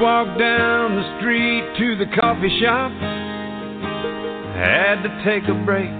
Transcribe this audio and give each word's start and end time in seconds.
Walked 0.00 0.38
down 0.38 0.94
the 0.94 1.18
street 1.18 1.64
to 1.76 1.96
the 1.96 2.06
coffee 2.14 2.60
shop. 2.62 2.92
Had 4.54 5.02
to 5.02 5.10
take 5.24 5.42
a 5.48 5.54
break. 5.64 5.90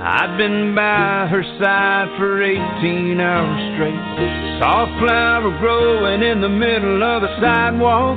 I'd 0.00 0.34
been 0.38 0.74
by 0.74 1.28
her 1.28 1.42
side 1.60 2.08
for 2.16 2.42
18 2.42 3.20
hours 3.20 3.74
straight. 3.76 4.58
Saw 4.58 4.84
a 4.84 4.98
flower 5.00 5.58
growing 5.60 6.22
in 6.22 6.40
the 6.40 6.48
middle 6.48 7.02
of 7.02 7.20
the 7.20 7.40
sidewalk, 7.42 8.16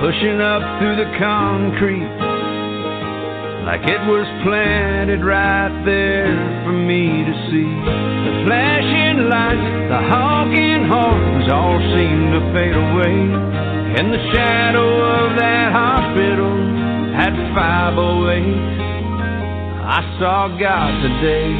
pushing 0.00 0.40
up 0.40 0.80
through 0.80 0.96
the 0.96 1.18
concrete 1.18 2.27
like 3.68 3.84
it 3.84 4.00
was 4.08 4.24
planted 4.48 5.20
right 5.20 5.68
there 5.84 6.32
for 6.64 6.72
me 6.72 7.20
to 7.20 7.34
see. 7.52 7.68
The 7.68 8.48
flashing 8.48 9.28
lights, 9.28 9.92
the 9.92 10.00
honking 10.08 10.88
horns 10.88 11.52
all 11.52 11.76
seemed 11.92 12.32
to 12.32 12.40
fade 12.56 12.72
away. 12.72 13.28
In 14.00 14.08
the 14.08 14.24
shadow 14.32 14.88
of 14.88 15.36
that 15.36 15.68
hospital 15.76 16.56
at 17.12 17.36
508, 17.52 18.40
I 19.84 20.00
saw 20.16 20.48
God 20.56 21.04
today. 21.04 21.52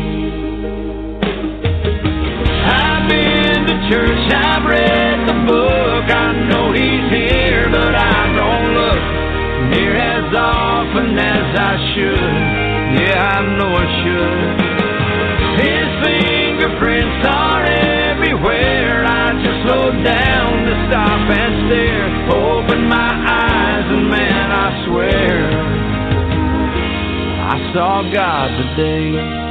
I've 2.73 3.05
been 3.05 3.69
to 3.69 3.77
church, 3.93 4.33
I've 4.33 4.65
read 4.65 5.29
the 5.29 5.45
book, 5.45 6.09
I 6.09 6.33
know 6.49 6.73
He's 6.73 7.13
here, 7.13 7.69
but 7.69 7.93
I 7.93 8.33
don't 8.33 8.38
look 8.38 8.38
near 9.71 9.97
as 9.97 10.35
often 10.35 11.19
as 11.19 11.49
I 11.59 11.75
should. 11.95 12.69
Yeah, 13.01 13.21
I 13.21 13.39
know 13.57 13.71
I 13.77 13.87
should. 14.01 14.69
His 15.61 15.89
fingerprints 16.05 17.27
are 17.27 17.65
everywhere. 17.65 19.05
I 19.05 19.37
just 19.45 19.59
slowed 19.67 20.05
down 20.05 20.65
to 20.65 20.75
stop 20.89 21.21
and 21.29 21.53
stare. 21.69 22.09
Open 22.33 22.89
my 22.89 23.13
eyes, 23.13 23.87
and 23.93 24.09
man, 24.09 24.51
I 24.53 24.69
swear, 24.87 25.37
I 27.45 27.73
saw 27.75 28.03
God 28.13 28.49
today. 28.57 29.49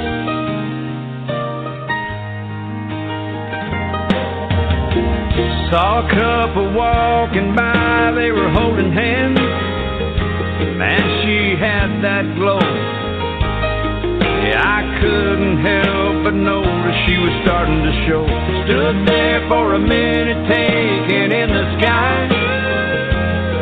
Saw 5.70 6.00
a 6.00 6.10
couple 6.10 6.74
walking 6.74 7.54
by, 7.54 8.14
they 8.16 8.32
were 8.32 8.50
holding 8.50 8.92
hands. 8.94 9.47
Man, 10.78 11.04
she 11.22 11.56
had 11.60 12.02
that 12.02 12.26
glow. 12.36 12.60
Yeah, 14.42 14.62
I 14.62 14.82
couldn't 15.02 15.60
help 15.62 16.24
but 16.24 16.34
notice 16.34 16.98
she 17.06 17.18
was 17.18 17.34
starting 17.44 17.84
to 17.84 17.94
show. 18.08 18.26
Stood 18.66 19.08
there 19.08 19.48
for 19.48 19.76
a 19.76 19.80
minute, 19.80 20.42
taking 20.50 21.32
in 21.32 21.50
the 21.54 21.66
sky. 21.80 22.28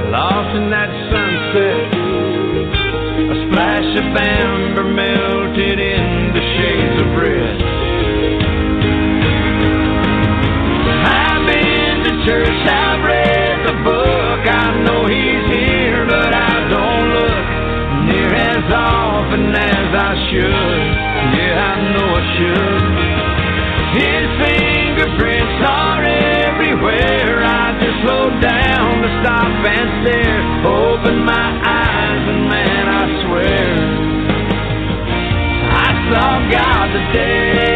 Lost 0.09 0.55
in 0.55 0.69
that 0.71 0.89
sunset. 1.11 1.83
A 3.27 3.35
splash 3.47 3.91
of 3.99 4.07
amber 4.15 4.87
melted 4.87 5.79
into 5.79 6.41
shades 6.57 6.97
of 7.01 7.09
red. 7.19 7.55
I've 11.05 11.43
been 11.45 11.95
to 12.07 12.13
church, 12.25 12.61
I've 12.65 13.03
read 13.03 13.55
the 13.67 13.75
book. 13.83 14.41
I 14.47 14.79
know 14.85 15.05
he's 15.05 15.44
as 18.65 18.73
often 18.73 19.53
as 19.53 19.89
I 19.93 20.13
should. 20.29 20.85
Yeah, 21.37 21.69
I 21.69 21.75
know 21.93 22.09
I 22.17 22.23
should. 22.33 22.95
His 24.01 24.25
fingerprints 24.41 25.61
are 25.69 26.03
everywhere. 26.03 27.43
I 27.45 27.77
just 27.79 27.97
slowed 28.03 28.41
down 28.41 29.01
to 29.01 29.09
stop 29.21 29.65
and 29.69 29.89
stare. 30.01 30.41
Open 30.65 31.25
my 31.25 31.47
eyes, 31.61 32.23
and 32.29 32.49
man, 32.49 32.85
I 32.89 33.03
swear, 33.25 33.65
I 35.69 35.89
saw 36.09 36.49
God 36.49 36.87
today. 36.93 37.74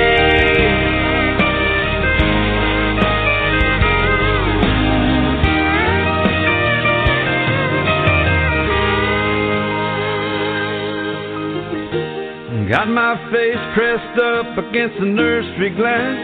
Got 12.70 12.88
my 12.88 13.18
face 13.32 13.58
pressed 13.74 14.20
up 14.22 14.56
against 14.62 15.00
the 15.00 15.08
nursery 15.08 15.72
glass. 15.74 16.22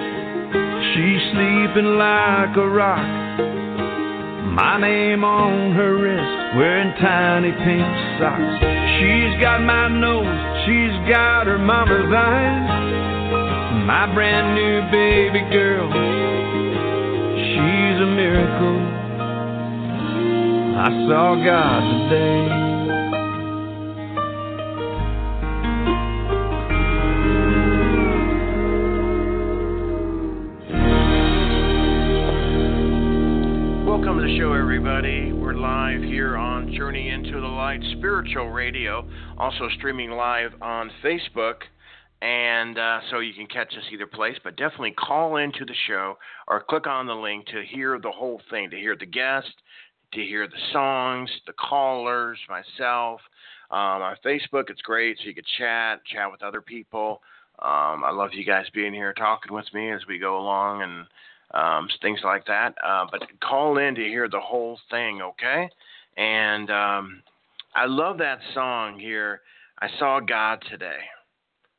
She's 0.94 1.22
sleeping 1.33 1.97
like 1.97 2.56
a 2.56 2.69
rock. 2.69 3.01
My 4.53 4.79
name 4.79 5.23
on 5.23 5.73
her 5.73 5.97
wrist, 5.97 6.55
wearing 6.55 6.94
tiny 7.01 7.50
pink 7.50 7.89
socks. 8.22 8.61
She's 8.61 9.41
got 9.41 9.66
my 9.66 9.89
nose, 9.89 10.29
she's 10.69 10.94
got 11.09 11.47
her 11.47 11.57
mama's 11.57 12.13
eyes. 12.13 12.69
My 13.88 14.05
brand 14.13 14.53
new 14.53 14.85
baby 14.94 15.41
girl, 15.50 15.89
she's 17.41 17.97
a 18.05 18.09
miracle. 18.13 18.85
I 20.78 20.89
saw 21.09 21.41
God 21.44 22.09
today. 22.09 22.65
Everybody. 34.88 35.34
We're 35.34 35.56
live 35.56 36.03
here 36.03 36.38
on 36.38 36.72
Journey 36.72 37.09
into 37.09 37.41
the 37.41 37.47
Light 37.47 37.81
Spiritual 37.97 38.51
Radio, 38.51 39.03
also 39.35 39.68
streaming 39.79 40.12
live 40.12 40.51
on 40.62 40.91
Facebook. 41.03 41.56
And 42.22 42.78
uh, 42.78 43.00
so 43.09 43.18
you 43.18 43.34
can 43.34 43.47
catch 43.47 43.73
us 43.73 43.84
either 43.91 44.06
place, 44.06 44.38
but 44.44 44.57
definitely 44.57 44.91
call 44.91 45.38
into 45.38 45.66
the 45.66 45.73
show 45.88 46.19
or 46.47 46.63
click 46.69 46.85
on 46.85 47.07
the 47.07 47.16
link 47.16 47.47
to 47.47 47.63
hear 47.68 48.00
the 48.00 48.12
whole 48.12 48.40
thing, 48.51 48.69
to 48.69 48.78
hear 48.78 48.96
the 48.96 49.07
guest, 49.07 49.56
to 50.13 50.22
hear 50.22 50.47
the 50.47 50.53
songs, 50.72 51.31
the 51.47 51.53
callers, 51.53 52.38
myself. 52.47 53.22
Um, 53.72 54.03
on 54.03 54.16
Facebook, 54.23 54.69
it's 54.69 54.84
great, 54.84 55.17
so 55.17 55.23
you 55.25 55.34
can 55.34 55.46
chat, 55.57 56.06
chat 56.06 56.31
with 56.31 56.44
other 56.44 56.62
people. 56.62 57.23
Um, 57.57 58.03
I 58.03 58.12
love 58.12 58.31
you 58.34 58.46
guys 58.46 58.66
being 58.72 58.94
here 58.94 59.13
talking 59.13 59.52
with 59.52 59.66
me 59.73 59.91
as 59.91 60.02
we 60.07 60.19
go 60.19 60.38
along 60.38 60.84
and 60.84 61.07
um, 61.55 61.87
things 62.02 62.19
like 62.23 62.46
that. 62.46 62.75
Uh, 62.85 63.05
but 63.09 63.22
call 63.41 63.78
in 63.78 63.96
to 63.96 64.02
hear 64.02 64.29
the 64.29 64.40
whole 64.40 64.78
thing, 64.91 65.22
okay? 65.22 65.69
And 66.17 66.69
um, 66.69 67.23
I 67.73 67.85
love 67.85 68.17
that 68.19 68.40
song 68.53 68.99
here. 68.99 69.41
I 69.79 69.87
saw 69.97 70.19
God 70.19 70.63
today. 70.69 70.99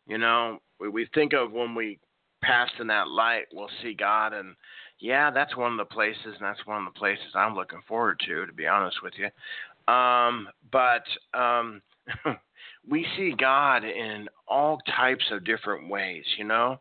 You 0.07 0.19
know, 0.19 0.61
we, 0.81 0.89
we 0.89 1.09
think 1.15 1.33
of 1.33 1.53
when 1.53 1.75
we 1.75 1.99
pass 2.43 2.71
in 2.81 2.87
that 2.89 3.09
light, 3.09 3.45
we'll 3.53 3.71
see 3.83 3.95
God, 3.95 4.33
and 4.33 4.55
yeah, 4.99 5.31
that's 5.31 5.57
one 5.57 5.73
of 5.73 5.79
the 5.79 5.93
places, 5.95 6.25
and 6.25 6.41
that's 6.41 6.65
one 6.67 6.87
of 6.87 6.93
the 6.93 6.99
places 6.99 7.25
I'm 7.35 7.55
looking 7.55 7.83
forward 7.87 8.21
to, 8.27 8.47
to 8.47 8.53
be 8.53 8.67
honest 8.67 9.03
with 9.03 9.15
you. 9.19 9.29
Um, 9.93 10.49
but 10.73 11.05
um, 11.35 11.83
we 12.89 13.07
see 13.17 13.35
God 13.37 13.85
in 13.85 14.29
all 14.49 14.79
types 14.97 15.25
of 15.31 15.45
different 15.45 15.89
ways. 15.89 16.25
You 16.39 16.45
know, 16.45 16.81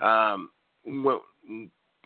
um, 0.00 0.50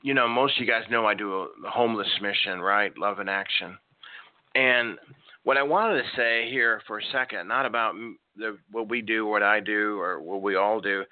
you 0.02 0.14
know, 0.14 0.28
most 0.28 0.56
of 0.56 0.60
you 0.60 0.70
guys 0.70 0.84
know 0.90 1.06
I 1.06 1.14
do 1.14 1.34
a, 1.34 1.48
homeless 1.68 2.08
mission, 2.20 2.60
right? 2.60 2.96
Love 2.96 3.18
and 3.18 3.30
action. 3.30 3.76
And 4.54 4.98
what 5.44 5.56
I 5.56 5.62
wanted 5.62 6.02
to 6.02 6.08
say 6.16 6.50
here 6.50 6.80
for 6.86 6.98
a 6.98 7.02
second, 7.12 7.48
not 7.48 7.66
about 7.66 7.94
the, 8.36 8.58
what 8.70 8.88
we 8.88 9.02
do, 9.02 9.26
what 9.26 9.42
I 9.42 9.60
do, 9.60 9.98
or 10.00 10.20
what 10.20 10.42
we 10.42 10.56
all 10.56 10.80
do, 10.80 11.04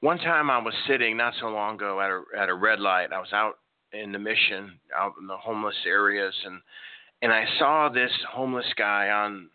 one 0.00 0.18
time 0.18 0.50
I 0.50 0.58
was 0.58 0.74
sitting 0.86 1.16
not 1.16 1.34
so 1.40 1.48
long 1.48 1.74
ago 1.74 2.00
at 2.00 2.10
a 2.10 2.42
at 2.42 2.48
a 2.48 2.54
red 2.54 2.78
light. 2.78 3.12
I 3.12 3.18
was 3.18 3.32
out 3.32 3.58
in 3.92 4.12
the 4.12 4.18
mission, 4.18 4.78
out 4.96 5.14
in 5.20 5.26
the 5.26 5.36
homeless 5.36 5.74
areas, 5.86 6.34
and 6.44 6.60
and 7.22 7.32
I 7.32 7.44
saw 7.58 7.88
this 7.88 8.12
homeless 8.30 8.72
guy 8.76 9.08
on 9.10 9.48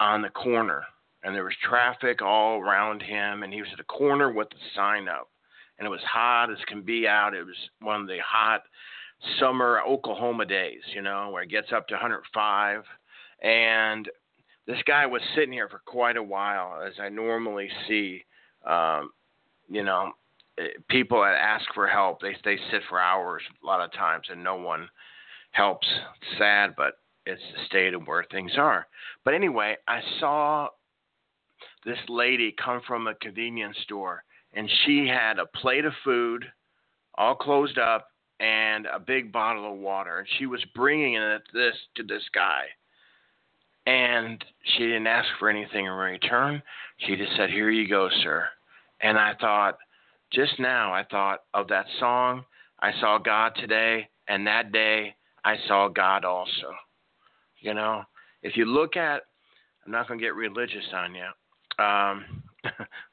on 0.00 0.22
the 0.22 0.30
corner, 0.30 0.82
and 1.22 1.34
there 1.34 1.44
was 1.44 1.54
traffic 1.62 2.22
all 2.22 2.58
around 2.58 3.02
him, 3.02 3.42
and 3.42 3.52
he 3.52 3.60
was 3.60 3.70
at 3.72 3.80
a 3.80 3.84
corner 3.84 4.32
with 4.32 4.50
the 4.50 4.56
sign 4.74 5.08
up, 5.08 5.28
and 5.78 5.86
it 5.86 5.90
was 5.90 6.00
hot 6.02 6.50
as 6.50 6.58
can 6.66 6.82
be 6.82 7.06
out. 7.06 7.34
It 7.34 7.44
was 7.44 7.56
one 7.80 8.00
of 8.00 8.06
the 8.06 8.18
hot 8.24 8.62
summer 9.38 9.80
Oklahoma 9.86 10.44
days, 10.44 10.82
you 10.94 11.02
know, 11.02 11.30
where 11.30 11.42
it 11.42 11.50
gets 11.50 11.72
up 11.72 11.88
to 11.88 11.94
105, 11.94 12.82
and 13.42 14.08
this 14.66 14.82
guy 14.86 15.06
was 15.06 15.22
sitting 15.34 15.52
here 15.52 15.68
for 15.68 15.82
quite 15.84 16.16
a 16.16 16.22
while, 16.22 16.82
as 16.82 16.94
I 17.00 17.08
normally 17.08 17.68
see. 17.88 18.24
Um, 18.64 19.10
you 19.68 19.82
know, 19.82 20.12
eh, 20.58 20.68
people 20.88 21.20
that 21.20 21.34
ask 21.34 21.64
for 21.74 21.88
help, 21.88 22.20
they 22.20 22.36
they 22.44 22.56
sit 22.70 22.82
for 22.88 23.00
hours 23.00 23.42
a 23.62 23.66
lot 23.66 23.80
of 23.80 23.92
times, 23.92 24.26
and 24.30 24.42
no 24.42 24.56
one 24.56 24.88
helps. 25.50 25.86
It's 26.20 26.38
sad, 26.38 26.74
but 26.76 26.98
it's 27.26 27.42
the 27.54 27.64
state 27.66 27.94
of 27.94 28.06
where 28.06 28.24
things 28.30 28.52
are. 28.56 28.86
But 29.24 29.34
anyway, 29.34 29.76
I 29.88 30.00
saw 30.18 30.68
this 31.84 31.98
lady 32.08 32.54
come 32.62 32.80
from 32.86 33.06
a 33.06 33.14
convenience 33.14 33.76
store, 33.84 34.24
and 34.54 34.70
she 34.84 35.06
had 35.06 35.38
a 35.38 35.46
plate 35.46 35.84
of 35.84 35.92
food, 36.04 36.44
all 37.16 37.34
closed 37.34 37.78
up, 37.78 38.08
and 38.40 38.86
a 38.86 38.98
big 38.98 39.32
bottle 39.32 39.72
of 39.72 39.78
water, 39.78 40.18
and 40.18 40.28
she 40.38 40.46
was 40.46 40.64
bringing 40.74 41.14
it 41.14 41.42
this 41.52 41.74
to 41.96 42.02
this 42.02 42.24
guy 42.34 42.64
and 43.86 44.44
she 44.64 44.84
didn't 44.84 45.06
ask 45.06 45.28
for 45.38 45.48
anything 45.48 45.86
in 45.86 45.92
return. 45.92 46.62
She 46.98 47.16
just 47.16 47.34
said, 47.36 47.50
Here 47.50 47.70
you 47.70 47.88
go, 47.88 48.08
sir. 48.22 48.46
And 49.00 49.18
I 49.18 49.34
thought, 49.40 49.78
just 50.32 50.58
now, 50.58 50.92
I 50.92 51.04
thought 51.10 51.42
of 51.52 51.68
that 51.68 51.86
song, 51.98 52.44
I 52.80 52.92
saw 53.00 53.18
God 53.18 53.52
today, 53.56 54.08
and 54.28 54.46
that 54.46 54.72
day, 54.72 55.14
I 55.44 55.56
saw 55.66 55.88
God 55.88 56.24
also. 56.24 56.72
You 57.58 57.74
know, 57.74 58.02
if 58.42 58.56
you 58.56 58.64
look 58.64 58.96
at, 58.96 59.22
I'm 59.84 59.92
not 59.92 60.06
going 60.06 60.18
to 60.18 60.24
get 60.24 60.34
religious 60.34 60.84
on 60.94 61.14
you. 61.14 61.84
Um, 61.84 62.24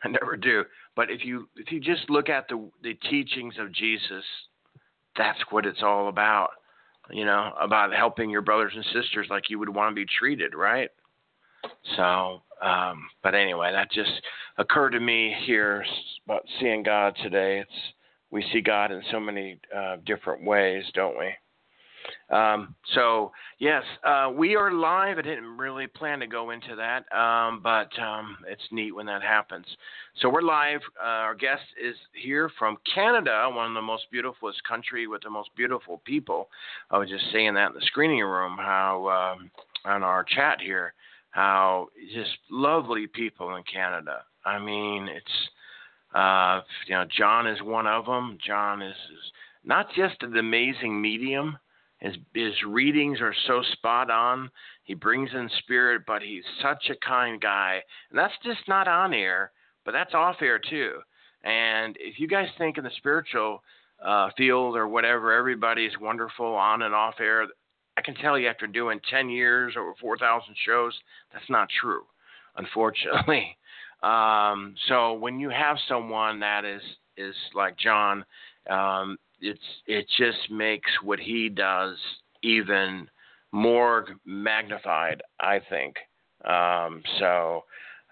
I 0.03 0.07
never 0.07 0.38
do. 0.38 0.63
But 0.95 1.09
if 1.09 1.24
you 1.24 1.47
if 1.56 1.71
you 1.71 1.80
just 1.80 2.09
look 2.09 2.30
at 2.30 2.47
the 2.47 2.69
the 2.83 2.94
teachings 3.09 3.56
of 3.59 3.71
Jesus, 3.71 4.24
that's 5.18 5.39
what 5.50 5.65
it's 5.65 5.83
all 5.83 6.09
about 6.09 6.51
you 7.12 7.25
know, 7.25 7.53
about 7.59 7.94
helping 7.94 8.30
your 8.30 8.41
brothers 8.41 8.74
and 8.75 8.86
sisters 8.94 9.27
like 9.30 9.50
you 9.50 9.59
would 9.59 9.69
want 9.69 9.91
to 9.91 9.95
be 9.95 10.06
treated, 10.19 10.53
right? 10.53 10.89
So, 11.95 12.41
um, 12.62 13.09
but 13.24 13.36
anyway, 13.36 13.71
that 13.71 13.91
just 13.91 14.12
occurred 14.57 14.91
to 14.91 15.00
me 15.00 15.36
here 15.45 15.83
about 16.25 16.44
seeing 16.59 16.83
God 16.83 17.15
today. 17.21 17.59
It's 17.59 17.94
we 18.31 18.45
see 18.53 18.62
God 18.62 18.92
in 18.92 19.01
so 19.12 19.19
many 19.19 19.59
uh, 19.75 19.97
different 20.06 20.44
ways, 20.45 20.83
don't 20.94 21.18
we? 21.18 21.31
Um, 22.30 22.75
so 22.94 23.31
yes, 23.60 23.84
uh, 24.04 24.31
we 24.34 24.56
are 24.56 24.72
live. 24.72 25.18
I 25.18 25.22
didn't 25.22 25.57
really 25.57 25.88
plan 25.88 26.19
to 26.19 26.28
go 26.28 26.51
into 26.51 26.75
that, 26.75 27.12
um, 27.18 27.62
but 27.63 27.90
um, 28.00 28.38
it's 28.48 28.62
neat 28.72 28.92
when 28.92 29.06
that 29.07 29.22
happens. 29.22 29.66
So 30.22 30.30
we're 30.30 30.42
live. 30.42 30.81
Uh, 31.01 31.07
our 31.07 31.36
guest 31.36 31.63
is 31.84 31.96
here 32.13 32.51
from 32.60 32.78
Canada, 32.94 33.50
one 33.51 33.68
of 33.68 33.74
the 33.74 33.81
most 33.81 34.04
beautiful 34.12 34.51
country 34.68 35.07
with 35.07 35.24
the 35.24 35.30
most 35.30 35.50
beautiful 35.56 36.01
people. 36.06 36.50
I 36.92 36.98
was 36.98 37.10
just 37.10 37.25
saying 37.31 37.54
that 37.56 37.69
in 37.69 37.75
the 37.75 37.86
screening 37.86 38.24
room, 38.24 38.57
how 38.57 39.36
um, 39.38 39.52
on 39.86 40.04
our 40.04 40.24
chat 40.24 40.60
here, 40.62 40.94
how 41.31 41.88
just 42.13 42.31
lovely 42.50 43.07
people 43.07 43.56
in 43.56 43.63
Canada. 43.72 44.24
I 44.45 44.60
mean, 44.60 45.07
it's 45.07 45.50
uh, 46.13 46.62
you 46.88 46.95
know, 46.95 47.06
Jon 47.18 47.48
is 47.48 47.62
one 47.62 47.86
of 47.86 48.06
them. 48.06 48.38
Jon 48.45 48.81
is, 48.81 48.95
is 48.95 49.31
not 49.63 49.88
just 49.95 50.22
an 50.22 50.38
amazing 50.38 51.00
medium 51.00 51.57
his 52.00 52.16
his 52.34 52.54
readings 52.66 53.19
are 53.22 53.36
so 53.48 53.62
spot 53.74 54.10
on. 54.10 54.50
He 54.84 54.94
brings 54.94 55.30
in 55.34 55.50
spirit, 55.60 56.04
but 56.07 56.22
he's 56.22 56.44
such 56.62 56.90
a 56.90 57.06
kind 57.06 57.40
guy, 57.40 57.81
and 58.10 58.18
that's 58.18 58.34
just 58.44 58.68
not 58.68 58.88
on 58.88 59.13
air, 59.13 59.51
but 59.86 59.92
that's 59.92 60.13
off 60.13 60.38
air 60.42 60.60
too. 60.60 61.00
And 61.44 61.96
if 62.00 62.19
you 62.19 62.28
guys 62.28 62.48
think 62.57 62.78
in 62.78 62.84
the 62.84 62.92
spiritual 62.98 63.63
uh, 64.04 64.30
field 64.38 64.75
or 64.75 64.88
whatever, 64.88 65.31
everybody's 65.34 65.98
wonderful 66.00 66.48
on 66.48 66.81
and 66.81 66.94
off 66.94 67.16
air. 67.19 67.46
I 67.98 68.02
can 68.02 68.16
tell 68.16 68.40
you 68.40 68.48
after 68.48 68.66
doing 68.66 69.00
10 69.10 69.30
years, 69.30 69.74
over 69.78 69.94
4,000 70.00 70.56
shows, 70.66 70.94
that's 71.34 71.50
not 71.50 71.68
true, 71.81 72.04
unfortunately. 72.56 73.57
Um, 74.02 74.75
so 74.88 75.12
when 75.16 75.42
you 75.42 75.50
have 75.50 75.75
someone 75.90 76.40
that 76.40 76.63
is 76.63 76.81
is 77.18 77.36
like 77.54 77.78
Jon, 77.78 78.24
um, 78.69 79.18
it's 79.41 79.59
it 79.88 80.06
just 80.18 80.51
makes 80.51 80.89
what 81.03 81.19
he 81.19 81.50
does 81.50 81.97
even 82.44 83.09
more 83.51 84.06
magnified, 84.25 85.21
I 85.39 85.59
think. 85.69 85.95
Um, 86.45 87.01
so 87.19 87.63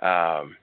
um, 0.02 0.58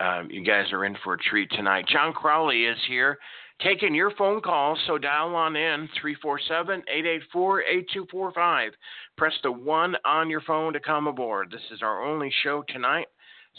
um, 0.00 0.30
you 0.30 0.44
guys 0.44 0.72
are 0.72 0.84
in 0.84 0.96
for 1.04 1.14
a 1.14 1.18
treat 1.18 1.50
tonight. 1.50 1.86
Jon 1.88 2.12
Crawley 2.12 2.64
is 2.64 2.78
here 2.88 3.18
taking 3.62 3.94
your 3.94 4.10
phone 4.12 4.40
calls, 4.40 4.78
so 4.86 4.98
dial 4.98 5.34
on 5.34 5.56
in 5.56 5.88
347 6.00 6.82
884 6.88 7.62
8245. 7.62 8.72
Press 9.16 9.34
the 9.42 9.52
1 9.52 9.96
on 10.04 10.30
your 10.30 10.40
phone 10.42 10.72
to 10.72 10.80
come 10.80 11.06
aboard. 11.06 11.50
This 11.50 11.60
is 11.70 11.82
our 11.82 12.02
only 12.02 12.32
show 12.42 12.64
tonight, 12.68 13.06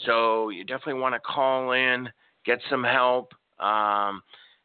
so 0.04 0.48
you 0.50 0.64
definitely 0.64 1.00
want 1.00 1.14
to 1.14 1.20
call 1.20 1.72
in, 1.72 2.08
get 2.44 2.58
some 2.68 2.84
help. 2.84 3.32
Um, 3.60 4.22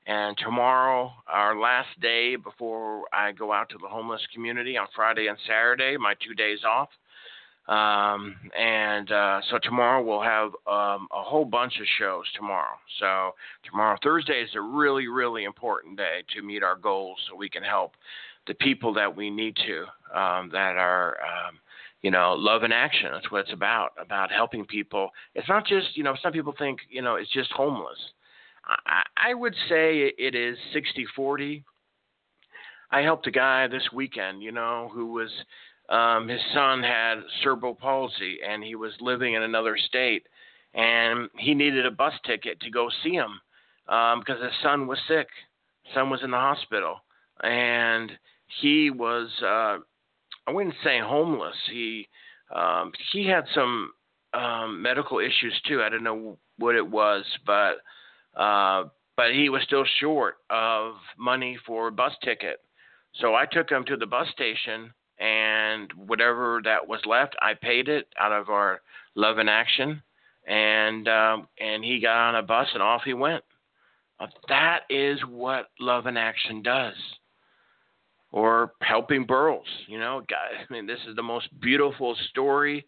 and 0.07 0.37
tomorrow, 0.37 1.11
our 1.27 1.59
last 1.59 1.89
day 2.01 2.37
before 2.37 3.03
I 3.11 3.33
go 3.33 3.51
out 3.51 3.69
to 3.69 3.77
the 3.81 3.89
homeless 3.89 4.21
community 4.33 4.77
on 4.77 4.87
Friday 4.95 5.27
and 5.27 5.37
Saturday, 5.45 5.97
my 5.97 6.13
two 6.25 6.33
days 6.33 6.59
off. 6.65 6.89
Um, 7.67 8.37
and 8.57 9.11
uh, 9.11 9.41
so 9.49 9.59
tomorrow 9.61 10.01
we'll 10.01 10.21
have 10.21 10.47
um, 10.65 11.09
a 11.11 11.21
whole 11.21 11.43
bunch 11.43 11.73
of 11.81 11.85
shows 11.99 12.23
tomorrow. 12.35 12.77
So 12.99 13.31
tomorrow, 13.69 13.97
Thursday, 14.01 14.41
is 14.41 14.49
a 14.55 14.61
really, 14.61 15.09
really 15.09 15.43
important 15.43 15.97
day 15.97 16.23
to 16.35 16.41
meet 16.41 16.63
our 16.63 16.77
goals 16.77 17.17
so 17.29 17.35
we 17.35 17.49
can 17.49 17.63
help 17.63 17.95
the 18.47 18.53
people 18.53 18.93
that 18.93 19.13
we 19.13 19.29
need 19.29 19.57
to 19.67 19.81
um, 20.17 20.49
that 20.53 20.77
are. 20.77 21.17
Um, 21.21 21.59
you 22.03 22.11
know, 22.11 22.35
love 22.37 22.61
and 22.61 22.71
action. 22.71 23.09
That's 23.11 23.31
what 23.31 23.41
it's 23.41 23.53
about. 23.53 23.89
About 23.99 24.31
helping 24.31 24.65
people. 24.65 25.09
It's 25.33 25.49
not 25.49 25.65
just, 25.65 25.97
you 25.97 26.03
know, 26.03 26.15
some 26.21 26.31
people 26.31 26.53
think, 26.57 26.79
you 26.91 27.01
know, 27.01 27.15
it's 27.15 27.33
just 27.33 27.51
homeless. 27.51 27.97
I, 29.15 29.33
would 29.33 29.55
say 29.69 30.11
it 30.17 30.35
is 30.35 30.57
60 30.73 31.05
40. 31.15 31.63
I 32.91 33.01
helped 33.01 33.27
a 33.27 33.31
guy 33.31 33.67
this 33.67 33.89
weekend, 33.93 34.41
you 34.41 34.51
know, 34.51 34.89
who 34.93 35.13
was 35.13 35.29
um, 35.89 36.27
his 36.27 36.41
son 36.53 36.83
had 36.83 37.15
cerebral 37.41 37.75
palsy 37.75 38.39
and 38.47 38.63
he 38.63 38.75
was 38.75 38.93
living 38.99 39.33
in 39.33 39.43
another 39.43 39.77
state 39.77 40.27
and 40.73 41.29
he 41.37 41.53
needed 41.53 41.85
a 41.85 41.91
bus 41.91 42.13
ticket 42.25 42.59
to 42.61 42.69
go 42.69 42.89
see 43.03 43.13
him 43.13 43.39
um, 43.87 44.19
because 44.19 44.41
his 44.41 44.51
son 44.61 44.87
was 44.87 44.99
sick. 45.07 45.27
Son 45.93 46.09
was 46.09 46.21
in 46.23 46.31
the 46.31 46.37
hospital 46.37 46.97
and 47.41 48.11
he 48.61 48.89
was 48.89 49.29
uh, 49.41 49.77
I 50.47 50.51
wouldn't 50.51 50.75
say 50.83 50.99
homeless. 50.99 51.55
He 51.71 52.07
um, 52.53 52.91
he 53.11 53.27
had 53.27 53.45
some 53.53 53.91
um, 54.33 54.81
medical 54.81 55.19
issues 55.19 55.59
too. 55.67 55.81
I 55.81 55.89
don't 55.89 56.03
know 56.03 56.37
what 56.57 56.75
it 56.75 56.87
was, 56.87 57.25
but 57.45 57.77
uh, 58.37 58.85
but 59.17 59.33
he 59.33 59.49
was 59.49 59.63
still 59.63 59.83
short 59.99 60.35
of 60.49 60.93
money 61.17 61.57
for 61.65 61.87
a 61.87 61.91
bus 61.91 62.13
ticket. 62.23 62.61
So 63.15 63.33
I 63.33 63.45
took 63.45 63.69
him 63.69 63.83
to 63.85 63.97
the 63.97 64.05
bus 64.05 64.27
station, 64.29 64.93
and 65.19 65.91
whatever 65.93 66.61
that 66.63 66.87
was 66.87 67.01
left, 67.05 67.35
I 67.41 67.55
paid 67.55 67.89
it 67.89 68.07
out 68.19 68.31
of 68.31 68.49
our 68.49 68.81
Love 69.15 69.39
and 69.39 69.49
Action, 69.49 70.01
and 70.47 71.07
um, 71.07 71.47
and 71.59 71.83
he 71.83 71.99
got 71.99 72.29
on 72.29 72.35
a 72.35 72.43
bus 72.43 72.67
and 72.73 72.83
off 72.83 73.01
he 73.03 73.13
went. 73.13 73.43
Uh, 74.19 74.27
that 74.49 74.81
is 74.89 75.19
what 75.27 75.69
Love 75.79 76.05
and 76.05 76.17
Action 76.17 76.61
does. 76.61 76.95
Or 78.31 78.73
helping 78.81 79.25
Burroughs, 79.25 79.65
you 79.87 79.97
know, 79.97 80.21
guys. 80.29 80.65
I 80.69 80.71
mean, 80.71 80.85
this 80.85 80.99
is 81.07 81.15
the 81.15 81.23
most 81.23 81.47
beautiful 81.59 82.15
story, 82.29 82.85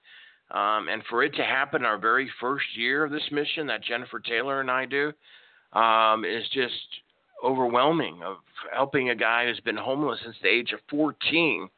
um, 0.52 0.90
and 0.90 1.02
for 1.10 1.24
it 1.24 1.34
to 1.36 1.44
happen 1.44 1.86
our 1.86 1.98
very 1.98 2.30
first 2.40 2.66
year 2.76 3.06
of 3.06 3.12
this 3.12 3.24
mission 3.32 3.66
that 3.68 3.84
Jennifer 3.84 4.20
Taylor 4.20 4.60
and 4.60 4.70
I 4.70 4.86
do, 4.86 5.12
um, 5.74 6.26
is 6.26 6.44
just 6.54 6.74
overwhelming 7.44 8.22
of 8.24 8.38
helping 8.74 9.10
a 9.10 9.16
guy 9.16 9.46
who's 9.46 9.60
been 9.62 9.78
homeless 9.78 10.20
since 10.24 10.36
the 10.42 10.50
age 10.50 10.74
of 10.74 10.80
14 10.90 11.70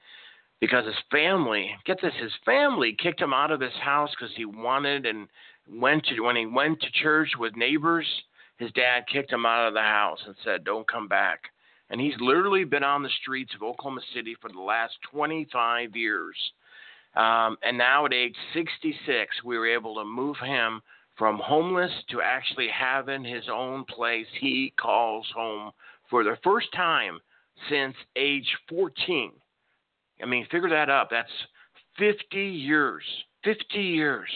because 0.59 0.85
his 0.85 0.95
family, 1.09 1.71
get 1.85 1.97
this, 2.01 2.13
his 2.21 2.31
family 2.45 2.95
kicked 3.01 3.21
him 3.21 3.33
out 3.33 3.51
of 3.51 3.59
his 3.59 3.73
house 3.83 4.11
because 4.11 4.33
he 4.35 4.45
wanted 4.45 5.05
and 5.05 5.27
went 5.69 6.05
to, 6.05 6.21
when 6.21 6.35
he 6.35 6.45
went 6.45 6.79
to 6.81 7.01
church 7.01 7.29
with 7.37 7.55
neighbors, 7.55 8.05
his 8.57 8.71
dad 8.73 9.05
kicked 9.11 9.31
him 9.31 9.45
out 9.45 9.67
of 9.67 9.73
the 9.73 9.81
house 9.81 10.19
and 10.25 10.35
said, 10.43 10.63
don't 10.63 10.87
come 10.87 11.07
back. 11.07 11.41
And 11.89 11.99
he's 11.99 12.13
literally 12.19 12.63
been 12.63 12.83
on 12.83 13.03
the 13.03 13.09
streets 13.21 13.51
of 13.55 13.63
Oklahoma 13.63 14.01
City 14.15 14.35
for 14.39 14.49
the 14.49 14.61
last 14.61 14.93
25 15.11 15.95
years. 15.95 16.35
Um, 17.15 17.57
and 17.63 17.77
now 17.77 18.05
at 18.05 18.13
age 18.13 18.35
66, 18.53 19.43
we 19.43 19.57
were 19.57 19.67
able 19.67 19.95
to 19.95 20.05
move 20.05 20.37
him 20.37 20.81
from 21.21 21.37
homeless 21.37 21.91
to 22.09 22.19
actually 22.19 22.67
having 22.67 23.23
his 23.23 23.43
own 23.47 23.85
place 23.85 24.25
he 24.39 24.73
calls 24.81 25.27
home 25.35 25.69
for 26.09 26.23
the 26.23 26.35
first 26.43 26.65
time 26.75 27.19
since 27.69 27.93
age 28.15 28.47
14. 28.67 29.31
I 30.19 30.25
mean, 30.25 30.47
figure 30.49 30.71
that 30.71 30.89
up. 30.89 31.09
That's 31.11 31.29
50 31.99 32.43
years. 32.43 33.03
50 33.43 33.77
years. 33.77 34.29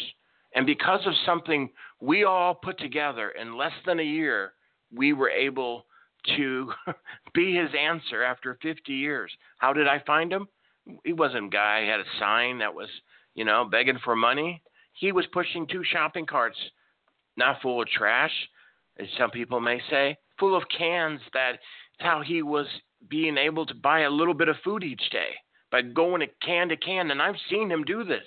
And 0.54 0.68
because 0.68 1.00
of 1.08 1.14
something 1.26 1.72
we 2.02 2.24
all 2.24 2.54
put 2.54 2.78
together 2.78 3.32
in 3.32 3.58
less 3.58 3.74
than 3.88 4.00
a 4.00 4.04
year, 4.04 4.54
we 4.96 5.12
were 5.12 5.32
able 5.32 5.88
to 6.38 6.72
be 7.34 7.56
his 7.56 7.72
answer 7.76 8.22
after 8.22 8.60
50 8.62 8.94
years. 8.94 9.32
How 9.58 9.74
did 9.74 9.88
I 9.88 10.04
find 10.06 10.32
him? 10.32 10.48
He 11.04 11.14
wasn't 11.14 11.48
a 11.48 11.50
guy 11.50 11.80
had 11.86 12.00
a 12.00 12.20
sign 12.20 12.60
that 12.60 12.76
was, 12.76 12.90
you 13.34 13.44
know, 13.44 13.66
begging 13.66 13.98
for 14.04 14.16
money. 14.16 14.62
He 14.96 15.12
was 15.12 15.26
pushing 15.32 15.68
two 15.68 15.84
shopping 15.84 16.26
carts, 16.26 16.58
not 17.38 17.62
full 17.62 17.82
of 17.82 17.88
trash, 17.90 18.32
as 18.98 19.08
some 19.18 19.30
people 19.30 19.60
may 19.60 19.80
say, 19.90 20.18
full 20.40 20.56
of 20.56 20.64
cans. 20.76 21.20
That's 21.34 21.58
how 22.00 22.22
he 22.22 22.42
was 22.42 22.68
being 23.10 23.38
able 23.38 23.66
to 23.66 23.76
buy 23.76 24.02
a 24.02 24.10
little 24.10 24.34
bit 24.34 24.48
of 24.48 24.56
food 24.64 24.84
each 24.84 25.10
day 25.12 25.32
by 25.72 25.82
going 25.82 26.22
to 26.22 26.28
can 26.46 26.70
to 26.70 26.78
can. 26.78 27.12
And 27.12 27.22
I've 27.22 27.36
seen 27.50 27.70
him 27.70 27.84
do 27.84 28.04
this. 28.04 28.26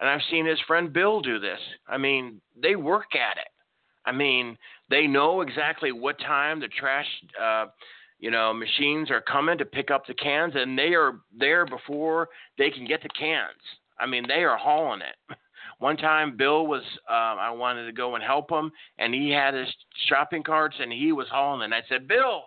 And 0.00 0.08
I've 0.08 0.22
seen 0.30 0.46
his 0.46 0.60
friend 0.66 0.92
Bill 0.92 1.20
do 1.20 1.38
this. 1.38 1.58
I 1.86 1.98
mean, 1.98 2.40
they 2.60 2.76
work 2.76 3.14
at 3.14 3.36
it. 3.36 3.48
I 4.06 4.12
mean, 4.12 4.56
they 4.88 5.06
know 5.06 5.42
exactly 5.42 5.92
what 5.92 6.18
time 6.20 6.60
the 6.60 6.68
trash, 6.68 7.06
uh, 7.40 7.66
you 8.18 8.30
know, 8.30 8.54
machines 8.54 9.10
are 9.10 9.20
coming 9.20 9.58
to 9.58 9.64
pick 9.64 9.90
up 9.90 10.06
the 10.06 10.14
cans, 10.14 10.54
and 10.56 10.78
they 10.78 10.94
are 10.94 11.20
there 11.36 11.66
before 11.66 12.28
they 12.56 12.70
can 12.70 12.86
get 12.86 13.02
the 13.02 13.08
cans. 13.10 13.60
I 14.00 14.06
mean, 14.06 14.24
they 14.26 14.44
are 14.44 14.56
hauling 14.56 15.02
it. 15.02 15.36
One 15.78 15.96
time, 15.96 16.36
Bill 16.36 16.66
was, 16.66 16.82
um, 17.08 17.38
I 17.38 17.50
wanted 17.50 17.86
to 17.86 17.92
go 17.92 18.16
and 18.16 18.24
help 18.24 18.50
him, 18.50 18.72
and 18.98 19.14
he 19.14 19.30
had 19.30 19.54
his 19.54 19.68
shopping 20.08 20.42
carts, 20.42 20.76
and 20.80 20.92
he 20.92 21.12
was 21.12 21.28
hauling. 21.30 21.62
And 21.62 21.74
I 21.74 21.82
said, 21.88 22.08
Bill, 22.08 22.44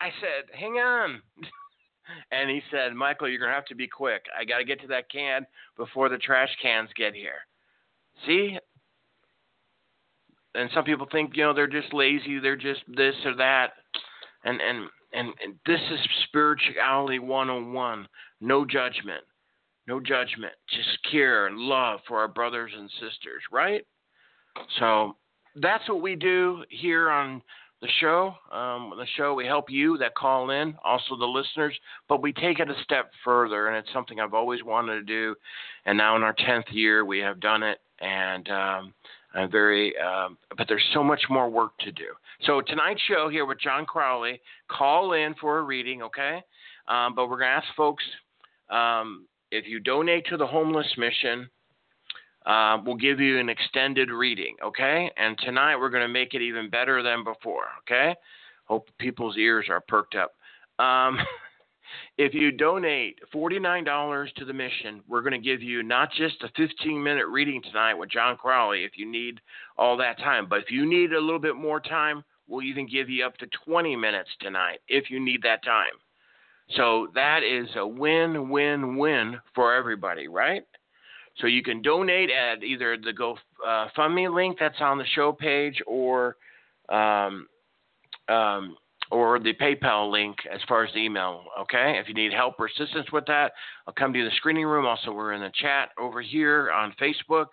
I 0.00 0.08
said, 0.20 0.58
hang 0.58 0.72
on. 0.72 1.20
and 2.32 2.50
he 2.50 2.62
said, 2.70 2.94
Michael, 2.94 3.28
you're 3.28 3.38
gonna 3.38 3.52
have 3.52 3.66
to 3.66 3.74
be 3.74 3.86
quick. 3.86 4.24
I 4.38 4.44
got 4.44 4.58
to 4.58 4.64
get 4.64 4.80
to 4.80 4.86
that 4.88 5.10
can 5.10 5.46
before 5.76 6.08
the 6.08 6.18
trash 6.18 6.50
cans 6.60 6.90
get 6.96 7.14
here. 7.14 7.46
See, 8.26 8.58
and 10.54 10.70
some 10.74 10.84
people 10.84 11.06
think 11.10 11.36
you 11.36 11.44
know 11.44 11.54
they're 11.54 11.66
just 11.66 11.92
lazy, 11.92 12.38
they're 12.38 12.56
just 12.56 12.82
this 12.88 13.14
or 13.24 13.34
that, 13.36 13.72
and 14.44 14.60
and 14.60 14.88
and, 15.12 15.28
and 15.44 15.54
this 15.66 15.80
is 15.90 16.00
spirituality 16.24 17.18
101. 17.18 18.08
No 18.40 18.64
judgment, 18.64 19.24
no 19.86 20.00
judgment, 20.00 20.52
just 20.68 20.98
care 21.10 21.46
and 21.46 21.58
love 21.58 22.00
for 22.06 22.18
our 22.18 22.28
brothers 22.28 22.72
and 22.76 22.90
sisters, 22.92 23.42
right? 23.50 23.84
So 24.78 25.16
that's 25.56 25.88
what 25.88 26.02
we 26.02 26.16
do 26.16 26.64
here 26.70 27.10
on 27.10 27.42
the 27.80 27.88
show. 28.00 28.34
Um, 28.52 28.92
the 28.96 29.06
show 29.16 29.34
we 29.34 29.44
help 29.44 29.68
you 29.68 29.98
that 29.98 30.14
call 30.14 30.50
in, 30.50 30.74
also 30.84 31.16
the 31.18 31.26
listeners, 31.26 31.76
but 32.08 32.22
we 32.22 32.32
take 32.32 32.60
it 32.60 32.70
a 32.70 32.82
step 32.84 33.10
further, 33.24 33.68
and 33.68 33.76
it's 33.76 33.92
something 33.92 34.20
I've 34.20 34.34
always 34.34 34.62
wanted 34.62 34.94
to 34.94 35.02
do. 35.02 35.34
And 35.84 35.98
now 35.98 36.14
in 36.16 36.22
our 36.22 36.34
tenth 36.46 36.66
year, 36.70 37.04
we 37.04 37.18
have 37.18 37.40
done 37.40 37.64
it, 37.64 37.78
and 38.00 38.48
um, 38.50 38.94
I'm 39.34 39.50
very, 39.50 39.94
um, 39.98 40.38
but 40.56 40.68
there's 40.68 40.86
so 40.94 41.02
much 41.02 41.22
more 41.28 41.50
work 41.50 41.76
to 41.80 41.90
do. 41.90 42.06
So 42.46 42.60
tonight's 42.60 43.02
show 43.08 43.28
here 43.28 43.46
with 43.46 43.60
Jon 43.60 43.84
Crawley, 43.84 44.40
call 44.70 45.14
in 45.14 45.34
for 45.40 45.58
a 45.58 45.62
reading, 45.62 46.02
okay? 46.02 46.40
Um, 46.86 47.14
but 47.16 47.28
we're 47.28 47.38
gonna 47.38 47.50
ask 47.50 47.66
folks 47.76 48.04
um, 48.70 49.26
if 49.52 49.68
you 49.68 49.78
donate 49.78 50.26
to 50.26 50.36
the 50.36 50.46
homeless 50.46 50.90
mission. 50.96 51.48
Uh, 52.44 52.78
we'll 52.84 52.96
give 52.96 53.20
you 53.20 53.38
an 53.38 53.48
extended 53.48 54.10
reading, 54.10 54.56
okay? 54.64 55.08
And 55.16 55.38
tonight 55.38 55.76
we're 55.76 55.90
going 55.90 56.02
to 56.02 56.08
make 56.08 56.34
it 56.34 56.42
even 56.42 56.68
better 56.70 57.00
than 57.00 57.22
before, 57.22 57.66
okay? 57.82 58.16
Hope 58.64 58.88
people's 58.98 59.36
ears 59.36 59.66
are 59.68 59.80
perked 59.86 60.16
up. 60.16 60.32
Um, 60.84 61.18
if 62.18 62.34
you 62.34 62.50
donate 62.50 63.20
$49 63.32 64.34
to 64.34 64.44
the 64.44 64.52
mission, 64.52 65.02
we're 65.06 65.20
going 65.20 65.40
to 65.40 65.48
give 65.48 65.62
you 65.62 65.84
not 65.84 66.10
just 66.10 66.42
a 66.42 66.50
15 66.56 67.00
minute 67.00 67.26
reading 67.28 67.62
tonight 67.62 67.94
with 67.94 68.10
Jon 68.10 68.36
Crawley 68.36 68.82
if 68.82 68.92
you 68.96 69.08
need 69.08 69.40
all 69.78 69.96
that 69.98 70.18
time, 70.18 70.48
but 70.48 70.58
if 70.58 70.70
you 70.70 70.84
need 70.84 71.12
a 71.12 71.20
little 71.20 71.38
bit 71.38 71.54
more 71.54 71.78
time, 71.78 72.24
we'll 72.48 72.64
even 72.64 72.88
give 72.88 73.08
you 73.08 73.24
up 73.24 73.36
to 73.36 73.46
20 73.64 73.94
minutes 73.94 74.30
tonight 74.40 74.80
if 74.88 75.10
you 75.10 75.20
need 75.20 75.42
that 75.42 75.64
time. 75.64 75.92
So 76.76 77.08
that 77.14 77.40
is 77.42 77.68
a 77.76 77.86
win 77.86 78.48
win 78.48 78.96
win 78.96 79.38
for 79.54 79.74
everybody, 79.74 80.28
right? 80.28 80.64
So 81.38 81.46
you 81.46 81.62
can 81.62 81.82
donate 81.82 82.30
at 82.30 82.62
either 82.62 82.96
the 82.96 83.12
GoFundMe 83.12 84.32
link 84.34 84.58
that's 84.60 84.80
on 84.80 84.98
the 84.98 85.06
show 85.14 85.32
page 85.32 85.80
or 85.86 86.36
um, 86.88 87.46
um, 88.28 88.76
or 89.10 89.38
the 89.38 89.52
PayPal 89.54 90.10
link 90.10 90.36
as 90.52 90.60
far 90.68 90.84
as 90.84 90.92
the 90.94 91.00
email. 91.00 91.44
Okay, 91.60 91.98
if 92.00 92.08
you 92.08 92.14
need 92.14 92.32
help 92.32 92.54
or 92.58 92.66
assistance 92.66 93.06
with 93.12 93.24
that, 93.26 93.52
I'll 93.86 93.94
come 93.94 94.12
to 94.12 94.24
the 94.24 94.30
screening 94.36 94.66
room. 94.66 94.86
Also, 94.86 95.12
we're 95.12 95.32
in 95.32 95.42
the 95.42 95.52
chat 95.60 95.90
over 95.98 96.22
here 96.22 96.70
on 96.72 96.94
Facebook, 97.00 97.46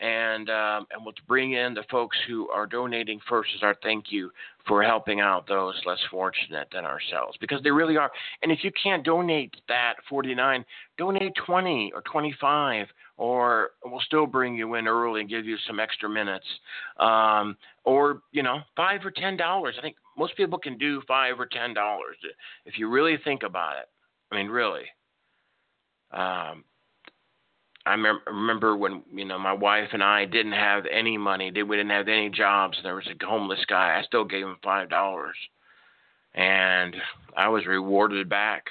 and 0.00 0.48
um, 0.48 0.86
and 0.90 1.04
we'll 1.04 1.14
bring 1.28 1.52
in 1.52 1.74
the 1.74 1.84
folks 1.90 2.16
who 2.26 2.48
are 2.48 2.66
donating 2.66 3.20
first 3.28 3.50
as 3.54 3.62
our 3.62 3.76
thank 3.82 4.06
you 4.10 4.30
for 4.66 4.82
helping 4.82 5.20
out 5.20 5.46
those 5.46 5.74
less 5.84 5.98
fortunate 6.10 6.68
than 6.72 6.84
ourselves 6.84 7.36
because 7.40 7.62
they 7.62 7.70
really 7.70 7.96
are. 7.96 8.10
And 8.42 8.50
if 8.50 8.60
you 8.62 8.70
can't 8.82 9.04
donate 9.04 9.54
that 9.68 9.94
49, 10.08 10.64
donate 10.96 11.32
20 11.46 11.92
or 11.94 12.02
25 12.02 12.86
or 13.20 13.72
we'll 13.84 14.00
still 14.00 14.26
bring 14.26 14.56
you 14.56 14.74
in 14.76 14.88
early 14.88 15.20
and 15.20 15.28
give 15.28 15.44
you 15.44 15.56
some 15.66 15.78
extra 15.78 16.08
minutes, 16.08 16.46
um, 16.98 17.54
or 17.84 18.22
you 18.32 18.42
know, 18.42 18.60
five 18.74 19.04
or 19.04 19.10
ten 19.10 19.36
dollars. 19.36 19.74
I 19.78 19.82
think 19.82 19.96
most 20.16 20.34
people 20.36 20.58
can 20.58 20.78
do 20.78 21.02
five 21.06 21.38
or 21.38 21.46
ten 21.46 21.74
dollars 21.74 22.16
if 22.64 22.78
you 22.78 22.88
really 22.88 23.18
think 23.22 23.42
about 23.42 23.76
it. 23.76 23.88
I 24.32 24.36
mean, 24.36 24.48
really. 24.48 24.84
Um, 26.12 26.64
I 27.86 27.96
mem- 27.96 28.22
remember 28.26 28.76
when 28.76 29.02
you 29.12 29.24
know 29.24 29.38
my 29.38 29.52
wife 29.52 29.88
and 29.92 30.02
I 30.02 30.24
didn't 30.26 30.52
have 30.52 30.84
any 30.90 31.16
money. 31.16 31.50
We 31.50 31.76
didn't 31.76 31.90
have 31.90 32.08
any 32.08 32.30
jobs. 32.30 32.78
There 32.82 32.94
was 32.94 33.08
a 33.08 33.26
homeless 33.26 33.64
guy. 33.68 33.98
I 33.98 34.04
still 34.04 34.24
gave 34.24 34.44
him 34.44 34.58
five 34.62 34.90
dollars, 34.90 35.36
and 36.34 36.94
I 37.36 37.48
was 37.48 37.66
rewarded 37.66 38.28
back 38.28 38.64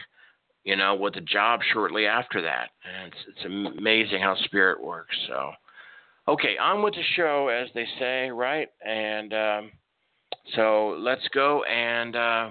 you 0.63 0.75
know, 0.75 0.96
with 0.96 1.16
a 1.16 1.22
job 1.22 1.62
shortly 1.74 2.06
after 2.06 2.42
that. 2.42 2.70
And 2.86 3.12
it's, 3.12 3.38
it's 3.38 3.78
amazing 3.80 4.22
how 4.22 4.36
spirit 4.44 4.80
works. 4.82 5.16
So, 5.28 5.51
okay, 6.28 6.58
on 6.62 6.84
with 6.84 6.94
the 6.94 7.04
show, 7.16 7.48
as 7.48 7.70
they 7.74 7.88
say, 7.98 8.30
right? 8.30 8.68
And 8.86 9.34
um, 9.34 9.72
so 10.56 10.96
let's 11.00 11.28
go 11.34 11.63
and 11.63 12.16
uh, 12.16 12.50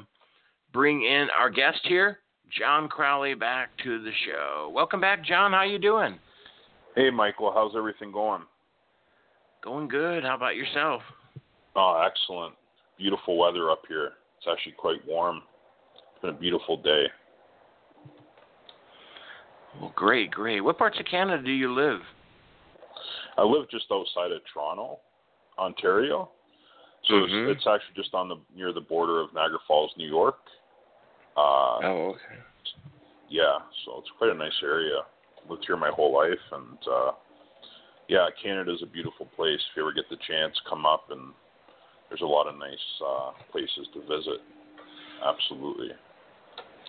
bring 0.72 1.02
in 1.04 1.28
our 1.38 1.50
guest 1.50 1.80
here, 1.84 2.18
Jon 2.58 2.88
Crawley, 2.88 3.34
back 3.34 3.70
to 3.84 4.02
the 4.02 4.12
show. 4.26 4.72
Welcome 4.74 5.00
back, 5.00 5.24
Jon. 5.24 5.52
How 5.52 5.58
are 5.58 5.66
you 5.66 5.78
doing? 5.78 6.18
Hey, 6.94 7.10
Michael. 7.10 7.52
How's 7.54 7.76
everything 7.76 8.12
going? 8.12 8.42
Going 9.62 9.88
good. 9.88 10.24
How 10.24 10.34
about 10.34 10.56
yourself? 10.56 11.02
Oh, 11.76 12.02
excellent. 12.06 12.54
Beautiful 12.96 13.38
weather 13.38 13.70
up 13.70 13.82
here. 13.88 14.12
It's 14.38 14.46
actually 14.50 14.72
quite 14.72 15.06
warm. 15.06 15.42
It's 15.96 16.22
been 16.22 16.30
a 16.30 16.38
beautiful 16.38 16.76
day. 16.76 17.04
Well, 19.80 19.92
great, 19.94 20.30
great. 20.30 20.60
What 20.60 20.78
parts 20.78 20.98
of 20.98 21.06
Canada 21.06 21.42
do 21.42 21.52
you 21.52 21.72
live? 21.72 22.00
I 23.36 23.42
live 23.42 23.70
just 23.70 23.86
outside 23.92 24.32
of 24.32 24.40
Toronto, 24.52 24.98
Ontario. 25.58 26.30
So 27.04 27.14
Mhm. 27.14 27.48
it's, 27.50 27.58
it's 27.58 27.66
actually 27.66 27.94
just 27.94 28.12
on 28.14 28.28
the 28.28 28.36
near 28.54 28.72
the 28.72 28.80
border 28.80 29.20
of 29.20 29.32
Niagara 29.32 29.58
Falls, 29.68 29.92
New 29.96 30.08
York. 30.08 30.38
Uh, 31.36 31.78
Oh, 31.80 32.08
okay. 32.16 32.42
yeah, 33.28 33.58
so 33.84 33.98
it's 34.00 34.10
quite 34.18 34.30
a 34.30 34.34
nice 34.34 34.60
area. 34.64 35.04
Lived 35.48 35.64
here 35.66 35.76
my 35.76 35.90
whole 35.90 36.14
life, 36.14 36.38
and 36.52 36.78
uh, 36.90 37.12
yeah, 38.08 38.26
Canada's 38.42 38.82
a 38.82 38.86
beautiful 38.86 39.26
place. 39.36 39.60
If 39.70 39.76
you 39.76 39.82
ever 39.82 39.92
get 39.92 40.08
the 40.10 40.18
chance, 40.26 40.54
come 40.68 40.84
up, 40.86 41.10
and 41.10 41.32
there's 42.08 42.22
a 42.22 42.26
lot 42.26 42.46
of 42.46 42.58
nice 42.58 42.76
uh, 43.06 43.30
places 43.50 43.88
to 43.94 44.00
visit. 44.00 44.40
Absolutely. 45.24 45.88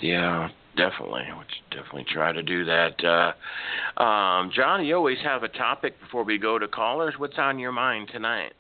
Yeah, 0.02 0.50
definitely. 0.78 1.24
We 1.28 1.44
should 1.50 1.78
definitely 1.78 2.06
try 2.12 2.32
to 2.32 2.42
do 2.44 2.64
that. 2.66 3.04
Uh, 3.04 4.02
um, 4.02 4.52
Jon, 4.56 4.86
you 4.86 4.96
always 4.96 5.18
have 5.24 5.44
a 5.44 5.50
topic 5.50 6.00
before 6.00 6.24
we 6.24 6.38
go 6.38 6.58
to 6.58 6.68
callers. 6.68 7.16
What's 7.18 7.38
on 7.38 7.60
your 7.60 7.72
mind 7.72 8.10
tonight? 8.12 8.54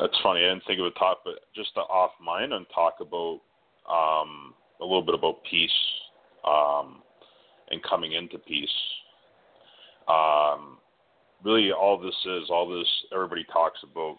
That's 0.00 0.18
funny. 0.22 0.40
I 0.40 0.48
didn't 0.48 0.64
think 0.66 0.80
of 0.80 0.86
a 0.86 1.14
but 1.24 1.34
just 1.54 1.74
to 1.74 1.80
off 1.80 2.10
mine 2.22 2.52
and 2.52 2.66
talk 2.74 2.94
about 3.00 3.40
um, 3.88 4.54
a 4.80 4.84
little 4.84 5.02
bit 5.02 5.14
about 5.14 5.36
peace 5.48 5.70
um, 6.46 7.02
and 7.70 7.82
coming 7.82 8.12
into 8.12 8.38
peace. 8.38 8.68
Um, 10.08 10.78
really, 11.44 11.72
all 11.72 11.98
this 11.98 12.14
is 12.26 12.50
all 12.50 12.68
this. 12.68 12.88
Everybody 13.12 13.44
talks 13.52 13.78
about 13.82 14.18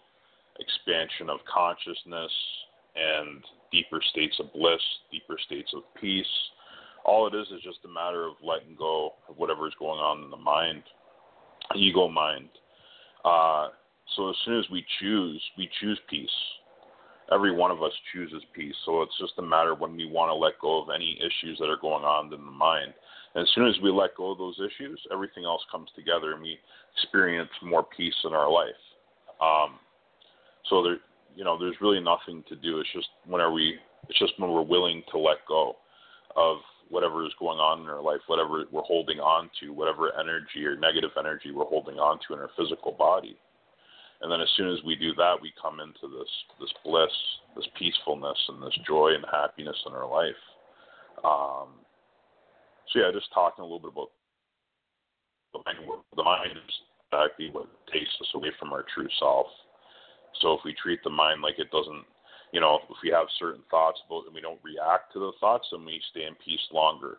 expansion 0.58 1.30
of 1.30 1.38
consciousness 1.52 2.32
and 2.96 3.44
deeper 3.70 4.00
states 4.10 4.36
of 4.40 4.52
bliss, 4.52 4.80
deeper 5.12 5.36
states 5.46 5.70
of 5.74 5.82
peace. 6.00 6.26
All 7.04 7.26
it 7.26 7.34
is 7.34 7.46
is 7.48 7.62
just 7.62 7.84
a 7.84 7.88
matter 7.88 8.26
of 8.26 8.34
letting 8.42 8.74
go 8.76 9.12
of 9.28 9.36
whatever 9.36 9.68
is 9.68 9.74
going 9.78 10.00
on 10.00 10.24
in 10.24 10.30
the 10.30 10.36
mind, 10.36 10.82
ego 11.76 12.08
mind. 12.08 12.48
Uh, 13.24 13.68
So 14.16 14.30
as 14.30 14.36
soon 14.44 14.58
as 14.58 14.70
we 14.70 14.84
choose, 15.00 15.42
we 15.58 15.68
choose 15.80 16.00
peace. 16.08 16.30
Every 17.32 17.50
one 17.52 17.72
of 17.72 17.82
us 17.82 17.92
chooses 18.12 18.42
peace. 18.54 18.74
So 18.84 19.02
it's 19.02 19.18
just 19.18 19.38
a 19.38 19.42
matter 19.42 19.72
of 19.72 19.80
when 19.80 19.96
we 19.96 20.06
want 20.06 20.30
to 20.30 20.34
let 20.34 20.60
go 20.60 20.80
of 20.80 20.90
any 20.94 21.18
issues 21.20 21.58
that 21.58 21.68
are 21.68 21.76
going 21.80 22.04
on 22.04 22.26
in 22.26 22.30
the 22.30 22.36
mind. 22.38 22.94
As 23.36 23.46
soon 23.54 23.68
as 23.68 23.74
we 23.82 23.90
let 23.90 24.16
go 24.16 24.32
of 24.32 24.38
those 24.38 24.58
issues, 24.58 24.98
everything 25.12 25.44
else 25.44 25.62
comes 25.70 25.90
together 25.94 26.32
and 26.32 26.42
we 26.42 26.58
experience 26.96 27.50
more 27.62 27.84
peace 27.96 28.14
in 28.24 28.32
our 28.32 28.50
life. 28.50 28.70
Um, 29.42 29.78
so 30.70 30.82
there, 30.82 30.96
you 31.34 31.44
know, 31.44 31.58
there's 31.58 31.76
really 31.80 32.00
nothing 32.00 32.42
to 32.48 32.56
do. 32.56 32.80
It's 32.80 32.92
just 32.94 33.08
when 33.26 33.42
are 33.42 33.52
we? 33.52 33.76
It's 34.08 34.18
just 34.18 34.32
when 34.38 34.50
we're 34.50 34.62
willing 34.62 35.02
to 35.12 35.18
let 35.18 35.38
go 35.46 35.76
of 36.34 36.58
whatever 36.88 37.26
is 37.26 37.32
going 37.38 37.58
on 37.58 37.80
in 37.80 37.88
our 37.88 38.00
life, 38.00 38.20
whatever 38.26 38.64
we're 38.70 38.82
holding 38.82 39.18
on 39.18 39.50
to, 39.60 39.72
whatever 39.72 40.18
energy 40.18 40.64
or 40.64 40.76
negative 40.76 41.10
energy 41.18 41.50
we're 41.50 41.64
holding 41.64 41.98
on 41.98 42.18
to 42.26 42.34
in 42.34 42.40
our 42.40 42.50
physical 42.56 42.92
body. 42.92 43.36
And 44.22 44.32
then 44.32 44.40
as 44.40 44.48
soon 44.56 44.72
as 44.72 44.82
we 44.84 44.96
do 44.96 45.12
that, 45.14 45.34
we 45.42 45.52
come 45.60 45.80
into 45.80 46.08
this 46.16 46.28
this 46.58 46.72
bliss, 46.84 47.12
this 47.54 47.66
peacefulness, 47.78 48.38
and 48.48 48.62
this 48.62 48.78
joy 48.86 49.12
and 49.14 49.24
happiness 49.30 49.76
in 49.86 49.92
our 49.92 50.08
life. 50.08 50.40
Um, 51.22 51.85
so 52.90 53.00
yeah, 53.00 53.10
just 53.12 53.32
talking 53.34 53.62
a 53.62 53.66
little 53.66 53.80
bit 53.80 53.92
about 53.92 54.10
the 55.52 55.60
mind. 55.64 56.02
The 56.16 56.22
mind 56.22 56.52
is 56.56 56.74
exactly 57.10 57.50
what 57.50 57.68
takes 57.92 58.10
us 58.20 58.28
away 58.34 58.50
from 58.58 58.72
our 58.72 58.84
true 58.94 59.08
self. 59.18 59.46
So 60.40 60.52
if 60.52 60.60
we 60.64 60.74
treat 60.74 61.02
the 61.02 61.10
mind 61.10 61.42
like 61.42 61.58
it 61.58 61.70
doesn't, 61.70 62.04
you 62.52 62.60
know, 62.60 62.80
if 62.88 62.96
we 63.02 63.10
have 63.10 63.26
certain 63.38 63.62
thoughts 63.70 64.00
about 64.06 64.26
and 64.26 64.34
we 64.34 64.40
don't 64.40 64.60
react 64.62 65.12
to 65.12 65.18
the 65.18 65.32
thoughts, 65.40 65.68
then 65.72 65.84
we 65.84 66.00
stay 66.10 66.24
in 66.24 66.34
peace 66.44 66.60
longer. 66.72 67.18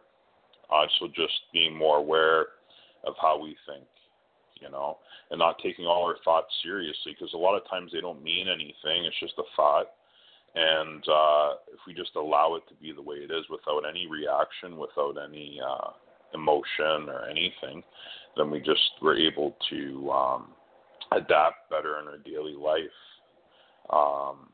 Uh, 0.71 0.85
so 0.99 1.07
just 1.07 1.33
being 1.53 1.75
more 1.75 1.97
aware 1.97 2.47
of 3.05 3.13
how 3.21 3.39
we 3.39 3.55
think, 3.67 3.87
you 4.61 4.69
know, 4.69 4.97
and 5.31 5.39
not 5.39 5.57
taking 5.63 5.85
all 5.85 6.03
our 6.03 6.17
thoughts 6.23 6.51
seriously 6.63 7.15
because 7.17 7.33
a 7.33 7.37
lot 7.37 7.57
of 7.57 7.67
times 7.69 7.91
they 7.93 8.01
don't 8.01 8.23
mean 8.23 8.47
anything. 8.47 9.05
It's 9.05 9.19
just 9.19 9.37
a 9.37 9.43
thought. 9.55 9.87
And 10.57 11.03
uh, 11.07 11.49
if 11.71 11.79
we 11.85 11.93
just 11.93 12.15
allow 12.15 12.55
it 12.55 12.63
to 12.69 12.75
be 12.81 12.91
the 12.91 13.01
way 13.01 13.17
it 13.17 13.29
is 13.29 13.45
without 13.47 13.83
any 13.87 14.07
reaction, 14.07 14.79
without 14.79 15.15
any 15.23 15.59
uh, 15.63 15.91
emotion 16.33 17.09
or 17.09 17.25
anything, 17.29 17.83
then 18.35 18.49
we 18.49 18.59
just 18.59 18.81
we're 18.99 19.17
able 19.17 19.55
to 19.69 20.09
um, 20.09 20.47
adapt 21.11 21.69
better 21.69 21.99
in 21.99 22.07
our 22.07 22.17
daily 22.25 22.55
life. 22.55 22.81
Um, 23.91 24.49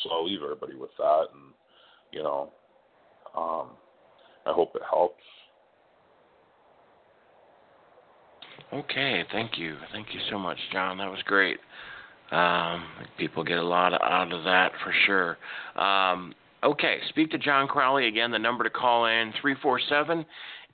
so 0.00 0.10
I'll 0.12 0.24
leave 0.24 0.40
everybody 0.44 0.76
with 0.76 0.90
that, 0.98 1.24
and 1.34 1.52
you 2.12 2.22
know, 2.22 2.52
um, 3.36 3.70
I 4.46 4.52
hope 4.52 4.70
it 4.76 4.82
helps. 4.88 5.22
Okay, 8.72 9.24
thank 9.32 9.58
you. 9.58 9.76
Thank 9.90 10.14
you 10.14 10.20
so 10.30 10.38
much, 10.38 10.58
Jon. 10.72 10.98
That 10.98 11.10
was 11.10 11.20
great. 11.24 11.58
Um, 12.30 12.84
people 13.18 13.42
get 13.44 13.58
a 13.58 13.62
lot 13.62 13.92
out 13.92 14.32
of 14.32 14.44
that 14.44 14.72
for 14.84 14.94
sure. 15.06 15.38
Um, 15.82 16.32
okay, 16.62 16.98
speak 17.08 17.30
to 17.32 17.38
Jon 17.38 17.66
Crawley 17.66 18.06
again. 18.06 18.30
The 18.30 18.38
number 18.38 18.64
to 18.64 18.70
call 18.70 19.06
in 19.06 19.32
347 19.40 20.24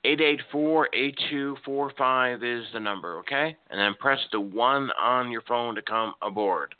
884 0.03 0.89
8245 0.93 2.43
is 2.43 2.65
the 2.73 2.79
number, 2.79 3.17
okay? 3.19 3.57
And 3.69 3.79
then 3.79 3.95
press 3.99 4.19
the 4.31 4.39
1 4.39 4.89
on 5.01 5.31
your 5.31 5.41
phone 5.41 5.75
to 5.75 5.81
come 5.81 6.13
aboard. 6.21 6.75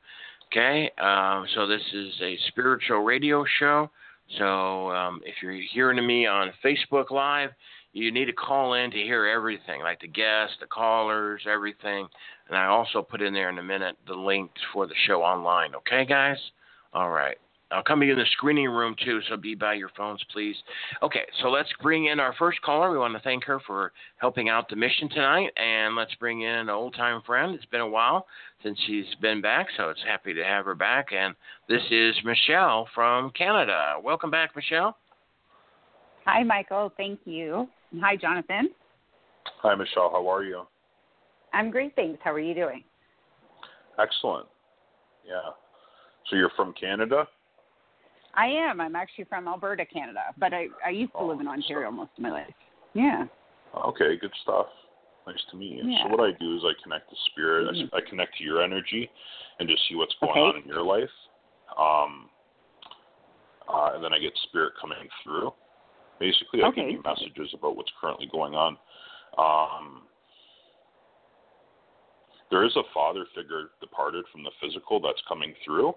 Okay, 0.51 0.89
um, 0.97 1.45
so 1.55 1.67
this 1.67 1.81
is 1.93 2.13
a 2.21 2.37
spiritual 2.47 2.99
radio 2.99 3.43
show. 3.59 3.89
So 4.37 4.91
um, 4.91 5.21
if 5.25 5.35
you're 5.41 5.59
hearing 5.73 6.05
me 6.05 6.25
on 6.25 6.51
Facebook 6.63 7.11
Live, 7.11 7.49
you 7.97 8.11
need 8.11 8.25
to 8.25 8.33
call 8.33 8.73
in 8.73 8.91
to 8.91 8.97
hear 8.97 9.25
everything, 9.25 9.81
like 9.81 9.99
the 9.99 10.07
guests, 10.07 10.55
the 10.59 10.67
callers, 10.67 11.41
everything. 11.49 12.07
And 12.47 12.57
I 12.57 12.65
also 12.65 13.01
put 13.01 13.21
in 13.21 13.33
there 13.33 13.49
in 13.49 13.57
a 13.57 13.63
minute 13.63 13.97
the 14.07 14.13
links 14.13 14.61
for 14.71 14.87
the 14.87 14.93
show 15.07 15.23
online. 15.23 15.75
Okay, 15.75 16.05
guys? 16.05 16.37
All 16.93 17.09
right. 17.09 17.37
I'll 17.69 17.83
come 17.83 18.01
in 18.01 18.15
the 18.15 18.23
screening 18.31 18.69
room 18.69 18.95
too, 19.03 19.19
so 19.27 19.35
be 19.35 19.53
by 19.53 19.73
your 19.73 19.89
phones, 19.97 20.23
please. 20.31 20.55
Okay, 21.03 21.23
so 21.41 21.49
let's 21.49 21.67
bring 21.81 22.05
in 22.05 22.17
our 22.17 22.33
first 22.39 22.61
caller. 22.61 22.89
We 22.91 22.97
want 22.97 23.13
to 23.13 23.19
thank 23.19 23.43
her 23.43 23.59
for 23.67 23.91
helping 24.17 24.47
out 24.47 24.69
the 24.69 24.77
mission 24.77 25.09
tonight, 25.09 25.49
and 25.57 25.93
let's 25.93 26.15
bring 26.15 26.43
in 26.43 26.49
an 26.49 26.69
old 26.69 26.95
time 26.95 27.21
friend. 27.25 27.53
It's 27.53 27.65
been 27.65 27.81
a 27.81 27.89
while 27.89 28.25
since 28.63 28.79
she's 28.87 29.05
been 29.21 29.41
back, 29.41 29.67
so 29.75 29.89
it's 29.89 29.99
happy 30.07 30.33
to 30.33 30.45
have 30.45 30.63
her 30.63 30.75
back. 30.75 31.07
And 31.11 31.35
this 31.67 31.81
is 31.91 32.15
Michelle 32.23 32.87
from 32.95 33.31
Canada. 33.31 33.95
Welcome 34.01 34.31
back, 34.31 34.55
Michelle. 34.55 34.95
Hi, 36.25 36.43
Michael. 36.43 36.93
Thank 36.95 37.19
you. 37.25 37.67
Hi, 38.01 38.15
Jonathan. 38.15 38.69
Hi, 39.61 39.75
Michelle. 39.75 40.09
How 40.11 40.29
are 40.31 40.43
you? 40.43 40.63
I'm 41.53 41.71
great, 41.71 41.95
thanks. 41.95 42.19
How 42.23 42.31
are 42.33 42.39
you 42.39 42.53
doing? 42.53 42.83
Excellent. 43.99 44.47
Yeah. 45.27 45.41
So 46.29 46.35
you're 46.35 46.51
from 46.55 46.73
Canada? 46.79 47.27
I 48.35 48.45
am. 48.47 48.79
I'm 48.81 48.95
actually 48.95 49.23
from 49.23 49.47
Alberta, 49.47 49.85
Canada, 49.85 50.19
but 50.37 50.53
I 50.53 50.67
I 50.85 50.89
used 50.89 51.11
to 51.13 51.19
Oh, 51.19 51.27
live 51.27 51.39
in 51.39 51.45
so- 51.47 51.51
Ontario 51.53 51.89
most 51.91 52.11
of 52.17 52.19
my 52.23 52.29
life. 52.31 52.53
Yeah. 52.93 53.25
Okay, 53.73 54.17
good 54.17 54.33
stuff. 54.43 54.67
Nice 55.25 55.43
to 55.51 55.57
meet 55.57 55.77
you. 55.77 55.89
Yeah. 55.89 56.03
So 56.03 56.09
what 56.09 56.19
I 56.19 56.31
do 56.39 56.55
is 56.55 56.63
I 56.63 56.73
connect 56.83 57.09
to 57.09 57.15
spirit. 57.31 57.67
I 57.67 57.71
s- 57.71 57.77
Mhm. 57.77 57.89
I, 57.93 58.01
connect 58.01 58.37
to 58.37 58.43
your 58.43 58.61
energy, 58.61 59.09
and 59.59 59.67
just 59.67 59.87
see 59.87 59.95
what's 59.95 60.13
going 60.15 60.31
Okay. 60.31 60.39
on 60.41 60.55
in 60.57 60.65
your 60.67 60.83
life. 60.83 61.11
Um, 61.75 62.29
uh, 63.67 63.91
and 63.95 64.03
then 64.03 64.13
I 64.13 64.19
get 64.19 64.37
spirit 64.37 64.73
coming 64.75 65.09
through. 65.23 65.53
Basically, 66.19 66.61
I 66.63 66.71
give 66.71 66.89
you 66.89 67.01
messages 67.03 67.53
about 67.53 67.75
what's 67.75 67.91
currently 67.99 68.27
going 68.31 68.53
on. 68.55 68.77
Um, 69.37 70.01
there 72.49 72.63
is 72.65 72.75
a 72.75 72.83
father 72.93 73.25
figure 73.35 73.69
departed 73.81 74.25
from 74.31 74.43
the 74.43 74.51
physical 74.61 74.99
that's 74.99 75.21
coming 75.27 75.53
through. 75.65 75.93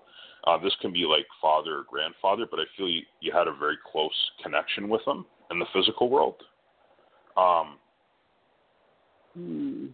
Uh, 0.47 0.59
this 0.59 0.75
can 0.81 0.93
be 0.93 1.05
like 1.05 1.27
father 1.41 1.79
or 1.79 1.85
grandfather, 1.89 2.45
but 2.51 2.59
I 2.61 2.65
feel 2.77 2.89
you, 2.89 3.03
you 3.21 3.33
had 3.33 3.47
a 3.47 3.55
very 3.55 3.77
close 3.91 4.11
connection 4.43 4.89
with 4.89 5.05
them 5.05 5.25
in 5.51 5.59
the 5.59 5.67
physical 5.73 6.09
world. 6.11 6.37
Um, 7.37 7.77
Hmm. 9.35 9.87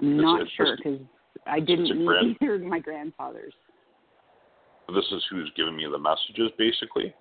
I'm 0.00 0.16
not 0.20 0.42
it's 0.42 0.50
sure 0.52 0.76
because 0.76 1.00
I 1.46 1.60
didn't 1.60 1.96
meet 1.96 2.06
grand- 2.06 2.36
either 2.42 2.54
of 2.56 2.62
my 2.62 2.80
grandfathers. 2.80 3.52
this 4.92 5.04
is 5.12 5.24
who's 5.30 5.50
giving 5.56 5.76
me 5.76 5.86
the 5.90 5.98
messages, 5.98 6.50
basically. 6.58 7.14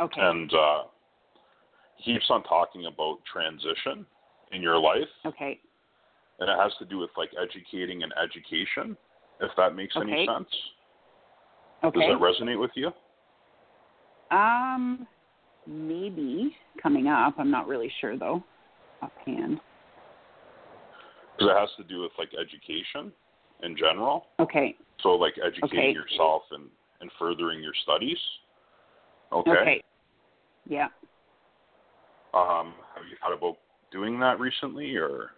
Okay. 0.00 0.20
And 0.20 0.52
uh, 0.52 0.82
keeps 2.02 2.26
on 2.30 2.42
talking 2.44 2.86
about 2.86 3.18
transition 3.30 4.06
in 4.52 4.62
your 4.62 4.78
life, 4.78 5.08
okay. 5.26 5.58
and 6.40 6.48
it 6.48 6.56
has 6.58 6.72
to 6.78 6.84
do 6.84 6.98
with 6.98 7.10
like 7.16 7.30
educating 7.40 8.02
and 8.02 8.12
education, 8.22 8.96
if 9.40 9.50
that 9.56 9.74
makes 9.74 9.94
any 9.96 10.26
sense. 10.26 10.48
Okay. 11.82 12.00
Does 12.00 12.08
that 12.08 12.44
resonate 12.44 12.58
with 12.58 12.70
you? 12.74 12.90
um, 14.30 15.06
maybe 15.66 16.56
coming 16.82 17.08
up. 17.08 17.34
I'm 17.38 17.50
not 17.50 17.66
really 17.66 17.90
sure 18.00 18.18
though, 18.18 18.42
offhand. 19.02 19.60
Because 21.36 21.50
it 21.50 21.58
has 21.58 21.68
to 21.78 21.84
do 21.84 22.02
with 22.02 22.12
like 22.18 22.30
education 22.34 23.12
in 23.62 23.76
general. 23.76 24.26
Okay. 24.40 24.76
So 25.02 25.10
like 25.10 25.34
educating 25.44 25.78
Okay. 25.78 25.92
yourself 25.92 26.42
and, 26.50 26.64
and 27.00 27.10
furthering 27.18 27.62
your 27.62 27.72
studies. 27.82 28.18
Okay. 29.32 29.50
Okay. 29.50 29.82
Yeah. 30.68 30.88
Um, 32.34 32.74
have 32.94 33.04
you 33.08 33.16
thought 33.20 33.32
about 33.32 33.56
doing 33.92 34.18
that 34.20 34.40
recently, 34.40 34.96
or 34.96 35.30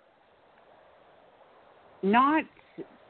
Not 2.02 2.44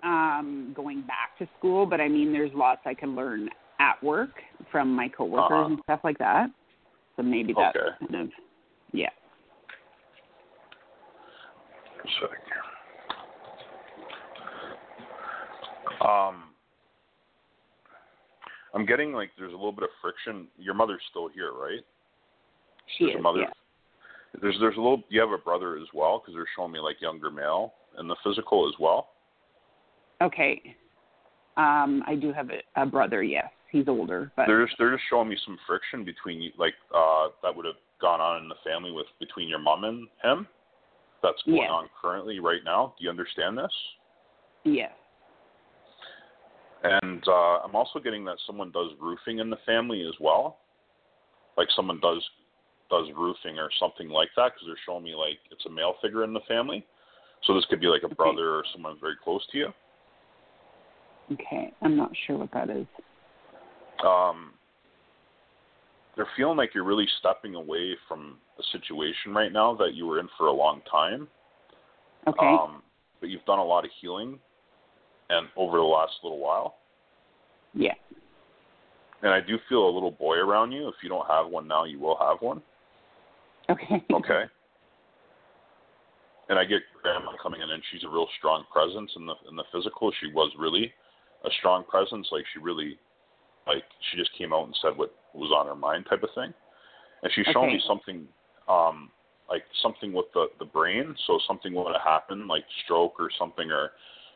um, 0.03 0.73
going 0.75 1.03
back 1.03 1.37
to 1.39 1.49
school, 1.59 1.87
but 1.87 2.01
I 2.01 2.09
mean, 2.09 2.33
there's 2.33 2.51
lots 2.55 2.81
I 2.85 2.95
can 2.95 3.15
learn 3.15 3.49
at 3.79 4.03
work 4.03 4.31
from 4.73 4.95
my 4.95 5.09
coworkers 5.09 5.51
Uh-huh. 5.53 5.65
and 5.71 5.79
stuff 5.85 6.01
like 6.03 6.19
that. 6.19 6.51
So 7.17 7.23
maybe 7.23 7.53
that's 7.53 7.77
Okay. 7.77 7.97
kind 8.01 8.15
of, 8.27 8.33
yeah. 8.93 9.11
a 12.05 12.09
sec 12.21 12.31
here. 12.47 12.63
Um, 16.09 16.45
I'm 18.75 18.85
getting 18.87 19.13
like 19.13 19.31
there's 19.39 19.53
a 19.53 19.57
little 19.57 19.73
bit 19.73 19.85
of 19.85 19.91
friction. 20.01 20.49
Your 20.59 20.75
mother's 20.75 21.03
still 21.11 21.29
here, 21.29 21.53
right? 21.53 21.85
She 22.97 23.05
there's 23.05 23.15
is. 23.15 23.21
a 23.21 23.23
mother. 23.23 23.41
yeah. 23.41 23.51
There's 24.41 24.57
there's 24.61 24.77
a 24.77 24.81
little. 24.81 25.03
You 25.09 25.21
have 25.21 25.31
a 25.31 25.39
brother 25.39 25.77
as 25.77 25.89
well 25.95 26.19
because 26.21 26.35
they're 26.35 26.47
showing 26.57 26.73
me 26.73 26.81
like 26.81 27.01
younger 27.01 27.31
male 27.31 27.75
in 27.99 28.09
the 28.09 28.17
physical 28.25 28.69
as 28.69 28.75
well. 28.79 29.11
Okay. 30.23 30.61
Um, 31.57 32.03
I 32.07 32.15
do 32.15 32.33
have 32.33 32.51
a, 32.51 32.83
a 32.83 32.87
brother. 32.87 33.23
Yes, 33.23 33.47
he's 33.71 33.89
older, 33.89 34.31
but 34.37 34.47
They're 34.47 34.65
just 34.67 34.77
they're 34.79 34.93
just 34.93 35.05
showing 35.09 35.29
me 35.29 35.37
some 35.45 35.59
friction 35.67 36.05
between 36.05 36.41
you, 36.41 36.51
like 36.59 36.75
uh 36.95 37.29
that 37.43 37.55
would 37.55 37.65
have 37.65 37.77
gone 38.01 38.21
on 38.21 38.43
in 38.43 38.49
the 38.49 38.57
family 38.65 38.93
with 38.93 39.07
between 39.19 39.49
your 39.49 39.59
mom 39.59 39.85
and 39.85 40.07
him. 40.23 40.47
That's 41.23 41.43
going 41.45 41.57
Yes. 41.59 41.71
on 41.71 41.89
currently 42.01 42.41
right 42.41 42.61
now. 42.65 42.95
Do 42.99 43.05
you 43.05 43.11
understand 43.11 43.57
this? 43.57 43.73
yes. 44.65 44.93
And 46.83 47.23
uh, 47.27 47.59
I'm 47.65 47.75
also 47.75 47.99
getting 47.99 48.25
that 48.27 48.37
someone 48.47 48.71
does 48.71 48.91
roofing 49.01 49.39
in 49.39 49.49
the 49.51 49.57
family 49.65 50.03
as 50.07 50.15
well. 50.21 50.59
Like 51.57 51.69
someone 51.75 51.99
does 52.01 52.23
does 52.91 53.07
roofing 53.17 53.59
or 53.59 53.69
something 53.79 54.09
like 54.09 54.29
that 54.37 54.53
because 54.55 54.67
they're 54.67 54.85
showing 54.87 55.05
me 55.05 55.15
like 55.15 55.39
it's 55.51 55.67
a 55.67 55.71
male 55.71 55.95
figure 56.03 56.25
in 56.25 56.33
the 56.33 56.41
family. 56.49 56.85
So 57.45 57.55
this 57.55 57.65
could 57.69 57.81
be 57.81 57.87
like 57.87 58.03
a 58.03 58.15
brother 58.15 58.55
or 58.55 58.65
someone 58.73 58.97
very 59.01 59.15
close 59.23 59.43
to 59.53 59.59
you. 59.59 59.69
Okay, 61.33 61.73
I'm 61.83 61.97
not 61.97 62.11
sure 62.27 62.39
what 62.39 62.53
that 62.53 62.71
is. 62.71 62.87
Um, 64.05 64.53
they're 66.15 66.29
feeling 66.37 66.57
like 66.57 66.75
you're 66.75 66.85
really 66.85 67.09
stepping 67.19 67.55
away 67.55 67.97
from 68.09 68.39
a 68.59 68.63
situation 68.73 69.35
right 69.35 69.53
now 69.53 69.75
that 69.77 69.95
you 69.95 70.07
were 70.07 70.19
in 70.19 70.29
for 70.39 70.47
a 70.47 70.53
long 70.53 70.81
time. 70.91 71.29
Okay. 72.27 72.47
Um, 72.47 72.83
but 73.21 73.29
you've 73.29 73.45
done 73.45 73.59
a 73.59 73.65
lot 73.65 73.85
of 73.85 73.91
healing, 74.01 74.39
and 75.31 75.49
over 75.57 75.77
the 75.79 75.83
last 75.83 76.13
little 76.23 76.39
while. 76.39 76.77
yeah. 77.75 77.95
And 79.23 79.33
I 79.33 79.41
do 79.41 79.57
feel 79.69 79.89
a 79.89 79.93
little 79.93 80.11
boy 80.11 80.37
around 80.37 80.73
you. 80.73 80.89
If 80.89 80.97
you 81.03 81.09
don't 81.09 81.27
have 81.27 81.49
one 81.49 81.67
now, 81.67 81.85
you 81.85 81.99
will 81.99 82.19
have 82.21 82.39
one. 82.41 82.63
Okay. 83.71 84.05
Okay. 84.13 84.45
and 86.49 86.59
I 86.59 86.65
get 86.65 86.83
grandma 87.03 87.33
coming 87.43 87.61
in, 87.61 87.71
and 87.71 87.83
she's 87.91 88.05
a 88.05 88.09
real 88.09 88.29
strong 88.39 88.65
presence 88.73 89.11
in 89.17 89.27
the 89.27 89.35
in 89.49 89.57
the 89.57 89.65
physical. 89.73 90.13
She 90.21 90.33
was 90.33 90.53
really 90.59 90.93
a 91.45 91.51
strong 91.59 91.85
presence. 91.85 92.29
Like 92.31 92.45
she 92.53 92.61
really, 92.61 92.99
like 93.67 93.83
she 94.11 94.17
just 94.17 94.31
came 94.39 94.53
out 94.53 94.65
and 94.67 94.79
said 94.81 94.97
what 94.97 95.15
was 95.35 95.53
on 95.57 95.67
her 95.67 95.75
mind, 95.75 96.07
type 96.09 96.23
of 96.23 96.31
thing. 96.35 96.55
And 97.23 97.33
she's 97.35 97.47
shown 97.47 97.65
Okay. 97.65 97.75
me 97.75 97.83
something, 97.87 98.29
um, 98.69 99.11
like 99.49 99.65
something 99.83 100.13
with 100.13 100.27
the 100.35 100.47
the 100.61 100.65
brain. 100.65 101.17
So 101.27 101.41
something 101.49 101.75
would 101.75 101.93
have 101.93 102.03
happened, 102.03 102.47
like 102.47 102.65
stroke 102.85 103.19
or 103.19 103.31
something, 103.39 103.71
or 103.71 103.91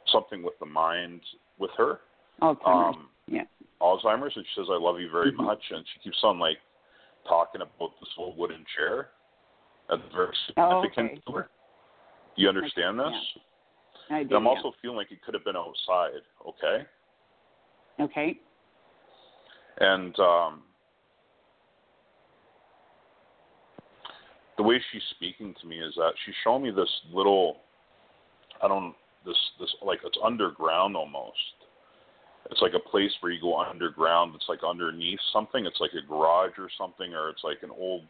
something 0.06 0.42
with 0.42 0.58
the 0.58 0.66
mind 0.66 1.20
with 1.58 1.70
her. 1.76 2.00
Alzheimer's. 2.42 2.96
Um, 2.96 3.08
yeah. 3.28 3.44
Alzheimer's, 3.80 4.34
and 4.34 4.44
she 4.46 4.60
says, 4.60 4.66
"I 4.68 4.76
love 4.78 4.98
you 4.98 5.10
very 5.10 5.30
Mhm. 5.32 5.44
much," 5.46 5.62
and 5.70 5.86
she 5.86 6.00
keeps 6.00 6.22
on 6.24 6.38
like 6.40 6.58
talking 7.28 7.60
about 7.60 7.92
this 8.00 8.08
old 8.18 8.36
wooden 8.36 8.64
chair. 8.76 9.10
Very 10.14 10.28
Oh, 10.56 10.84
okay. 10.86 11.20
Do 11.26 11.42
you 12.36 12.48
understand 12.48 12.98
this? 12.98 13.12
I 14.10 14.20
And 14.20 14.28
do. 14.28 14.36
I'm 14.36 14.44
yeah. 14.44 14.50
also 14.50 14.72
feeling 14.80 14.96
like 14.96 15.10
it 15.10 15.22
could 15.22 15.34
have 15.34 15.44
been 15.44 15.56
outside. 15.56 16.20
Okay, 16.46 16.86
Okay. 18.00 18.40
and 19.78 20.18
um, 20.18 20.62
the 24.56 24.62
way 24.62 24.80
she's 24.92 25.02
speaking 25.16 25.54
to 25.60 25.66
me 25.66 25.80
is 25.80 25.94
that 25.96 26.12
she's 26.24 26.34
showing 26.44 26.62
me 26.62 26.70
this 26.70 26.90
little, 27.12 27.58
I 28.62 28.68
don't 28.68 28.94
this 29.24 29.36
this 29.58 29.74
like 29.82 30.00
it's 30.04 30.18
underground 30.24 30.96
almost. 30.96 31.36
It's 32.50 32.62
like 32.62 32.72
a 32.74 32.88
place 32.90 33.12
where 33.20 33.30
you 33.32 33.40
go 33.40 33.58
underground. 33.60 34.34
It's 34.34 34.48
like 34.48 34.60
underneath 34.66 35.20
something. 35.32 35.66
It's 35.66 35.80
like 35.80 35.92
a 35.92 36.06
garage 36.06 36.58
or 36.58 36.68
something, 36.78 37.14
or 37.14 37.28
it's 37.28 37.44
like 37.44 37.62
an 37.62 37.70
old 37.70 38.02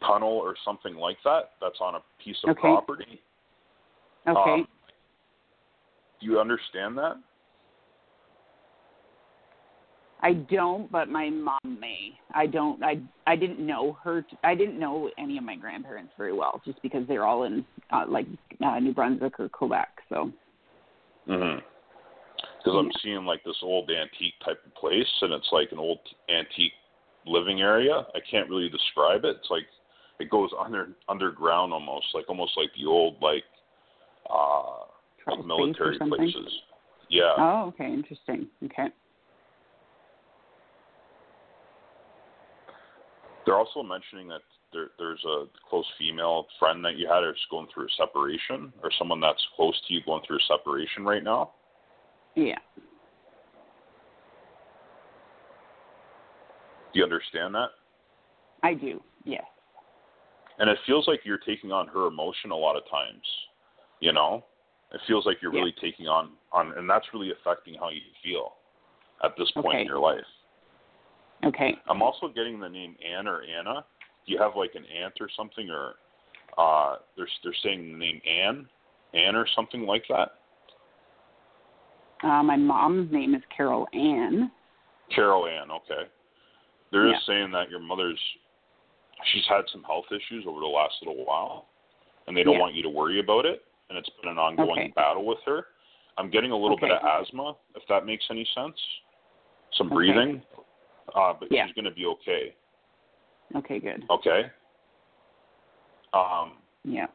tunnel 0.00 0.32
or 0.32 0.54
something 0.64 0.94
like 0.94 1.18
that. 1.24 1.50
That's 1.60 1.78
on 1.80 1.96
a 1.96 2.00
piece 2.22 2.36
of 2.44 2.50
Okay. 2.50 2.60
property. 2.60 3.20
Okay. 4.26 4.60
Um, 4.60 4.68
do 6.20 6.26
you 6.26 6.40
understand 6.40 6.96
that? 6.98 7.16
I 10.24 10.34
don't, 10.34 10.90
but 10.92 11.08
my 11.08 11.30
mom 11.30 11.58
may. 11.80 12.16
I 12.32 12.46
don't. 12.46 12.80
I 12.84 13.00
I 13.26 13.34
didn't 13.34 13.58
know 13.58 13.98
her. 14.04 14.24
I 14.44 14.54
didn't 14.54 14.78
know 14.78 15.10
any 15.18 15.36
of 15.36 15.42
my 15.42 15.56
grandparents 15.56 16.12
very 16.16 16.32
well, 16.32 16.62
just 16.64 16.80
because 16.80 17.04
they're 17.08 17.24
all 17.24 17.42
in 17.42 17.64
uh, 17.90 18.04
like 18.06 18.26
uh, 18.64 18.78
New 18.78 18.94
Brunswick 18.94 19.40
or 19.40 19.48
Quebec. 19.48 19.88
So 20.08 20.30
Mm-hmm. 21.28 21.60
Because 22.58 22.78
I'm 22.78 22.90
seeing 23.02 23.24
like 23.24 23.42
this 23.44 23.56
old 23.62 23.90
antique 23.90 24.34
type 24.44 24.60
of 24.64 24.74
place, 24.74 25.08
and 25.22 25.32
it's 25.32 25.48
like 25.50 25.72
an 25.72 25.78
old 25.78 25.98
antique 26.28 26.72
living 27.26 27.60
area. 27.60 28.06
I 28.14 28.18
can't 28.30 28.48
really 28.48 28.68
describe 28.68 29.24
it. 29.24 29.36
It's 29.40 29.50
like 29.50 29.66
it 30.22 30.30
goes 30.30 30.50
under 30.58 30.88
underground 31.08 31.72
almost, 31.72 32.06
like 32.14 32.28
almost 32.28 32.52
like 32.56 32.70
the 32.78 32.86
old 32.86 33.16
like 33.20 33.44
uh 34.30 34.84
like 35.26 35.44
military 35.44 35.98
places. 35.98 36.52
Yeah. 37.10 37.34
Oh, 37.36 37.64
okay, 37.68 37.92
interesting. 37.92 38.46
Okay. 38.64 38.88
They're 43.44 43.58
also 43.58 43.82
mentioning 43.82 44.28
that 44.28 44.42
there, 44.72 44.90
there's 44.98 45.22
a 45.24 45.44
close 45.68 45.84
female 45.98 46.46
friend 46.58 46.84
that 46.84 46.96
you 46.96 47.08
had 47.08 47.24
who's 47.24 47.46
going 47.50 47.66
through 47.74 47.86
a 47.86 47.92
separation, 47.98 48.72
or 48.82 48.90
someone 48.98 49.20
that's 49.20 49.44
close 49.56 49.74
to 49.88 49.94
you 49.94 50.00
going 50.06 50.22
through 50.26 50.36
a 50.36 50.56
separation 50.56 51.04
right 51.04 51.24
now. 51.24 51.50
Yeah. 52.36 52.58
Do 56.92 56.98
you 56.98 57.04
understand 57.04 57.54
that? 57.54 57.70
I 58.62 58.74
do. 58.74 59.02
Yes. 59.24 59.44
And 60.62 60.70
it 60.70 60.78
feels 60.86 61.08
like 61.08 61.22
you're 61.24 61.38
taking 61.38 61.72
on 61.72 61.88
her 61.88 62.06
emotion 62.06 62.52
a 62.52 62.56
lot 62.56 62.76
of 62.76 62.88
times. 62.88 63.26
You 63.98 64.12
know, 64.12 64.44
it 64.92 65.00
feels 65.08 65.26
like 65.26 65.42
you're 65.42 65.52
Yeah. 65.52 65.58
really 65.58 65.72
taking 65.72 66.06
on 66.06 66.36
on, 66.52 66.70
and 66.78 66.88
that's 66.88 67.12
really 67.12 67.32
affecting 67.32 67.74
how 67.74 67.88
you 67.88 68.00
feel 68.22 68.58
at 69.24 69.34
this 69.36 69.50
point 69.50 69.74
Okay. 69.74 69.80
in 69.80 69.86
your 69.88 69.98
life. 69.98 70.24
Okay. 71.42 71.76
I'm 71.88 72.00
also 72.00 72.28
getting 72.28 72.60
the 72.60 72.68
name 72.68 72.96
Ann 73.02 73.26
or 73.26 73.42
Anna. 73.42 73.84
Do 74.24 74.32
you 74.32 74.38
have 74.38 74.54
like 74.54 74.76
an 74.76 74.86
aunt 74.86 75.20
or 75.20 75.28
something, 75.30 75.68
or 75.68 75.96
uh, 76.56 76.98
they're 77.16 77.28
they're 77.42 77.54
saying 77.54 77.90
the 77.90 77.98
name 77.98 78.22
Ann, 78.24 78.68
Ann 79.14 79.34
or 79.34 79.48
something 79.48 79.84
like 79.84 80.06
that? 80.08 80.38
Uh, 82.22 82.40
my 82.44 82.56
mom's 82.56 83.10
name 83.10 83.34
is 83.34 83.42
Carol 83.48 83.88
Ann. 83.92 84.52
Carol 85.10 85.48
Ann, 85.48 85.72
okay. 85.72 86.08
They're 86.92 87.08
Yeah. 87.08 87.14
just 87.14 87.26
saying 87.26 87.50
that 87.50 87.68
your 87.68 87.80
mother's 87.80 88.20
she's 89.32 89.44
had 89.48 89.62
some 89.72 89.82
health 89.84 90.06
issues 90.10 90.44
over 90.46 90.60
the 90.60 90.66
last 90.66 90.94
little 91.02 91.24
while 91.24 91.68
and 92.26 92.36
they 92.36 92.42
don't 92.42 92.54
Yeah. 92.54 92.60
want 92.60 92.74
you 92.74 92.82
to 92.82 92.88
worry 92.90 93.20
about 93.20 93.46
it 93.46 93.64
and 93.88 93.98
it's 93.98 94.08
been 94.20 94.30
an 94.30 94.38
ongoing 94.38 94.70
Okay. 94.70 94.88
battle 94.96 95.24
with 95.24 95.42
her. 95.44 95.68
I'm 96.18 96.30
getting 96.30 96.50
a 96.50 96.56
little 96.56 96.76
bit 96.76 96.90
of 96.90 97.02
asthma, 97.02 97.56
if 97.74 97.86
that 97.88 98.04
makes 98.06 98.24
any 98.30 98.44
sense. 98.54 98.78
Some 99.72 99.88
Okay. 99.88 99.94
breathing. 99.94 100.42
Uh, 101.14 101.32
but 101.34 101.50
Yeah. 101.50 101.66
she's 101.66 101.74
gonna 101.74 101.90
be 101.90 102.06
okay. 102.06 102.54
Okay, 103.54 103.78
good. 103.78 104.04
Okay. 104.10 104.50
Um 106.12 106.58
Yeah. 106.84 107.06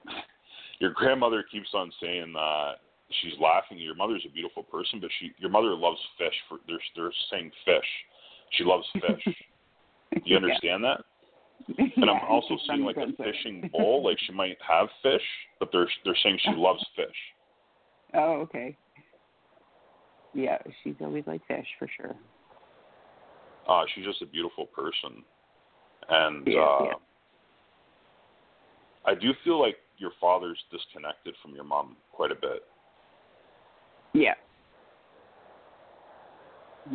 your 0.80 0.92
grandmother 0.92 1.44
keeps 1.44 1.74
on 1.74 1.92
saying 2.00 2.34
that 2.34 2.80
she's 3.10 3.38
laughing. 3.40 3.78
Your 3.78 3.96
mother's 3.96 4.26
a 4.26 4.30
beautiful 4.30 4.64
person, 4.64 5.00
but 5.00 5.12
she 5.14 5.34
your 5.38 5.50
mother 5.50 5.76
loves 5.76 6.04
fish 6.18 6.40
for 6.48 6.60
they're 6.68 6.80
they're 6.96 7.12
saying 7.30 7.52
fish. 7.66 8.06
She 8.52 8.64
loves 8.64 8.88
fish. 9.02 9.24
Do 10.14 10.22
you 10.26 10.36
understand 10.36 10.84
that? 10.84 11.04
And 11.98 12.10
I'm 12.10 12.22
also 12.30 12.58
seeing 12.68 12.84
like 12.84 12.98
a 12.98 13.08
fishing 13.22 13.70
bowl, 13.72 14.04
like 14.04 14.18
she 14.26 14.34
might 14.34 14.58
have 14.68 14.88
fish, 15.04 15.22
but 15.60 15.70
they're 15.72 15.90
they're 16.06 16.18
saying 16.24 16.40
she 16.44 16.52
loves 16.52 16.86
fish. 16.96 17.08
Oh, 18.14 18.34
okay. 18.42 18.78
Yeah, 20.34 20.58
she's 20.84 20.96
always 21.02 21.26
like 21.28 21.42
fish 21.48 21.68
for 21.78 21.88
sure. 21.98 22.16
Uh 23.68 23.84
she's 23.94 24.06
just 24.06 24.22
a 24.22 24.26
beautiful 24.26 24.66
person. 24.68 25.24
And 26.10 26.48
Yeah, 26.48 26.62
uh 26.62 26.84
yeah. 26.84 26.94
I 29.06 29.16
do 29.16 29.34
feel 29.44 29.60
like 29.60 29.78
your 29.98 30.12
father's 30.22 30.60
disconnected 30.72 31.34
from 31.42 31.54
your 31.56 31.64
mom 31.64 31.98
quite 32.12 32.32
a 32.32 32.36
bit. 32.36 32.64
Yeah. 34.14 34.36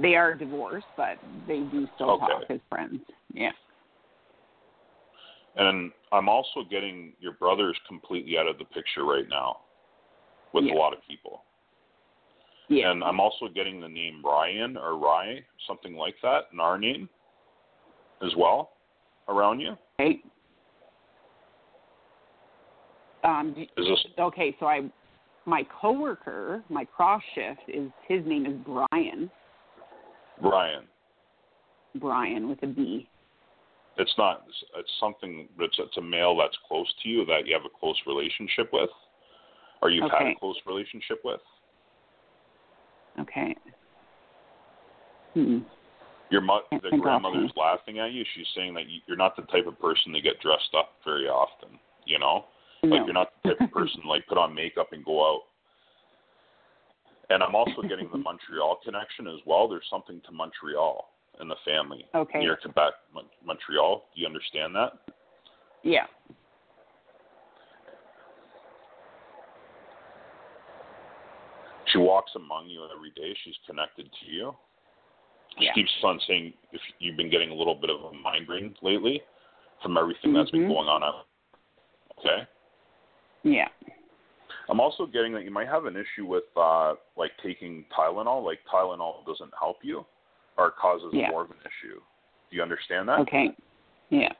They 0.00 0.14
are 0.14 0.34
divorced, 0.34 0.86
but 0.96 1.18
they 1.46 1.60
do 1.60 1.86
still 1.94 2.12
Okay. 2.12 2.26
talk 2.26 2.42
as 2.48 2.60
friends. 2.70 3.00
Yeah. 3.34 3.52
And 5.56 5.92
I'm 6.12 6.28
also 6.28 6.64
getting 6.70 7.12
your 7.20 7.32
brother's 7.32 7.78
completely 7.86 8.38
out 8.38 8.46
of 8.46 8.58
the 8.58 8.64
picture 8.64 9.04
right 9.04 9.28
now 9.28 9.58
with 10.52 10.64
Yeah. 10.64 10.74
a 10.74 10.76
lot 10.76 10.92
of 10.92 11.00
people. 11.06 11.44
Yeah. 12.68 12.90
And 12.90 13.04
I'm 13.04 13.20
also 13.20 13.48
getting 13.48 13.80
the 13.80 13.88
name 13.88 14.22
Ryan 14.24 14.76
or 14.76 14.96
Rye, 14.96 15.44
something 15.66 15.94
like 15.94 16.14
that, 16.22 16.48
in 16.52 16.60
our 16.60 16.78
name 16.78 17.08
as 18.22 18.34
well 18.36 18.72
around 19.28 19.60
you. 19.60 19.76
Okay. 20.00 20.22
Um, 23.24 23.54
Is 23.56 23.86
this 23.86 24.06
okay, 24.18 24.56
so 24.58 24.66
I, 24.66 24.90
my 25.44 25.64
coworker, 25.80 26.64
my 26.68 26.84
cross 26.84 27.22
shift 27.34 27.60
is 27.68 27.90
his 28.08 28.24
name 28.26 28.46
is 28.46 28.54
Brian. 28.64 29.30
Brian. 30.40 30.84
Brian 31.96 32.48
with 32.48 32.62
a 32.62 32.66
B. 32.66 33.08
It's 33.98 34.14
not. 34.16 34.44
It's, 34.48 34.64
it's 34.78 34.92
something. 34.98 35.48
It's, 35.58 35.76
it's 35.78 35.96
a 35.96 36.02
male 36.02 36.36
that's 36.36 36.56
close 36.66 36.92
to 37.02 37.08
you 37.08 37.24
that 37.26 37.46
you 37.46 37.54
have 37.54 37.64
a 37.64 37.78
close 37.78 37.96
relationship 38.06 38.70
with, 38.72 38.90
or 39.82 39.90
you've 39.90 40.10
had 40.10 40.28
a 40.28 40.34
close 40.38 40.56
relationship 40.66 41.20
with. 41.24 41.40
Okay. 43.20 43.54
Hmm. 45.34 45.58
Your 46.30 46.40
mo- 46.40 46.62
the 46.70 46.96
grandmother's 46.96 47.52
laughing 47.56 47.98
at 47.98 48.12
you. 48.12 48.24
She's 48.34 48.46
saying 48.56 48.72
that 48.74 48.88
you, 48.88 49.00
you're 49.06 49.18
not 49.18 49.36
the 49.36 49.42
type 49.42 49.66
of 49.66 49.78
person 49.78 50.14
to 50.14 50.20
get 50.22 50.40
dressed 50.40 50.74
up 50.76 50.92
very 51.04 51.28
often. 51.28 51.78
You 52.06 52.18
know, 52.18 52.46
like 52.82 53.02
you're 53.04 53.12
not 53.12 53.28
the 53.44 53.50
type 53.50 53.60
of 53.60 53.70
person 53.70 54.00
to, 54.02 54.08
like 54.08 54.26
put 54.26 54.38
on 54.38 54.54
makeup 54.54 54.88
and 54.92 55.04
go 55.04 55.20
out. 55.24 55.42
And 57.28 57.42
I'm 57.42 57.54
also 57.54 57.82
getting 57.82 58.08
the 58.10 58.18
Montreal 58.24 58.78
connection 58.82 59.26
as 59.26 59.40
well. 59.46 59.68
There's 59.68 59.86
something 59.90 60.22
to 60.24 60.32
Montreal 60.32 61.11
in 61.42 61.48
the 61.48 61.56
family 61.64 62.06
Okay. 62.14 62.38
near 62.38 62.56
Quebec, 62.56 62.94
Mon- 63.12 63.28
Montreal. 63.44 64.04
Do 64.14 64.20
you 64.20 64.26
understand 64.26 64.74
that? 64.74 64.92
Yeah. 65.82 66.06
She 71.86 71.98
walks 71.98 72.32
among 72.36 72.68
you 72.68 72.86
every 72.94 73.10
day. 73.10 73.36
She's 73.44 73.56
connected 73.66 74.08
to 74.12 74.26
you. 74.30 74.56
She 75.58 75.64
Yeah. 75.66 75.72
keeps 75.74 75.92
on 76.04 76.18
saying 76.20 76.54
if 76.72 76.80
you've 77.00 77.16
been 77.16 77.28
getting 77.28 77.50
a 77.50 77.54
little 77.54 77.74
bit 77.74 77.90
of 77.90 78.02
a 78.04 78.12
migraine 78.12 78.74
lately 78.80 79.22
from 79.82 79.98
everything 79.98 80.32
that's 80.32 80.50
been 80.50 80.64
Mhm. 80.64 80.68
going 80.74 80.88
on. 80.88 81.02
out- 81.02 81.26
Okay. 82.18 82.46
Yeah. 83.42 83.68
I'm 84.68 84.80
also 84.80 85.06
getting 85.06 85.32
that 85.32 85.42
you 85.42 85.50
might 85.50 85.66
have 85.66 85.86
an 85.86 85.96
issue 85.96 86.24
with 86.24 86.44
uh 86.56 86.94
like 87.16 87.36
taking 87.38 87.84
Tylenol. 87.86 88.42
Like 88.44 88.64
Tylenol 88.64 89.26
doesn't 89.26 89.52
help 89.58 89.84
you 89.84 90.06
or 90.56 90.70
causes 90.70 91.12
Yeah. 91.12 91.30
more 91.30 91.42
of 91.42 91.50
an 91.50 91.58
issue. 91.60 92.00
Do 92.50 92.56
you 92.56 92.62
understand 92.62 93.08
that? 93.08 93.20
Okay. 93.20 93.54
Yeah. 94.10 94.32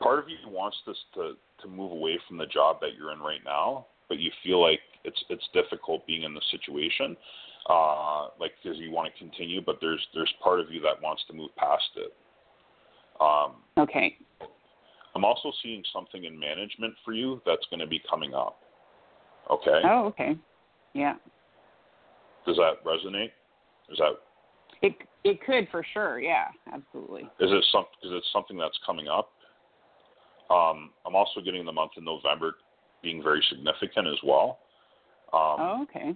Part 0.00 0.18
of 0.18 0.28
you 0.28 0.36
wants 0.48 0.80
this 0.86 1.02
to 1.14 1.36
to 1.58 1.68
move 1.68 1.92
away 1.92 2.18
from 2.26 2.38
the 2.38 2.46
job 2.46 2.80
that 2.80 2.94
you're 2.94 3.12
in 3.12 3.20
right 3.20 3.44
now, 3.44 3.86
but 4.08 4.18
you 4.18 4.30
feel 4.42 4.60
like 4.60 4.80
it's 5.04 5.22
it's 5.28 5.46
difficult 5.52 6.06
being 6.06 6.22
in 6.22 6.34
the 6.34 6.42
situation. 6.50 7.16
Uh 7.68 8.28
like 8.38 8.52
because 8.62 8.78
you 8.78 8.90
want 8.90 9.12
to 9.12 9.18
continue, 9.18 9.60
but 9.60 9.78
there's 9.80 10.04
there's 10.14 10.32
part 10.42 10.60
of 10.60 10.70
you 10.70 10.80
that 10.80 11.00
wants 11.02 11.24
to 11.26 11.32
move 11.32 11.54
past 11.56 11.90
it. 11.96 12.14
Um 13.20 13.62
Okay. 13.78 14.16
I'm 15.14 15.24
also 15.24 15.52
seeing 15.62 15.82
something 15.92 16.24
in 16.24 16.38
management 16.38 16.94
for 17.04 17.12
you 17.12 17.42
that's 17.44 17.66
going 17.68 17.80
to 17.80 17.86
be 17.86 18.00
coming 18.08 18.32
up. 18.34 18.60
Okay? 19.50 19.80
Oh, 19.84 20.06
okay. 20.06 20.36
Yeah. 20.92 21.14
Does 22.46 22.56
that 22.56 22.84
resonate? 22.84 23.30
Is 23.90 23.98
that 23.98 24.12
It 24.82 24.94
it 25.24 25.44
could 25.44 25.68
for 25.70 25.84
sure. 25.92 26.20
Yeah. 26.20 26.46
Absolutely. 26.72 27.22
is 27.22 27.50
it 27.50 27.64
some 27.72 27.84
because 28.00 28.16
it's 28.16 28.32
something 28.32 28.56
that's 28.56 28.78
coming 28.84 29.08
up? 29.08 29.30
Um, 30.50 30.90
I'm 31.06 31.14
also 31.14 31.40
getting 31.40 31.64
the 31.64 31.72
month 31.72 31.92
of 31.96 32.02
November 32.02 32.56
being 33.02 33.22
very 33.22 33.42
significant 33.48 34.08
as 34.08 34.18
well, 34.24 34.58
um, 35.32 35.56
oh, 35.58 35.86
okay. 35.88 36.14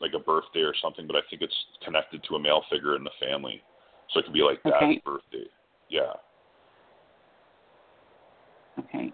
like 0.00 0.12
a 0.14 0.18
birthday 0.18 0.60
or 0.60 0.74
something. 0.82 1.06
But 1.06 1.16
I 1.16 1.20
think 1.30 1.42
it's 1.42 1.56
connected 1.84 2.22
to 2.28 2.34
a 2.36 2.38
male 2.38 2.62
figure 2.70 2.96
in 2.96 3.04
the 3.04 3.10
family, 3.18 3.62
so 4.12 4.20
it 4.20 4.24
could 4.24 4.34
be 4.34 4.42
like 4.42 4.62
dad's 4.62 4.76
Okay. 4.76 5.02
birthday. 5.04 5.46
Yeah. 5.88 6.12
Okay. 8.78 9.12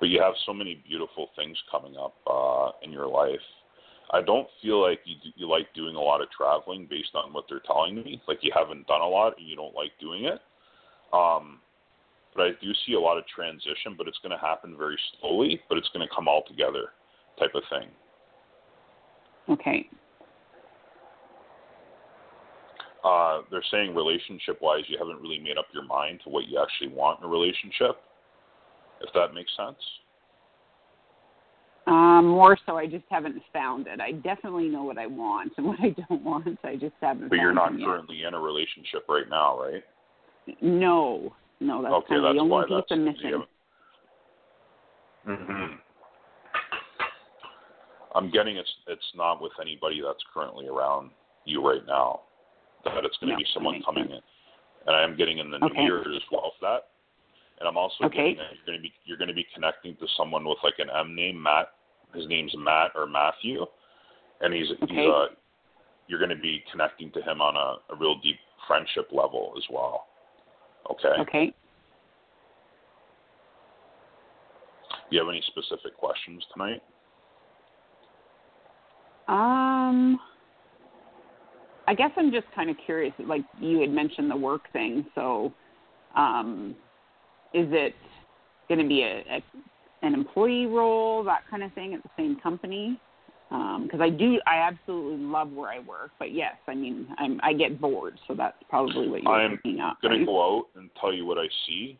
but 0.00 0.08
you 0.08 0.20
have 0.20 0.34
so 0.46 0.52
many 0.52 0.82
beautiful 0.86 1.28
things 1.36 1.56
coming 1.70 1.96
up 1.96 2.14
uh, 2.30 2.70
in 2.82 2.92
your 2.92 3.06
life. 3.06 3.40
I 4.10 4.22
don't 4.22 4.48
feel 4.62 4.80
like 4.80 5.00
you 5.04 5.16
you 5.36 5.48
like 5.48 5.72
doing 5.74 5.94
a 5.94 6.00
lot 6.00 6.22
of 6.22 6.30
traveling 6.30 6.86
based 6.88 7.14
on 7.14 7.32
what 7.32 7.44
they're 7.48 7.60
telling 7.66 7.96
me. 7.96 8.22
Like 8.26 8.38
you 8.42 8.52
haven't 8.54 8.86
done 8.86 9.02
a 9.02 9.08
lot 9.08 9.34
and 9.38 9.46
you 9.46 9.56
don't 9.56 9.74
like 9.74 9.92
doing 10.00 10.24
it. 10.24 10.40
Um, 11.12 11.60
but 12.34 12.46
I 12.46 12.50
do 12.60 12.72
see 12.86 12.94
a 12.94 13.00
lot 13.00 13.18
of 13.18 13.26
transition, 13.26 13.94
but 13.96 14.06
it's 14.06 14.18
going 14.22 14.32
to 14.32 14.38
happen 14.38 14.76
very 14.78 14.98
slowly. 15.20 15.60
But 15.68 15.78
it's 15.78 15.88
going 15.92 16.06
to 16.06 16.14
come 16.14 16.28
all 16.28 16.42
together, 16.46 16.92
type 17.38 17.54
of 17.54 17.62
thing. 17.70 17.88
Okay. 19.48 19.88
Uh, 23.04 23.42
they're 23.50 23.64
saying 23.70 23.94
relationship-wise, 23.94 24.82
you 24.88 24.98
haven't 24.98 25.20
really 25.22 25.38
made 25.38 25.56
up 25.56 25.66
your 25.72 25.84
mind 25.84 26.20
to 26.24 26.30
what 26.30 26.48
you 26.48 26.60
actually 26.60 26.88
want 26.88 27.20
in 27.20 27.26
a 27.26 27.28
relationship. 27.28 27.96
If 29.00 29.12
that 29.14 29.32
makes 29.32 29.50
sense. 29.56 29.78
Um, 31.88 32.26
more 32.26 32.58
so, 32.66 32.76
I 32.76 32.86
just 32.86 33.06
haven't 33.10 33.40
found 33.50 33.86
it. 33.86 33.98
I 33.98 34.12
definitely 34.12 34.68
know 34.68 34.82
what 34.82 34.98
I 34.98 35.06
want 35.06 35.52
and 35.56 35.66
what 35.68 35.80
I 35.80 35.94
don't 36.08 36.22
want. 36.22 36.58
I 36.62 36.76
just 36.76 36.94
haven't. 37.00 37.30
But 37.30 37.38
you're 37.38 37.54
not 37.54 37.70
them 37.70 37.80
yet. 37.80 37.86
currently 37.86 38.24
in 38.24 38.34
a 38.34 38.38
relationship 38.40 39.06
right 39.08 39.28
now, 39.28 39.58
right? 39.58 39.82
No, 40.60 41.34
no, 41.60 41.82
that's 41.82 41.94
okay, 41.94 42.06
kind 42.08 42.26
of 42.26 42.34
that's 42.34 42.36
the 42.36 42.40
only 42.40 42.66
piece 42.66 42.74
that's 42.76 42.90
I'm 42.90 43.04
missing. 43.04 43.44
hmm 45.24 45.74
I'm 48.14 48.30
getting 48.30 48.56
it's 48.56 48.72
it's 48.86 49.04
not 49.14 49.40
with 49.42 49.52
anybody 49.60 50.02
that's 50.04 50.22
currently 50.32 50.66
around 50.66 51.10
you 51.44 51.66
right 51.66 51.84
now. 51.86 52.20
That 52.84 53.04
it's 53.04 53.16
going 53.18 53.28
to 53.28 53.34
No, 53.34 53.38
be 53.38 53.46
someone 53.52 53.82
coming 53.84 54.08
sense. 54.08 54.22
in, 54.86 54.88
and 54.88 54.96
I 54.96 55.02
am 55.04 55.16
getting 55.16 55.38
in 55.38 55.50
the 55.50 55.58
Okay. 55.58 55.74
new 55.74 55.82
year 55.84 56.00
as 56.00 56.22
well 56.32 56.52
for 56.58 56.66
that. 56.66 56.88
And 57.60 57.68
I'm 57.68 57.76
also 57.76 58.04
Okay. 58.04 58.32
getting 58.34 58.36
that 58.38 58.52
you're 58.54 58.66
going 58.66 58.78
to 58.78 58.82
be 58.82 58.92
you're 59.04 59.18
going 59.18 59.28
to 59.28 59.34
be 59.34 59.46
connecting 59.54 59.96
to 59.96 60.06
someone 60.16 60.44
with 60.44 60.58
like 60.62 60.78
an 60.78 60.88
M 60.90 61.14
name, 61.14 61.42
Matt. 61.42 61.72
His 62.14 62.26
name's 62.28 62.54
Matt 62.56 62.92
or 62.94 63.06
Matthew, 63.06 63.64
and 64.40 64.54
he's 64.54 64.68
he's 64.68 64.90
Okay. 64.90 65.08
uh 65.08 65.26
you're 66.08 66.18
going 66.18 66.30
to 66.30 66.36
be 66.36 66.64
connecting 66.70 67.12
to 67.12 67.20
him 67.20 67.42
on 67.42 67.54
a, 67.54 67.92
a 67.92 67.96
real 67.98 68.18
deep 68.22 68.38
friendship 68.66 69.08
level 69.12 69.52
as 69.58 69.64
well. 69.70 70.06
Okay. 70.90 71.20
Okay. 71.20 71.52
Do 75.10 75.16
you 75.16 75.18
have 75.20 75.28
any 75.28 75.42
specific 75.46 75.96
questions 75.96 76.42
tonight? 76.52 76.82
Um, 79.28 80.18
I 81.86 81.94
guess 81.94 82.10
I'm 82.16 82.32
just 82.32 82.46
kind 82.54 82.70
of 82.70 82.76
curious. 82.84 83.12
Like 83.18 83.42
you 83.60 83.80
had 83.80 83.90
mentioned 83.90 84.30
the 84.30 84.36
work 84.36 84.62
thing, 84.72 85.04
so 85.14 85.52
um, 86.16 86.74
is 87.52 87.66
it 87.70 87.94
going 88.68 88.80
to 88.80 88.88
be 88.88 89.02
a, 89.02 89.20
a 89.30 89.42
an 90.02 90.14
employee 90.14 90.66
role, 90.66 91.24
that 91.24 91.42
kind 91.50 91.62
of 91.62 91.72
thing, 91.74 91.94
at 91.94 92.02
the 92.02 92.10
same 92.16 92.36
company? 92.40 93.00
Because 93.50 94.00
I 94.00 94.10
do, 94.10 94.38
I 94.46 94.56
absolutely 94.58 95.24
love 95.24 95.50
where 95.52 95.70
I 95.70 95.78
work, 95.78 96.10
but 96.18 96.32
yes, 96.34 96.56
I 96.66 96.74
mean, 96.74 97.08
I'm 97.18 97.40
I 97.42 97.54
get 97.54 97.80
bored, 97.80 98.18
so 98.28 98.34
that's 98.34 98.56
probably 98.68 99.08
what 99.08 99.22
you're 99.22 99.32
I'm 99.32 99.56
picking 99.56 99.80
up. 99.80 99.96
going 100.02 100.20
to 100.20 100.26
go 100.26 100.58
out 100.58 100.66
and 100.76 100.90
tell 101.00 101.14
you 101.14 101.24
what 101.24 101.38
I 101.38 101.46
see. 101.66 101.98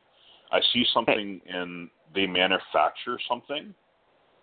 I 0.52 0.60
see 0.72 0.84
something 0.92 1.40
in 1.46 1.88
they 2.14 2.26
manufacture 2.26 3.18
something. 3.28 3.74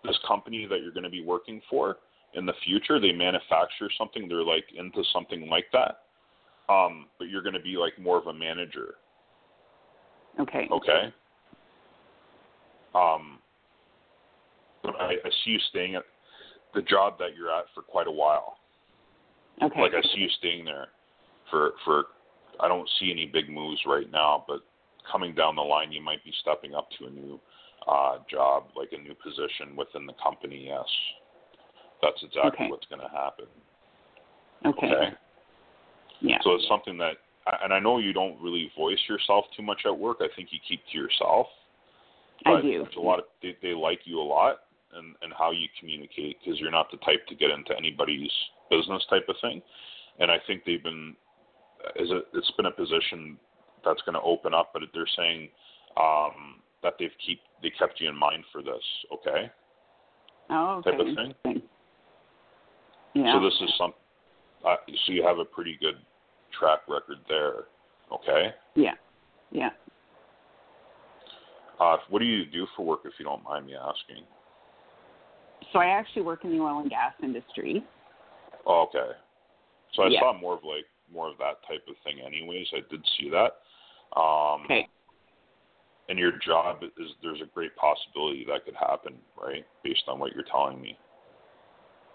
This 0.04 0.18
company 0.26 0.66
that 0.68 0.80
you're 0.82 0.92
going 0.92 1.04
to 1.04 1.10
be 1.10 1.22
working 1.22 1.60
for 1.70 1.98
in 2.34 2.44
the 2.44 2.52
future, 2.64 3.00
they 3.00 3.12
manufacture 3.12 3.88
something. 3.96 4.28
They're 4.28 4.42
like 4.42 4.64
into 4.76 5.02
something 5.12 5.48
like 5.48 5.66
that. 5.72 6.02
Um, 6.72 7.06
but 7.18 7.28
you're 7.28 7.42
going 7.42 7.54
to 7.54 7.60
be 7.60 7.76
like 7.76 7.98
more 8.00 8.18
of 8.18 8.26
a 8.26 8.34
manager. 8.34 8.94
Okay. 10.40 10.68
Okay. 10.70 11.14
Um, 12.94 13.38
but 14.86 15.00
I, 15.00 15.12
I 15.12 15.30
see 15.44 15.50
you 15.50 15.58
staying 15.70 15.94
at 15.96 16.04
the 16.74 16.82
job 16.82 17.18
that 17.18 17.36
you're 17.36 17.50
at 17.50 17.64
for 17.74 17.82
quite 17.82 18.06
a 18.06 18.12
while. 18.12 18.58
Okay. 19.62 19.80
Like 19.80 19.92
I 19.94 20.02
see 20.02 20.20
you 20.20 20.28
staying 20.38 20.64
there 20.64 20.88
for 21.50 21.72
for. 21.84 22.04
I 22.58 22.68
don't 22.68 22.88
see 22.98 23.10
any 23.10 23.26
big 23.26 23.50
moves 23.50 23.80
right 23.86 24.10
now, 24.10 24.44
but 24.48 24.60
coming 25.10 25.34
down 25.34 25.56
the 25.56 25.62
line, 25.62 25.92
you 25.92 26.00
might 26.00 26.24
be 26.24 26.32
stepping 26.40 26.74
up 26.74 26.88
to 26.98 27.06
a 27.06 27.10
new 27.10 27.38
uh, 27.86 28.18
job, 28.30 28.64
like 28.74 28.88
a 28.92 28.98
new 28.98 29.14
position 29.14 29.76
within 29.76 30.06
the 30.06 30.14
company. 30.22 30.66
Yes, 30.68 30.86
that's 32.00 32.22
exactly 32.22 32.64
Okay. 32.64 32.70
what's 32.70 32.86
going 32.86 33.02
to 33.02 33.08
happen. 33.08 33.46
Okay. 34.64 34.86
Okay. 34.86 35.16
Yeah. 36.20 36.38
So 36.42 36.54
it's 36.54 36.66
something 36.66 36.96
that, 36.98 37.16
and 37.62 37.72
I 37.72 37.78
know 37.78 37.98
you 37.98 38.12
don't 38.12 38.40
really 38.40 38.70
voice 38.76 38.98
yourself 39.08 39.44
too 39.54 39.62
much 39.62 39.82
at 39.84 39.96
work. 39.96 40.18
I 40.20 40.28
think 40.34 40.48
you 40.50 40.58
keep 40.66 40.80
to 40.92 40.98
yourself. 40.98 41.46
I 42.44 42.60
do. 42.60 42.82
there's 42.82 42.96
a 42.96 43.00
lot 43.00 43.18
of 43.18 43.24
they, 43.42 43.56
they 43.62 43.72
like 43.72 44.00
you 44.04 44.20
a 44.20 44.22
lot, 44.22 44.60
and 44.94 45.14
and 45.22 45.32
how 45.36 45.50
you 45.50 45.66
communicate 45.78 46.38
because 46.42 46.60
you're 46.60 46.70
not 46.70 46.90
the 46.90 46.98
type 46.98 47.26
to 47.28 47.34
get 47.34 47.50
into 47.50 47.76
anybody's 47.76 48.30
business 48.70 49.04
type 49.10 49.26
of 49.28 49.36
thing. 49.40 49.62
And 50.18 50.30
I 50.30 50.38
think 50.46 50.62
they've 50.64 50.82
been, 50.82 51.14
is 51.96 52.08
it, 52.10 52.24
it's 52.32 52.50
been 52.52 52.66
a 52.66 52.70
position 52.70 53.36
that's 53.84 54.00
going 54.02 54.14
to 54.14 54.22
open 54.22 54.54
up, 54.54 54.70
but 54.72 54.82
they're 54.94 55.06
saying 55.16 55.48
um, 56.00 56.60
that 56.82 56.94
they've 56.98 57.10
keep 57.24 57.40
they 57.62 57.70
kept 57.70 58.00
you 58.00 58.08
in 58.08 58.16
mind 58.16 58.44
for 58.52 58.62
this. 58.62 58.82
Okay. 59.12 59.50
Oh, 60.50 60.76
okay. 60.78 60.90
type 60.90 61.00
of 61.00 61.06
thing. 61.14 61.62
Yeah. 63.14 63.32
So 63.32 63.44
this 63.44 63.54
is 63.62 63.74
some. 63.78 63.92
Uh, 64.66 64.76
so 65.06 65.12
you 65.12 65.22
have 65.22 65.38
a 65.38 65.44
pretty 65.44 65.76
good 65.80 65.96
track 66.58 66.80
record 66.88 67.18
there. 67.28 67.64
Okay. 68.12 68.54
Yeah. 68.74 68.94
Yeah. 69.50 69.70
Uh, 71.78 71.96
what 72.08 72.20
do 72.20 72.24
you 72.24 72.46
do 72.46 72.66
for 72.74 72.84
work, 72.86 73.00
if 73.04 73.12
you 73.18 73.24
don't 73.24 73.44
mind 73.44 73.66
me 73.66 73.74
asking? 73.74 74.24
So 75.76 75.80
I 75.80 75.88
actually 75.88 76.22
work 76.22 76.42
in 76.42 76.56
the 76.56 76.64
oil 76.64 76.78
and 76.78 76.88
gas 76.88 77.12
industry. 77.22 77.84
Oh, 78.64 78.88
okay. 78.88 79.12
So 79.92 80.04
I 80.04 80.08
Yeah. 80.08 80.20
saw 80.20 80.32
more 80.32 80.54
of 80.54 80.64
like 80.64 80.86
more 81.12 81.28
of 81.28 81.36
that 81.36 81.62
type 81.68 81.86
of 81.86 81.98
thing, 81.98 82.18
anyways. 82.20 82.66
I 82.72 82.80
did 82.88 83.06
see 83.18 83.28
that. 83.28 83.60
Um, 84.18 84.64
Okay. 84.64 84.88
And 86.08 86.18
your 86.18 86.32
job 86.38 86.82
is 86.82 87.12
there's 87.20 87.42
a 87.42 87.46
great 87.46 87.76
possibility 87.76 88.44
that 88.46 88.64
could 88.64 88.76
happen, 88.76 89.20
right? 89.36 89.66
Based 89.82 90.04
on 90.08 90.18
what 90.18 90.32
you're 90.34 90.44
telling 90.44 90.80
me. 90.80 90.96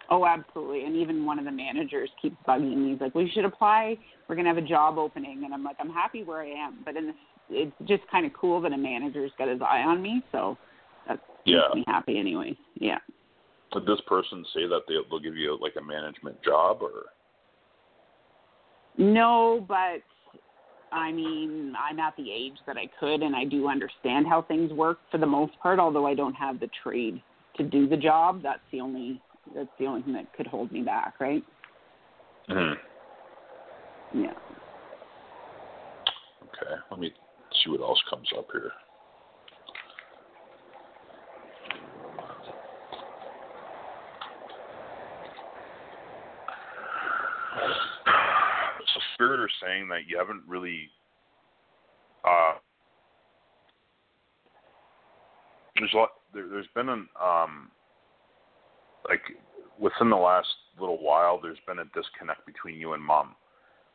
Oh, 0.10 0.26
absolutely. 0.26 0.86
And 0.86 0.96
even 0.96 1.26
one 1.26 1.38
of 1.38 1.46
the 1.46 1.52
managers 1.52 2.10
keeps 2.20 2.38
bugging 2.48 2.78
me. 2.78 2.92
He's 2.94 3.02
like, 3.02 3.14
"Well, 3.14 3.24
you 3.24 3.30
should 3.32 3.46
apply. 3.46 3.98
We're 4.28 4.36
gonna 4.36 4.48
have 4.48 4.58
a 4.58 4.62
job 4.62 4.98
opening." 4.98 5.44
And 5.44 5.54
I'm 5.54 5.64
like, 5.64 5.76
"I'm 5.80 5.90
happy 5.92 6.24
where 6.24 6.42
I 6.42 6.48
am." 6.50 6.82
But 6.84 6.96
in 6.96 7.08
this, 7.08 7.16
it's 7.50 7.78
just 7.84 8.08
kind 8.08 8.26
of 8.26 8.34
cool 8.34 8.60
that 8.62 8.74
a 8.74 8.78
manager's 8.78 9.34
got 9.38 9.50
his 9.50 9.62
eye 9.62 9.84
on 9.84 10.02
me. 10.02 10.24
So 10.32 10.58
that 11.06 11.20
Yeah. 11.46 11.62
makes 11.64 11.76
me 11.76 11.84
happy, 11.86 12.18
anyways. 12.18 12.58
Yeah. 12.76 13.00
Did 13.74 13.86
this 13.86 14.02
person 14.06 14.46
say 14.54 14.68
that 14.68 14.82
they, 14.88 14.96
they'll 15.10 15.20
give 15.20 15.36
you 15.36 15.58
like 15.62 15.76
a 15.78 15.84
management 15.84 16.42
job, 16.44 16.82
or 16.82 17.06
No, 18.98 19.66
but 19.68 20.02
I 20.92 21.12
mean, 21.12 21.74
I'm 21.80 22.00
at 22.00 22.16
the 22.18 22.32
age 22.32 22.58
that 22.68 22.76
I 22.78 22.90
could, 23.00 23.22
and 23.22 23.36
I 23.36 23.46
do 23.46 23.70
understand 23.70 24.28
how 24.28 24.42
things 24.42 24.72
work 24.74 25.00
for 25.10 25.18
the 25.18 25.26
most 25.26 25.58
part. 25.60 25.80
Although 25.80 26.06
I 26.06 26.14
don't 26.14 26.34
have 26.34 26.60
the 26.60 26.70
trade 26.84 27.22
to 27.56 27.64
do 27.64 27.88
the 27.88 27.98
job, 27.98 28.42
that's 28.44 28.60
the 28.72 28.82
only 28.82 29.22
that's 29.56 29.70
the 29.80 29.86
only 29.86 30.02
thing 30.04 30.14
that 30.14 30.32
could 30.34 30.48
hold 30.48 30.72
me 30.72 30.82
back, 30.82 31.16
right? 31.20 31.44
Mhm. 32.50 32.78
Yeah. 34.14 34.34
Okay, 36.44 36.76
let 36.90 37.00
me 37.00 37.14
see 37.64 37.70
what 37.70 37.82
else 37.82 38.02
comes 38.10 38.28
up 38.38 38.48
here. 38.52 38.72
Are 49.30 49.50
saying 49.64 49.88
that 49.90 50.08
you 50.08 50.18
haven't 50.18 50.42
really 50.48 50.90
uh 52.26 52.54
there's 55.78 55.94
a 55.94 55.98
lot 55.98 56.10
there, 56.34 56.48
there's 56.48 56.68
been 56.76 56.90
an 56.90 57.08
um 57.22 57.70
like 59.08 59.22
within 59.80 60.10
the 60.10 60.16
last 60.16 60.48
little 60.80 61.02
while 61.02 61.40
there's 61.42 61.58
been 61.68 61.80
a 61.80 61.86
disconnect 61.86 62.46
between 62.46 62.80
you 62.80 62.94
and 62.94 63.04
mom. 63.04 63.36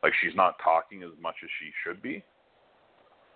Like 0.03 0.13
she's 0.21 0.35
not 0.35 0.55
talking 0.63 1.03
as 1.03 1.11
much 1.21 1.35
as 1.43 1.49
she 1.59 1.71
should 1.83 2.01
be. 2.01 2.23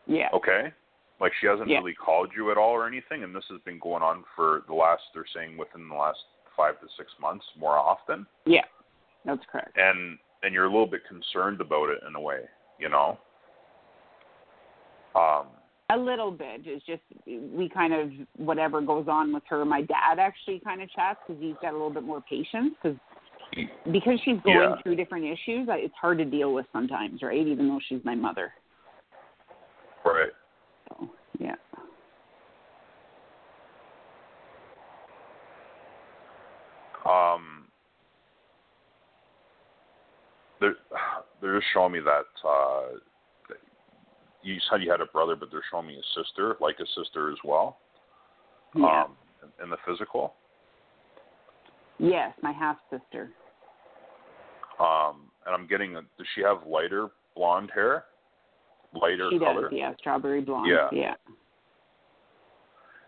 Yeah. 0.06 0.30
Okay. 0.34 0.74
Like 1.20 1.32
she 1.40 1.48
hasn't 1.48 1.70
Yeah. 1.70 1.78
really 1.78 1.94
called 1.94 2.32
you 2.36 2.52
at 2.52 2.58
all 2.58 2.72
or 2.72 2.88
anything, 2.88 3.24
and 3.24 3.36
this 3.36 3.46
has 3.50 3.60
been 3.62 3.80
going 3.80 4.04
on 4.04 4.24
for 4.36 4.64
the 4.68 4.74
last. 4.74 5.04
They're 5.14 5.26
saying 5.34 5.58
within 5.58 5.88
the 5.88 5.96
last 5.96 6.20
five 6.58 6.80
to 6.82 6.88
six 6.98 7.12
months, 7.20 7.46
more 7.58 7.78
often, 7.78 8.26
Yeah. 8.46 8.66
That's 9.24 9.46
correct. 9.46 9.78
and 9.78 10.18
and 10.44 10.54
you're 10.54 10.66
a 10.66 10.70
little 10.72 10.88
bit 10.88 11.02
concerned 11.08 11.62
about 11.62 11.90
it 11.90 12.00
in 12.08 12.16
a 12.16 12.22
way, 12.22 12.42
you 12.80 12.90
know. 12.90 13.18
Um. 15.16 15.48
A 15.90 15.98
little 15.98 16.32
bit. 16.32 16.62
It's 16.64 16.86
just 16.86 17.02
we 17.28 17.68
kind 17.68 17.94
of 17.94 18.12
whatever 18.38 18.80
goes 18.80 19.08
on 19.10 19.34
with 19.34 19.44
her. 19.50 19.66
My 19.66 19.82
dad 19.82 20.20
actually 20.20 20.62
kind 20.64 20.82
of 20.82 20.90
chats 20.92 21.20
because 21.28 21.42
he's 21.42 21.56
got 21.62 21.72
a 21.72 21.74
little 21.74 21.90
bit 21.90 22.04
more 22.04 22.22
patience 22.22 22.74
because 22.82 22.98
because 23.92 24.18
she's 24.24 24.40
going 24.44 24.58
Yeah. 24.58 24.82
through 24.84 24.96
different 24.96 25.26
issues. 25.26 25.68
I- 25.68 25.80
It's 25.80 25.96
hard 25.96 26.18
to 26.20 26.26
deal 26.26 26.54
with 26.54 26.66
sometimes, 26.72 27.22
right? 27.22 27.46
Even 27.46 27.68
though 27.68 27.82
she's 27.90 28.04
my 28.06 28.16
mother. 28.16 28.54
Right. 30.06 30.32
So 30.88 31.10
yeah. 31.40 31.56
Um. 37.06 37.68
They're 40.62 40.76
they're 41.42 41.60
just 41.60 41.68
showing 41.74 41.92
me 41.92 42.00
that 42.00 42.48
uh, 42.48 42.84
you 44.44 44.58
said 44.70 44.82
you 44.82 44.90
had 44.90 45.02
a 45.02 45.06
brother, 45.08 45.36
but 45.36 45.50
they're 45.52 45.64
showing 45.70 45.88
me 45.88 45.98
a 45.98 46.20
sister, 46.24 46.56
like 46.62 46.78
a 46.80 46.86
sister 46.96 47.32
as 47.32 47.38
well. 47.44 47.80
Yeah. 48.76 49.04
Um, 49.04 49.18
in 49.64 49.70
the 49.70 49.78
physical. 49.86 50.34
yes, 52.00 52.32
my 52.42 52.52
half 52.52 52.78
sister. 52.90 53.32
Um, 54.80 55.30
and 55.46 55.54
I'm 55.54 55.68
getting. 55.68 55.96
A, 55.98 56.02
does 56.02 56.28
she 56.36 56.42
have 56.42 56.66
lighter 56.66 57.10
blonde 57.36 57.70
hair? 57.74 58.06
Lighter 58.94 59.30
She 59.32 59.40
color. 59.40 59.70
does. 59.70 59.72
Yeah, 59.74 59.94
strawberry 60.00 60.42
blonde. 60.42 60.70
Yeah. 60.70 60.88
Yeah. 60.92 61.14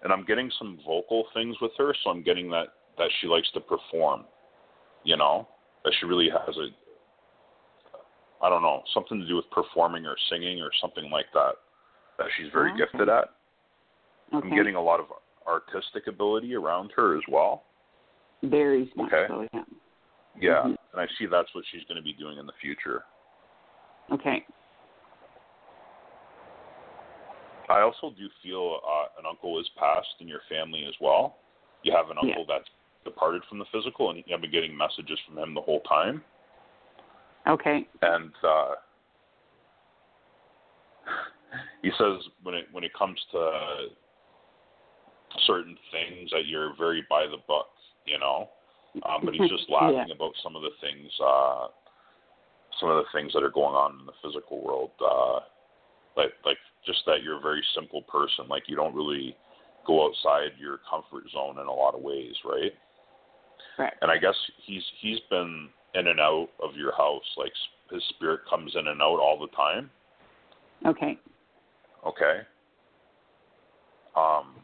And 0.04 0.12
I'm 0.12 0.26
getting 0.26 0.52
some 0.60 0.80
vocal 0.86 1.26
things 1.34 1.56
with 1.62 1.72
her, 1.78 1.96
so 2.04 2.10
I'm 2.10 2.24
getting 2.24 2.50
that 2.50 2.68
that 2.98 3.10
she 3.22 3.28
likes 3.28 3.50
to 3.54 3.60
perform. 3.60 4.26
You 5.04 5.18
know, 5.18 5.48
that 5.84 5.94
she 6.00 6.06
really 6.06 6.30
has 6.30 6.56
a. 6.58 6.68
I 8.44 8.50
don't 8.50 8.62
know, 8.62 8.84
something 8.94 9.20
to 9.20 9.26
do 9.26 9.38
with 9.38 9.50
performing 9.52 10.06
or 10.06 10.18
singing 10.30 10.62
or 10.62 10.70
something 10.82 11.10
like 11.10 11.32
that. 11.34 11.56
That 12.20 12.28
she's 12.36 12.52
very 12.52 12.72
Oh, 12.74 12.78
gifted 12.78 13.08
at. 13.08 13.30
Okay. 14.34 14.48
I'm 14.50 14.50
getting 14.54 14.76
a 14.76 14.82
lot 14.82 15.00
of 15.00 15.08
artistic 15.48 16.08
ability 16.08 16.54
around 16.54 16.92
her 16.96 17.18
as 17.18 17.24
well. 17.28 17.64
very 18.44 18.92
much 18.98 19.08
Okay. 19.14 19.26
so. 19.30 19.48
Yeah. 19.54 19.64
Yeah, 20.36 20.62
Mhm. 20.64 20.78
and 20.92 21.00
I 21.02 21.08
see 21.18 21.26
that's 21.28 21.54
what 21.56 21.64
she's 21.68 21.86
going 21.86 21.96
to 21.96 22.02
be 22.02 22.12
doing 22.12 22.38
in 22.38 22.46
the 22.46 22.52
future. 22.54 23.06
Okay. 24.12 24.46
I 27.70 27.80
also 27.80 28.10
do 28.12 28.28
feel 28.42 28.82
uh, 28.86 29.08
an 29.20 29.26
uncle 29.26 29.58
is 29.60 29.70
passed 29.70 30.20
in 30.20 30.28
your 30.28 30.42
family 30.50 30.84
as 30.84 31.00
well. 31.00 31.38
You 31.84 31.94
have 31.94 32.10
an 32.10 32.18
Yeah. 32.22 32.32
uncle 32.32 32.46
that's 32.46 32.70
departed 33.06 33.46
from 33.46 33.60
the 33.60 33.66
physical, 33.66 34.10
and 34.10 34.22
I've 34.34 34.42
been 34.42 34.52
getting 34.52 34.76
messages 34.76 35.18
from 35.22 35.38
him 35.38 35.54
the 35.54 35.62
whole 35.62 35.80
time. 35.82 36.22
Okay. 37.48 37.88
And 38.02 38.32
uh, 38.44 38.72
he 41.82 41.92
says 41.98 42.24
when 42.44 42.56
it 42.56 42.66
when 42.72 42.84
it 42.84 42.92
comes 42.98 43.20
to 43.32 43.88
certain 45.46 45.76
things 45.92 46.30
that 46.32 46.46
you're 46.46 46.76
very 46.78 47.06
by 47.10 47.26
the 47.26 47.38
book, 47.48 47.68
you 48.06 48.20
know. 48.20 48.50
Um, 49.06 49.22
but 49.26 49.34
he's 49.34 49.50
just 49.50 49.66
laughing 49.70 50.08
Yeah. 50.08 50.16
about 50.16 50.34
some 50.44 50.56
of 50.56 50.62
the 50.62 50.72
things, 50.80 51.12
uh, 51.24 51.68
some 52.80 52.90
of 52.90 53.04
the 53.04 53.10
things 53.14 53.34
that 53.34 53.44
are 53.44 53.52
going 53.52 53.76
on 53.76 54.00
in 54.00 54.06
the 54.06 54.14
physical 54.24 54.64
world. 54.64 54.92
Uh, 55.02 55.40
like 56.16 56.34
like 56.46 56.58
just 56.86 57.00
that 57.06 57.24
you're 57.24 57.38
a 57.38 57.42
very 57.42 57.64
simple 57.76 58.04
person. 58.04 58.48
Like 58.48 58.64
you 58.68 58.76
don't 58.76 58.96
really 58.96 59.36
go 59.86 60.06
outside 60.06 60.52
your 60.58 60.80
comfort 60.90 61.30
zone 61.32 61.60
in 61.60 61.68
a 61.68 61.74
lot 61.74 61.96
of 61.96 62.02
ways, 62.02 62.36
right? 62.46 62.72
Correct. 63.76 63.98
And 64.02 64.12
I 64.12 64.18
guess 64.18 64.36
he's 64.66 64.84
he's 65.02 65.20
been 65.30 65.70
in 65.96 66.08
and 66.08 66.20
out 66.20 66.50
of 66.62 66.76
your 66.76 66.96
house. 66.96 67.24
Like 67.38 67.52
his 67.92 68.04
spirit 68.10 68.42
comes 68.50 68.74
in 68.76 68.88
and 68.88 69.02
out 69.02 69.20
all 69.20 69.38
the 69.40 69.56
time. 69.56 69.90
Okay. 70.86 71.18
Okay. 72.06 72.40
Um, 74.16 74.56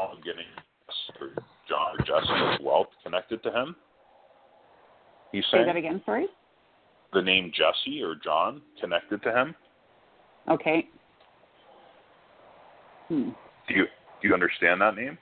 I'm 0.00 0.20
getting 0.24 0.44
John 1.68 1.96
or 1.98 2.04
Jesse 2.04 2.54
as 2.54 2.60
well 2.62 2.86
connected 3.02 3.42
to 3.42 3.50
him. 3.50 3.76
He's 5.32 5.44
Say 5.44 5.58
saying 5.58 5.66
that 5.66 5.76
again. 5.76 6.02
Sorry. 6.04 6.26
the 7.12 7.22
name 7.22 7.50
Jesse 7.54 8.02
or 8.02 8.14
John 8.22 8.60
connected 8.80 9.22
to 9.22 9.32
him. 9.32 9.54
Okay. 10.50 10.88
Hmm. 13.08 13.30
Do 13.68 13.74
you 13.74 13.84
do 14.20 14.28
you 14.28 14.34
understand 14.34 14.80
that 14.80 14.94
name? 14.96 15.16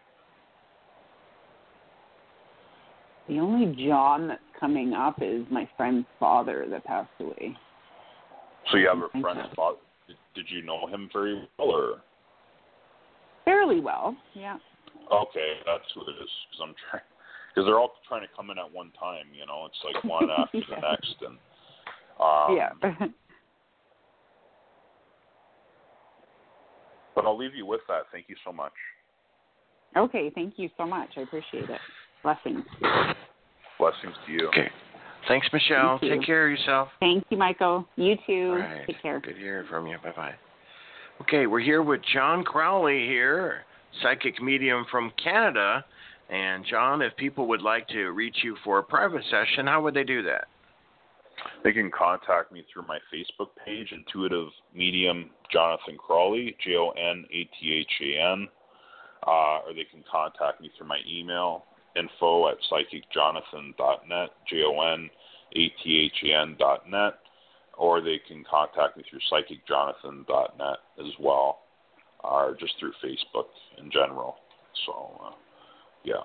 The 3.30 3.38
only 3.38 3.76
John 3.86 4.26
that's 4.26 4.40
coming 4.58 4.92
up 4.92 5.22
is 5.22 5.46
my 5.52 5.68
friend's 5.76 6.06
father 6.18 6.66
that 6.68 6.84
passed 6.84 7.08
away. 7.20 7.56
So 8.70 8.76
you 8.76 8.88
have 8.88 8.98
a 8.98 9.08
friend 9.20 9.38
see. 9.48 9.54
father. 9.54 9.78
Did, 10.34 10.46
you 10.48 10.62
know 10.62 10.88
him 10.88 11.08
very 11.12 11.48
well, 11.56 11.68
or 11.68 12.02
Fairly 13.44 13.78
well. 13.78 14.16
Yeah. 14.34 14.58
okay, 15.12 15.60
that's 15.64 15.84
who 15.94 16.00
it 16.00 16.18
is? 16.20 16.28
Because 16.50 16.60
I'm 16.60 16.74
trying. 16.90 17.04
Because 17.54 17.66
they're 17.66 17.78
all 17.78 17.92
trying 18.08 18.22
to 18.22 18.28
come 18.36 18.50
in 18.50 18.58
at 18.58 18.72
one 18.72 18.90
time. 18.98 19.26
You 19.32 19.46
know, 19.46 19.66
it's 19.66 19.78
like 19.84 20.02
one 20.02 20.28
after 20.36 20.58
the 20.68 20.80
next, 20.80 21.14
and 21.20 21.38
um, 22.18 22.56
yeah. 22.56 23.06
But 27.14 27.26
I'll 27.26 27.36
leave 27.36 27.54
you 27.54 27.66
with 27.66 27.80
that. 27.86 28.02
Thank 28.10 28.28
you 28.28 28.36
so 28.44 28.52
much. 28.52 28.72
okay. 29.96 30.30
Thank 30.34 30.54
you 30.56 30.68
so 30.76 30.86
much. 30.86 31.10
I 31.16 31.20
appreciate 31.20 31.70
it. 31.70 31.80
Blessings. 32.22 32.64
Blessings 33.78 34.14
to 34.26 34.32
you. 34.32 34.48
Okay. 34.48 34.68
Thanks, 35.28 35.46
Michelle. 35.52 35.98
Thank. 35.98 36.12
Take 36.12 36.26
care 36.26 36.46
of 36.46 36.58
yourself. 36.58 36.88
Thank 37.00 37.24
you, 37.30 37.36
Michael. 37.36 37.86
You 37.96 38.16
too. 38.26 38.50
All 38.52 38.58
right. 38.58 38.86
Take 38.86 39.02
care. 39.02 39.20
Good 39.20 39.36
hearing 39.36 39.66
from 39.68 39.86
you. 39.86 39.96
Bye 40.02 40.12
bye. 40.16 40.34
Okay, 41.22 41.46
we're 41.46 41.60
here 41.60 41.82
with 41.82 42.00
Jon 42.14 42.42
Crawley 42.44 43.06
here, 43.06 43.64
psychic 44.02 44.40
medium 44.40 44.86
from 44.90 45.12
Canada. 45.22 45.84
And 46.30 46.64
Jon, 46.64 47.02
if 47.02 47.14
people 47.16 47.46
would 47.48 47.60
like 47.60 47.88
to 47.88 48.10
reach 48.10 48.36
you 48.42 48.56
for 48.64 48.78
a 48.78 48.82
private 48.82 49.22
session, 49.30 49.66
how 49.66 49.82
would 49.82 49.94
they 49.94 50.04
do 50.04 50.22
that? 50.22 50.44
They 51.64 51.72
can 51.72 51.90
contact 51.90 52.52
me 52.52 52.64
through 52.72 52.84
my 52.86 52.98
Facebook 53.12 53.48
page, 53.64 53.92
Intuitive 53.92 54.48
Medium 54.74 55.30
Jonathan 55.52 55.96
Crawley, 55.98 56.56
J 56.64 56.76
O 56.76 56.90
N 56.90 57.24
A 57.30 57.44
T 57.44 57.74
H 57.74 57.92
A 58.02 58.32
N, 58.32 58.48
uh, 59.26 59.58
or 59.66 59.74
they 59.74 59.84
can 59.90 60.04
contact 60.10 60.60
me 60.60 60.70
through 60.76 60.86
my 60.86 61.00
email, 61.08 61.64
info 61.96 62.48
at 62.48 62.56
psychicjonathan.net, 62.70 64.30
dot 66.58 66.90
net, 66.90 67.14
or 67.76 68.00
they 68.00 68.20
can 68.26 68.44
contact 68.48 68.96
me 68.96 69.04
through 69.08 69.20
psychicjonathan.net 69.32 70.78
as 70.98 71.12
well, 71.18 71.60
or 72.22 72.56
just 72.58 72.74
through 72.78 72.92
Facebook 73.02 73.46
in 73.78 73.90
general. 73.90 74.36
So, 74.86 75.20
uh, 75.24 75.32
yeah. 76.04 76.22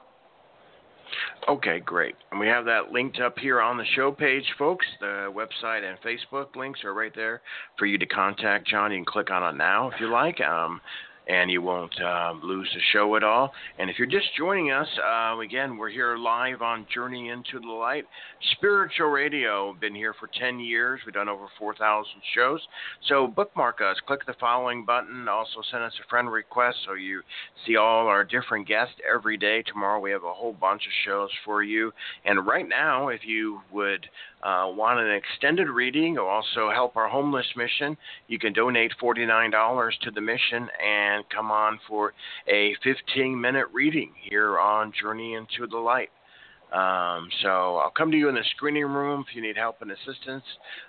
Okay, 1.47 1.79
great. 1.79 2.15
And 2.31 2.39
we 2.39 2.47
have 2.47 2.65
that 2.65 2.91
linked 2.91 3.19
up 3.19 3.37
here 3.37 3.61
on 3.61 3.77
the 3.77 3.85
show 3.95 4.11
page, 4.11 4.45
folks. 4.57 4.85
The 4.99 5.31
website 5.33 5.87
and 5.87 5.99
Facebook 6.01 6.55
links 6.55 6.83
are 6.83 6.93
right 6.93 7.13
there 7.15 7.41
for 7.77 7.85
you 7.85 7.97
to 7.97 8.05
contact 8.05 8.67
Jon. 8.67 8.91
You 8.91 8.97
can 8.97 9.05
click 9.05 9.29
on 9.29 9.43
it 9.43 9.57
now 9.57 9.89
if 9.91 9.99
you 9.99 10.09
like. 10.09 10.41
Um, 10.41 10.81
and 11.27 11.49
you 11.49 11.61
won't 11.61 11.93
uh, 12.01 12.33
lose 12.43 12.69
the 12.73 12.81
show 12.93 13.15
at 13.15 13.23
all. 13.23 13.51
And 13.79 13.89
if 13.89 13.97
you're 13.97 14.07
just 14.07 14.27
joining 14.37 14.71
us, 14.71 14.87
uh, 15.03 15.39
again, 15.39 15.77
we're 15.77 15.89
here 15.89 16.17
live 16.17 16.61
on 16.61 16.85
Journey 16.93 17.29
into 17.29 17.59
the 17.59 17.71
Light 17.71 18.05
Spiritual 18.57 19.07
Radio. 19.07 19.73
Been 19.79 19.95
here 19.95 20.13
for 20.19 20.29
10 20.39 20.59
years. 20.59 21.01
We've 21.05 21.13
done 21.13 21.29
over 21.29 21.45
4,000 21.57 22.05
shows. 22.35 22.61
So 23.07 23.27
bookmark 23.27 23.81
us. 23.81 23.97
Click 24.05 24.25
the 24.25 24.35
following 24.39 24.85
button. 24.85 25.27
Also 25.27 25.61
send 25.71 25.83
us 25.83 25.93
a 26.03 26.09
friend 26.09 26.31
request 26.31 26.77
so 26.85 26.93
you 26.93 27.21
see 27.65 27.75
all 27.75 28.07
our 28.07 28.23
different 28.23 28.67
guests 28.67 28.95
every 29.11 29.37
day. 29.37 29.63
Tomorrow 29.63 29.99
we 29.99 30.11
have 30.11 30.23
a 30.23 30.33
whole 30.33 30.53
bunch 30.53 30.83
of 30.85 30.91
shows 31.05 31.29
for 31.43 31.63
you. 31.63 31.91
And 32.25 32.45
right 32.45 32.67
now, 32.67 33.07
if 33.07 33.21
you 33.25 33.61
would 33.71 34.05
uh, 34.43 34.69
want 34.69 34.99
an 34.99 35.11
extended 35.11 35.69
reading 35.69 36.17
or 36.17 36.29
also 36.29 36.69
help 36.71 36.95
our 36.95 37.07
homeless 37.07 37.45
mission, 37.55 37.97
you 38.27 38.37
can 38.37 38.53
donate 38.53 38.91
$49 39.01 39.91
to 40.03 40.11
the 40.11 40.21
mission 40.21 40.67
and 40.85 41.14
come 41.33 41.51
on 41.51 41.79
for 41.87 42.13
a 42.47 42.75
15 42.83 43.39
minute 43.39 43.67
reading 43.73 44.11
here 44.29 44.59
on 44.59 44.91
Journey 44.99 45.33
into 45.35 45.67
the 45.69 45.77
Light. 45.77 46.09
Um, 46.73 47.29
so 47.41 47.77
I'll 47.77 47.93
come 47.95 48.11
to 48.11 48.17
you 48.17 48.27
in 48.27 48.35
the 48.35 48.43
screening 48.55 48.85
room 48.85 49.23
if 49.27 49.35
you 49.35 49.41
need 49.41 49.55
help 49.55 49.81
and 49.81 49.91
assistance. 49.91 50.43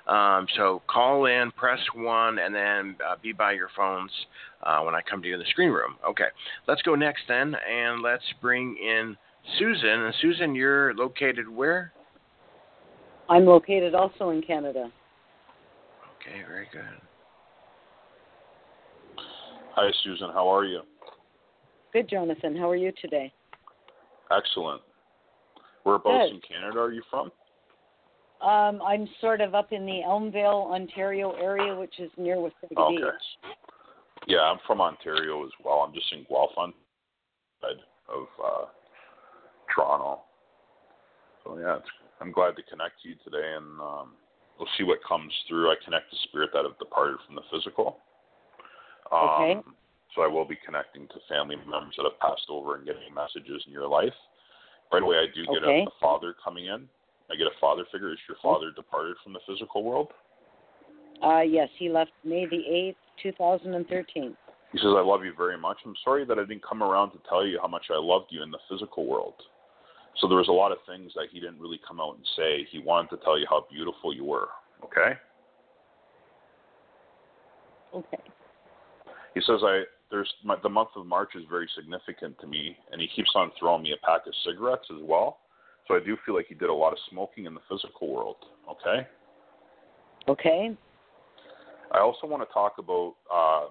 Um, 0.09 0.47
so 0.57 0.83
call 0.89 1.27
in, 1.27 1.53
press 1.53 1.79
one, 1.95 2.39
and 2.39 2.55
then 2.55 2.97
uh, 3.07 3.17
be 3.23 3.33
by 3.33 3.53
your 3.53 3.69
phones 3.77 4.11
uh, 4.63 4.81
when 4.81 4.95
I 4.95 5.01
come 5.09 5.23
to 5.23 5.29
you 5.29 5.35
in 5.35 5.41
the 5.41 5.47
screening 5.51 5.75
room. 5.75 5.97
Okay, 6.09 6.29
let's 6.67 6.83
go 6.83 6.95
next 6.95 7.23
then, 7.29 7.55
and 7.71 8.03
let's 8.03 8.25
bring 8.41 8.77
in 8.79 9.17
Susan. 9.59 9.89
And 9.89 10.15
Susan, 10.21 10.55
you're 10.55 10.95
located 10.95 11.49
where? 11.49 11.93
I'm 13.29 13.45
located 13.45 13.95
also 13.95 14.31
in 14.31 14.43
Canada. 14.43 14.91
Okay, 16.21 16.43
very 16.49 16.69
good. 16.73 17.06
Hi, 19.77 19.91
Susan. 20.03 20.31
How 20.33 20.49
are 20.49 20.65
you? 20.65 20.81
Good, 21.93 22.09
Jonathan. 22.09 22.57
How 22.57 22.71
are 22.71 22.77
you 22.77 22.93
today? 22.99 23.31
Excellent. 24.35 24.81
Whereabouts 25.85 26.31
Good. 26.31 26.37
in 26.37 26.41
Canada 26.41 26.79
are 26.81 26.93
you 26.93 27.03
from? 27.11 27.31
Um, 28.41 28.81
I'm 28.81 29.07
sort 29.21 29.43
of 29.43 29.55
up 29.55 29.73
in 29.73 29.85
the 29.85 30.01
Elmvale, 30.07 30.73
Ontario 30.73 31.33
area, 31.33 31.77
which 31.77 31.93
is 31.99 32.11
near 32.17 32.37
Wasaga 32.37 32.77
Okay. 32.79 32.97
Beach. 32.97 33.53
Yeah, 34.27 34.41
I'm 34.41 34.59
from 34.67 34.81
Ontario 34.81 35.45
as 35.45 35.53
well. 35.63 35.85
I'm 35.87 35.93
just 35.93 36.11
in 36.11 36.25
Guelph 36.27 36.57
on 36.57 36.73
side 37.61 37.77
of 38.09 38.27
uh, 38.43 38.65
Toronto. 39.75 40.21
So 41.45 41.59
yeah, 41.59 41.77
it's, 41.77 41.87
I'm 42.23 42.33
glad 42.33 42.57
to 42.57 42.63
connect 42.63 43.03
to 43.03 43.11
you 43.11 43.15
today, 43.23 43.55
and 43.57 43.79
um, 43.81 44.13
we'll 44.59 44.69
see 44.79 44.85
what 44.85 44.99
comes 45.07 45.33
through. 45.47 45.69
I 45.71 45.75
connect 45.85 46.11
the 46.11 46.17
spirit 46.29 46.51
that 46.55 46.65
have 46.65 46.79
departed 46.79 47.19
from 47.27 47.35
the 47.37 47.43
physical. 47.53 47.99
Um, 49.13 49.21
Okay. 49.21 49.61
So 50.15 50.23
I 50.23 50.29
will 50.29 50.47
be 50.47 50.57
connecting 50.65 51.07
to 51.09 51.15
family 51.29 51.57
members 51.57 51.95
that 51.99 52.05
have 52.05 52.19
passed 52.21 52.49
over 52.49 52.77
and 52.77 52.87
getting 52.87 53.13
messages 53.13 53.63
in 53.67 53.73
your 53.73 53.87
life. 53.87 54.15
Right 54.91 55.03
away, 55.03 55.19
I 55.19 55.27
do 55.35 55.45
get 55.45 55.63
Okay. 55.63 55.85
a, 55.85 55.91
a 55.91 55.93
father 56.01 56.35
coming 56.43 56.67
in. 56.67 56.89
I 57.31 57.37
get 57.37 57.47
a 57.47 57.59
father 57.61 57.85
figure. 57.93 58.13
Is 58.13 58.19
your 58.27 58.39
father 58.41 58.71
departed 58.71 59.17
from 59.23 59.35
the 59.35 59.41
physical 59.47 59.83
world? 59.83 60.13
Uh, 61.23 61.41
yes, 61.41 61.69
he 61.77 61.91
left 61.91 62.13
May 62.25 62.47
the 62.47 62.57
8th, 62.57 62.97
2013. 63.23 64.37
He 64.73 64.79
says, 64.79 64.87
I 64.97 65.03
love 65.03 65.25
you 65.25 65.33
very 65.37 65.59
much. 65.59 65.79
I'm 65.85 65.97
sorry 66.05 66.25
that 66.25 66.39
I 66.39 66.45
didn't 66.45 66.63
come 66.63 66.83
around 66.83 67.11
to 67.13 67.19
tell 67.29 67.45
you 67.47 67.59
how 67.61 67.69
much 67.69 67.87
I 67.91 67.99
loved 67.99 68.27
you 68.31 68.43
in 68.43 68.51
the 68.51 68.59
physical 68.71 69.07
world. 69.07 69.35
So 70.19 70.29
there 70.29 70.39
was 70.39 70.49
a 70.49 70.53
lot 70.53 70.73
of 70.73 70.79
things 70.87 71.13
that 71.15 71.27
he 71.31 71.41
didn't 71.41 71.61
really 71.61 71.81
come 71.87 72.01
out 72.01 72.17
and 72.17 72.27
say. 72.37 72.67
He 72.71 72.79
wanted 72.79 73.11
to 73.11 73.23
tell 73.23 73.39
you 73.39 73.47
how 73.49 73.67
beautiful 73.71 74.15
you 74.15 74.25
were. 74.25 74.49
Okay? 74.85 75.19
Okay. 77.95 78.23
He 79.37 79.43
says, 79.43 79.61
I 79.63 79.83
there's 80.11 80.33
my, 80.43 80.57
the 80.63 80.69
month 80.71 80.89
of 80.97 81.05
March 81.05 81.33
is 81.37 81.43
very 81.51 81.69
significant 81.77 82.39
to 82.41 82.47
me, 82.47 82.75
and 82.91 82.99
he 83.03 83.07
keeps 83.15 83.31
on 83.35 83.53
throwing 83.59 83.83
me 83.83 83.93
a 83.93 84.07
pack 84.07 84.27
of 84.27 84.33
cigarettes 84.47 84.87
as 84.91 85.03
well. 85.03 85.41
So 85.87 85.95
I 85.95 85.99
do 86.01 86.17
feel 86.25 86.35
like 86.35 86.47
he 86.49 86.55
did 86.55 86.71
a 86.71 86.75
lot 86.75 86.93
of 86.93 86.99
smoking 87.11 87.45
in 87.45 87.53
the 87.53 87.61
physical 87.69 88.15
world. 88.15 88.37
Okay? 88.71 89.07
Okay. 90.27 90.71
I 91.93 91.99
also 91.99 92.27
want 92.27 92.49
to 92.49 92.53
talk 92.55 92.77
about 92.79 93.15
uh, 93.31 93.67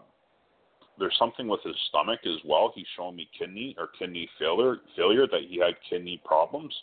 there's 1.00 1.16
something 1.18 1.48
with 1.48 1.62
his 1.64 1.76
stomach 1.90 2.20
as 2.28 2.40
well. 2.46 2.72
He's 2.76 2.86
showing 2.96 3.16
me 3.16 3.28
kidney 3.38 3.76
or 3.80 3.90
kidney 3.98 4.30
failure 4.38 4.78
failure 4.96 5.26
that 5.26 5.42
he 5.50 5.58
had 5.58 5.74
kidney 5.90 6.22
problems. 6.24 6.76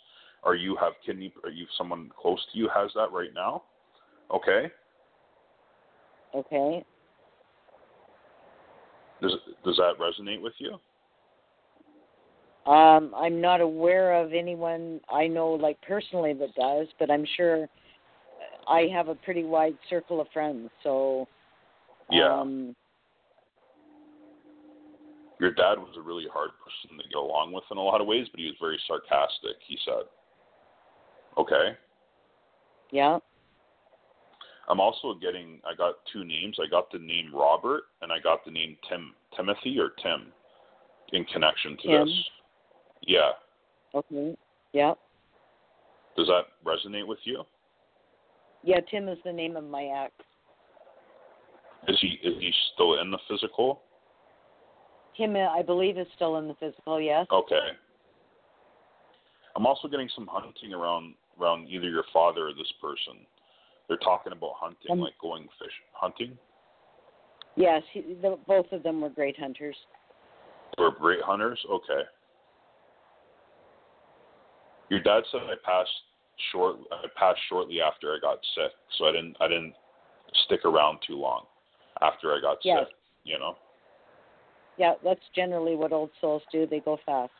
Or 0.43 0.55
you 0.55 0.75
have 0.81 0.91
kidney 1.05 1.33
or 1.41 1.51
you 1.51 1.67
someone 1.77 2.11
close 2.21 2.45
to 2.51 2.59
you 2.59 2.69
has 2.75 2.91
that 2.95 3.13
right 3.13 3.33
now. 3.33 3.63
Okay. 4.29 4.69
Okay. 6.35 6.83
Does 9.23 9.31
does 9.63 9.77
that 9.77 9.93
resonate 9.99 10.41
with 10.41 10.53
you? 10.57 10.73
Um, 12.69 13.13
I'm 13.15 13.41
not 13.41 13.61
aware 13.61 14.13
of 14.13 14.33
anyone 14.33 14.99
I 15.09 15.27
know, 15.27 15.51
like 15.51 15.77
personally, 15.81 16.33
that 16.33 16.53
does, 16.55 16.87
but 16.99 17.09
I'm 17.09 17.25
sure 17.35 17.67
I 18.67 18.87
have 18.93 19.07
a 19.07 19.15
pretty 19.15 19.43
wide 19.43 19.77
circle 19.89 20.21
of 20.21 20.27
friends. 20.33 20.69
So, 20.83 21.27
Yeah. 22.09 22.33
um, 22.33 22.75
Your 25.39 25.51
dad 25.51 25.77
was 25.77 25.95
a 25.97 26.01
really 26.01 26.27
hard 26.31 26.51
person 26.63 26.97
to 26.97 27.03
get 27.09 27.17
along 27.17 27.51
with 27.51 27.63
in 27.71 27.77
a 27.77 27.81
lot 27.81 27.99
of 27.99 28.07
ways, 28.07 28.27
but 28.29 28.39
he 28.39 28.45
was 28.45 28.55
very 28.61 28.79
sarcastic, 28.87 29.57
he 29.65 29.77
said. 29.83 30.03
Okay. 31.37 31.77
yeah. 32.91 33.19
I'm 34.69 34.79
also 34.79 35.15
getting 35.19 35.59
I 35.69 35.75
got 35.75 35.95
two 36.11 36.23
names. 36.23 36.57
I 36.63 36.69
got 36.69 36.91
the 36.91 36.99
name 36.99 37.31
Robert 37.33 37.83
and 38.01 38.11
I 38.11 38.19
got 38.19 38.45
the 38.45 38.51
name 38.51 38.77
Tim 38.89 39.13
Timothy 39.35 39.77
or 39.79 39.89
Tim 40.01 40.31
in 41.11 41.25
connection 41.25 41.77
to 41.77 41.87
Tim. 41.87 42.05
this. 42.05 42.15
Yeah. 43.01 43.31
Okay. 43.93 44.35
Yeah. 44.71 44.93
Does 46.15 46.27
that 46.27 46.45
resonate 46.65 47.07
with 47.07 47.19
you? 47.23 47.43
Yeah. 48.63 48.79
Tim 48.89 49.09
is 49.09 49.17
the 49.25 49.33
name 49.33 49.57
of 49.57 49.63
my 49.65 49.83
ex. 49.83 50.13
Is 51.87 51.97
he 52.01 52.19
is 52.23 52.35
he 52.39 52.51
still 52.73 53.01
in 53.01 53.11
the 53.11 53.19
physical? 53.29 53.81
Tim, 55.17 55.35
uh, 55.35 55.49
I 55.49 55.61
believe, 55.61 55.97
is 55.97 56.07
still 56.15 56.37
in 56.37 56.47
the 56.47 56.55
physical. 56.55 56.99
Yes. 56.99 57.27
Okay. 57.31 57.69
I'm 59.55 59.65
also 59.65 59.87
getting 59.87 60.09
some 60.15 60.27
hunting 60.31 60.73
around 60.73 61.13
around 61.39 61.67
either 61.67 61.89
your 61.89 62.05
father 62.11 62.47
or 62.47 62.53
this 62.53 62.71
person. 62.81 63.25
They're 63.87 63.97
talking 63.97 64.31
about 64.31 64.53
hunting, 64.55 64.91
Um, 64.91 64.99
like 64.99 65.17
going 65.19 65.47
fish 65.59 65.73
hunting. 65.91 66.37
Yes. 67.55 67.83
He, 67.91 68.01
the, 68.21 68.37
both 68.47 68.71
of 68.71 68.83
them 68.83 69.01
were 69.01 69.09
great 69.09 69.37
hunters. 69.37 69.75
We're 70.77 70.91
great 70.91 71.21
hunters. 71.21 71.59
Okay. 71.69 72.01
Your 74.89 75.01
dad 75.01 75.23
said 75.31 75.41
I 75.43 75.55
passed 75.63 75.91
short. 76.51 76.77
I 76.91 77.07
passed 77.17 77.39
shortly 77.49 77.81
after 77.81 78.13
I 78.13 78.19
got 78.19 78.39
sick, 78.55 78.71
so 78.97 79.05
I 79.05 79.11
didn't. 79.11 79.35
I 79.39 79.47
didn't 79.47 79.73
stick 80.45 80.65
around 80.65 80.99
too 81.05 81.15
long 81.15 81.45
after 82.01 82.33
I 82.33 82.41
got 82.41 82.57
Yes. 82.63 82.87
sick. 82.87 82.95
You 83.23 83.39
know. 83.39 83.55
Yeah, 84.77 84.95
that's 85.03 85.21
generally 85.35 85.75
what 85.75 85.91
old 85.93 86.09
souls 86.19 86.41
do. 86.51 86.65
They 86.65 86.79
go 86.79 86.97
fast. 87.05 87.31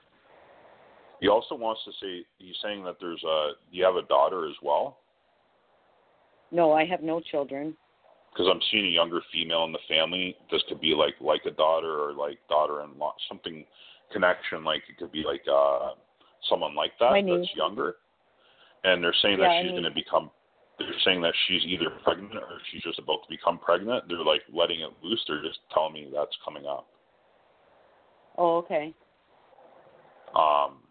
He 1.20 1.28
also 1.28 1.56
wants 1.56 1.82
to 1.86 1.92
say. 1.94 2.26
He's 2.38 2.56
saying 2.62 2.84
that 2.84 2.98
there's 3.00 3.24
a. 3.24 3.52
You 3.72 3.84
have 3.84 3.96
a 3.96 4.04
daughter 4.04 4.48
as 4.48 4.56
well. 4.62 5.00
No, 6.54 6.72
I 6.72 6.86
have 6.86 7.02
no 7.02 7.20
children. 7.20 7.76
because 8.32 8.48
I'm 8.50 8.62
seeing 8.72 8.86
a 8.86 8.90
younger 8.90 9.22
female 9.34 9.66
in 9.66 9.72
the 9.74 9.80
family. 9.90 10.38
This 10.52 10.64
could 10.70 10.80
be 10.80 10.94
like 10.94 11.16
like 11.20 11.42
a 11.46 11.52
daughter 11.52 12.00
or 12.00 12.14
like 12.14 12.38
daughter-in-law, 12.48 13.16
something 13.28 13.66
connection. 14.12 14.64
Like 14.64 14.84
it 14.88 14.98
could 14.98 15.12
be 15.12 15.24
like 15.26 15.42
uh 15.52 15.92
someone 16.50 16.76
like 16.76 16.92
that 17.00 17.14
that's 17.14 17.56
younger. 17.56 17.96
And 18.84 19.04
they're 19.04 19.16
saying 19.22 19.40
Yeah, 19.40 19.48
that 19.48 19.62
she's 19.64 19.72
going 19.72 19.84
to 19.84 19.92
become. 19.92 20.30
They're 20.78 20.90
saying 21.06 21.22
that 21.22 21.34
she's 21.48 21.64
either 21.66 21.90
pregnant 22.04 22.36
or 22.36 22.60
she's 22.72 22.84
just 22.84 23.00
about 23.00 23.24
to 23.24 23.30
become 23.30 23.58
pregnant. 23.60 24.06
They're 24.08 24.24
like 24.24 24.42
letting 24.54 24.82
it 24.82 24.90
loose. 25.02 25.24
They're 25.28 25.42
just 25.42 25.60
telling 25.74 25.94
me 25.94 26.10
that's 26.14 26.36
coming 26.44 26.66
up. 26.66 26.88
Oh, 28.38 28.58
okay. 28.58 28.94
Um, 30.36 30.83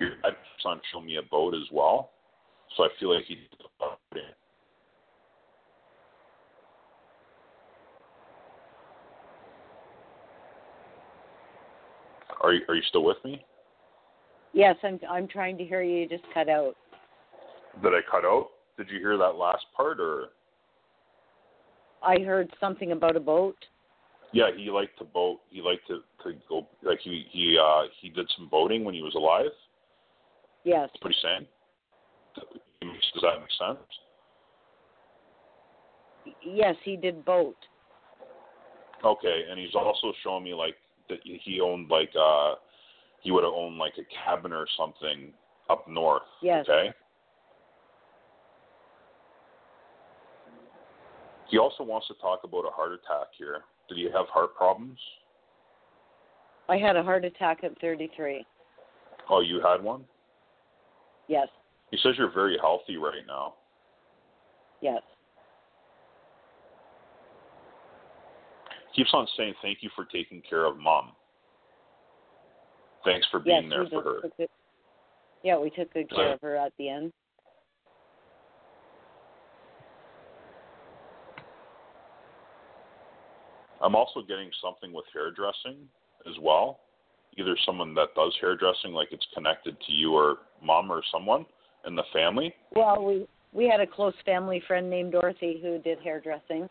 your 0.00 0.10
son 0.62 0.80
showed 0.92 1.04
me 1.04 1.16
a 1.16 1.22
boat 1.22 1.54
as 1.54 1.68
well, 1.72 2.10
so 2.76 2.84
I 2.84 2.88
feel 2.98 3.14
like 3.14 3.24
he. 3.26 3.38
Are 12.40 12.52
you 12.52 12.60
are 12.68 12.74
you 12.74 12.82
still 12.88 13.04
with 13.04 13.16
me? 13.24 13.44
Yes, 14.52 14.76
I'm. 14.82 15.00
I'm 15.08 15.26
trying 15.26 15.56
to 15.58 15.64
hear 15.64 15.82
you. 15.82 16.00
You 16.00 16.08
just 16.08 16.24
cut 16.32 16.48
out. 16.48 16.74
Did 17.82 17.92
I 17.92 18.00
cut 18.10 18.24
out? 18.24 18.48
Did 18.76 18.88
you 18.90 18.98
hear 18.98 19.16
that 19.16 19.36
last 19.36 19.64
part 19.76 20.00
or? 20.00 20.26
I 22.02 22.18
heard 22.18 22.52
something 22.60 22.92
about 22.92 23.16
a 23.16 23.20
boat. 23.20 23.56
Yeah, 24.32 24.50
he 24.54 24.70
liked 24.70 24.98
to 24.98 25.04
boat. 25.04 25.40
He 25.48 25.62
liked 25.62 25.86
to 25.88 26.00
to 26.22 26.36
go 26.48 26.66
like 26.82 26.98
he 27.02 27.24
he 27.30 27.58
uh 27.60 27.84
he 28.00 28.10
did 28.10 28.30
some 28.36 28.48
boating 28.48 28.84
when 28.84 28.94
he 28.94 29.02
was 29.02 29.14
alive. 29.14 29.50
Yes. 30.64 30.88
He's 31.02 31.16
saying. 31.22 31.46
Does 32.82 33.22
that 33.22 33.40
make 33.40 33.50
sense? 33.58 33.78
Yes, 36.42 36.74
he 36.84 36.96
did 36.96 37.24
boat. 37.24 37.56
Okay, 39.04 39.42
and 39.50 39.58
he's 39.58 39.74
also 39.74 40.12
showing 40.22 40.44
me 40.44 40.54
like 40.54 40.74
that 41.08 41.18
he 41.22 41.60
owned 41.60 41.88
like 41.90 42.10
uh 42.18 42.54
he 43.20 43.30
would 43.30 43.44
have 43.44 43.52
owned 43.52 43.76
like 43.76 43.92
a 43.98 44.24
cabin 44.24 44.52
or 44.52 44.66
something 44.78 45.32
up 45.68 45.86
north. 45.88 46.22
Yes. 46.42 46.66
Okay. 46.68 46.90
He 51.50 51.58
also 51.58 51.84
wants 51.84 52.08
to 52.08 52.14
talk 52.14 52.40
about 52.44 52.64
a 52.64 52.70
heart 52.70 52.92
attack 52.92 53.28
here. 53.36 53.60
Did 53.88 53.98
he 53.98 54.04
have 54.04 54.26
heart 54.28 54.56
problems? 54.56 54.98
I 56.68 56.78
had 56.78 56.96
a 56.96 57.02
heart 57.02 57.24
attack 57.24 57.62
at 57.62 57.78
33. 57.80 58.44
Oh, 59.28 59.40
you 59.40 59.60
had 59.60 59.82
one? 59.82 60.04
Yes, 61.28 61.48
He 61.90 61.98
says 62.02 62.14
you're 62.18 62.32
very 62.32 62.58
healthy 62.60 62.96
right 62.96 63.26
now. 63.26 63.54
yes. 64.80 65.00
Keeps 68.94 69.10
on 69.12 69.26
saying 69.36 69.54
thank 69.60 69.78
you 69.80 69.90
for 69.96 70.04
taking 70.04 70.40
care 70.48 70.66
of 70.66 70.78
mom. 70.78 71.12
Thanks 73.04 73.26
for 73.30 73.40
being 73.40 73.68
yes, 73.68 73.70
there 73.70 73.86
for 73.88 74.02
her. 74.02 74.30
it. 74.38 74.50
Yeah, 75.42 75.58
we 75.58 75.70
took 75.70 75.92
good 75.92 76.08
care 76.10 76.34
of 76.34 76.40
her 76.42 76.56
at 76.56 76.72
the 76.78 76.88
end. 76.88 77.12
I'm 83.82 83.94
also 83.94 84.22
getting 84.22 84.50
something 84.62 84.92
with 84.94 85.04
hairdressing 85.12 85.76
as 86.26 86.34
well. 86.40 86.80
Either 87.36 87.56
someone 87.66 87.94
that 87.94 88.14
does 88.14 88.32
hairdressing, 88.40 88.92
like 88.92 89.08
it's 89.10 89.26
connected 89.34 89.76
to 89.86 89.92
you 89.92 90.12
or 90.14 90.36
mom 90.62 90.90
or 90.90 91.02
someone 91.10 91.44
in 91.86 91.96
the 91.96 92.04
family, 92.12 92.54
Well, 92.74 93.04
we 93.04 93.26
we 93.52 93.68
had 93.68 93.80
a 93.80 93.86
close 93.86 94.14
family 94.24 94.62
friend 94.66 94.88
named 94.90 95.12
Dorothy 95.12 95.60
who 95.62 95.78
did 95.78 95.98
hairdressing. 96.00 96.68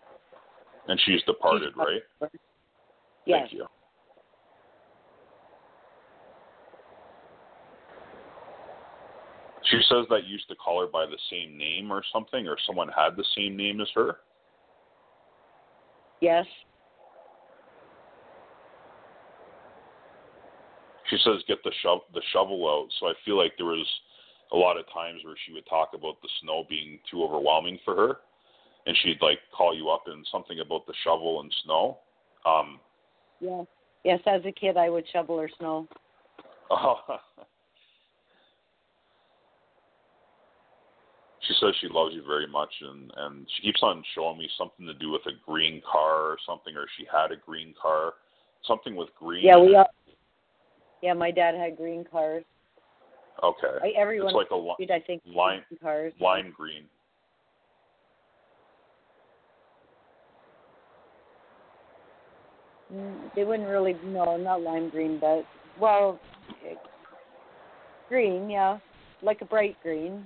and 0.88 1.00
she's 1.06 1.22
departed, 1.24 1.74
right? 1.78 2.02
Yes. 3.26 3.42
Thank 3.42 3.54
you. 3.54 3.66
She 9.70 9.80
says 9.90 10.06
that 10.10 10.26
you 10.26 10.34
used 10.34 10.50
to 10.50 10.56
call 10.56 10.82
her 10.82 10.88
by 10.88 11.06
the 11.06 11.18
same 11.32 11.58
name 11.58 11.92
or 11.92 12.04
something, 12.12 12.48
or 12.48 12.58
someone 12.68 12.90
had 12.90 13.16
the 13.16 13.24
same 13.36 13.56
name 13.56 13.80
as 13.82 13.88
her. 13.96 14.18
Yes. 16.20 16.46
She 21.14 21.20
says 21.24 21.44
get 21.48 21.64
the 21.64 21.72
sho- 21.84 22.06
the 22.14 22.22
shovel 22.32 22.68
out. 22.68 22.88
So 23.00 23.08
I 23.08 23.14
feel 23.24 23.38
like 23.38 23.54
there 23.58 23.68
was 23.68 23.88
a 24.52 24.58
lot 24.58 24.78
of 24.78 24.86
times 24.92 25.22
where 25.24 25.36
she 25.46 25.54
would 25.54 25.66
talk 25.68 25.90
about 25.94 26.20
the 26.22 26.30
snow 26.42 26.66
being 26.68 27.00
too 27.10 27.24
overwhelming 27.24 27.78
for 27.86 27.96
her, 27.96 28.18
and 28.88 28.98
she'd 29.04 29.22
like 29.22 29.38
call 29.56 29.76
you 29.76 29.90
up 29.90 30.04
and 30.08 30.26
something 30.32 30.60
about 30.60 30.88
the 30.88 30.94
shovel 31.04 31.42
and 31.42 31.54
snow. 31.64 32.00
Um, 32.46 32.80
Yes. 33.40 33.66
Yes, 34.04 34.20
as 34.26 34.42
a 34.46 34.52
kid 34.52 34.76
I 34.78 34.90
would 34.90 35.06
shovel 35.12 35.38
her 35.40 35.50
snow. 35.58 35.88
she 41.42 41.54
says 41.60 41.76
she 41.80 41.90
loves 41.90 42.16
you 42.16 42.24
very 42.26 42.48
much, 42.48 42.74
and 42.82 43.12
and 43.18 43.46
she 43.56 43.62
keeps 43.68 43.84
on 43.84 44.04
showing 44.16 44.40
me 44.40 44.50
something 44.58 44.88
to 44.88 44.96
do 44.96 45.12
with 45.12 45.22
a 45.28 45.34
green 45.46 45.82
car 45.90 46.22
or 46.22 46.38
something, 46.48 46.76
or 46.76 46.88
she 46.98 47.06
had 47.12 47.32
a 47.32 47.38
green 47.38 47.76
car, 47.80 48.14
something 48.66 48.96
with 48.96 49.10
green. 49.20 49.46
Yeah, 49.46 49.60
we 49.60 49.76
all 49.76 49.86
Yeah, 51.04 51.12
my 51.12 51.32
dad 51.32 51.54
had 51.54 51.76
green 51.76 52.06
cars. 52.10 52.46
Okay. 53.44 53.78
I, 53.84 53.90
everyone 54.00 54.30
it's 54.30 54.36
like 54.38 54.52
a 54.52 54.56
li- 54.56 54.90
I 54.90 55.04
think 55.06 55.22
lime 55.26 55.62
cars. 55.82 56.14
lime 56.22 56.54
green. 56.56 56.86
Mm, 62.96 63.36
They 63.36 63.44
wouldn't 63.44 63.68
really 63.68 63.98
no, 64.06 64.38
not 64.38 64.62
lime 64.62 64.90
green, 64.90 65.20
but 65.20 65.44
well, 65.78 66.18
green, 68.08 68.50
yeah, 68.50 68.78
like 69.22 69.42
a 69.42 69.46
bright 69.46 69.76
green. 69.84 70.26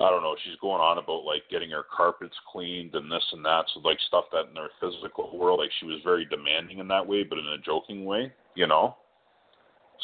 I 0.00 0.10
don't 0.10 0.22
know. 0.22 0.36
She's 0.44 0.58
going 0.60 0.80
on 0.80 0.98
about 0.98 1.24
like 1.24 1.42
getting 1.50 1.70
her 1.70 1.84
carpets 1.94 2.34
cleaned 2.52 2.94
and 2.94 3.10
this 3.10 3.24
and 3.32 3.44
that. 3.44 3.64
So 3.74 3.80
like 3.80 3.98
stuff 4.06 4.26
that 4.32 4.48
in 4.50 4.56
her 4.56 4.68
physical 4.80 5.36
world, 5.36 5.60
like 5.60 5.70
she 5.80 5.86
was 5.86 6.00
very 6.04 6.24
demanding 6.24 6.78
in 6.78 6.88
that 6.88 7.06
way, 7.06 7.24
but 7.24 7.38
in 7.38 7.46
a 7.46 7.58
joking 7.58 8.04
way, 8.04 8.32
you 8.54 8.66
know. 8.66 8.96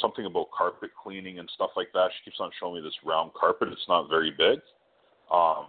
Something 0.00 0.26
about 0.26 0.50
carpet 0.50 0.90
cleaning 1.00 1.38
and 1.38 1.48
stuff 1.54 1.70
like 1.76 1.92
that. 1.94 2.08
She 2.10 2.30
keeps 2.30 2.40
on 2.40 2.50
showing 2.58 2.74
me 2.74 2.80
this 2.80 2.98
round 3.04 3.30
carpet. 3.38 3.68
It's 3.70 3.88
not 3.88 4.08
very 4.08 4.32
big. 4.32 4.58
Um, 5.30 5.66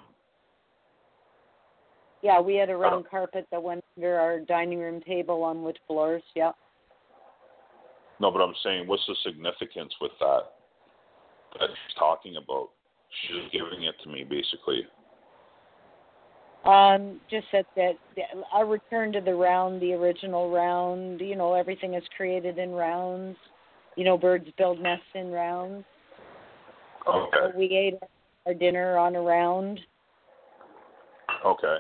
Yeah, 2.23 2.41
we 2.41 2.55
had 2.55 2.71
a 2.71 2.76
round 2.76 3.05
carpet 3.07 3.45
that 3.51 3.61
went 3.61 3.84
under 3.95 4.17
our 4.17 4.39
dining 4.39 4.80
room 4.80 5.01
table 5.01 5.43
on 5.43 5.61
wood 5.61 5.78
floors. 5.86 6.23
Yeah. 6.36 6.53
no, 8.19 8.32
but 8.32 8.39
I'm 8.39 8.55
saying, 8.63 8.88
what's 8.88 9.05
the 9.07 9.15
significance 9.23 9.93
with 10.01 10.11
that 10.19 10.41
that 11.59 11.69
she's 11.69 11.95
talking 11.99 12.38
about? 12.38 12.69
She's 13.22 13.41
just 13.41 13.53
giving 13.53 13.84
it 13.84 13.95
to 14.03 14.09
me, 14.09 14.24
basically. 14.24 14.86
Um, 16.66 17.20
just 17.30 17.45
that 17.51 17.66
that 17.76 17.95
a 18.55 18.66
return 18.66 19.11
to 19.13 19.22
the 19.22 19.34
round, 19.34 19.82
the 19.82 19.93
original 19.93 20.49
round. 20.49 21.22
You 21.22 21.36
know, 21.36 21.53
everything 21.53 21.93
is 21.93 22.03
created 22.18 22.57
in 22.57 22.72
rounds. 22.72 23.38
You 23.95 24.03
know, 24.03 24.18
birds 24.18 24.47
build 24.57 24.82
nests 24.82 25.05
in 25.13 25.32
rounds. 25.32 25.86
Okay. 27.07 27.55
We 27.55 27.66
ate 27.66 27.93
our 28.47 28.53
dinner 28.53 28.97
on 28.97 29.16
a 29.16 29.22
round. 29.22 29.80
Okay. 31.45 31.78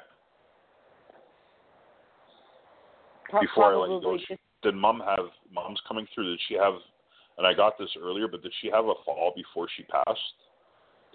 Before 3.41 3.73
I 3.73 3.75
let 3.75 3.89
you 3.89 4.01
go, 4.01 4.17
just 4.17 4.39
did 4.61 4.75
mom 4.75 5.01
have 5.05 5.25
mom's 5.51 5.79
coming 5.87 6.05
through? 6.13 6.29
Did 6.29 6.39
she 6.47 6.53
have? 6.55 6.75
And 7.37 7.45
I 7.45 7.53
got 7.53 7.77
this 7.77 7.89
earlier, 7.99 8.27
but 8.27 8.43
did 8.43 8.53
she 8.61 8.69
have 8.69 8.85
a 8.85 8.93
fall 9.03 9.33
before 9.35 9.67
she 9.75 9.83
passed? 9.83 10.19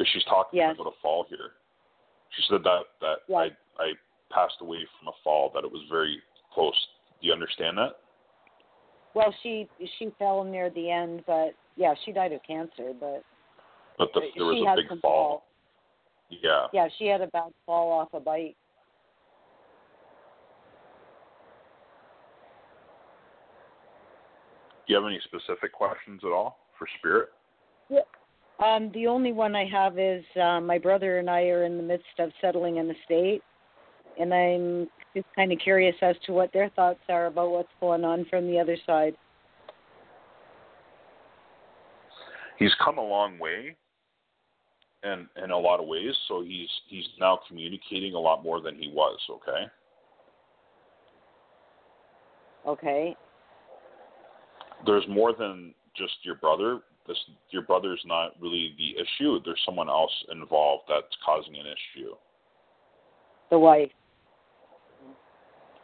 Because 0.01 0.13
she's 0.15 0.25
talking 0.25 0.57
Yes. 0.57 0.77
about 0.77 0.95
a 0.95 0.97
fall 1.03 1.25
here. 1.25 1.57
She 2.31 2.43
said 2.49 2.63
that 2.63 2.87
that 3.01 3.19
Yes. 3.29 3.53
I 3.79 3.83
I 3.83 3.93
passed 4.31 4.59
away 4.63 4.87
from 4.99 5.09
a 5.09 5.13
fall. 5.23 5.51
That 5.51 5.63
it 5.63 5.71
was 5.71 5.83
very 5.91 6.23
close. 6.55 6.89
Do 7.21 7.27
you 7.27 7.35
understand 7.35 7.77
that? 7.77 8.01
well, 9.13 9.31
she 9.43 9.69
she 9.99 10.09
fell 10.19 10.43
near 10.43 10.71
the 10.71 10.91
end, 10.91 11.23
but 11.27 11.55
yeah, 11.77 11.93
she 12.05 12.13
died 12.13 12.33
of 12.33 12.43
cancer. 12.45 12.95
But 12.99 13.23
But 13.99 14.15
the, 14.15 14.31
there 14.37 14.47
was 14.47 14.63
a 14.63 14.75
big 14.75 14.89
fall. 14.89 15.01
fall. 15.03 15.47
Yeah. 16.31 16.69
Yeah, 16.73 16.89
she 16.97 17.07
had 17.07 17.21
a 17.21 17.27
bad 17.27 17.53
fall 17.67 17.93
off 17.93 18.15
a 18.15 18.21
bike. 18.21 18.57
Do 24.87 24.95
you 24.95 24.97
have 24.97 25.05
any 25.05 25.21
specific 25.25 25.73
questions 25.75 26.25
at 26.25 26.33
all 26.33 26.59
for 26.79 26.89
Spirit? 26.99 27.29
Um, 28.65 28.91
the 28.93 29.07
only 29.07 29.33
one 29.33 29.57
I 29.57 29.65
have 29.67 29.99
is 29.99 30.25
uh, 30.41 30.61
my 30.61 30.79
brother 30.79 31.19
and 31.19 31.31
I 31.31 31.45
are 31.45 31.65
in 31.65 31.77
the 31.77 31.83
midst 31.83 32.05
of 32.19 32.31
settling 32.41 32.79
an 32.79 32.91
estate, 32.91 33.43
and 34.19 34.35
I'm 34.35 34.89
just 35.15 35.27
kind 35.35 35.51
of 35.51 35.59
curious 35.59 35.97
as 36.03 36.17
to 36.27 36.33
what 36.33 36.53
their 36.53 36.69
thoughts 36.71 37.01
are 37.09 37.27
about 37.27 37.51
what's 37.51 37.69
going 37.81 38.05
on 38.05 38.27
from 38.29 38.47
the 38.47 38.59
other 38.59 38.77
side. 38.87 39.17
he's 42.61 42.75
come 42.85 42.99
a 42.99 43.03
long 43.03 43.39
way 43.41 43.75
and 45.03 45.27
in 45.43 45.51
a 45.51 45.59
lot 45.59 45.81
of 45.81 45.87
ways 45.89 46.15
so 46.29 46.43
he's 46.43 46.69
he's 46.89 47.07
now 47.19 47.41
communicating 47.49 48.15
a 48.15 48.19
lot 48.19 48.45
more 48.45 48.61
than 48.61 48.77
he 48.77 48.89
was 48.95 49.19
okay 49.29 49.67
Okay. 52.67 53.17
there's 54.85 55.09
more 55.09 55.33
than 55.33 55.75
just 55.97 56.13
your 56.23 56.35
brother 56.37 56.81
this 57.11 57.19
your 57.51 57.63
brother's 57.63 58.03
not 58.07 58.33
really 58.41 58.75
the 58.79 58.95
issue 58.95 59.41
there's 59.45 59.61
someone 59.67 59.89
else 59.89 60.13
involved 60.31 60.85
that's 60.89 61.17
causing 61.25 61.55
an 61.57 61.67
issue 61.67 62.15
The 63.51 63.59
wife. 63.59 63.91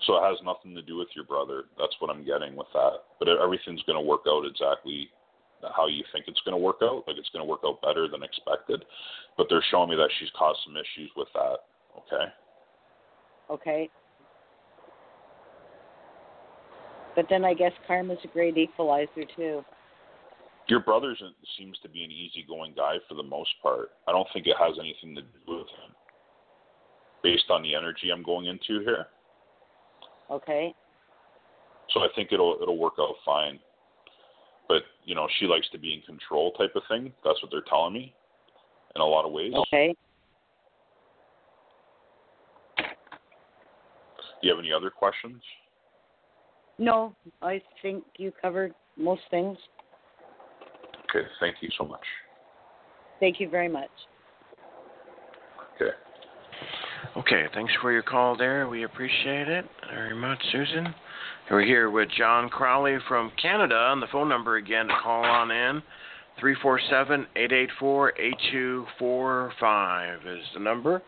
so 0.07 0.17
it 0.17 0.23
has 0.29 0.39
nothing 0.45 0.75
to 0.75 0.83
do 0.83 0.97
with 0.97 1.09
your 1.15 1.25
brother 1.25 1.65
that's 1.79 1.97
what 1.99 2.11
i'm 2.11 2.25
getting 2.25 2.55
with 2.55 2.69
that 2.73 3.05
but 3.19 3.29
everything's 3.29 3.83
going 3.83 3.99
to 3.99 4.07
work 4.07 4.23
out 4.29 4.45
exactly 4.47 5.09
how 5.75 5.89
you 5.89 6.05
think 6.13 6.27
it's 6.29 6.41
going 6.45 6.55
to 6.57 6.63
work 6.63 6.79
out 6.83 7.03
like 7.07 7.17
it's 7.19 7.31
going 7.31 7.45
to 7.45 7.49
work 7.49 7.61
out 7.67 7.83
better 7.83 8.07
than 8.07 8.23
expected 8.23 8.85
but 9.37 9.47
they're 9.51 9.65
showing 9.71 9.91
me 9.91 9.97
that 9.97 10.11
she's 10.19 10.31
caused 10.39 10.61
some 10.65 10.77
issues 10.77 11.11
with 11.17 11.29
that 11.35 11.59
okay 11.99 12.31
Okay. 13.51 13.89
But 17.15 17.27
then 17.31 17.45
I 17.45 17.55
guess 17.55 17.73
karma's 17.87 18.19
a 18.25 18.29
great 18.29 18.59
equalizer 18.59 19.25
too. 19.37 19.65
Your 20.69 20.81
brother 20.81 21.15
seems 21.57 21.79
to 21.83 21.89
be 21.89 22.03
an 22.03 22.11
easygoing 22.11 22.75
guy 22.77 22.97
for 23.09 23.15
the 23.15 23.23
most 23.23 23.51
part. 23.63 23.91
I 24.09 24.13
don't 24.13 24.27
think 24.33 24.47
it 24.47 24.57
has 24.59 24.77
anything 24.81 25.15
to 25.15 25.23
do 25.23 25.29
with 25.47 25.69
him, 25.69 25.95
based 27.23 27.45
on 27.51 27.63
the 27.63 27.75
energy 27.75 28.11
I'm 28.13 28.25
going 28.25 28.47
into 28.47 28.81
here. 28.85 29.07
Okay. 30.31 30.75
So 31.91 32.01
I 32.01 32.09
think 32.17 32.33
it'll 32.33 32.59
it'll 32.61 32.79
work 32.79 32.95
out 32.99 33.15
fine. 33.25 33.61
but 34.69 34.83
you 35.05 35.15
know 35.15 35.29
she 35.39 35.47
likes 35.47 35.69
to 35.71 35.79
be 35.79 35.95
in 35.95 36.01
control 36.03 36.53
type 36.53 36.73
of 36.75 36.83
thing. 36.89 37.13
That's 37.25 37.41
what 37.43 37.51
they're 37.51 37.63
telling 37.69 37.95
me 37.95 38.13
in 38.95 39.01
a 39.01 39.05
lot 39.05 39.25
of 39.25 39.33
ways. 39.33 39.53
Okay. 39.55 39.95
Do 42.79 44.49
you 44.49 44.51
have 44.51 44.59
any 44.59 44.73
other 44.73 44.91
questions? 44.91 45.43
No, 46.79 47.15
I 47.41 47.63
think 47.81 48.05
you 48.19 48.33
covered 48.41 48.75
most 48.97 49.23
things. 49.31 49.57
Okay, 51.11 51.27
thank 51.41 51.57
you 51.61 51.69
so 51.79 51.85
much. 51.85 52.01
Thank 53.21 53.41
you 53.41 53.49
very 53.49 53.69
much. 53.69 53.91
Okay. 55.77 55.91
Okay, 57.17 57.45
thanks 57.55 57.73
for 57.81 57.93
your 57.93 58.03
call 58.03 58.37
there. 58.37 58.69
We 58.69 58.85
appreciate 58.85 59.49
it 59.49 59.65
very 59.93 60.15
much, 60.15 60.39
Susan. 60.53 60.95
We're 61.51 61.65
here 61.65 61.91
with 61.91 62.09
Jon 62.17 62.49
Crawley 62.49 62.97
from 63.09 63.31
Canada, 63.41 63.91
and 63.93 64.03
the 64.03 64.07
phone 64.09 64.29
number 64.29 64.57
again 64.57 64.89
to 64.89 64.95
call 65.03 65.25
on 65.25 65.51
in 65.51 65.83
347 66.41 67.27
884 67.37 68.13
8245 68.19 70.27
is 70.27 70.45
the 70.55 70.61
number. 70.61 71.03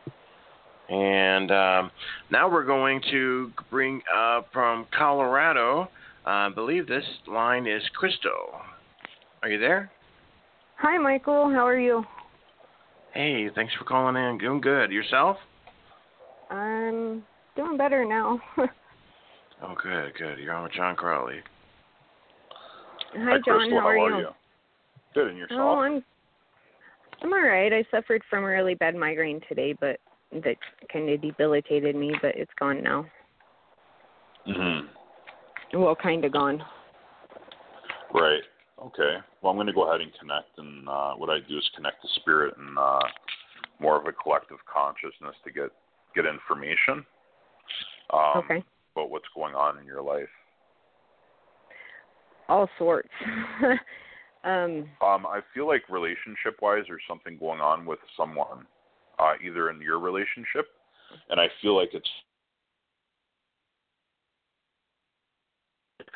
And 0.88 1.50
um, 1.50 1.90
now 2.30 2.50
we're 2.50 2.64
going 2.64 3.02
to 3.10 3.52
bring 3.70 4.00
up 4.16 4.48
from 4.52 4.86
Colorado. 4.96 5.88
I 6.24 6.48
believe 6.54 6.86
this 6.86 7.04
line 7.26 7.66
is 7.66 7.82
Crystal. 7.94 8.62
Are 9.42 9.48
you 9.48 9.58
there? 9.58 9.90
Hi, 10.76 10.98
Michael. 10.98 11.50
How 11.50 11.66
are 11.66 11.78
you? 11.78 12.04
Hey, 13.14 13.48
thanks 13.54 13.72
for 13.78 13.84
calling 13.84 14.16
in. 14.16 14.38
Doing 14.38 14.60
good. 14.60 14.90
Yourself? 14.90 15.36
I'm 16.50 17.22
doing 17.56 17.76
better 17.76 18.04
now. 18.04 18.40
Oh, 19.60 19.74
good, 19.82 20.14
good. 20.16 20.38
You're 20.38 20.54
on 20.54 20.62
with 20.62 20.72
Jon 20.72 20.94
Crawley. 20.94 21.40
Hi, 23.12 23.38
Jon. 23.44 23.58
Crystal. 23.58 23.80
How 23.80 23.88
are 23.88 24.08
you? 24.08 24.18
you? 24.18 24.28
Good, 25.14 25.26
and 25.30 25.36
yourself? 25.36 25.60
Oh, 25.60 25.78
I'm 25.80 26.04
I'm 27.22 27.32
all 27.32 27.42
right. 27.42 27.72
I 27.72 27.84
suffered 27.90 28.22
from 28.30 28.44
a 28.44 28.46
really 28.46 28.76
bad 28.76 28.94
migraine 28.94 29.40
today, 29.48 29.74
but 29.80 29.98
that 30.30 30.54
kind 30.92 31.10
of 31.10 31.20
debilitated 31.20 31.96
me, 31.96 32.12
but 32.22 32.36
it's 32.36 32.52
gone 32.60 32.84
now. 32.84 33.04
hmm 34.46 34.86
Well, 35.76 35.96
kind 35.96 36.24
of 36.24 36.32
gone. 36.32 36.62
Right. 38.14 38.42
Okay. 38.80 39.16
Well, 39.42 39.50
I'm 39.50 39.56
going 39.56 39.66
to 39.66 39.72
go 39.72 39.88
ahead 39.88 40.00
and 40.00 40.12
connect, 40.18 40.56
and 40.58 40.88
uh, 40.88 41.14
what 41.14 41.30
I 41.30 41.38
do 41.48 41.58
is 41.58 41.70
connect 41.74 42.02
the 42.02 42.08
spirit 42.16 42.54
and 42.56 42.78
uh, 42.78 43.00
more 43.80 43.98
of 43.98 44.06
a 44.06 44.12
collective 44.12 44.58
consciousness 44.72 45.34
to 45.44 45.50
get 45.50 45.70
get 46.14 46.26
information. 46.26 47.04
Um, 48.12 48.36
okay. 48.36 48.64
About 48.94 49.10
what's 49.10 49.28
going 49.34 49.54
on 49.54 49.78
in 49.78 49.84
your 49.84 50.02
life. 50.02 50.28
All 52.48 52.68
sorts. 52.78 53.10
um, 54.44 54.88
Um, 55.02 55.26
I 55.26 55.40
feel 55.52 55.66
like 55.66 55.82
relationship-wise, 55.90 56.84
there's 56.88 57.02
something 57.06 57.36
going 57.38 57.60
on 57.60 57.84
with 57.84 57.98
someone, 58.16 58.66
uh, 59.18 59.34
either 59.44 59.70
in 59.70 59.82
your 59.82 59.98
relationship, 59.98 60.66
and 61.28 61.38
I 61.38 61.48
feel 61.60 61.76
like 61.76 61.90
it's 61.92 62.08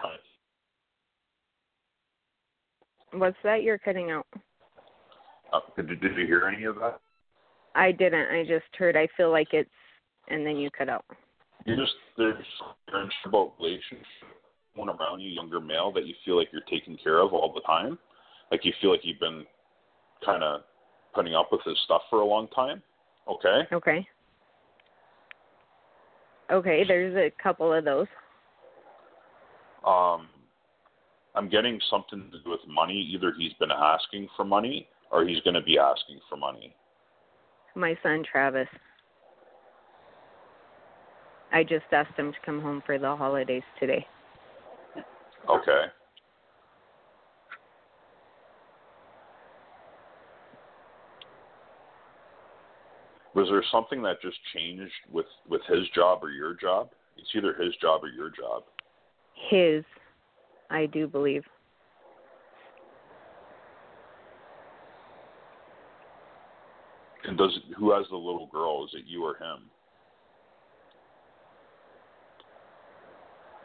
kind 0.00 0.14
of 0.14 0.20
what's 3.12 3.36
that? 3.44 3.62
You're 3.62 3.78
cutting 3.78 4.10
out. 4.10 4.26
Uh, 5.52 5.60
did, 5.76 6.00
did 6.00 6.16
you 6.16 6.26
hear 6.26 6.46
any 6.46 6.64
of 6.64 6.76
that? 6.76 7.00
I 7.74 7.92
didn't. 7.92 8.28
I 8.28 8.44
just 8.44 8.64
heard. 8.76 8.96
I 8.96 9.08
feel 9.16 9.30
like 9.30 9.48
it's, 9.52 9.70
and 10.28 10.46
then 10.46 10.56
you 10.56 10.70
cut 10.70 10.88
out. 10.88 11.04
You 11.64 11.76
just 11.76 11.92
there's 12.16 12.34
about 13.24 13.52
relationship 13.58 14.06
one 14.74 14.88
around 14.88 15.20
you, 15.20 15.30
younger 15.30 15.60
male, 15.60 15.92
that 15.92 16.06
you 16.06 16.14
feel 16.24 16.36
like 16.36 16.48
you're 16.52 16.62
taken 16.62 16.96
care 17.02 17.18
of 17.18 17.32
all 17.32 17.52
the 17.52 17.60
time. 17.60 17.98
Like 18.50 18.64
you 18.64 18.72
feel 18.80 18.90
like 18.90 19.00
you've 19.02 19.20
been 19.20 19.44
kind 20.24 20.42
of 20.42 20.62
putting 21.14 21.34
up 21.34 21.48
with 21.52 21.60
his 21.64 21.76
stuff 21.84 22.02
for 22.10 22.20
a 22.20 22.26
long 22.26 22.48
time. 22.48 22.82
Okay. 23.28 23.62
Okay. 23.72 24.06
Okay. 26.50 26.84
There's 26.86 27.14
a 27.16 27.30
couple 27.42 27.72
of 27.72 27.84
those. 27.84 28.06
Um, 29.86 30.28
I'm 31.34 31.48
getting 31.48 31.80
something 31.90 32.30
to 32.30 32.38
do 32.42 32.50
with 32.50 32.60
money. 32.68 33.10
Either 33.14 33.32
he's 33.36 33.52
been 33.54 33.70
asking 33.70 34.28
for 34.36 34.44
money 34.44 34.88
or 35.10 35.26
he's 35.26 35.40
going 35.40 35.54
to 35.54 35.62
be 35.62 35.78
asking 35.78 36.20
for 36.28 36.36
money. 36.36 36.74
My 37.74 37.96
son 38.02 38.22
Travis. 38.30 38.68
I 41.52 41.62
just 41.62 41.84
asked 41.92 42.18
him 42.18 42.32
to 42.32 42.38
come 42.44 42.60
home 42.60 42.82
for 42.84 42.98
the 42.98 43.14
holidays 43.16 43.62
today. 43.78 44.06
Okay. 45.50 45.84
Was 53.34 53.48
there 53.48 53.64
something 53.72 54.02
that 54.02 54.20
just 54.20 54.36
changed 54.54 54.92
with 55.10 55.26
with 55.48 55.62
his 55.66 55.88
job 55.94 56.22
or 56.22 56.30
your 56.30 56.54
job? 56.54 56.90
It's 57.16 57.28
either 57.34 57.54
his 57.54 57.74
job 57.80 58.02
or 58.04 58.08
your 58.08 58.28
job. 58.30 58.64
His, 59.48 59.84
I 60.72 60.86
do 60.86 61.06
believe. 61.06 61.44
And 67.24 67.38
does 67.38 67.56
who 67.78 67.92
has 67.92 68.06
the 68.10 68.16
little 68.16 68.48
girl? 68.50 68.84
Is 68.84 68.90
it 68.94 69.04
you 69.06 69.22
or 69.24 69.36
him? 69.36 69.70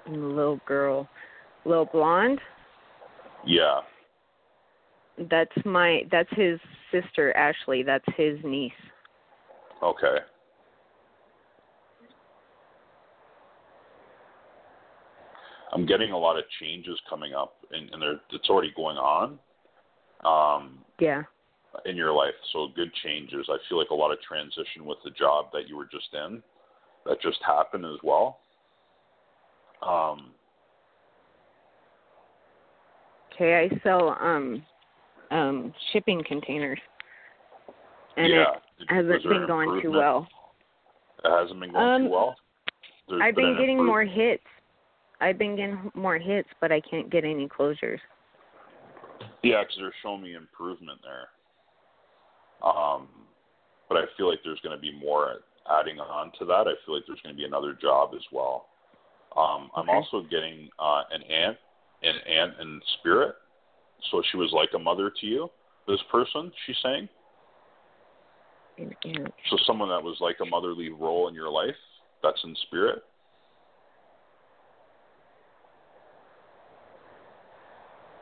The 0.06 0.18
Little 0.18 0.60
girl, 0.66 1.08
little 1.66 1.86
blonde. 1.86 2.40
Yeah. 3.46 3.80
That's 5.30 5.52
my. 5.66 6.04
That's 6.12 6.30
his 6.32 6.60
sister 6.92 7.36
Ashley. 7.36 7.84
That's 7.84 8.06
his 8.16 8.38
niece. 8.44 8.72
Okay. 9.82 10.18
I'm 15.78 15.86
getting 15.86 16.12
a 16.12 16.18
lot 16.18 16.40
of 16.40 16.44
changes 16.60 17.00
coming 17.08 17.36
up, 17.36 17.54
and, 17.72 17.92
and 17.92 18.02
they're, 18.02 18.20
it's 18.32 18.50
already 18.50 18.74
going 18.76 18.98
on 18.98 19.38
um, 20.26 20.80
Yeah. 21.00 21.22
in 21.86 21.96
your 21.96 22.12
life. 22.12 22.34
So 22.52 22.70
good 22.76 22.92
changes. 23.04 23.46
I 23.48 23.58
feel 23.70 23.78
like 23.78 23.92
a 23.92 23.96
lot 23.96 24.12
of 24.12 24.18
transition 24.22 24.86
with 24.86 24.98
the 25.04 25.12
job 25.12 25.50
that 25.54 25.68
you 25.70 25.78
were 25.78 25.86
just 25.86 26.08
in, 26.14 26.42
that 27.06 27.22
just 27.22 27.38
happened 27.46 27.86
as 27.86 28.00
well. 28.04 28.40
Um, 29.84 30.32
Okay. 33.36 33.70
I 33.72 33.80
sell 33.84 34.18
um 34.20 34.66
um 35.30 35.72
shipping 35.94 36.24
containers, 36.28 36.80
and 38.16 38.32
yeah. 38.34 38.56
it 38.80 38.88
hasn't 38.90 39.22
been 39.22 39.46
going 39.46 39.80
too 39.84 39.92
well. 39.92 40.28
It 41.24 41.30
hasn't 41.30 41.60
been 41.60 41.72
going 41.72 41.88
Um, 41.88 42.02
too 42.06 42.10
well. 42.10 42.36
There's 43.08 43.22
I've 43.22 43.36
been 43.36 43.50
an 43.50 43.58
getting 43.60 43.86
more 43.86 44.04
hits. 44.04 44.42
I've 45.20 45.38
been 45.38 45.56
getting 45.56 45.92
more 45.96 46.18
hits, 46.18 46.50
but 46.62 46.72
I 46.72 46.82
can't 46.82 47.10
get 47.10 47.24
any 47.24 47.48
closures. 47.48 48.00
Yeah, 49.44 49.64
because 49.64 49.78
they're 49.80 49.94
showing 50.04 50.22
me 50.22 50.36
improvement 50.36 51.00
there. 51.04 51.28
Um, 52.68 53.08
but 53.90 53.98
I 53.98 54.06
feel 54.16 54.30
like 54.30 54.40
there's 54.44 54.60
going 54.62 54.76
to 54.76 54.82
be 54.82 54.92
more 54.92 55.38
adding 55.70 56.00
on 56.00 56.32
to 56.40 56.46
that. 56.46 56.68
I 56.68 56.74
feel 56.86 56.96
like 56.96 57.04
there's 57.08 57.22
going 57.22 57.36
to 57.36 57.38
be 57.38 57.46
another 57.46 57.78
job 57.80 58.12
as 58.16 58.24
well. 58.32 58.68
Um, 59.36 59.70
I'm 59.76 59.90
Okay. 59.90 59.96
also 59.96 60.24
getting 60.30 60.70
uh, 60.80 61.04
an 61.12 61.24
aunt, 61.24 61.58
an 62.04 62.16
aunt 62.28 62.54
in 62.62 62.82
spirit. 63.00 63.36
So 64.12 64.22
she 64.32 64.38
was 64.38 64.52
like 64.54 64.70
a 64.76 64.80
mother 64.80 65.12
to 65.20 65.26
you. 65.26 65.50
This 65.88 66.00
person, 66.12 66.52
she's 66.66 66.76
saying. 66.84 67.10
So 69.50 69.58
someone 69.66 69.90
that 69.90 70.04
was 70.04 70.18
like 70.20 70.38
a 70.42 70.46
motherly 70.46 70.90
role 70.90 71.28
in 71.28 71.34
your 71.34 71.50
life. 71.50 71.76
That's 72.22 72.40
in 72.44 72.56
spirit. 72.68 73.04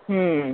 Hmm. 0.07 0.53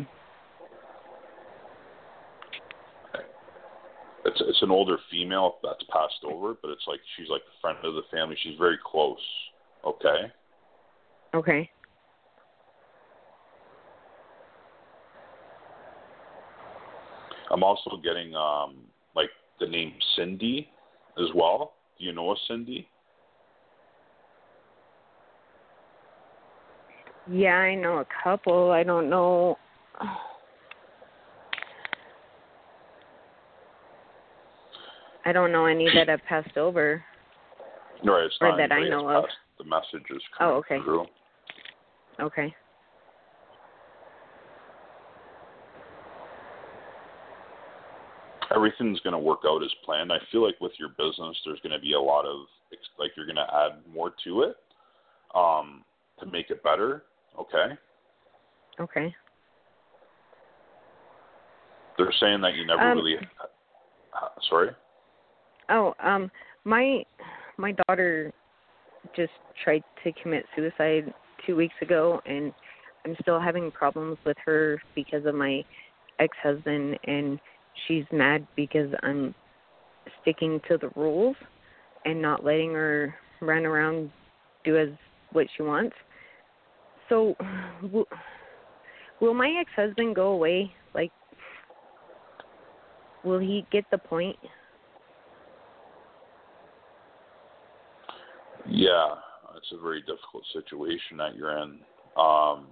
It's 4.23 4.39
it's 4.41 4.61
an 4.61 4.69
older 4.69 4.97
female 5.09 5.55
that's 5.63 5.83
passed 5.91 6.23
over, 6.23 6.55
but 6.61 6.69
it's 6.69 6.83
like 6.87 6.99
she's 7.17 7.27
like 7.29 7.41
a 7.41 7.59
friend 7.59 7.77
of 7.83 7.95
the 7.95 8.03
family. 8.11 8.37
She's 8.43 8.57
very 8.57 8.77
close. 8.83 9.17
Okay. 9.83 10.31
Okay. 11.33 11.69
I'm 17.49 17.63
also 17.63 17.99
getting 18.03 18.35
um 18.35 18.77
like 19.15 19.29
the 19.59 19.67
name 19.67 19.93
Cindy 20.15 20.69
as 21.17 21.27
well. 21.35 21.73
Do 21.99 22.05
you 22.05 22.13
know 22.13 22.31
a 22.31 22.35
Cindy? 22.47 22.87
Yeah, 27.29 27.55
I 27.55 27.75
know 27.75 27.99
a 27.99 28.07
couple. 28.23 28.71
I 28.71 28.83
don't 28.83 29.09
know. 29.09 29.57
I 35.23 35.31
don't 35.31 35.51
know 35.51 35.65
any 35.65 35.87
that 35.93 36.09
have 36.09 36.23
passed 36.27 36.57
over. 36.57 37.03
Right, 38.03 38.25
it's 38.25 38.35
or 38.41 38.57
that 38.57 38.71
I 38.71 38.89
know 38.89 39.07
of. 39.07 39.25
The 39.59 39.65
message 39.65 40.09
is 40.09 40.21
coming 40.37 40.55
oh, 40.55 40.57
okay. 40.57 40.79
through. 40.83 41.05
Okay. 42.19 42.55
everything's 48.53 48.99
going 48.99 49.13
to 49.13 49.19
work 49.19 49.41
out 49.45 49.63
as 49.63 49.71
planned. 49.83 50.11
I 50.11 50.17
feel 50.31 50.43
like 50.45 50.59
with 50.61 50.73
your 50.77 50.89
business, 50.89 51.37
there's 51.45 51.59
going 51.61 51.71
to 51.71 51.79
be 51.79 51.93
a 51.93 51.99
lot 51.99 52.25
of 52.25 52.45
like 52.99 53.11
you're 53.17 53.25
going 53.25 53.35
to 53.35 53.41
add 53.41 53.81
more 53.93 54.13
to 54.23 54.41
it 54.43 54.55
um, 55.35 55.83
to 56.19 56.25
make 56.25 56.49
it 56.49 56.63
better. 56.63 57.03
Okay. 57.39 57.77
Okay. 58.79 59.15
They're 61.97 62.13
saying 62.19 62.41
that 62.41 62.53
you 62.55 62.65
never 62.65 62.81
Um, 62.81 62.97
really. 62.97 63.17
Uh, 63.17 64.27
sorry. 64.49 64.71
Oh, 65.69 65.93
um, 65.99 66.31
my 66.63 67.05
my 67.57 67.73
daughter 67.87 68.31
just 69.15 69.33
tried 69.63 69.83
to 70.03 70.11
commit 70.13 70.45
suicide 70.55 71.13
two 71.45 71.55
weeks 71.55 71.75
ago, 71.81 72.21
and 72.25 72.53
I'm 73.05 73.15
still 73.21 73.39
having 73.39 73.71
problems 73.71 74.17
with 74.25 74.37
her 74.45 74.81
because 74.95 75.25
of 75.25 75.35
my 75.35 75.63
ex-husband, 76.19 76.99
and 77.05 77.39
she's 77.87 78.05
mad 78.11 78.47
because 78.55 78.91
I'm 79.03 79.33
sticking 80.21 80.59
to 80.67 80.77
the 80.77 80.89
rules 80.95 81.35
and 82.05 82.21
not 82.21 82.43
letting 82.43 82.73
her 82.73 83.15
run 83.41 83.65
around 83.65 84.11
do 84.63 84.77
as 84.77 84.89
what 85.31 85.47
she 85.55 85.63
wants. 85.63 85.95
So, 87.11 87.35
will, 87.91 88.05
will 89.19 89.33
my 89.33 89.53
ex-husband 89.59 90.15
go 90.15 90.27
away? 90.29 90.71
Like, 90.95 91.11
will 93.25 93.37
he 93.37 93.65
get 93.69 93.83
the 93.91 93.97
point? 93.97 94.37
Yeah, 98.65 99.15
it's 99.57 99.73
a 99.77 99.81
very 99.81 99.99
difficult 99.99 100.45
situation 100.53 101.17
that 101.17 101.35
you're 101.35 101.57
in. 101.57 101.79
Um, 102.15 102.67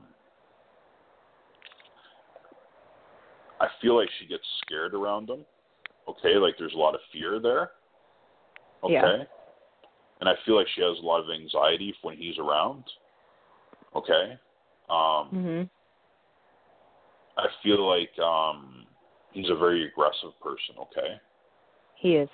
I 3.60 3.68
feel 3.82 3.98
like 3.98 4.08
she 4.22 4.26
gets 4.26 4.44
scared 4.66 4.94
around 4.94 5.30
him. 5.30 5.44
Okay, 6.08 6.36
like 6.36 6.56
there's 6.58 6.76
a 6.76 6.78
lot 6.78 6.96
of 6.96 7.02
fear 7.12 7.42
there. 7.42 7.72
Okay. 8.86 8.94
Yeah. 8.94 9.24
And 10.22 10.30
I 10.30 10.34
feel 10.46 10.56
like 10.56 10.68
she 10.76 10.82
has 10.82 10.98
a 10.98 11.06
lot 11.06 11.20
of 11.20 11.26
anxiety 11.30 11.94
when 12.04 12.16
he's 12.16 12.38
around. 12.38 12.86
Okay. 13.96 14.38
Um, 14.90 15.30
Mhm. 15.32 15.70
I 17.38 17.48
feel 17.64 17.88
like 17.88 18.18
um, 18.20 18.86
he's 19.32 19.50
a 19.50 19.56
very 19.56 19.86
aggressive 19.86 20.38
person. 20.42 20.76
Okay. 20.80 21.20
He 21.96 22.16
is. 22.16 22.30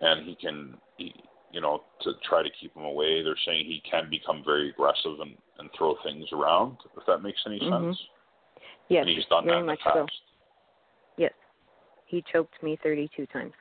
and 0.00 0.24
he 0.24 0.36
can, 0.36 0.78
he, 0.96 1.12
you 1.50 1.60
know, 1.60 1.82
to 2.00 2.12
try 2.22 2.40
to 2.40 2.48
keep 2.50 2.72
him 2.76 2.84
away. 2.84 3.20
They're 3.20 3.36
saying 3.44 3.64
he 3.66 3.80
can 3.80 4.08
become 4.08 4.44
very 4.44 4.68
aggressive 4.70 5.18
and 5.20 5.36
and 5.58 5.68
throw 5.76 5.96
things 6.04 6.30
around. 6.32 6.76
If 6.96 7.04
that 7.06 7.18
makes 7.18 7.44
any 7.46 7.58
Mhm. 7.58 7.70
sense. 7.70 8.08
Yes. 8.88 9.00
and 9.00 9.08
he's 9.10 9.26
done 9.26 9.44
very 9.44 9.56
that 9.56 9.60
in 9.60 9.66
the 9.66 9.72
much 9.72 9.80
past. 9.80 9.94
so. 9.94 10.06
Yes. 11.16 11.32
He 12.06 12.22
choked 12.22 12.62
me 12.62 12.76
32 12.76 13.26
times. 13.26 13.52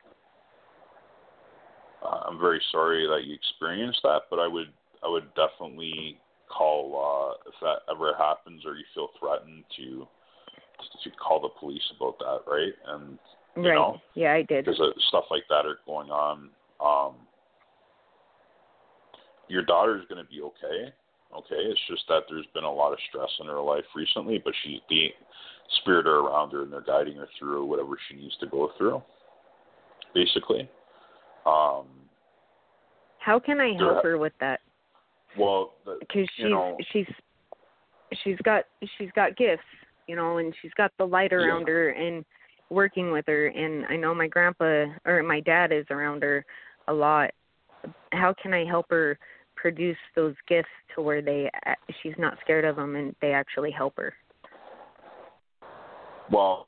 Uh, 2.03 2.22
I'm 2.28 2.39
very 2.39 2.62
sorry 2.72 3.08
that 3.08 3.24
you 3.24 3.34
experienced 3.34 4.03
that, 4.03 4.24
but 4.30 4.39
I 4.39 4.47
would 4.47 4.72
I 5.03 5.08
would 5.08 5.34
definitely 5.34 6.20
call 6.49 7.35
uh, 7.37 7.49
if 7.49 7.55
that 7.61 7.91
ever 7.91 8.13
happens 8.17 8.65
or 8.65 8.75
you 8.75 8.85
feel 8.93 9.09
threatened 9.19 9.63
to 9.77 10.07
to 11.03 11.09
call 11.11 11.41
the 11.41 11.49
police 11.59 11.81
about 11.95 12.19
that, 12.19 12.39
right? 12.49 12.73
And 12.87 13.17
you 13.55 13.69
right. 13.69 13.75
know, 13.75 13.97
yeah, 14.13 14.33
I 14.33 14.43
did. 14.43 14.65
because 14.65 14.79
uh, 14.79 14.91
stuff 15.09 15.25
like 15.31 15.43
that 15.49 15.65
are 15.65 15.79
going 15.85 16.09
on. 16.09 16.49
Um, 16.79 17.15
your 19.49 19.63
daughter's 19.63 20.05
going 20.09 20.23
to 20.23 20.29
be 20.29 20.41
okay. 20.41 20.93
Okay, 21.35 21.55
it's 21.55 21.79
just 21.89 22.03
that 22.07 22.23
there's 22.29 22.45
been 22.53 22.63
a 22.63 22.71
lot 22.71 22.93
of 22.93 22.99
stress 23.09 23.29
in 23.41 23.47
her 23.47 23.59
life 23.59 23.83
recently, 23.95 24.41
but 24.43 24.53
she 24.63 24.81
the 24.89 25.07
spirit 25.81 26.07
are 26.07 26.19
around 26.19 26.51
her 26.51 26.63
and 26.63 26.71
they're 26.71 26.81
guiding 26.81 27.17
her 27.17 27.27
through 27.37 27.65
whatever 27.65 27.97
she 28.07 28.15
needs 28.15 28.35
to 28.39 28.47
go 28.47 28.71
through. 28.77 29.01
Basically, 30.13 30.69
um, 31.45 31.85
How 33.19 33.39
can 33.43 33.59
I 33.59 33.73
help 33.77 34.03
her 34.03 34.17
with 34.17 34.33
that? 34.39 34.61
Well, 35.38 35.73
Because 35.99 36.27
she's 36.35 36.45
know, 36.45 36.77
she's 36.91 37.07
she's 38.23 38.38
got 38.43 38.65
she's 38.97 39.09
got 39.15 39.35
gifts, 39.38 39.63
you 40.07 40.15
know, 40.15 40.38
and 40.38 40.53
she's 40.61 40.73
got 40.75 40.91
the 40.97 41.05
light 41.05 41.31
Yeah. 41.31 41.38
around 41.38 41.67
her 41.67 41.89
and 41.89 42.25
working 42.69 43.11
with 43.11 43.25
her. 43.27 43.47
And 43.47 43.85
I 43.85 43.95
know 43.95 44.13
my 44.13 44.27
grandpa 44.27 44.85
or 45.05 45.23
my 45.23 45.39
dad 45.41 45.71
is 45.71 45.85
around 45.89 46.23
her 46.23 46.45
a 46.88 46.93
lot. 46.93 47.31
How 48.11 48.33
can 48.41 48.53
I 48.53 48.65
help 48.65 48.88
her 48.89 49.17
produce 49.55 49.97
those 50.15 50.35
gifts 50.47 50.69
to 50.95 51.01
where 51.01 51.21
they 51.21 51.49
she's 52.01 52.13
not 52.17 52.38
scared 52.41 52.65
of 52.65 52.75
them 52.75 52.95
and 52.95 53.15
they 53.21 53.33
actually 53.33 53.71
help 53.71 53.93
her? 53.97 54.13
well, 56.31 56.67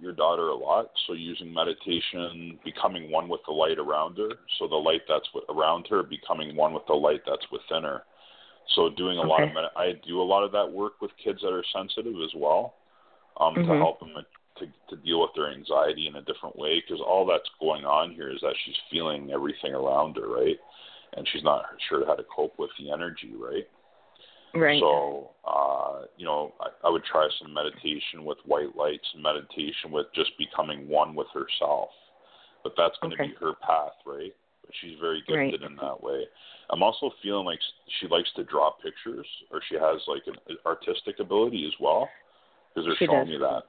your 0.00 0.12
daughter 0.12 0.48
a 0.48 0.54
lot. 0.54 0.90
So 1.06 1.12
using 1.12 1.52
meditation, 1.52 2.58
becoming 2.64 3.10
one 3.10 3.28
with 3.28 3.40
the 3.46 3.52
light 3.52 3.78
around 3.78 4.18
her. 4.18 4.30
So 4.58 4.68
the 4.68 4.76
light 4.76 5.02
that's 5.08 5.28
around 5.48 5.86
her 5.88 6.02
becoming 6.02 6.56
one 6.56 6.72
with 6.72 6.86
the 6.86 6.94
light 6.94 7.22
that's 7.26 7.46
within 7.50 7.84
her. 7.84 8.04
So 8.74 8.90
doing 8.90 9.18
a 9.18 9.22
lot 9.22 9.42
of 9.42 9.54
med- 9.54 9.70
I 9.76 9.92
do 10.06 10.20
a 10.20 10.24
lot 10.24 10.44
of 10.44 10.52
that 10.52 10.70
work 10.70 11.00
with 11.00 11.10
kids 11.22 11.40
that 11.42 11.52
are 11.52 11.64
sensitive 11.72 12.14
as 12.22 12.34
well, 12.34 12.74
um, 13.38 13.54
to 13.54 13.60
Mhm. 13.60 13.78
help 13.78 14.00
them 14.00 14.14
to 14.56 14.66
to 14.88 14.96
deal 14.96 15.20
with 15.20 15.34
their 15.34 15.50
anxiety 15.50 16.06
in 16.06 16.16
a 16.16 16.22
different 16.22 16.56
way. 16.56 16.80
Because 16.80 17.00
all 17.00 17.26
that's 17.26 17.48
going 17.60 17.84
on 17.84 18.12
here 18.12 18.30
is 18.30 18.40
that 18.40 18.56
she's 18.64 18.78
feeling 18.90 19.30
everything 19.30 19.74
around 19.74 20.16
her, 20.16 20.26
right? 20.26 20.58
And 21.12 21.28
she's 21.28 21.44
not 21.44 21.66
sure 21.88 22.06
how 22.06 22.14
to 22.14 22.24
cope 22.24 22.58
with 22.58 22.70
the 22.78 22.90
energy, 22.90 23.34
right? 23.34 23.68
Right. 24.54 24.80
So, 24.80 25.30
uh, 25.46 26.06
you 26.16 26.24
know, 26.24 26.54
I, 26.60 26.68
I 26.86 26.90
would 26.90 27.04
try 27.04 27.28
some 27.38 27.52
meditation 27.52 28.24
with 28.24 28.38
white 28.44 28.74
lights 28.76 29.06
and 29.14 29.22
meditation 29.22 29.90
with 29.90 30.06
just 30.14 30.30
becoming 30.38 30.88
one 30.88 31.14
with 31.14 31.28
herself. 31.34 31.90
But 32.62 32.72
that's 32.76 32.96
going 33.00 33.16
to 33.16 33.22
Okay. 33.22 33.28
be 33.32 33.36
her 33.38 33.52
path, 33.62 33.92
right? 34.06 34.34
But 34.64 34.74
she's 34.80 34.98
very 34.98 35.22
Right. 35.28 35.50
gifted 35.52 35.70
in 35.70 35.76
that 35.76 36.02
way. 36.02 36.24
I'm 36.70 36.82
also 36.82 37.10
feeling 37.22 37.44
like 37.46 37.60
she 38.00 38.08
likes 38.08 38.32
to 38.36 38.44
draw 38.44 38.70
pictures, 38.82 39.26
or 39.50 39.60
she 39.68 39.76
has 39.76 40.00
like 40.08 40.22
an 40.26 40.56
artistic 40.66 41.20
ability 41.20 41.64
as 41.66 41.78
well, 41.78 42.08
because 42.74 42.86
they're 42.86 42.96
She 42.96 43.06
showing 43.06 43.26
does. 43.26 43.28
me 43.28 43.38
that. 43.38 43.62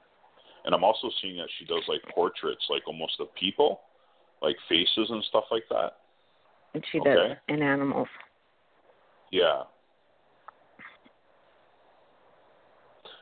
And 0.64 0.74
I'm 0.74 0.82
also 0.84 1.10
seeing 1.22 1.36
that 1.36 1.48
she 1.58 1.64
does 1.64 1.82
like 1.86 2.02
portraits, 2.14 2.66
like 2.68 2.82
almost 2.88 3.20
of 3.20 3.32
people, 3.34 3.80
like 4.42 4.56
faces 4.68 5.10
and 5.10 5.22
stuff 5.24 5.44
like 5.50 5.64
that. 5.70 5.98
And 6.74 6.84
she 6.90 6.98
okay. 7.00 7.14
does 7.14 7.36
and 7.48 7.62
animals. 7.62 8.08
Yeah. 9.30 9.62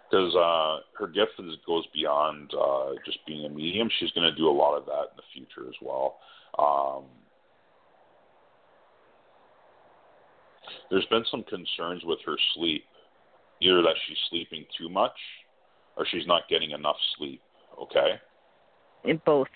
Because 0.08 0.34
uh, 0.36 0.84
her 0.98 1.08
gift 1.08 1.32
goes 1.66 1.84
beyond 1.92 2.52
uh, 2.54 2.92
just 3.04 3.18
being 3.26 3.44
a 3.44 3.48
medium. 3.48 3.88
She's 3.98 4.12
going 4.12 4.30
to 4.30 4.36
do 4.36 4.48
a 4.48 4.52
lot 4.52 4.76
of 4.76 4.86
that 4.86 5.10
in 5.10 5.16
the 5.16 5.22
future 5.34 5.68
as 5.68 5.74
well. 5.82 6.18
Um, 6.58 7.04
there's 10.90 11.06
been 11.06 11.24
some 11.30 11.42
concerns 11.44 12.02
with 12.04 12.18
her 12.24 12.36
sleep, 12.54 12.84
either 13.60 13.82
that 13.82 13.94
she's 14.06 14.16
sleeping 14.30 14.64
too 14.78 14.88
much 14.88 15.16
or 15.96 16.06
she's 16.10 16.26
not 16.26 16.42
getting 16.48 16.70
enough 16.70 16.96
sleep. 17.18 17.40
Okay. 17.80 18.18
in 19.04 19.20
both. 19.26 19.48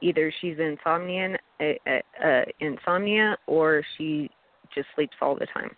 Either 0.00 0.32
she's 0.40 0.56
insomnia, 0.58 1.38
uh, 1.60 1.64
uh, 1.86 2.26
uh, 2.26 2.44
insomnia, 2.60 3.36
or 3.46 3.82
she 3.96 4.30
just 4.74 4.88
sleeps 4.94 5.16
all 5.20 5.36
the 5.36 5.46
time. 5.46 5.70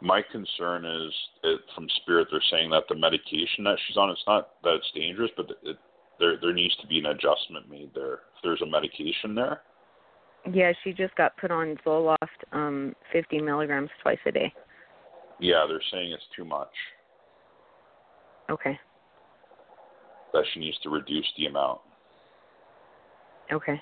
My 0.00 0.22
concern 0.30 0.84
is 0.84 1.12
it, 1.44 1.60
from 1.74 1.88
spirit 2.02 2.28
they're 2.30 2.42
saying 2.50 2.70
that 2.70 2.84
the 2.88 2.94
medication 2.94 3.64
that 3.64 3.76
she's 3.86 3.96
on 3.96 4.10
it's 4.10 4.22
not 4.26 4.50
that 4.62 4.74
it's 4.74 4.90
dangerous 4.94 5.30
but 5.36 5.46
it, 5.62 5.76
there 6.18 6.36
there 6.40 6.52
needs 6.52 6.76
to 6.80 6.86
be 6.86 6.98
an 6.98 7.06
adjustment 7.06 7.68
made 7.70 7.90
there 7.94 8.14
if 8.14 8.42
there's 8.42 8.62
a 8.62 8.66
medication 8.66 9.34
there 9.34 9.62
Yeah, 10.52 10.72
she 10.84 10.92
just 10.92 11.14
got 11.16 11.36
put 11.38 11.50
on 11.50 11.76
Zoloft, 11.84 12.16
um, 12.52 12.94
50 13.12 13.40
milligrams 13.40 13.90
twice 14.02 14.18
a 14.26 14.32
day. 14.32 14.52
yeah 15.40 15.64
they're 15.68 15.80
saying 15.90 16.12
it's 16.12 16.22
too 16.36 16.44
much 16.44 16.68
Okay, 18.48 18.78
that 20.32 20.44
she 20.52 20.60
needs 20.60 20.78
to 20.84 20.90
reduce 20.90 21.26
the 21.36 21.46
amount 21.46 21.80
okay. 23.52 23.80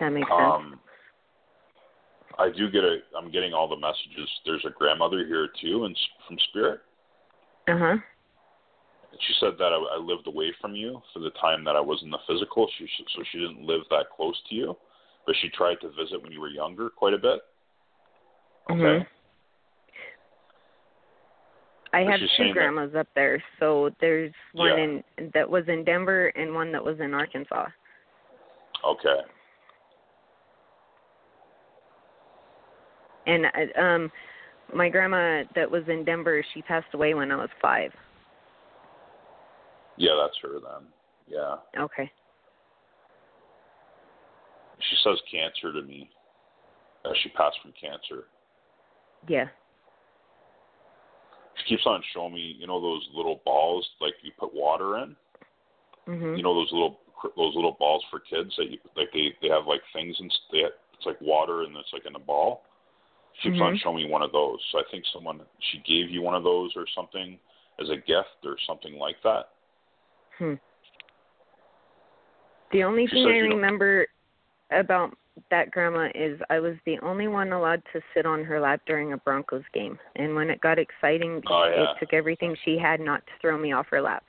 That 0.00 0.10
makes 0.10 0.28
sense. 0.28 0.78
I 2.38 2.48
do 2.50 2.70
get 2.70 2.84
a 2.84 2.98
i'm 3.16 3.30
getting 3.30 3.52
all 3.52 3.68
the 3.68 3.76
messages 3.76 4.28
there's 4.44 4.64
a 4.66 4.70
grandmother 4.70 5.26
here 5.26 5.48
too 5.60 5.84
and 5.84 5.96
from 6.26 6.36
spirit 6.50 6.80
Uh 7.68 7.78
huh. 7.78 7.96
she 9.20 9.34
said 9.40 9.52
that 9.58 9.72
I, 9.72 9.96
I 9.96 9.98
lived 9.98 10.26
away 10.26 10.52
from 10.60 10.74
you 10.74 11.00
for 11.12 11.20
the 11.20 11.30
time 11.40 11.64
that 11.64 11.76
I 11.76 11.80
was 11.80 12.00
in 12.02 12.10
the 12.10 12.18
physical. 12.26 12.68
She 12.78 12.86
so 13.16 13.22
she 13.32 13.38
didn't 13.38 13.62
live 13.62 13.80
that 13.90 14.06
close 14.14 14.36
to 14.48 14.54
you, 14.54 14.76
but 15.26 15.34
she 15.40 15.48
tried 15.50 15.80
to 15.80 15.88
visit 15.88 16.22
when 16.22 16.30
you 16.30 16.40
were 16.40 16.48
younger 16.50 16.88
quite 16.90 17.14
a 17.14 17.18
bit. 17.18 17.40
Okay. 18.70 18.78
Mhm. 18.78 19.06
I 21.94 22.00
have 22.04 22.20
two 22.20 22.26
saying 22.36 22.54
that- 22.54 22.54
grandmas 22.54 22.94
up 22.94 23.08
there. 23.14 23.42
So 23.58 23.90
there's 24.00 24.32
one 24.52 24.68
Yeah. 24.68 24.84
in 24.84 25.30
that 25.34 25.48
was 25.48 25.66
in 25.68 25.84
Denver 25.84 26.28
and 26.36 26.54
one 26.54 26.70
that 26.72 26.84
was 26.84 27.00
in 27.00 27.14
Arkansas. 27.14 27.66
Okay. 28.84 29.20
And 33.28 33.46
uh, 33.46 33.80
um 33.80 34.12
my 34.74 34.88
grandma 34.88 35.44
that 35.54 35.70
was 35.70 35.82
in 35.88 36.04
Denver, 36.04 36.44
she 36.52 36.62
passed 36.62 36.92
away 36.92 37.14
when 37.14 37.32
I 37.32 37.36
was 37.36 37.48
five. 37.60 37.90
Yeah, 39.96 40.12
that's 40.20 40.36
her 40.42 40.60
then. 40.60 40.88
Yeah. 41.26 41.56
Okay. 41.82 42.10
She 44.78 44.96
says 45.02 45.18
cancer 45.30 45.72
to 45.72 45.82
me. 45.86 46.10
Uh, 47.04 47.10
she 47.22 47.30
passed 47.30 47.56
from 47.62 47.72
cancer. 47.80 48.24
Yeah. 49.28 49.46
She 51.56 51.74
keeps 51.74 51.86
on 51.86 52.02
showing 52.14 52.34
me, 52.34 52.56
you 52.58 52.66
know, 52.66 52.80
those 52.80 53.08
little 53.14 53.40
balls 53.44 53.86
like 54.00 54.14
you 54.22 54.30
put 54.38 54.54
water 54.54 54.98
in. 54.98 55.16
Mhm. 56.06 56.36
You 56.36 56.42
know 56.42 56.54
those 56.54 56.72
little 56.72 57.00
those 57.36 57.54
little 57.54 57.72
balls 57.78 58.04
for 58.10 58.20
kids 58.20 58.54
that 58.56 58.70
you 58.70 58.78
like 58.96 59.12
they 59.12 59.34
they 59.42 59.48
have 59.48 59.66
like 59.66 59.82
things 59.92 60.16
and 60.20 60.32
they 60.52 60.58
it's 60.58 61.06
like 61.06 61.20
water 61.20 61.62
and 61.62 61.76
it's 61.76 61.92
like 61.92 62.06
in 62.06 62.14
a 62.14 62.18
ball. 62.20 62.64
She 63.38 63.50
keeps 63.50 63.60
on 63.60 63.74
Mhm. 63.74 63.80
showing 63.80 63.96
me 63.96 64.06
one 64.06 64.22
of 64.22 64.32
those. 64.32 64.64
So 64.70 64.78
I 64.78 64.84
think 64.90 65.04
someone 65.06 65.46
she 65.60 65.78
gave 65.78 66.10
you 66.10 66.22
one 66.22 66.34
of 66.34 66.42
those 66.42 66.76
or 66.76 66.86
something 66.88 67.38
as 67.78 67.88
a 67.90 67.96
gift 67.96 68.44
or 68.44 68.58
something 68.66 68.98
like 68.98 69.20
that. 69.22 69.50
Hmm. 70.38 70.54
The 72.70 72.84
only 72.84 73.06
She 73.06 73.16
thing 73.16 73.26
I 73.26 73.38
remember 73.38 74.06
about 74.70 75.16
that 75.50 75.70
grandma 75.70 76.10
is 76.14 76.40
I 76.50 76.58
was 76.58 76.76
the 76.84 76.98
only 77.00 77.28
one 77.28 77.52
allowed 77.52 77.82
to 77.92 78.02
sit 78.12 78.26
on 78.26 78.44
her 78.44 78.60
lap 78.60 78.80
during 78.86 79.12
a 79.12 79.16
Broncos 79.16 79.64
game. 79.72 79.98
And 80.16 80.34
when 80.34 80.50
it 80.50 80.60
got 80.60 80.78
exciting, 80.78 81.42
Oh, 81.46 81.64
yeah. 81.64 81.92
it 81.92 81.98
took 82.00 82.12
everything 82.12 82.56
she 82.64 82.76
had 82.76 83.00
not 83.00 83.24
to 83.26 83.32
throw 83.40 83.56
me 83.56 83.72
off 83.72 83.86
her 83.88 84.00
lap. 84.00 84.24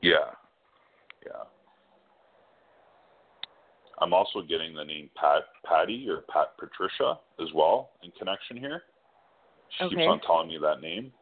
Yeah. 0.00 0.30
Yeah. 1.26 1.44
I'm 4.00 4.12
also 4.12 4.42
getting 4.42 4.74
the 4.74 4.84
name 4.84 5.08
Pat 5.14 5.42
Patty 5.64 6.06
or 6.08 6.22
Pat 6.32 6.56
Patricia 6.58 7.18
as 7.40 7.48
well 7.54 7.90
in 8.02 8.10
connection 8.12 8.56
here. 8.56 8.82
She 9.78 9.88
keeps 9.88 10.02
on 10.02 10.20
telling 10.20 10.48
me 10.48 10.58
that 10.60 10.80
name. 10.80 11.12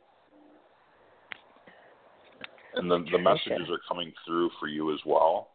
And 2.74 2.90
then 2.90 3.04
the 3.10 3.18
messages 3.18 3.68
are 3.70 3.80
coming 3.86 4.12
through 4.26 4.50
for 4.58 4.66
you 4.66 4.94
as 4.94 5.00
well. 5.04 5.50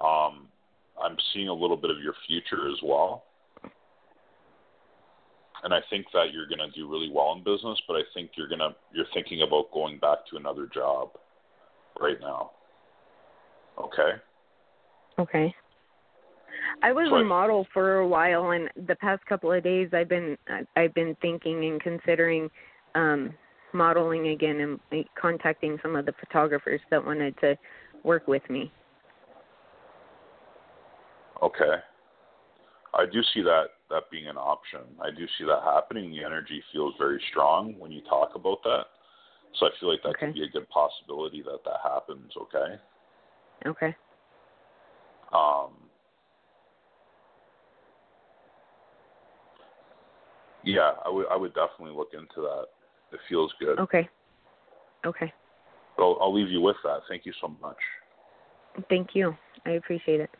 Um, 0.00 0.48
I'm 1.02 1.16
seeing 1.32 1.48
a 1.48 1.52
little 1.52 1.76
bit 1.76 1.90
of 1.90 1.98
your 1.98 2.14
future 2.26 2.68
as 2.70 2.78
well. 2.82 3.24
And 5.62 5.72
I 5.72 5.80
think 5.88 6.06
that 6.12 6.32
you're 6.32 6.46
going 6.46 6.58
to 6.58 6.70
do 6.78 6.90
really 6.90 7.10
well 7.10 7.32
in 7.32 7.42
business, 7.42 7.80
but 7.88 7.94
I 7.94 8.02
think 8.12 8.32
you're 8.36 8.48
going 8.48 8.60
to 8.60 8.74
you're 8.92 9.06
thinking 9.14 9.42
about 9.42 9.72
going 9.72 9.98
back 9.98 10.18
to 10.30 10.36
another 10.36 10.68
job 10.72 11.10
right 12.00 12.20
now. 12.20 12.50
Okay? 13.78 14.12
Okay. 15.18 15.54
I 16.82 16.92
was 16.92 17.10
a 17.12 17.24
model 17.24 17.66
for 17.72 17.98
a 17.98 18.06
while, 18.06 18.50
and 18.50 18.68
the 18.86 18.96
past 18.96 19.24
couple 19.26 19.52
of 19.52 19.62
days, 19.62 19.88
I've 19.92 20.08
been 20.08 20.36
I've 20.76 20.94
been 20.94 21.16
thinking 21.22 21.64
and 21.64 21.80
considering 21.80 22.50
um, 22.94 23.34
modeling 23.72 24.28
again 24.28 24.78
and 24.90 25.04
contacting 25.20 25.78
some 25.82 25.96
of 25.96 26.06
the 26.06 26.14
photographers 26.20 26.80
that 26.90 27.04
wanted 27.04 27.36
to 27.40 27.56
work 28.04 28.28
with 28.28 28.42
me. 28.48 28.72
Okay. 31.42 31.74
I 32.94 33.06
do 33.06 33.20
see 33.34 33.42
that 33.42 33.64
that 33.90 34.04
being 34.10 34.28
an 34.28 34.36
option. 34.36 34.80
I 35.02 35.10
do 35.10 35.26
see 35.38 35.44
that 35.44 35.62
happening. 35.64 36.10
The 36.10 36.24
energy 36.24 36.62
feels 36.72 36.94
very 36.98 37.20
strong 37.30 37.74
when 37.78 37.90
you 37.90 38.00
talk 38.02 38.32
about 38.34 38.62
that. 38.62 38.84
So 39.58 39.66
I 39.66 39.70
feel 39.78 39.90
like 39.90 40.02
that 40.02 40.10
Okay. 40.10 40.26
could 40.26 40.34
be 40.34 40.44
a 40.44 40.48
good 40.48 40.68
possibility 40.68 41.42
that 41.42 41.64
that 41.64 41.80
happens, 41.82 42.32
okay? 42.36 42.80
Okay. 43.66 43.96
Um 45.32 45.83
Yeah, 50.64 50.92
I 51.04 51.10
would 51.10 51.26
I 51.30 51.36
would 51.36 51.54
definitely 51.54 51.94
look 51.96 52.10
into 52.14 52.40
that. 52.40 52.64
It 53.12 53.20
feels 53.28 53.52
good. 53.60 53.78
Okay. 53.78 54.08
Okay. 55.04 55.32
But 55.96 56.02
I'll, 56.04 56.18
I'll 56.20 56.34
leave 56.34 56.50
you 56.50 56.60
with 56.60 56.76
that. 56.84 57.00
Thank 57.08 57.26
you 57.26 57.32
so 57.40 57.54
much. 57.60 57.76
Thank 58.88 59.10
you. 59.14 59.36
I 59.66 59.72
appreciate 59.72 60.20
it. 60.20 60.30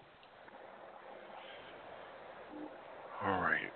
All 3.25 3.41
right. 3.41 3.71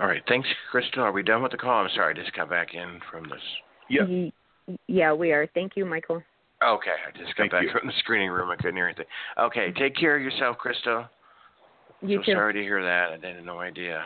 All 0.00 0.06
right. 0.06 0.22
Thanks, 0.28 0.48
Crystal. 0.70 1.02
Are 1.02 1.12
we 1.12 1.22
done 1.22 1.42
with 1.42 1.52
the 1.52 1.58
call? 1.58 1.82
I'm 1.82 1.90
sorry. 1.94 2.14
I 2.14 2.22
just 2.22 2.34
got 2.36 2.48
back 2.48 2.74
in 2.74 3.00
from 3.10 3.24
this. 3.24 3.42
Y- 3.90 4.32
Yeah, 4.86 5.12
we 5.14 5.32
are. 5.32 5.48
Thank 5.54 5.72
you, 5.76 5.84
Michael. 5.84 6.22
Okay. 6.62 6.90
I 7.06 7.10
just 7.18 7.34
got 7.36 7.44
Thank 7.44 7.52
back 7.52 7.62
you. 7.64 7.70
from 7.70 7.86
the 7.88 7.92
screening 7.98 8.30
room. 8.30 8.50
I 8.50 8.56
couldn't 8.56 8.76
hear 8.76 8.86
anything. 8.86 9.06
Okay. 9.38 9.72
Take 9.72 9.96
care 9.96 10.16
of 10.16 10.22
yourself, 10.22 10.58
Crystal. 10.58 11.06
You 12.00 12.18
so 12.18 12.22
too. 12.22 12.32
sorry 12.32 12.52
to 12.54 12.62
hear 12.62 12.82
that. 12.82 13.24
I 13.24 13.34
had 13.34 13.44
no 13.44 13.60
idea. 13.60 14.04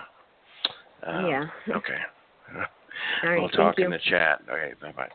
Um, 1.06 1.26
Yeah. 1.26 1.44
Okay. 1.76 1.98
Right. 3.24 3.40
we'll 3.40 3.48
talk 3.48 3.78
you. 3.78 3.86
in 3.86 3.90
the 3.90 3.98
chat. 4.10 4.42
Okay, 4.48 4.74
bye 4.80 4.92
bye. 4.92 5.08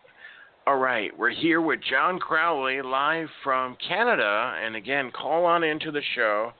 All 0.65 0.77
right, 0.77 1.17
we're 1.17 1.29
here 1.29 1.61
with 1.61 1.79
Jon 1.89 2.19
Crawley 2.19 2.81
live 2.81 3.29
from 3.43 3.77
Canada. 3.87 4.59
And 4.61 4.75
again, 4.75 5.11
call 5.11 5.45
on 5.45 5.63
into 5.63 5.91
the 5.91 6.01
show 6.15 6.51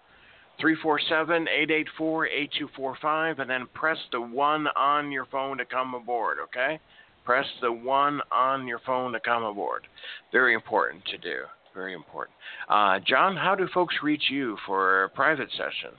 347 0.61 1.47
884 1.47 2.27
8245 2.27 3.39
and 3.39 3.49
then 3.49 3.67
press 3.73 3.97
the 4.11 4.21
one 4.21 4.67
on 4.77 5.11
your 5.11 5.25
phone 5.25 5.57
to 5.57 5.65
come 5.65 5.93
aboard, 5.93 6.37
okay? 6.41 6.79
Press 7.25 7.45
the 7.61 7.71
one 7.71 8.21
on 8.31 8.65
your 8.65 8.79
phone 8.85 9.11
to 9.11 9.19
come 9.19 9.43
aboard. 9.43 9.87
Very 10.31 10.53
important 10.53 11.03
to 11.05 11.17
do. 11.17 11.39
Very 11.75 11.93
important. 11.93 12.35
Uh, 12.69 12.99
Jon, 13.05 13.35
how 13.35 13.55
do 13.55 13.67
folks 13.73 13.95
reach 14.01 14.23
you 14.29 14.57
for 14.65 15.03
a 15.03 15.09
private 15.09 15.49
session? 15.51 15.91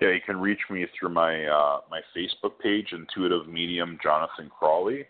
Yeah, 0.00 0.10
you 0.10 0.20
can 0.24 0.40
reach 0.40 0.60
me 0.70 0.86
through 0.98 1.08
my 1.10 1.46
uh, 1.46 1.80
my 1.90 2.00
Facebook 2.16 2.58
page, 2.62 2.92
Intuitive 2.92 3.48
Medium 3.48 3.98
Jonathan 4.02 4.50
Crawley, 4.56 5.04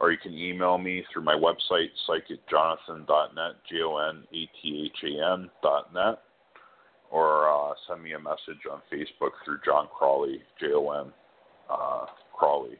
or 0.00 0.12
you 0.12 0.18
can 0.18 0.34
email 0.34 0.78
me 0.78 1.04
through 1.12 1.24
my 1.24 1.34
website, 1.34 1.88
psychicjonathan.net, 2.08 3.52
J 3.68 3.82
O 3.82 3.96
N 3.96 4.22
A 4.32 4.48
T 4.62 4.90
H 4.92 5.04
A 5.04 5.32
N 5.32 5.50
dot 5.62 5.92
net, 5.92 6.20
or 7.10 7.48
uh, 7.48 7.74
send 7.88 8.02
me 8.04 8.12
a 8.12 8.18
message 8.20 8.62
on 8.70 8.80
Facebook 8.92 9.30
through 9.44 9.58
Jon 9.64 9.88
Crawley, 9.96 10.40
J 10.60 10.74
O 10.74 10.90
N 10.90 11.12
uh, 11.68 12.06
Crawley. 12.36 12.78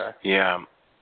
Okay. 0.00 0.16
Yeah, 0.24 0.58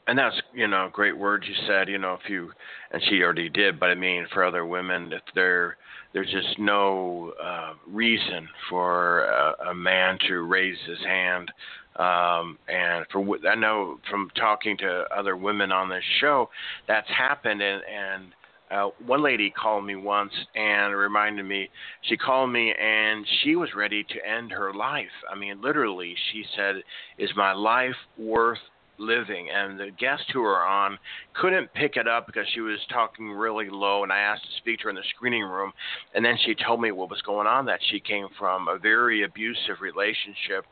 and 0.07 0.19
that's 0.19 0.37
you 0.53 0.69
know 0.69 0.91
great 0.93 1.17
words 1.17 1.47
you 1.49 1.55
said. 1.67 1.89
You 1.89 1.99
know, 1.99 2.15
if 2.15 2.29
you 2.29 2.51
and 2.91 3.03
she 3.09 3.23
already 3.23 3.49
did, 3.49 3.81
but 3.81 3.91
I 3.91 3.95
mean 3.95 4.27
for 4.33 4.45
other 4.45 4.67
women, 4.67 5.13
if 5.13 5.23
there 5.35 5.77
there's 6.13 6.31
just 6.31 6.59
no 6.59 7.33
uh, 7.43 7.75
reason 7.87 8.49
for 8.71 9.25
a, 9.25 9.71
a 9.71 9.75
man 9.75 10.19
to 10.29 10.43
raise 10.43 10.79
his 10.87 11.01
hand. 11.01 11.51
Um, 11.97 12.59
and 12.69 13.05
for 13.13 13.25
I 13.49 13.55
know 13.55 13.99
from 14.11 14.31
talking 14.37 14.77
to 14.79 15.05
other 15.17 15.37
women 15.37 15.73
on 15.73 15.89
this 15.89 16.05
show, 16.21 16.49
that's 16.89 17.09
happened. 17.09 17.63
And, 17.63 17.83
and 17.85 18.25
uh, 18.71 18.91
one 19.07 19.23
lady 19.23 19.51
called 19.51 19.85
me 19.85 19.95
once 19.95 20.33
and 20.55 20.95
reminded 20.95 21.45
me. 21.45 21.69
She 22.03 22.17
called 22.17 22.51
me 22.51 22.73
and 22.81 23.25
she 23.43 23.57
was 23.57 23.69
ready 23.77 24.05
to 24.05 24.29
end 24.29 24.51
her 24.51 24.73
life. 24.73 25.07
I 25.31 25.37
mean, 25.37 25.61
literally, 25.61 26.15
she 26.33 26.45
said, 26.57 26.77
"Is 27.19 27.31
my 27.37 27.53
life 27.53 27.95
worth 28.19 28.59
living 28.99 29.49
and 29.51 29.79
the 29.79 29.91
guest 29.99 30.25
who 30.33 30.43
are 30.43 30.65
on 30.67 30.99
couldn't 31.35 31.73
pick 31.75 31.97
it 31.97 32.09
up 32.09 32.27
because 32.27 32.47
she 32.55 32.61
was 32.61 32.79
talking 32.93 33.31
really 33.31 33.69
low 33.71 34.03
and 34.03 34.13
I 34.13 34.19
asked 34.19 34.45
to 34.45 34.57
speak 34.59 34.79
to 34.79 34.85
her 34.85 34.91
in 34.91 34.97
the 34.97 35.03
screening 35.15 35.43
room 35.43 35.73
and 36.15 36.25
then 36.25 36.37
she 36.45 36.55
told 36.55 36.81
me 36.81 36.93
what 36.93 37.11
was 37.11 37.21
going 37.23 37.47
on 37.47 37.67
that 37.67 37.81
she 37.91 38.01
came 38.01 38.29
from 38.39 38.69
a 38.69 38.79
very 38.79 39.25
abusive 39.25 39.81
relationship 39.81 40.65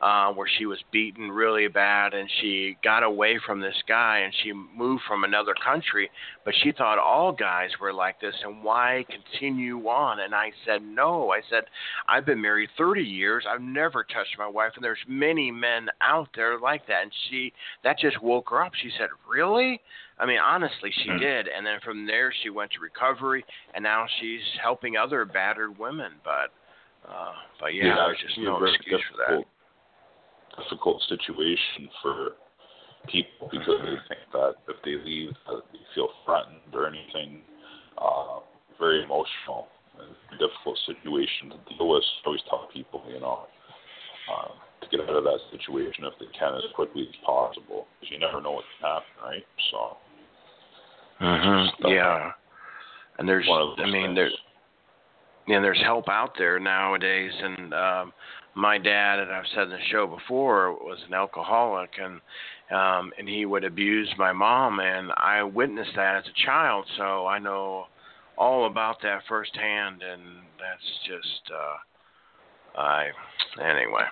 uh 0.00 0.32
where 0.32 0.48
she 0.58 0.66
was 0.66 0.78
beaten 0.92 1.30
really 1.30 1.68
bad 1.68 2.14
and 2.14 2.28
she 2.40 2.76
got 2.82 3.02
away 3.02 3.38
from 3.44 3.60
this 3.60 3.76
guy 3.86 4.18
and 4.18 4.34
she 4.42 4.52
moved 4.52 5.02
from 5.06 5.24
another 5.24 5.54
country 5.64 6.10
but 6.44 6.54
she 6.62 6.72
thought 6.72 6.98
all 6.98 7.32
guys 7.32 7.70
were 7.80 7.92
like 7.92 8.20
this 8.20 8.34
and 8.44 8.62
why 8.62 9.04
continue 9.08 9.78
on 9.88 10.20
and 10.20 10.34
I 10.34 10.50
said 10.66 10.82
no 10.82 11.30
I 11.30 11.40
said 11.48 11.64
I've 12.08 12.26
been 12.26 12.40
married 12.40 12.70
30 12.76 13.02
years 13.02 13.44
I've 13.48 13.62
never 13.62 14.04
touched 14.04 14.36
my 14.38 14.48
wife 14.48 14.72
and 14.74 14.84
there's 14.84 14.98
many 15.06 15.50
men 15.50 15.88
out 16.00 16.28
there 16.34 16.58
like 16.58 16.86
that 16.88 17.02
and 17.02 17.12
she 17.28 17.52
that 17.84 17.98
just 17.98 18.22
woke 18.22 18.50
her 18.50 18.62
up. 18.62 18.72
She 18.74 18.90
said, 18.98 19.08
"Really?" 19.28 19.80
I 20.20 20.26
mean, 20.26 20.38
honestly, 20.38 20.90
she 20.90 21.10
Hmm. 21.10 21.18
did. 21.18 21.48
And 21.48 21.64
then 21.64 21.80
from 21.80 22.06
there, 22.06 22.32
she 22.42 22.50
went 22.50 22.72
to 22.72 22.80
recovery, 22.80 23.44
and 23.74 23.82
now 23.82 24.06
she's 24.18 24.42
helping 24.60 24.96
other 24.96 25.24
battered 25.24 25.78
women. 25.78 26.20
But, 26.24 26.52
uh, 27.08 27.34
but 27.60 27.74
yeah, 27.74 27.94
there's 27.94 28.18
it's 28.18 28.34
just 28.34 28.38
a 28.38 28.42
no 28.42 28.58
very 28.58 28.74
excuse 28.74 29.02
for 29.10 29.16
that. 29.18 29.44
difficult, 30.56 31.02
situation 31.02 31.88
for 32.02 32.32
people 33.06 33.48
because 33.52 33.80
they 33.80 33.96
think 34.08 34.20
that 34.32 34.56
if 34.66 34.76
they 34.82 34.96
leave, 34.96 35.32
that 35.46 35.62
they 35.72 35.78
feel 35.94 36.10
threatened 36.24 36.74
or 36.74 36.86
anything. 36.86 37.42
Uh, 37.96 38.40
very 38.78 39.02
emotional, 39.02 39.66
difficult 40.38 40.78
situation 40.86 41.50
to 41.50 41.58
deal 41.74 41.88
with. 41.88 42.04
I 42.24 42.26
always 42.26 42.42
tell 42.48 42.68
people, 42.72 43.02
you 43.12 43.18
know, 43.18 43.46
uh, 44.30 44.48
to 44.80 44.88
get 44.90 45.00
out 45.00 45.16
of 45.16 45.24
that 45.24 45.40
situation 45.50 46.04
if 46.04 46.14
they 46.20 46.26
can 46.38 46.54
as 46.54 46.62
quickly 46.74 47.08
as 47.08 47.16
possible, 47.26 47.88
because 47.98 48.12
you 48.12 48.20
never 48.20 48.40
know 48.40 48.52
what 48.52 48.64
can 48.78 48.88
happen, 48.88 49.14
right? 49.22 49.46
So. 49.72 49.96
Hmm 51.18 51.66
Stuff. 51.78 51.90
Yeah, 51.90 52.32
and 53.18 53.28
there's, 53.28 53.48
I 53.48 53.84
mean, 53.84 53.92
things. 53.92 54.16
there's, 54.16 54.36
and 55.48 55.64
there's 55.64 55.80
help 55.82 56.08
out 56.08 56.32
there 56.38 56.58
nowadays. 56.58 57.32
And 57.42 57.74
um, 57.74 58.12
my 58.54 58.78
dad, 58.78 59.18
and 59.18 59.30
I've 59.30 59.44
said 59.54 59.64
in 59.64 59.70
the 59.70 59.78
show 59.90 60.06
before, 60.06 60.72
was 60.72 60.98
an 61.06 61.14
alcoholic, 61.14 61.90
and 62.00 62.20
um, 62.70 63.12
and 63.18 63.28
he 63.28 63.46
would 63.46 63.64
abuse 63.64 64.08
my 64.18 64.32
mom, 64.32 64.80
and 64.80 65.10
I 65.16 65.42
witnessed 65.42 65.92
that 65.96 66.16
as 66.16 66.24
a 66.26 66.46
child, 66.46 66.84
so 66.98 67.26
I 67.26 67.38
know 67.38 67.86
all 68.36 68.66
about 68.66 69.00
that 69.02 69.22
firsthand, 69.28 70.02
and 70.02 70.22
that's 70.58 70.98
just 71.06 71.50
uh, 71.52 72.80
I 72.80 73.06
anyway. 73.60 74.04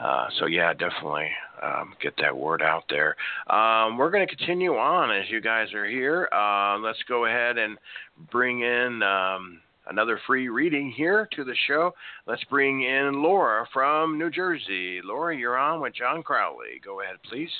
Uh, 0.00 0.26
so 0.38 0.46
yeah, 0.46 0.72
definitely 0.72 1.28
um, 1.62 1.94
get 2.00 2.14
that 2.18 2.34
word 2.34 2.62
out 2.62 2.84
there. 2.88 3.16
Um, 3.48 3.98
we're 3.98 4.10
going 4.10 4.26
to 4.26 4.34
continue 4.34 4.76
on 4.76 5.10
as 5.10 5.28
you 5.30 5.40
guys 5.40 5.72
are 5.74 5.86
here. 5.86 6.28
Uh, 6.32 6.78
let's 6.78 7.02
go 7.06 7.26
ahead 7.26 7.58
and 7.58 7.76
bring 8.30 8.60
in 8.62 9.02
um, 9.02 9.60
another 9.88 10.18
free 10.26 10.48
reading 10.48 10.90
here 10.90 11.28
to 11.36 11.44
the 11.44 11.54
show. 11.66 11.92
Let's 12.26 12.42
bring 12.44 12.82
in 12.82 13.22
Laura 13.22 13.66
from 13.74 14.18
New 14.18 14.30
Jersey. 14.30 15.00
Laura, 15.04 15.36
you're 15.36 15.58
on 15.58 15.82
with 15.82 15.94
Jon 15.94 16.22
Crawley. 16.22 16.80
Go 16.82 17.02
ahead, 17.02 17.16
please. 17.28 17.50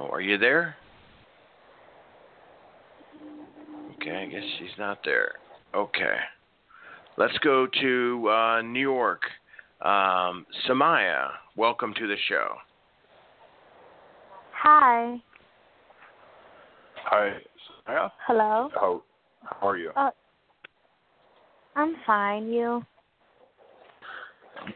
Oh, 0.00 0.08
are 0.08 0.20
you 0.20 0.38
there? 0.38 0.76
Okay, 3.96 4.16
I 4.16 4.26
guess 4.26 4.44
she's 4.58 4.78
not 4.78 5.00
there. 5.04 5.32
Okay. 5.74 6.16
Let's 7.18 7.36
go 7.38 7.66
to 7.80 8.28
uh, 8.30 8.62
New 8.62 8.78
York. 8.78 9.22
Um, 9.80 10.46
Samaya, 10.68 11.30
welcome 11.56 11.92
to 11.98 12.06
the 12.06 12.14
show. 12.28 12.54
Hi. 14.52 15.16
Hi, 17.06 17.30
Samaya. 17.88 18.12
Hello. 18.24 18.70
How 18.72 19.02
how 19.42 19.68
are 19.68 19.76
you? 19.76 19.90
Uh, 19.96 20.10
I'm 21.74 21.96
fine. 22.06 22.52
You? 22.52 22.82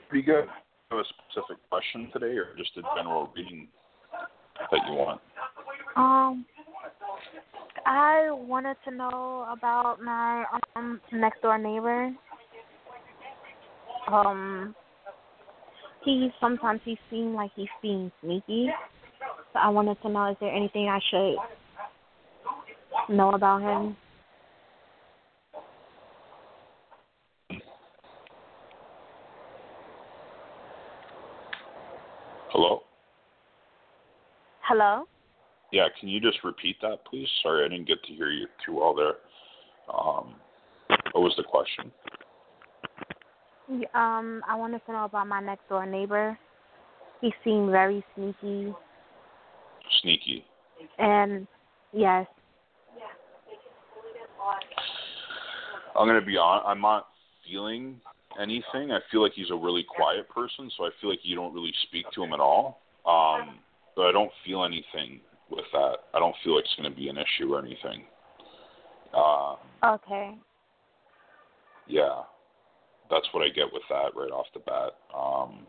Pretty 0.09 0.27
good. 0.27 0.47
Have 0.91 0.99
a 0.99 1.05
specific 1.05 1.59
question 1.71 2.11
today, 2.13 2.37
or 2.37 2.57
just 2.59 2.73
a 2.77 2.83
general 2.97 3.31
reading 3.37 3.69
that 4.69 4.81
you 4.89 4.95
want? 4.95 5.21
Um, 5.95 6.45
I 7.87 8.31
wanted 8.33 8.79
to 8.85 8.91
know 8.91 9.47
about 9.49 10.03
my 10.03 10.45
um 10.75 11.01
next 11.13 11.41
door 11.43 11.57
neighbor. 11.57 12.13
Um, 14.13 14.75
he 16.05 16.31
sometimes 16.39 16.81
he 16.85 16.99
seems 17.11 17.35
like 17.35 17.51
he's 17.57 17.69
being 17.81 18.13
sneaky. 18.23 18.69
So 19.53 19.59
I 19.59 19.69
wanted 19.69 20.01
to 20.03 20.09
know 20.09 20.31
is 20.31 20.37
there 20.41 20.55
anything 20.55 20.89
I 20.89 21.01
should 21.11 21.37
know 23.15 23.31
about 23.31 23.63
him? 23.63 23.97
Hello. 32.51 32.83
Hello. 34.61 35.05
Yeah, 35.73 35.89
can 35.99 36.11
you 36.11 36.21
just 36.21 36.45
repeat 36.45 36.77
that, 36.83 36.99
please? 37.09 37.29
Sorry, 37.43 37.65
I 37.65 37.69
didn't 37.69 37.89
get 37.89 38.03
to 38.05 38.13
hear 38.13 38.31
you 38.31 38.47
too 38.65 38.75
well 38.75 38.95
there. 38.95 39.15
Um, 39.89 40.35
what 41.13 41.23
was 41.23 41.33
the 41.39 41.45
question? 41.45 41.91
Um, 43.95 44.43
I 44.49 44.55
wanted 44.55 44.85
to 44.87 44.93
know 44.93 45.05
about 45.05 45.27
my 45.27 45.41
next 45.41 45.69
door 45.69 45.87
neighbor. 45.87 46.39
He 47.21 47.33
seemed 47.45 47.71
very 47.71 48.05
sneaky, 48.15 48.75
Sneaky. 50.01 50.45
and 50.99 51.47
yes, 51.93 52.27
Yeah. 52.97 53.05
I'm 55.97 56.07
gonna 56.07 56.21
be 56.21 56.37
on. 56.37 56.63
I'm 56.67 56.81
not 56.81 57.09
feeling 57.47 58.01
anything. 58.41 58.91
I 58.93 59.01
feel 59.11 59.23
like 59.23 59.33
he's 59.35 59.51
a 59.51 59.57
really 59.57 59.85
quiet 59.85 60.29
person, 60.29 60.71
so 60.77 60.85
I 60.85 60.91
feel 61.01 61.11
like 61.11 61.21
you 61.23 61.37
don't 61.37 61.55
really 61.55 61.73
speak 61.85 62.07
to 62.15 62.25
him 62.25 62.33
at 62.33 62.41
all. 62.41 62.81
Um, 63.07 63.59
but 63.95 64.07
I 64.07 64.13
don't 64.13 64.33
feel 64.45 64.65
anything 64.65 65.21
with 65.51 65.65
that. 65.73 65.97
I 66.15 66.19
don't 66.19 66.35
feel 66.43 66.57
like 66.57 66.65
it's 66.65 66.75
gonna 66.77 66.91
be 66.95 67.09
an 67.09 67.19
issue 67.19 67.55
or 67.55 67.59
anything. 67.61 68.05
Uh, 69.15 69.57
okay, 69.85 70.35
yeah, 71.87 72.23
that's 73.13 73.29
what 73.33 73.45
I 73.45 73.51
get 73.51 73.67
with 73.73 73.83
that 73.91 74.17
right 74.17 74.33
off 74.33 74.47
the 74.55 74.61
bat. 74.61 74.93
Um, 75.15 75.67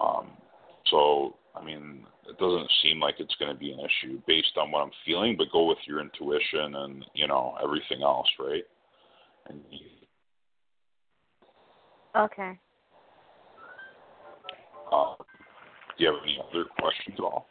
um, 0.00 0.28
so 0.90 1.36
I 1.54 1.62
mean, 1.62 2.04
it 2.28 2.38
doesn't 2.38 2.70
seem 2.82 2.98
like 2.98 3.16
it's 3.18 3.34
going 3.38 3.52
to 3.52 3.58
be 3.58 3.70
an 3.72 3.80
issue 3.80 4.20
based 4.26 4.56
on 4.56 4.70
what 4.70 4.80
I'm 4.80 4.90
feeling, 5.04 5.36
but 5.36 5.52
go 5.52 5.66
with 5.66 5.78
your 5.86 6.00
intuition 6.00 6.74
and 6.74 7.04
you 7.14 7.28
know 7.28 7.54
everything 7.62 8.02
else, 8.02 8.26
right? 8.38 8.64
And 9.48 9.60
you, 9.70 9.86
okay. 12.16 12.58
uh, 14.90 15.14
do 15.96 16.04
you 16.04 16.06
have 16.06 16.16
any 16.24 16.38
other 16.40 16.64
questions 16.80 17.16
at 17.18 17.24
all? 17.24 17.46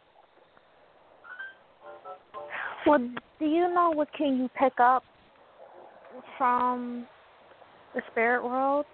Well, 2.85 2.99
do 3.39 3.45
you 3.45 3.73
know 3.73 3.91
what 3.91 4.09
can 4.13 4.37
you 4.37 4.49
pick 4.59 4.73
up 4.79 5.03
from 6.37 7.07
the 7.95 8.01
spirit 8.11 8.43
world? 8.43 8.85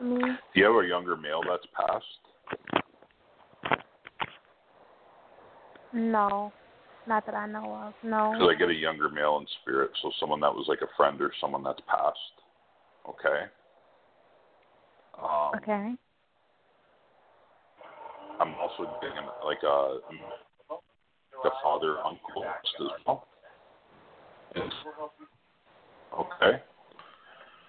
I 0.00 0.02
mean, 0.02 0.18
Do 0.20 0.60
you 0.60 0.64
have 0.64 0.84
a 0.84 0.88
younger 0.88 1.16
male 1.16 1.42
that's 1.48 1.66
passed? 1.76 2.04
no, 5.92 6.52
not 7.06 7.26
that 7.26 7.34
I 7.34 7.46
know 7.46 7.74
of. 7.74 7.94
No. 8.02 8.32
Because 8.32 8.52
I 8.54 8.58
get 8.58 8.70
a 8.70 8.74
younger 8.74 9.08
male 9.08 9.38
in 9.38 9.46
spirit, 9.62 9.90
so 10.02 10.10
someone 10.18 10.40
that 10.40 10.54
was 10.54 10.66
like 10.68 10.80
a 10.82 10.96
friend 10.96 11.20
or 11.20 11.32
someone 11.40 11.62
that's 11.62 11.80
passed. 11.86 12.18
Okay. 13.08 13.44
Um, 15.20 15.52
Okay. 15.56 15.94
I'm 18.40 18.54
also 18.54 18.98
getting 19.02 19.26
like 19.44 19.62
a 19.64 19.98
the 21.42 21.50
father 21.62 21.98
uncle 21.98 22.44
as 22.44 22.92
well. 23.06 23.26
Okay. 26.18 26.62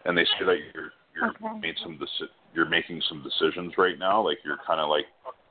And 0.06 0.18
they 0.18 0.26
say 0.26 0.46
that 0.46 0.58
you're 0.74 0.92
you're 1.14 1.30
Okay. 1.30 1.60
made 1.60 1.78
some 1.84 1.98
deci- 1.98 2.30
you're 2.54 2.66
making 2.66 3.02
some 3.10 3.22
decisions 3.22 3.78
right 3.78 4.00
now. 4.00 4.22
Like 4.22 4.40
you're 4.44 4.58
kind 4.66 4.80
of 4.80 4.90
like 4.90 5.06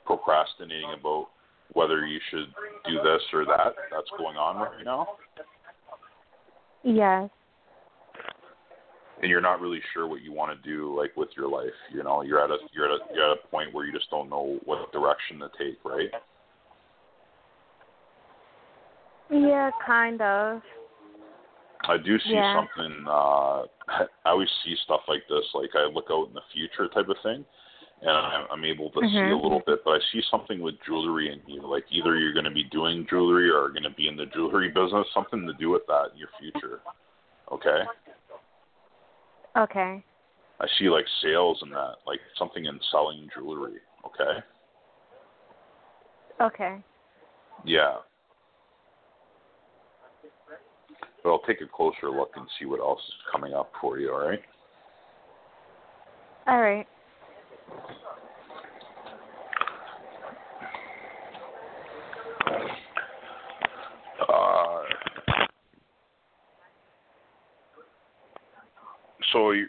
procrastinating 0.05 0.93
about 0.99 1.29
whether 1.75 2.07
you 2.07 2.19
should 2.31 2.53
do 2.87 3.01
this 3.03 3.23
or 3.33 3.45
that. 3.45 3.75
That's 3.91 4.11
going 4.19 4.37
on 4.37 4.57
right 4.57 4.85
now, 4.85 5.17
Yes. 6.83 7.31
and 9.21 9.31
you're 9.31 9.41
not 9.41 9.61
really 9.61 9.81
sure 9.93 10.07
what 10.07 10.23
you 10.23 10.33
want 10.33 10.51
to 10.57 10.69
do 10.69 10.97
like 10.99 11.17
with 11.17 11.29
your 11.37 11.49
life. 11.49 11.75
You 11.93 12.03
know, 12.03 12.23
you're 12.23 12.43
at 12.43 12.51
a 12.51 12.59
you're 12.73 12.87
at 12.87 13.01
a 13.01 13.15
you're 13.15 13.31
at 13.31 13.39
a 13.39 13.49
point 13.49 13.73
where 13.73 13.85
you 13.85 13.93
just 13.93 14.11
don't 14.11 14.29
know 14.29 14.59
what 14.65 14.91
direction 14.93 15.39
to 15.41 15.51
take. 15.59 15.79
Right. 15.85 16.11
Yeah, 19.31 19.71
kind 19.87 20.21
of. 20.23 20.63
I 21.89 21.97
do 21.97 22.19
see 22.21 22.35
Yeah. 22.35 22.53
something. 22.53 23.07
Uh, 23.07 23.65
I 24.25 24.31
always 24.31 24.51
see 24.65 24.77
stuff 24.85 25.03
like 25.09 25.27
this. 25.29 25.45
Like 25.55 25.75
I 25.75 25.87
look 25.87 26.07
out 26.11 26.29
in 26.29 26.35
the 26.35 26.43
future, 26.53 26.89
type 26.89 27.09
of 27.09 27.17
thing, 27.23 27.45
and 28.03 28.11
I'm, 28.11 28.47
I'm 28.51 28.65
able 28.65 28.91
to 28.91 29.01
see 29.01 29.05
a 29.05 29.11
Mhm. 29.11 29.43
little 29.43 29.61
bit. 29.61 29.83
But 29.85 29.93
I 29.93 30.01
see 30.13 30.23
something 30.31 30.61
with 30.61 30.81
jewelry 30.83 31.33
in 31.33 31.43
you. 31.47 31.63
Like 31.63 31.85
either 31.91 32.17
you're 32.17 32.33
going 32.33 32.45
to 32.45 32.51
be 32.51 32.65
doing 32.65 33.07
jewelry 33.09 33.51
or 33.51 33.69
going 33.71 33.85
to 33.85 33.91
be 33.91 34.09
in 34.09 34.17
the 34.17 34.27
jewelry 34.27 34.69
business. 34.69 35.07
Something 35.13 35.47
to 35.47 35.55
do 35.55 35.71
with 35.71 35.87
that 35.87 36.13
in 36.13 36.19
your 36.19 36.31
future. 36.39 36.81
Okay. 37.51 37.85
Okay. 39.57 40.05
I 40.61 40.67
see 40.79 40.89
like 40.91 41.07
sales 41.23 41.63
and 41.63 41.73
that, 41.73 41.97
like 42.07 42.21
something 42.37 42.67
in 42.67 42.79
selling 42.91 43.29
jewelry. 43.35 43.81
Okay. 44.05 44.45
Okay. 46.41 46.83
Yeah. 47.65 47.97
But 51.23 51.31
I'll 51.31 51.43
take 51.47 51.61
a 51.61 51.67
closer 51.67 52.11
look 52.11 52.31
and 52.37 52.47
see 52.59 52.65
what 52.65 52.81
else 52.81 53.01
is 53.01 53.15
coming 53.31 53.53
up 53.53 53.71
for 53.81 53.99
you. 53.99 54.13
All 54.13 54.21
right. 54.21 54.41
All 56.47 56.61
right. 56.61 56.87
Uh, 64.29 64.83
so 69.33 69.51
you, 69.53 69.67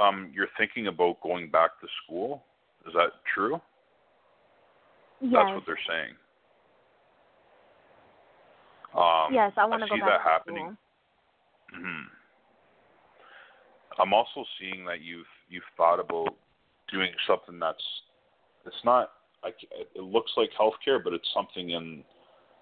um, 0.00 0.30
you're 0.34 0.48
thinking 0.58 0.86
about 0.86 1.20
going 1.22 1.50
back 1.50 1.70
to 1.80 1.86
school? 2.04 2.44
Is 2.86 2.92
that 2.94 3.10
true? 3.34 3.60
Yes. 5.20 5.32
That's 5.34 5.54
what 5.54 5.62
they're 5.66 5.78
saying. 5.88 6.14
Um, 8.96 9.34
yes, 9.34 9.52
I 9.56 9.66
want 9.66 9.82
to 9.82 9.88
go 9.88 9.96
back 9.96 10.06
that 10.06 10.24
to 10.24 10.30
happening. 10.30 10.76
school. 11.70 11.80
hmm 11.80 12.02
I'm 13.98 14.12
also 14.12 14.44
seeing 14.60 14.84
that 14.86 15.00
you've 15.00 15.26
you've 15.48 15.62
thought 15.76 16.00
about 16.00 16.34
doing 16.92 17.10
something 17.26 17.58
that's 17.58 17.82
it's 18.66 18.84
not 18.84 19.12
I, 19.44 19.50
it 19.94 20.02
looks 20.02 20.32
like 20.36 20.50
healthcare, 20.58 21.02
but 21.02 21.12
it's 21.12 21.28
something 21.34 21.70
in 21.70 22.02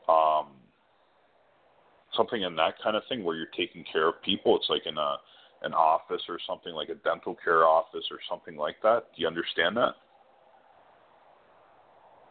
um, 0.08 0.46
something 2.16 2.42
in 2.42 2.56
that 2.56 2.74
kind 2.82 2.96
of 2.96 3.02
thing 3.08 3.24
where 3.24 3.36
you're 3.36 3.46
taking 3.56 3.84
care 3.90 4.08
of 4.08 4.22
people. 4.22 4.56
It's 4.56 4.68
like 4.68 4.86
in 4.86 4.98
a 4.98 5.16
an 5.62 5.72
office 5.72 6.22
or 6.28 6.38
something 6.46 6.74
like 6.74 6.90
a 6.90 6.94
dental 6.96 7.36
care 7.42 7.64
office 7.66 8.04
or 8.10 8.18
something 8.28 8.56
like 8.56 8.76
that. 8.82 9.06
Do 9.16 9.22
you 9.22 9.26
understand 9.26 9.76
that? 9.76 9.94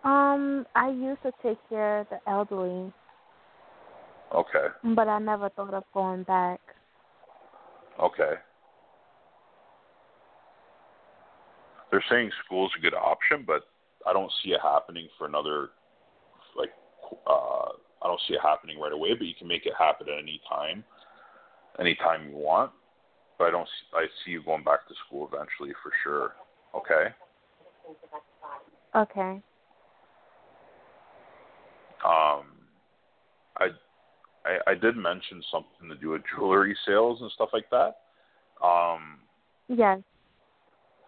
Um, 0.08 0.66
I 0.76 0.90
used 0.90 1.24
to 1.24 1.32
take 1.42 1.58
care 1.70 2.02
of 2.02 2.08
the 2.10 2.20
elderly, 2.30 2.92
Okay. 4.34 4.68
but 4.96 5.08
I 5.08 5.20
never 5.20 5.50
thought 5.50 5.74
of 5.74 5.84
going 5.94 6.24
back. 6.24 6.60
Okay. 8.02 8.34
They're 11.92 12.04
saying 12.10 12.32
school's 12.44 12.72
a 12.78 12.82
good 12.82 12.96
option, 12.96 13.44
but 13.46 13.68
I 14.08 14.14
don't 14.14 14.32
see 14.44 14.50
it 14.52 14.60
happening 14.62 15.08
for 15.18 15.28
another 15.28 15.70
like 16.58 16.72
uh 17.28 17.70
I 18.02 18.08
don't 18.08 18.20
see 18.28 18.34
it 18.34 18.42
happening 18.42 18.80
right 18.80 18.92
away, 18.92 19.14
but 19.14 19.28
you 19.28 19.36
can 19.38 19.48
make 19.48 19.66
it 19.66 19.74
happen 19.78 20.08
at 20.10 20.20
any 20.20 20.42
time, 20.50 20.84
anytime 21.80 22.30
you 22.30 22.36
want. 22.36 22.72
But 23.38 23.46
I 23.46 23.52
don't 23.52 23.68
see, 23.68 23.96
I 23.96 24.06
see 24.26 24.32
you 24.32 24.44
going 24.44 24.64
back 24.64 24.88
to 24.88 24.94
school 25.06 25.30
eventually 25.32 25.74
for 25.84 25.92
sure. 26.04 26.32
Okay. 26.76 27.14
Okay. 28.96 29.42
Um 32.04 32.46
I 33.58 33.68
I 34.46 34.72
I 34.72 34.74
did 34.76 34.96
mention 34.98 35.42
something 35.52 35.90
to 35.90 35.96
do 35.96 36.10
with 36.12 36.22
jewelry 36.36 36.76
sales 36.86 37.22
and 37.22 37.32
stuff 37.32 37.50
like 37.54 37.70
that. 37.70 37.98
Um 38.66 39.20
Yes. 39.68 40.00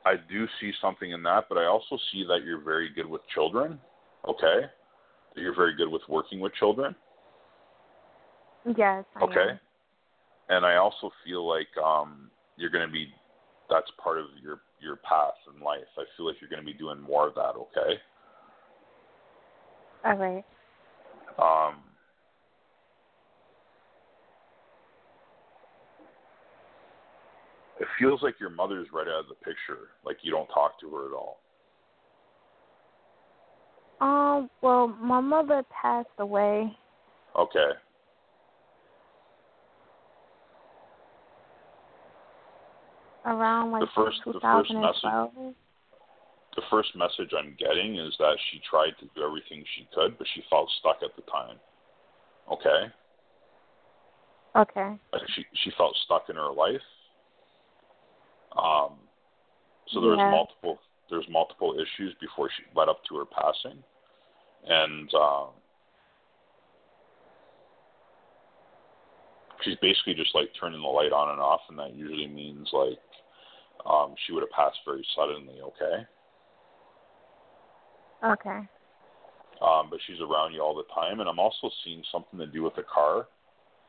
I 0.05 0.15
do 0.29 0.47
see 0.61 0.71
something 0.81 1.11
in 1.11 1.23
that, 1.23 1.45
but 1.49 1.57
I 1.57 1.65
also 1.65 1.97
see 2.11 2.23
that 2.27 2.43
you're 2.45 2.61
very 2.61 2.89
good 2.93 3.07
with 3.07 3.21
children. 3.33 3.79
Okay, 4.27 4.61
that 5.35 5.41
you're 5.41 5.55
very 5.55 5.75
good 5.75 5.89
with 5.89 6.01
working 6.07 6.39
with 6.39 6.53
children. 6.55 6.95
Yes. 8.77 9.05
I 9.15 9.23
Okay, 9.23 9.49
am. 9.51 9.59
and 10.49 10.65
I 10.65 10.75
also 10.77 11.11
feel 11.23 11.47
like 11.47 11.67
um, 11.83 12.29
you're 12.55 12.69
going 12.69 12.85
to 12.85 12.91
be. 12.91 13.07
That's 13.69 13.89
part 14.01 14.19
of 14.19 14.25
your 14.41 14.61
your 14.79 14.97
path 14.97 15.33
in 15.53 15.63
life. 15.63 15.89
I 15.97 16.03
feel 16.15 16.27
like 16.27 16.35
you're 16.39 16.49
going 16.49 16.61
to 16.61 16.71
be 16.71 16.77
doing 16.77 16.99
more 17.01 17.27
of 17.27 17.35
that. 17.35 17.55
Okay. 17.55 17.99
All 20.05 20.15
right. 20.15 20.45
Um, 21.39 21.81
it 27.85 27.91
feels 27.99 28.21
like 28.23 28.39
your 28.39 28.49
mother's 28.49 28.87
right 28.91 29.07
out 29.07 29.21
of 29.21 29.27
the 29.29 29.35
picture. 29.35 29.89
Like 30.03 30.17
you 30.21 30.31
don't 30.31 30.47
talk 30.47 30.79
to 30.81 30.89
her 30.95 31.07
at 31.07 31.13
all. 31.13 31.39
Um. 34.01 34.49
Well, 34.61 34.87
my 34.87 35.19
mother 35.21 35.63
passed 35.69 36.09
away. 36.19 36.75
Okay. 37.37 37.71
around 43.25 43.71
like 43.71 43.81
The 43.81 43.87
first- 43.87 44.23
the 44.23 44.39
first 44.39 44.71
message- 44.71 45.55
the 46.55 46.61
first 46.69 46.95
message 46.95 47.33
I'm 47.33 47.55
getting 47.55 47.95
is 47.97 48.15
that 48.17 48.37
she 48.39 48.59
tried 48.59 48.95
to 48.99 49.05
do 49.15 49.23
everything 49.23 49.65
she 49.65 49.85
could, 49.85 50.15
but 50.19 50.27
she 50.27 50.41
felt 50.43 50.69
stuck 50.69 51.01
at 51.01 51.15
the 51.15 51.23
time. 51.23 51.59
Okay, 52.49 52.91
Okay. 54.55 54.99
like 55.11 55.27
she 55.29 55.43
she 55.53 55.71
felt 55.71 55.95
stuck 55.97 56.29
in 56.29 56.35
her 56.35 56.51
life. 56.51 56.83
Um, 58.57 58.99
so 59.87 60.01
there's 60.01 60.19
Yeah. 60.19 60.29
multiple 60.29 60.79
there's 61.09 61.27
multiple 61.29 61.79
issues 61.79 62.15
before 62.19 62.49
she 62.49 62.63
led 62.73 62.89
up 62.89 63.03
to 63.05 63.17
her 63.17 63.25
passing, 63.25 63.83
and 64.65 65.13
um, 65.13 65.49
she's 69.61 69.75
basically 69.77 70.15
just 70.15 70.33
like 70.33 70.49
turning 70.59 70.81
the 70.81 70.87
light 70.87 71.11
on 71.11 71.29
and 71.29 71.39
off, 71.39 71.61
and 71.69 71.77
that 71.77 71.93
usually 71.93 72.27
means 72.27 72.67
like 72.73 72.99
um, 73.85 74.15
she 74.25 74.33
would 74.33 74.41
have 74.41 74.49
passed 74.49 74.79
very 74.83 75.05
suddenly. 75.15 75.61
Okay. 75.61 76.07
Okay. 78.23 78.67
um, 79.61 79.87
but 79.91 79.99
she's 80.07 80.19
around 80.19 80.53
you 80.53 80.61
all 80.61 80.73
the 80.75 80.89
time. 80.93 81.19
And 81.19 81.29
I'm 81.29 81.37
also 81.37 81.69
seeing 81.83 82.01
something 82.11 82.39
to 82.39 82.47
do 82.47 82.63
with 82.63 82.75
the 82.75 82.83
car, 82.83 83.27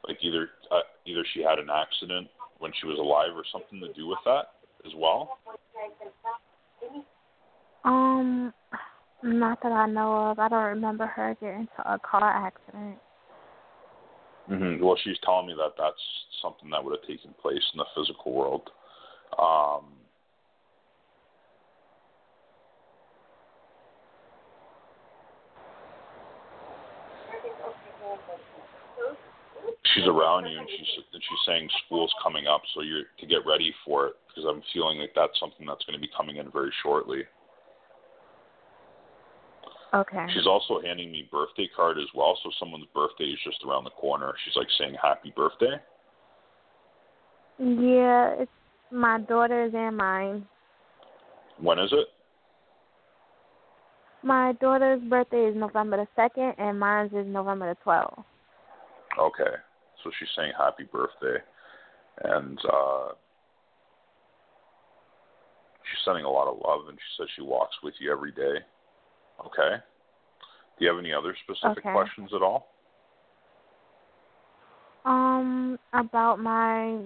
like 0.07 0.19
either 0.21 0.51
uh, 0.71 0.81
either 1.07 1.25
she 1.33 1.43
had 1.43 1.59
an 1.59 1.69
accident 1.71 2.29
when 2.59 2.73
she 2.79 2.87
was 2.87 2.99
alive 2.99 3.35
or 3.35 3.45
something 3.51 3.81
to 3.81 3.93
do 3.95 4.07
with 4.07 4.19
that 4.27 4.56
as 4.85 4.93
well. 4.97 5.39
Um, 7.85 8.53
not 9.23 9.63
that 9.63 9.73
I 9.73 9.87
know 9.87 10.31
of. 10.31 10.39
I 10.39 10.49
don't 10.49 10.65
remember 10.65 11.07
her 11.07 11.37
getting 11.41 11.61
into 11.61 11.93
a 11.93 11.99
car 11.99 12.47
accident. 12.47 12.99
Mm-hmm. 14.51 14.85
Well, 14.85 14.97
she's 15.03 15.17
telling 15.25 15.47
me 15.47 15.55
that 15.57 15.73
that's 15.79 15.95
something 16.43 16.71
that 16.71 16.83
would 16.83 16.99
have 16.99 17.09
taken 17.09 17.35
place 17.41 17.63
in 17.75 17.79
the 17.79 17.87
physical 17.97 18.33
world. 18.33 18.71
Um, 19.39 19.85
she's 29.95 30.07
around 30.07 30.47
you 30.47 30.59
and 30.59 30.69
she's 30.69 31.05
and 31.13 31.23
she's 31.23 31.39
saying 31.47 31.69
school's 31.87 32.13
coming 32.23 32.47
up, 32.47 32.63
so 32.75 32.83
you're 32.83 33.05
to 33.19 33.27
get 33.27 33.45
ready 33.47 33.75
for 33.85 34.09
it 34.09 34.15
because 34.37 34.49
I'm 34.49 34.63
feeling 34.73 34.99
like 34.99 35.13
that's 35.17 35.39
something 35.41 35.67
that's 35.67 35.85
going 35.85 35.99
to 35.99 36.01
be 36.01 36.11
coming 36.15 36.37
in 36.37 36.51
very 36.51 36.71
shortly. 36.83 37.23
Okay. 39.95 40.27
She's 40.35 40.47
also 40.47 40.81
handing 40.83 41.11
me 41.11 41.29
birthday 41.33 41.69
card 41.75 41.97
as 41.99 42.09
well, 42.15 42.39
so 42.43 42.51
someone's 42.59 42.87
birthday 42.95 43.25
is 43.25 43.39
just 43.45 43.65
around 43.67 43.85
the 43.85 43.91
corner. 43.91 44.35
She's 44.45 44.57
like 44.57 44.67
saying 44.79 44.97
happy 45.03 45.33
birthday. 45.35 45.81
Yeah, 47.59 48.35
it's 48.39 48.51
my 48.91 49.21
daughter's 49.21 49.73
and 49.75 49.97
mine. 49.97 50.47
When 51.59 51.79
is 51.79 51.91
it? 51.93 52.09
My 54.23 54.53
daughter's 54.61 55.01
birthday 55.09 55.47
is 55.47 55.57
November 55.57 55.97
the 55.97 56.09
second, 56.15 56.55
and 56.59 56.79
mine's 56.79 57.13
is 57.13 57.27
November 57.27 57.71
the 57.71 57.77
twelfth. 57.83 58.19
Okay. 59.19 59.55
So 60.05 60.11
she's 60.19 60.29
saying 60.37 60.53
happy 60.59 60.85
birthday. 60.85 61.43
And 62.25 62.59
uh 62.71 63.09
she's 65.91 66.05
sending 66.05 66.25
a 66.25 66.31
lot 66.31 66.49
of 66.49 66.59
love 66.65 66.89
and 66.89 66.99
she 66.99 67.23
says 67.23 67.29
she 67.35 67.43
walks 67.43 67.77
with 67.83 67.95
you 67.99 68.13
every 68.13 68.33
day. 68.33 68.57
Okay. 69.45 69.77
Do 70.79 70.85
you 70.85 70.91
have 70.91 70.99
any 70.99 71.13
other 71.13 71.35
specific 71.45 71.79
Okay. 71.79 71.93
questions 71.93 72.31
at 72.35 72.43
all? 72.43 72.69
Um, 75.05 75.79
about 75.93 76.41
my 76.41 76.99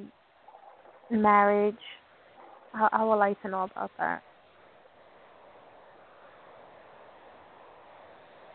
marriage, 1.10 1.74
I, 2.74 2.88
I 2.92 3.04
would 3.04 3.16
like 3.16 3.40
to 3.42 3.48
know 3.48 3.64
about 3.64 3.90
that. 3.98 4.22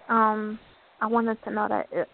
Um, 0.10 0.60
I 1.02 1.08
wanted 1.08 1.42
to 1.44 1.52
know 1.52 1.68
that 1.68 1.88
it, 1.92 2.08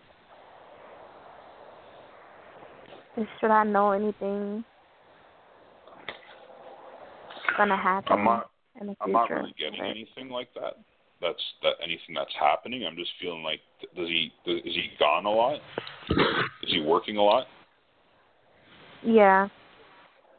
should 3.40 3.52
I 3.52 3.64
know 3.64 3.92
anything 3.92 4.64
gonna 7.58 7.78
happen 7.78 8.20
I'm 8.20 8.26
not 8.26 8.50
in 8.80 8.88
the 8.88 8.96
future? 8.96 9.04
I'm 9.04 9.12
not 9.14 9.30
really 9.30 9.54
getting 9.58 9.82
Right. 9.82 9.90
anything 9.90 10.30
like 10.30 10.54
that. 10.56 10.78
That's 11.22 11.44
that 11.62 11.76
anything 11.84 12.16
that's 12.16 12.34
happening. 12.40 12.86
I'm 12.86 12.96
just 12.96 13.12
feeling 13.20 13.44
like 13.44 13.62
does 13.96 14.08
he 14.08 14.32
does, 14.46 14.58
is 14.66 14.76
he 14.76 14.92
gone 15.00 15.26
a 15.26 15.32
lot? 15.32 15.60
Is 16.64 16.72
he 16.72 16.82
working 16.82 17.18
a 17.18 17.24
lot? 17.24 17.48
Yeah. 19.04 19.48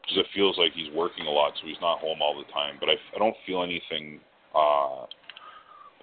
because 0.01 0.17
it 0.17 0.25
feels 0.33 0.57
like 0.57 0.73
he's 0.73 0.91
working 0.93 1.25
a 1.25 1.29
lot, 1.29 1.53
so 1.59 1.67
he's 1.67 1.79
not 1.81 1.99
home 1.99 2.21
all 2.21 2.37
the 2.37 2.49
time. 2.51 2.75
But 2.79 2.89
I, 2.89 2.93
I 3.15 3.19
don't 3.19 3.35
feel 3.45 3.63
anything 3.63 4.19
uh, 4.53 5.05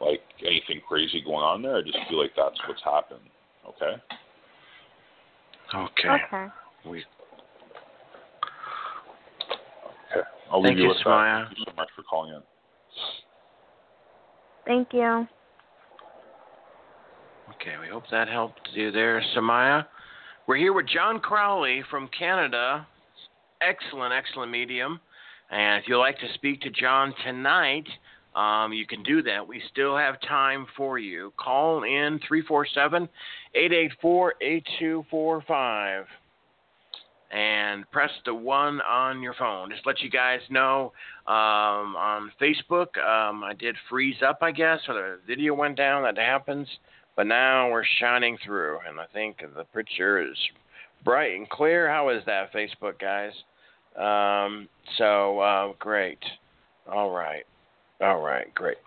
like 0.01 0.23
anything 0.41 0.81
crazy 0.87 1.21
going 1.21 1.45
on 1.45 1.63
there. 1.63 1.77
I 1.77 1.83
just 1.83 1.99
feel 2.09 2.19
like 2.19 2.33
that's 2.37 2.59
what's 2.67 2.83
happened. 2.83 3.21
Okay. 3.69 4.03
Okay. 5.75 6.09
Okay. 6.09 6.47
We 6.87 7.05
Okay. 10.17 10.27
I'll 10.51 10.63
Thank 10.63 10.77
leave 10.77 10.79
you 10.79 10.83
you, 10.85 10.89
with 10.91 10.99
Samaya. 10.99 11.43
that. 11.43 11.47
Thank 11.49 11.59
you 11.59 11.65
so 11.69 11.73
much 11.77 11.89
for 11.95 12.03
calling 12.03 12.35
in. 12.35 12.43
Thank 14.67 14.89
you. 14.93 15.27
Okay, 17.55 17.75
we 17.81 17.89
hope 17.89 18.05
that 18.11 18.29
helped 18.29 18.69
you 18.73 18.91
there, 18.91 19.23
Samaya. 19.37 19.87
We're 20.47 20.57
here 20.57 20.73
with 20.73 20.87
Jon 20.87 21.21
Crawley 21.21 21.83
from 21.91 22.09
Canada. 22.17 22.87
Excellent, 23.61 24.13
excellent 24.13 24.51
medium. 24.51 25.01
And 25.51 25.83
if 25.83 25.89
you'd 25.89 25.99
like 25.99 26.19
to 26.21 26.33
speak 26.35 26.61
to 26.63 26.71
Jon 26.71 27.15
tonight, 27.25 27.87
um, 28.35 28.73
you 28.73 28.87
can 28.87 29.03
do 29.03 29.23
that. 29.23 29.47
We 29.47 29.61
still 29.71 29.97
have 29.97 30.21
time 30.23 30.67
for 30.77 30.99
you. 30.99 31.33
Call 31.37 31.83
in 31.83 32.21
347 32.27 33.09
884 33.55 34.35
8245 34.41 36.07
and 37.31 37.89
press 37.91 38.11
the 38.25 38.35
one 38.35 38.81
on 38.81 39.23
your 39.23 39.35
phone. 39.35 39.71
Just 39.71 39.87
let 39.87 40.01
you 40.01 40.11
guys 40.11 40.41
know 40.51 40.93
um, 41.27 41.95
on 41.97 42.33
Facebook, 42.41 42.99
um, 42.99 43.45
I 43.45 43.55
did 43.57 43.77
freeze 43.89 44.17
up, 44.27 44.39
I 44.43 44.51
guess, 44.51 44.81
or 44.89 44.95
the 44.95 45.19
video 45.27 45.55
went 45.55 45.77
down. 45.77 46.03
That 46.03 46.19
happens. 46.19 46.69
but 47.17 47.27
now 47.27 47.71
we're 47.71 47.85
shining 48.01 48.39
through, 48.45 48.79
and 48.89 48.99
I 48.99 49.05
think 49.13 49.39
the 49.55 49.65
picture 49.75 50.21
is 50.23 50.37
bright 51.05 51.35
and 51.37 51.49
clear. 51.49 51.89
How 51.89 52.09
is 52.09 52.23
that, 52.27 52.53
Facebook 52.53 52.99
guys? 52.99 53.33
Um, 53.97 54.69
so 54.97 55.39
uh, 55.41 55.73
great. 55.79 56.19
All 56.91 57.11
right. 57.11 57.45
All 58.01 58.21
right, 58.21 58.53
great. 58.55 58.79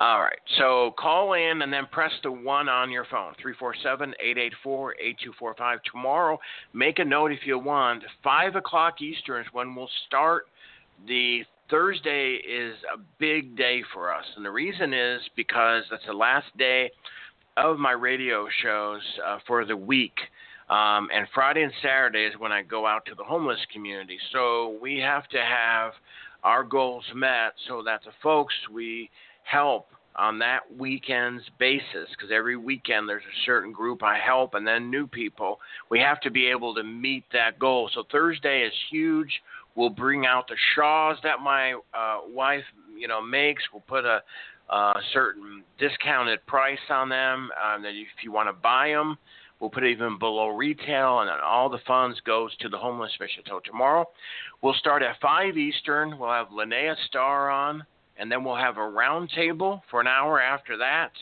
All 0.00 0.20
right, 0.20 0.38
so 0.58 0.92
call 0.98 1.34
in 1.34 1.62
and 1.62 1.72
then 1.72 1.86
press 1.90 2.12
the 2.22 2.30
one 2.30 2.68
on 2.68 2.90
your 2.90 3.04
phone, 3.04 3.32
347 3.40 4.10
884 4.20 4.94
8245. 4.94 5.78
Tomorrow, 5.90 6.38
make 6.72 6.98
a 6.98 7.04
note 7.04 7.30
if 7.30 7.40
you 7.46 7.58
want. 7.58 8.02
5 8.22 8.56
o'clock 8.56 9.00
Eastern 9.00 9.42
is 9.42 9.46
when 9.52 9.74
we'll 9.74 9.88
start. 10.06 10.46
The 11.06 11.42
Thursday 11.70 12.34
is 12.34 12.74
a 12.92 12.98
big 13.18 13.56
day 13.56 13.82
for 13.92 14.12
us, 14.12 14.24
and 14.36 14.44
the 14.44 14.50
reason 14.50 14.92
is 14.92 15.20
because 15.36 15.84
that's 15.90 16.06
the 16.06 16.12
last 16.12 16.46
day 16.58 16.90
of 17.56 17.78
my 17.78 17.92
radio 17.92 18.46
shows 18.62 19.00
uh, 19.24 19.38
for 19.46 19.64
the 19.64 19.76
week. 19.76 20.16
Um, 20.70 21.08
and 21.14 21.26
Friday 21.34 21.62
and 21.62 21.72
Saturday 21.82 22.24
is 22.24 22.34
when 22.38 22.50
I 22.50 22.62
go 22.62 22.86
out 22.86 23.04
to 23.06 23.14
the 23.14 23.24
homeless 23.24 23.60
community. 23.72 24.18
So 24.32 24.78
we 24.80 24.98
have 24.98 25.28
to 25.28 25.38
have 25.38 25.92
our 26.44 26.62
goals 26.62 27.04
met 27.14 27.54
so 27.68 27.82
that 27.82 28.04
the 28.04 28.12
folks 28.22 28.54
we 28.72 29.10
help 29.42 29.88
on 30.16 30.38
that 30.38 30.60
weekend's 30.78 31.42
basis, 31.58 32.08
because 32.10 32.30
every 32.32 32.56
weekend 32.56 33.08
there's 33.08 33.24
a 33.24 33.44
certain 33.44 33.72
group 33.72 34.02
I 34.02 34.18
help 34.18 34.54
and 34.54 34.64
then 34.64 34.90
new 34.90 35.08
people, 35.08 35.58
we 35.90 35.98
have 35.98 36.20
to 36.20 36.30
be 36.30 36.46
able 36.46 36.74
to 36.76 36.84
meet 36.84 37.24
that 37.32 37.58
goal. 37.58 37.90
So 37.92 38.04
Thursday 38.12 38.62
is 38.62 38.72
huge. 38.90 39.42
We'll 39.74 39.90
bring 39.90 40.24
out 40.24 40.46
the 40.46 40.56
shawls 40.76 41.18
that 41.24 41.40
my 41.40 41.72
uh, 41.72 42.20
wife, 42.28 42.62
you 42.96 43.08
know, 43.08 43.20
makes. 43.20 43.64
We'll 43.72 43.82
put 43.88 44.04
a, 44.04 44.22
a 44.70 44.92
certain 45.12 45.64
discounted 45.80 46.46
price 46.46 46.78
on 46.90 47.08
them. 47.08 47.50
Um, 47.64 47.82
that 47.82 47.88
if 47.88 48.22
you 48.22 48.30
want 48.30 48.48
to 48.48 48.52
buy 48.52 48.90
them, 48.90 49.18
We'll 49.64 49.70
put 49.70 49.84
it 49.84 49.92
even 49.92 50.18
below 50.18 50.48
retail, 50.48 51.20
and 51.20 51.30
then 51.30 51.38
all 51.42 51.70
the 51.70 51.78
funds 51.86 52.20
goes 52.26 52.54
to 52.58 52.68
the 52.68 52.76
homeless 52.76 53.12
mission. 53.18 53.44
So 53.48 53.62
tomorrow, 53.64 54.06
we'll 54.60 54.74
start 54.74 55.02
at 55.02 55.18
five 55.22 55.56
Eastern. 55.56 56.18
We'll 56.18 56.32
have 56.32 56.48
Linnea 56.48 56.94
Starr 57.06 57.48
on, 57.48 57.82
and 58.18 58.30
then 58.30 58.44
we'll 58.44 58.56
have 58.56 58.76
a 58.76 58.80
roundtable 58.80 59.80
for 59.90 60.02
an 60.02 60.06
hour 60.06 60.38
after 60.38 60.76
that. 60.76 61.12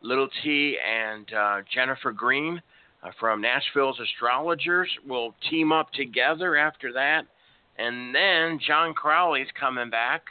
Little 0.00 0.28
T 0.44 0.78
and 0.78 1.26
uh, 1.34 1.62
Jennifer 1.74 2.12
Green 2.12 2.62
uh, 3.02 3.10
from 3.18 3.40
Nashville's 3.40 3.98
Astrologers 3.98 4.90
will 5.04 5.34
team 5.50 5.72
up 5.72 5.90
together 5.90 6.56
after 6.56 6.92
that, 6.92 7.22
and 7.78 8.14
then 8.14 8.60
Jon 8.64 8.94
Crawley's 8.94 9.48
coming 9.58 9.90
back 9.90 10.22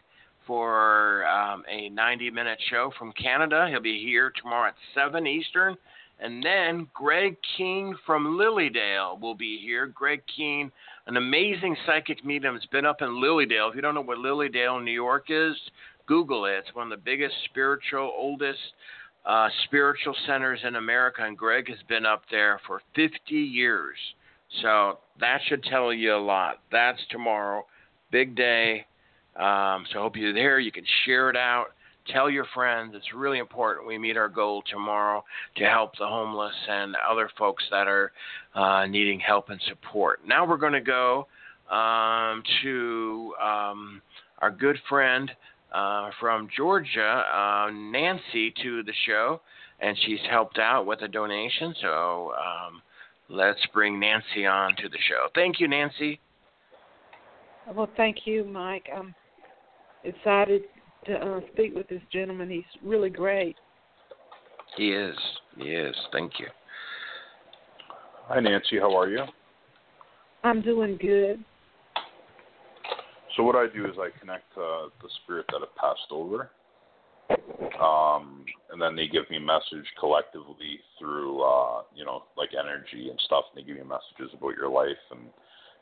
for 0.46 1.28
um, 1.28 1.66
a 1.70 1.90
90-minute 1.90 2.60
show 2.70 2.94
from 2.98 3.12
Canada. 3.22 3.68
He'll 3.70 3.82
be 3.82 4.02
here 4.02 4.32
tomorrow 4.42 4.70
at 4.70 4.76
7 4.96 5.28
Eastern. 5.28 5.76
And 6.20 6.44
then 6.44 6.88
Greg 6.94 7.38
Keene 7.56 7.96
from 8.06 8.38
Lily 8.38 8.70
Dale 8.70 9.18
will 9.22 9.36
be 9.36 9.60
here. 9.60 9.86
Greg 9.86 10.22
Keene, 10.36 10.72
an 11.06 11.18
amazing 11.18 11.76
psychic 11.86 12.26
medium, 12.26 12.56
has 12.56 12.66
been 12.72 12.86
up 12.86 13.02
in 13.02 13.22
Lily 13.22 13.46
Dale. 13.46 13.70
If 13.70 13.76
you 13.76 13.82
don't 13.82 13.94
know 13.94 14.02
what 14.02 14.18
Lily 14.18 14.50
Dale, 14.50 14.80
New 14.80 14.92
York 14.92 15.26
is, 15.30 15.56
Google 16.08 16.46
it. 16.46 16.64
It's 16.66 16.76
one 16.76 16.92
of 16.92 16.98
the 16.98 17.04
biggest 17.04 17.36
spiritual, 17.46 18.12
oldest 18.18 18.60
uh, 19.26 19.50
spiritual 19.66 20.16
centers 20.26 20.60
in 20.64 20.76
America, 20.76 21.24
and 21.24 21.38
Greg 21.38 21.70
has 21.70 21.78
been 21.88 22.06
up 22.06 22.24
there 22.32 22.60
for 22.66 22.82
50 22.96 23.34
years. 23.34 23.98
So 24.62 25.00
that 25.20 25.40
should 25.48 25.64
tell 25.64 25.94
you 25.94 26.16
a 26.16 26.18
lot. 26.18 26.62
That's 26.72 27.00
tomorrow, 27.12 27.66
big 28.12 28.36
day. 28.36 28.86
Um, 29.36 29.86
so 29.92 30.00
I 30.00 30.02
hope 30.02 30.16
you're 30.16 30.34
there. 30.34 30.60
You 30.60 30.72
can 30.72 30.86
share 31.06 31.30
it 31.30 31.36
out. 31.36 31.68
Tell 32.14 32.30
your 32.30 32.46
friends. 32.54 32.94
It's 32.96 33.14
really 33.14 33.40
important 33.40 33.88
we 33.88 33.98
meet 33.98 34.18
our 34.18 34.30
goal 34.30 34.64
tomorrow 34.72 35.24
to 35.58 35.66
help 35.66 35.92
the 35.98 36.08
homeless 36.08 36.54
and 36.70 36.96
other 37.10 37.30
folks 37.38 37.64
that 37.72 37.88
are 37.88 38.12
uh, 38.56 38.86
needing 38.86 39.20
help 39.20 39.50
and 39.50 39.62
support. 39.68 40.22
Now 40.26 40.48
we're 40.48 40.58
going 40.58 40.74
to 40.74 40.82
go 40.82 41.28
um, 41.70 42.44
to 42.64 43.34
um, 43.42 44.02
our 44.40 44.52
good 44.52 44.78
friend 44.88 45.30
uh, 45.74 46.12
from 46.20 46.48
Georgia, 46.56 47.24
uh, 47.34 47.70
Nancy, 47.72 48.54
to 48.64 48.84
the 48.84 48.94
show, 49.06 49.42
and 49.80 49.98
she's 50.06 50.20
helped 50.30 50.60
out 50.60 50.86
with 50.86 51.02
a 51.02 51.08
donation. 51.08 51.74
So 51.82 52.32
um, 52.34 52.82
let's 53.30 53.60
bring 53.74 54.00
Nancy 54.00 54.46
on 54.46 54.76
to 54.78 54.90
the 54.90 54.98
show. 55.10 55.28
Thank 55.36 55.60
you, 55.60 55.68
Nancy. 55.68 56.20
Well, 57.74 57.90
thank 57.98 58.26
you, 58.26 58.46
Mike. 58.46 58.88
I'm 58.96 59.14
excited 60.06 60.64
to 61.08 61.14
uh, 61.16 61.40
speak 61.54 61.76
with 61.76 61.88
this 61.88 62.02
gentleman. 62.12 62.50
He's 62.50 62.64
really 62.84 63.10
great. 63.10 63.56
He 64.76 64.90
is. 64.92 65.16
He 65.58 65.70
is. 65.70 65.96
Thank 66.12 66.34
you. 66.40 66.48
Hi, 68.28 68.40
Nancy. 68.40 68.78
How 68.80 68.96
are 68.96 69.10
you? 69.10 69.24
I'm 70.44 70.62
doing 70.62 70.98
good. 71.02 71.44
So 73.36 73.44
what 73.44 73.56
I 73.56 73.68
do 73.74 73.86
is 73.86 73.94
I 74.00 74.10
connect 74.20 74.52
uh, 74.58 74.90
the 75.02 75.10
spirit 75.24 75.46
that 75.52 75.60
have 75.62 75.76
passed 75.76 76.12
over, 76.12 76.50
um, 77.80 78.44
and 78.72 78.82
then 78.82 78.96
they 78.96 79.08
give 79.08 79.30
me 79.30 79.38
a 79.38 79.40
message 79.40 79.86
collectively 80.00 80.80
through, 80.98 81.42
uh, 81.44 81.84
you 81.96 82.04
know, 82.04 82.24
like 82.36 82.50
energy 82.60 83.10
and 83.10 83.20
stuff. 83.26 83.46
And 83.54 83.64
they 83.64 83.68
give 83.68 83.78
me 83.78 83.84
messages 83.84 84.36
about 84.36 84.56
your 84.56 84.70
life 84.70 84.98
and 85.12 85.30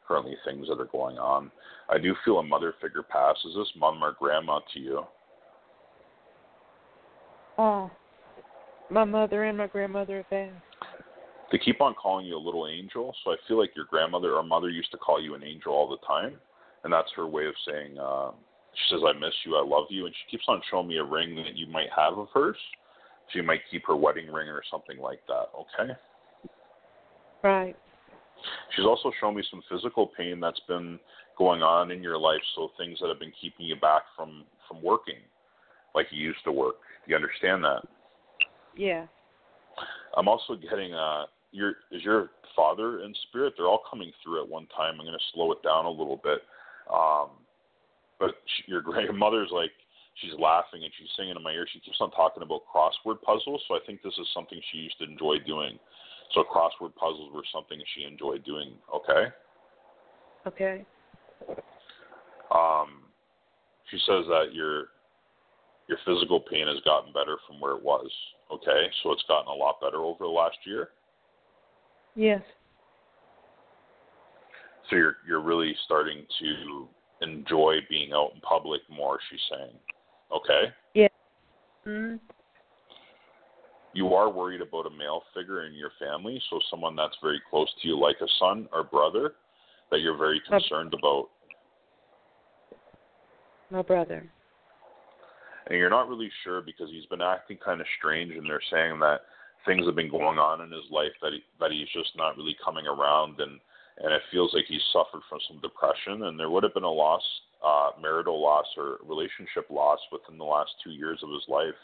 currently 0.08 0.36
things 0.46 0.68
that 0.68 0.80
are 0.80 0.86
going 0.86 1.18
on. 1.18 1.52
I 1.90 1.98
do 1.98 2.16
feel 2.24 2.40
a 2.40 2.44
mother 2.44 2.74
figure 2.82 3.04
pass. 3.04 3.36
Is 3.46 3.56
this 3.56 3.68
mom 3.78 4.04
or 4.04 4.16
grandma 4.20 4.60
to 4.74 4.80
you? 4.80 5.04
Oh, 7.58 7.90
my 8.90 9.04
mother 9.04 9.44
and 9.46 9.58
my 9.58 9.68
grandmother 9.68 10.18
have 10.18 10.30
passed. 10.30 10.64
They 11.52 11.58
keep 11.58 11.80
on 11.80 11.94
calling 11.94 12.26
you 12.26 12.36
a 12.36 12.40
little 12.40 12.68
angel, 12.68 13.16
so 13.24 13.32
I 13.32 13.36
feel 13.48 13.60
like 13.60 13.76
your 13.76 13.86
grandmother 13.86 14.34
or 14.34 14.44
mother 14.44 14.70
used 14.70 14.92
to 14.92 14.98
call 14.98 15.22
you 15.22 15.36
an 15.36 15.44
angel 15.44 15.74
all 15.74 15.90
the 15.90 16.06
time, 16.06 16.36
and 16.84 16.92
that's 16.92 17.12
her 17.16 17.28
way 17.28 17.46
of 17.46 17.54
saying. 17.68 17.98
Uh, 17.98 18.32
she 18.74 18.96
says, 18.96 19.04
"I 19.06 19.14
miss 19.14 19.34
you, 19.46 19.56
I 19.56 19.64
love 19.64 19.86
you," 19.90 20.06
and 20.06 20.16
she 20.16 20.32
keeps 20.32 20.46
on 20.48 20.62
showing 20.70 20.88
me 20.88 20.98
a 20.98 21.04
ring 21.04 21.36
that 21.36 21.56
you 21.56 21.68
might 21.68 21.90
have 21.96 22.18
of 22.18 22.30
hers. 22.34 22.58
She 23.32 23.42
might 23.42 23.62
keep 23.72 23.86
her 23.88 23.96
wedding 23.96 24.32
ring 24.32 24.50
or 24.50 24.64
something 24.70 24.98
like 24.98 25.26
that. 25.28 25.50
Okay. 25.56 25.96
Right. 27.44 27.76
She's 28.76 28.86
also 28.86 29.12
shown 29.20 29.36
me 29.36 29.44
some 29.50 29.62
physical 29.70 30.12
pain 30.18 30.40
that's 30.40 30.62
been 30.68 31.00
going 31.38 31.62
on 31.62 31.92
in 31.92 32.02
your 32.02 32.18
life, 32.18 32.42
so 32.56 32.72
things 32.78 32.98
that 33.02 33.08
have 33.10 33.20
been 33.20 33.34
keeping 33.40 33.66
you 33.66 33.76
back 33.76 34.04
from 34.16 34.44
from 34.68 34.82
working, 34.82 35.20
like 35.94 36.08
you 36.12 36.22
used 36.22 36.44
to 36.44 36.52
work. 36.52 36.76
Do 37.06 37.12
you 37.12 37.16
understand 37.16 37.64
that? 37.64 37.82
Yeah. 38.76 39.06
I'm 40.18 40.28
also 40.28 40.56
getting 40.56 40.94
uh 40.94 41.26
your 41.52 41.74
is 41.92 42.04
your 42.04 42.32
father 42.56 43.02
in 43.02 43.14
spirit? 43.28 43.54
They're 43.58 43.68
all 43.68 43.84
coming 43.90 44.12
through 44.24 44.44
at 44.44 44.50
one 44.50 44.68
time. 44.76 44.96
I'm 45.00 45.06
going 45.06 45.12
to 45.12 45.26
slow 45.34 45.52
it 45.52 45.62
down 45.64 45.86
a 45.86 45.90
little 45.90 46.20
bit. 46.24 46.40
Um, 46.92 47.30
but 48.20 48.36
she, 48.46 48.72
your 48.72 48.82
grandmother's 48.82 49.50
like 49.52 49.72
she's 50.22 50.34
laughing 50.40 50.84
and 50.84 50.92
she's 50.98 51.10
singing 51.18 51.36
in 51.36 51.44
my 51.44 51.52
ear. 51.52 51.68
She 51.72 51.80
keeps 51.80 51.98
on 52.00 52.12
talking 52.12 52.44
about 52.44 52.62
crossword 52.74 53.22
puzzles, 53.22 53.62
so 53.68 53.76
I 53.76 53.80
think 53.86 54.02
this 54.02 54.14
is 54.20 54.28
something 54.34 54.60
she 54.72 54.80
used 54.80 54.98
to 55.00 55.06
enjoy 55.06 55.38
doing. 55.46 55.80
So 56.34 56.44
crossword 56.44 56.96
puzzles 56.96 57.32
were 57.34 57.44
something 57.54 57.80
she 57.96 58.04
enjoyed 58.04 58.44
doing. 58.44 58.74
Okay. 58.94 59.28
Okay. 60.48 60.86
Um, 62.52 63.04
she 63.90 63.98
says 64.06 64.26
that 64.28 64.54
your 64.54 64.88
your 65.88 65.98
physical 66.06 66.40
pain 66.40 66.68
has 66.68 66.82
gotten 66.84 67.14
better 67.14 67.38
from 67.48 67.60
where 67.60 67.76
it 67.76 67.84
was. 67.84 68.10
Okay, 68.52 68.88
so 69.02 69.12
it's 69.12 69.24
gotten 69.28 69.48
a 69.48 69.54
lot 69.54 69.80
better 69.82 69.98
over 69.98 70.24
the 70.24 70.30
last 70.30 70.58
year. 70.66 70.90
Yes. 72.16 72.42
So 74.90 74.96
you're 74.96 75.18
you're 75.28 75.42
really 75.42 75.76
starting 75.86 76.26
to 76.40 76.88
enjoy 77.22 77.78
being 77.90 78.14
out 78.14 78.32
in 78.36 78.42
public 78.42 78.82
more. 78.90 79.20
She's 79.30 79.40
saying. 79.50 79.74
Okay. 80.32 80.74
Yeah. 80.94 81.08
Mm-hmm. 81.88 82.18
You 83.96 84.14
are 84.14 84.30
worried 84.30 84.60
about 84.60 84.88
a 84.88 84.90
male 84.90 85.24
figure 85.34 85.66
in 85.66 85.74
your 85.74 85.92
family, 85.98 86.42
so 86.50 86.60
someone 86.70 86.98
that's 86.98 87.16
very 87.24 87.42
close 87.50 87.70
to 87.82 87.88
you, 87.88 87.98
like 87.98 88.18
a 88.22 88.28
son 88.40 88.68
or 88.74 88.84
brother, 88.84 89.36
that 89.90 90.02
you're 90.02 90.18
very 90.18 90.42
concerned 90.50 90.94
about. 90.94 91.30
My 93.72 93.82
brother. 93.82 94.30
And 95.68 95.80
you're 95.80 95.90
not 95.90 96.10
really 96.10 96.30
sure 96.44 96.62
because 96.62 96.90
he's 96.90 97.06
been 97.06 97.22
acting 97.22 97.58
kind 97.64 97.80
of 97.80 97.88
strange, 97.98 98.34
and 98.36 98.46
they're 98.50 98.60
saying 98.70 99.00
that 99.00 99.22
things 99.66 99.86
have 99.86 99.96
been 99.96 100.12
going 100.12 100.40
on 100.40 100.60
in 100.60 100.72
his 100.72 100.84
life 100.92 101.16
that 101.22 101.32
he, 101.32 101.40
that 101.62 101.72
he's 101.72 101.88
just 101.94 102.18
not 102.18 102.36
really 102.36 102.58
coming 102.64 102.86
around, 102.86 103.40
and 103.40 103.62
and 104.04 104.14
it 104.14 104.22
feels 104.30 104.54
like 104.54 104.66
he's 104.68 104.84
suffered 104.92 105.22
from 105.30 105.40
some 105.48 105.62
depression, 105.62 106.24
and 106.24 106.38
there 106.38 106.50
would 106.50 106.64
have 106.64 106.74
been 106.74 106.84
a 106.84 106.92
loss, 106.92 107.24
uh, 107.66 107.92
marital 108.02 108.44
loss 108.44 108.66
or 108.76 108.98
relationship 109.08 109.70
loss 109.70 110.00
within 110.12 110.38
the 110.38 110.44
last 110.44 110.72
two 110.84 110.92
years 110.92 111.18
of 111.24 111.30
his 111.30 111.48
life 111.48 111.80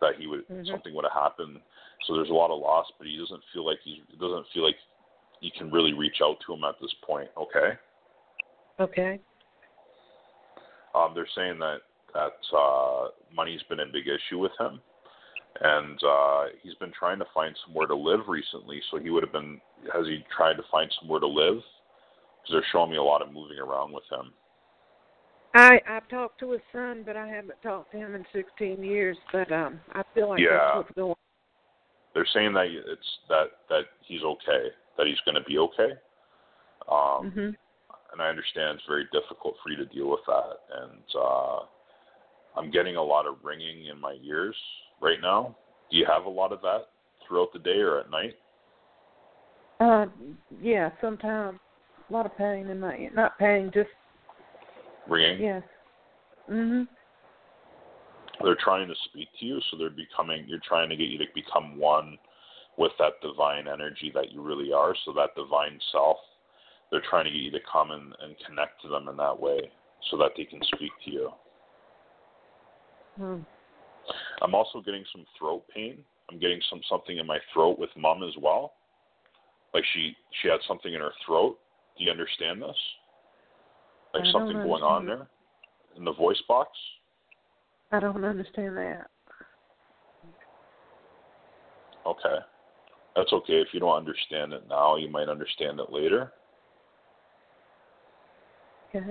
that 0.00 0.16
he 0.16 0.26
would 0.26 0.46
Mhm. 0.48 0.70
something 0.70 0.94
would 0.94 1.04
have 1.04 1.12
happened. 1.12 1.60
So 2.04 2.14
there's 2.14 2.30
a 2.30 2.34
lot 2.34 2.50
of 2.50 2.60
loss, 2.60 2.90
but 2.98 3.06
he 3.06 3.16
doesn't 3.16 3.42
feel 3.52 3.64
like 3.64 3.80
he 3.80 4.02
doesn't 4.18 4.46
feel 4.48 4.64
like 4.64 4.78
you 5.40 5.50
can 5.50 5.70
really 5.70 5.92
reach 5.92 6.20
out 6.22 6.40
to 6.40 6.54
him 6.54 6.64
at 6.64 6.78
this 6.80 6.92
point. 7.02 7.30
Okay. 7.36 7.78
Okay. 8.78 9.20
Um, 10.94 11.14
they're 11.14 11.28
saying 11.34 11.58
that 11.58 11.82
that 12.14 12.56
uh, 12.56 13.10
money's 13.34 13.62
been 13.64 13.80
a 13.80 13.86
big 13.86 14.08
issue 14.08 14.38
with 14.38 14.52
him, 14.58 14.80
and 15.60 16.02
uh, 16.02 16.46
he's 16.62 16.74
been 16.74 16.92
trying 16.92 17.18
to 17.18 17.26
find 17.34 17.54
somewhere 17.64 17.86
to 17.86 17.94
live 17.94 18.28
recently. 18.28 18.80
So 18.90 18.98
he 18.98 19.10
would 19.10 19.22
have 19.22 19.32
been. 19.32 19.60
Has 19.92 20.06
he 20.06 20.24
tried 20.34 20.54
to 20.54 20.62
find 20.70 20.90
somewhere 21.00 21.20
to 21.20 21.26
live? 21.26 21.56
Because 21.56 22.52
they're 22.52 22.66
showing 22.72 22.90
me 22.90 22.96
a 22.96 23.02
lot 23.02 23.22
of 23.22 23.32
moving 23.32 23.58
around 23.58 23.92
with 23.92 24.04
him. 24.10 24.32
I 25.56 25.80
I've 25.88 26.08
talked 26.08 26.38
to 26.40 26.50
his 26.52 26.60
son, 26.72 27.02
but 27.04 27.16
I 27.16 27.26
haven't 27.26 27.60
talked 27.62 27.92
to 27.92 27.98
him 27.98 28.14
in 28.14 28.24
16 28.32 28.82
years. 28.82 29.16
But 29.32 29.50
um, 29.52 29.80
I 29.92 30.02
feel 30.14 30.28
like 30.28 30.42
Yeah. 30.42 30.58
that's 30.58 30.76
what's 30.76 30.94
going. 30.96 31.14
They're 32.14 32.26
saying 32.32 32.54
that 32.54 32.66
it's 32.66 33.18
that 33.28 33.46
that 33.68 33.84
he's 34.06 34.22
okay, 34.22 34.68
that 34.96 35.06
he's 35.06 35.20
going 35.24 35.34
to 35.34 35.44
be 35.48 35.58
okay. 35.58 35.92
Um, 36.90 37.30
hmm 37.30 37.50
and 38.12 38.22
I 38.22 38.28
understand 38.28 38.78
it's 38.78 38.88
very 38.88 39.06
difficult 39.12 39.56
for 39.62 39.70
you 39.70 39.76
to 39.76 39.84
deal 39.86 40.08
with 40.10 40.20
that. 40.26 40.56
And 40.80 41.02
uh, 41.14 41.58
I'm 42.56 42.70
getting 42.70 42.96
a 42.96 43.02
lot 43.02 43.26
of 43.26 43.36
ringing 43.42 43.86
in 43.86 44.00
my 44.00 44.16
ears 44.24 44.56
right 45.02 45.18
now. 45.20 45.56
Do 45.90 45.98
you 45.98 46.06
have 46.06 46.24
a 46.24 46.30
lot 46.30 46.52
of 46.52 46.62
that 46.62 46.86
throughout 47.26 47.52
the 47.52 47.58
day 47.58 47.78
or 47.78 48.00
at 48.00 48.10
night? 48.10 48.34
Uh, 49.80 50.06
yeah, 50.62 50.90
sometimes 51.00 51.58
a 52.08 52.12
lot 52.12 52.24
of 52.24 52.36
pain 52.38 52.68
in 52.68 52.80
my 52.80 53.10
not 53.14 53.38
pain, 53.38 53.70
just 53.74 53.90
Ringing. 55.08 55.40
yes. 55.40 55.62
Mhm. 56.48 56.88
They're 58.42 58.56
trying 58.56 58.88
to 58.88 58.94
speak 59.06 59.28
to 59.38 59.46
you, 59.46 59.60
so 59.70 59.76
they're 59.76 59.90
becoming. 59.90 60.44
You're 60.46 60.60
trying 60.60 60.88
to 60.90 60.96
get 60.96 61.08
you 61.08 61.18
to 61.18 61.26
become 61.34 61.78
one 61.78 62.18
with 62.76 62.92
that 62.98 63.20
divine 63.22 63.66
energy 63.66 64.10
that 64.14 64.30
you 64.30 64.42
really 64.42 64.72
are. 64.72 64.94
So 65.04 65.12
that 65.14 65.34
divine 65.34 65.80
self, 65.92 66.18
they're 66.90 67.02
trying 67.08 67.24
to 67.24 67.30
get 67.30 67.40
you 67.40 67.50
to 67.52 67.60
come 67.70 67.90
and, 67.90 68.14
and 68.20 68.36
connect 68.46 68.82
to 68.82 68.88
them 68.88 69.08
in 69.08 69.16
that 69.16 69.38
way, 69.38 69.70
so 70.10 70.16
that 70.18 70.32
they 70.36 70.44
can 70.44 70.62
speak 70.74 70.92
to 71.04 71.10
you. 71.10 71.32
Hmm. 73.16 73.40
I'm 74.42 74.54
also 74.54 74.80
getting 74.80 75.04
some 75.12 75.24
throat 75.38 75.64
pain. 75.74 76.04
I'm 76.30 76.38
getting 76.38 76.60
some 76.68 76.80
something 76.88 77.18
in 77.18 77.26
my 77.26 77.38
throat 77.52 77.78
with 77.78 77.90
mom 77.96 78.22
as 78.22 78.34
well. 78.40 78.74
Like 79.72 79.84
she 79.94 80.14
she 80.42 80.48
had 80.48 80.60
something 80.66 80.92
in 80.92 81.00
her 81.00 81.12
throat. 81.24 81.58
Do 81.96 82.04
you 82.04 82.10
understand 82.10 82.60
this? 82.60 82.76
Like 84.18 84.28
I 84.28 84.32
something 84.32 84.56
going 84.56 84.82
on 84.82 85.06
there 85.06 85.26
in 85.96 86.04
the 86.04 86.12
voice 86.12 86.40
box. 86.48 86.70
I 87.92 88.00
don't 88.00 88.24
understand 88.24 88.76
that. 88.76 89.08
Okay. 92.06 92.38
That's 93.14 93.32
okay 93.32 93.54
if 93.54 93.68
you 93.72 93.80
don't 93.80 93.96
understand 93.96 94.52
it 94.52 94.64
now, 94.68 94.96
you 94.96 95.10
might 95.10 95.28
understand 95.28 95.80
it 95.80 95.90
later. 95.90 96.32
Okay. 98.88 99.06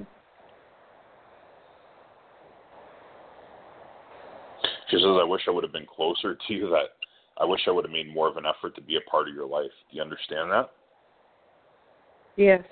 She 4.90 4.98
says, 4.98 5.06
I 5.06 5.23
wish 5.23 5.41
I 5.48 5.52
would 5.52 5.64
have 5.64 5.73
been 5.73 5.88
closer 5.88 6.38
to 6.48 6.53
you 6.53 6.69
that 6.69 6.90
I 7.38 7.45
wish 7.45 7.61
I 7.68 7.72
would 7.72 7.86
have 7.86 7.91
made 7.91 8.14
more 8.14 8.27
of 8.27 8.38
an 8.38 8.45
effort 8.45 8.76
to 8.76 8.82
be 8.82 8.98
a 8.98 9.10
part 9.10 9.27
of 9.27 9.36
your 9.36 9.48
life. 9.48 9.72
Do 9.90 9.98
you 9.98 10.02
understand 10.02 10.52
that? 10.52 10.72
Yes. 12.38 12.64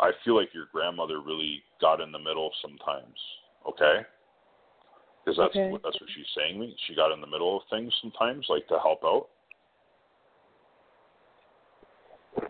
I 0.00 0.12
feel 0.24 0.36
like 0.36 0.52
your 0.52 0.66
grandmother 0.72 1.20
really 1.20 1.62
got 1.80 2.00
in 2.00 2.12
the 2.12 2.18
middle 2.18 2.52
sometimes. 2.62 3.18
Okay, 3.68 4.04
because 5.24 5.36
that's 5.36 5.56
Okay. 5.56 5.70
what 5.70 5.82
that's 5.82 6.00
what 6.00 6.10
she's 6.14 6.26
saying. 6.36 6.58
Me, 6.58 6.76
she 6.86 6.94
got 6.94 7.12
in 7.12 7.20
the 7.20 7.26
middle 7.26 7.56
of 7.56 7.62
things 7.68 7.92
sometimes, 8.00 8.46
like 8.48 8.66
to 8.68 8.78
help 8.78 9.04
out. 9.04 9.28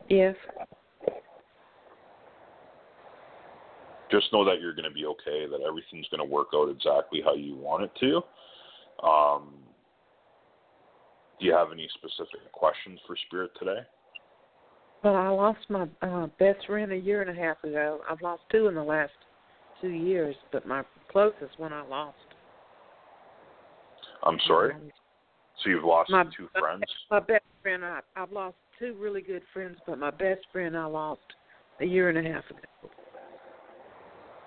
Yes. 0.09 0.37
Just 4.11 4.33
know 4.33 4.45
that 4.45 4.61
you're 4.61 4.75
going 4.75 4.89
to 4.89 4.95
be 4.95 5.07
okay. 5.07 5.47
That 5.47 5.63
everything's 5.67 6.09
going 6.09 6.21
to 6.21 6.25
work 6.25 6.49
out 6.55 6.69
exactly 6.69 7.21
how 7.25 7.35
you 7.35 7.57
want 7.57 7.85
it 7.85 7.91
to. 8.01 8.23
Um, 9.07 9.55
do 11.41 11.47
you 11.47 11.53
have 11.53 11.73
any 11.73 11.89
specific 11.95 12.51
questions 12.53 13.01
for 13.07 13.17
Spirit 13.27 13.51
today? 13.59 13.81
Well, 15.07 15.15
I 15.15 15.29
lost 15.29 15.61
my 15.69 15.87
uh, 16.03 16.27
best 16.41 16.67
friend 16.67 16.91
a 16.91 16.97
year 16.97 17.23
and 17.23 17.31
a 17.31 17.41
half 17.41 17.63
ago. 17.63 18.01
I've 18.11 18.21
lost 18.23 18.43
two 18.51 18.67
in 18.67 18.75
the 18.75 18.83
last 18.83 19.13
two 19.81 19.91
years, 19.91 20.35
but 20.51 20.67
my 20.67 20.83
closest 21.13 21.57
one 21.59 21.73
I 21.73 21.83
lost. 21.83 22.17
I'm 24.25 24.37
sorry. 24.49 24.73
So 25.63 25.71
you've 25.71 25.85
lost 25.85 26.11
My- 26.11 26.25
two 26.37 26.49
friends. 26.59 26.83
My 27.09 27.21
best 27.21 27.45
friend, 27.63 27.85
I, 27.85 28.01
I've 28.17 28.33
lost 28.33 28.57
two 28.81 28.97
really 28.99 29.23
good 29.23 29.43
friends, 29.53 29.77
but 29.87 29.97
my 30.01 30.11
best 30.11 30.41
friend 30.51 30.77
I 30.77 30.87
lost 30.87 31.21
a 31.79 31.85
year 31.85 32.09
and 32.09 32.19
a 32.19 32.33
half 32.33 32.43
ago. 32.51 32.91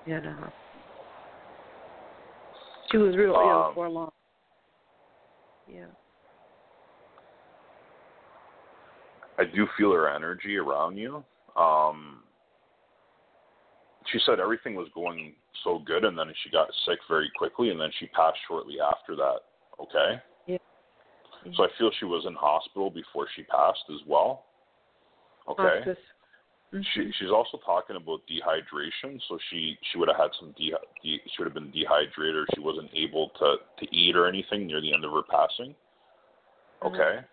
Know, 0.07 0.49
she 2.91 2.97
was 2.97 3.15
real 3.15 3.33
Um, 3.33 3.47
ill 3.47 3.71
for 3.75 3.85
a 3.85 3.89
long. 3.89 4.11
Yeah. 5.65 5.85
I 9.39 9.45
do 9.45 9.67
feel 9.77 9.91
her 9.93 10.13
energy 10.13 10.57
around 10.57 10.97
you. 10.97 11.23
Um, 11.55 12.19
she 14.11 14.19
said 14.25 14.39
everything 14.39 14.75
was 14.75 14.87
going 14.93 15.33
so 15.63 15.79
good, 15.79 16.03
and 16.03 16.17
then 16.17 16.27
she 16.43 16.49
got 16.49 16.67
sick 16.85 16.99
very 17.07 17.31
quickly, 17.37 17.69
and 17.69 17.79
then 17.79 17.89
she 17.99 18.07
passed 18.07 18.37
shortly 18.47 18.75
after 18.81 19.15
that. 19.15 19.39
Okay. 19.79 20.21
Yeah. 20.47 20.57
So 21.55 21.63
I 21.63 21.67
feel 21.77 21.89
she 21.99 22.05
was 22.05 22.25
in 22.27 22.33
hospital 22.33 22.89
before 22.89 23.27
she 23.35 23.43
passed 23.43 23.83
as 23.89 24.01
well. 24.07 24.45
Okay. 25.49 25.77
Hospice. 25.77 26.03
She 26.93 27.11
she's 27.17 27.31
also 27.33 27.57
talking 27.65 27.95
about 27.95 28.21
dehydration. 28.29 29.19
So 29.27 29.39
she 29.49 29.75
she 29.91 29.97
would 29.97 30.07
have 30.07 30.17
had 30.17 30.29
some 30.39 30.53
de, 30.57 30.71
de 31.01 31.19
she 31.25 31.33
would 31.39 31.47
have 31.47 31.55
been 31.55 31.71
dehydrated, 31.71 32.35
or 32.35 32.45
she 32.53 32.59
wasn't 32.59 32.91
able 32.93 33.29
to 33.39 33.55
to 33.79 33.95
eat 33.95 34.15
or 34.15 34.27
anything 34.27 34.67
near 34.67 34.81
the 34.81 34.93
end 34.93 35.03
of 35.03 35.11
her 35.11 35.23
passing. 35.23 35.73
Okay. 36.85 37.25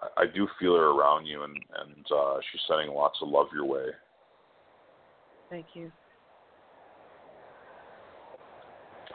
I, 0.00 0.22
I 0.22 0.24
do 0.26 0.48
feel 0.58 0.74
her 0.76 0.90
around 0.90 1.26
you, 1.26 1.42
and 1.42 1.56
and 1.56 2.06
uh, 2.14 2.38
she's 2.50 2.60
sending 2.68 2.94
lots 2.94 3.18
of 3.22 3.28
love 3.28 3.48
your 3.52 3.64
way. 3.64 3.86
Thank 5.50 5.66
you. 5.74 5.90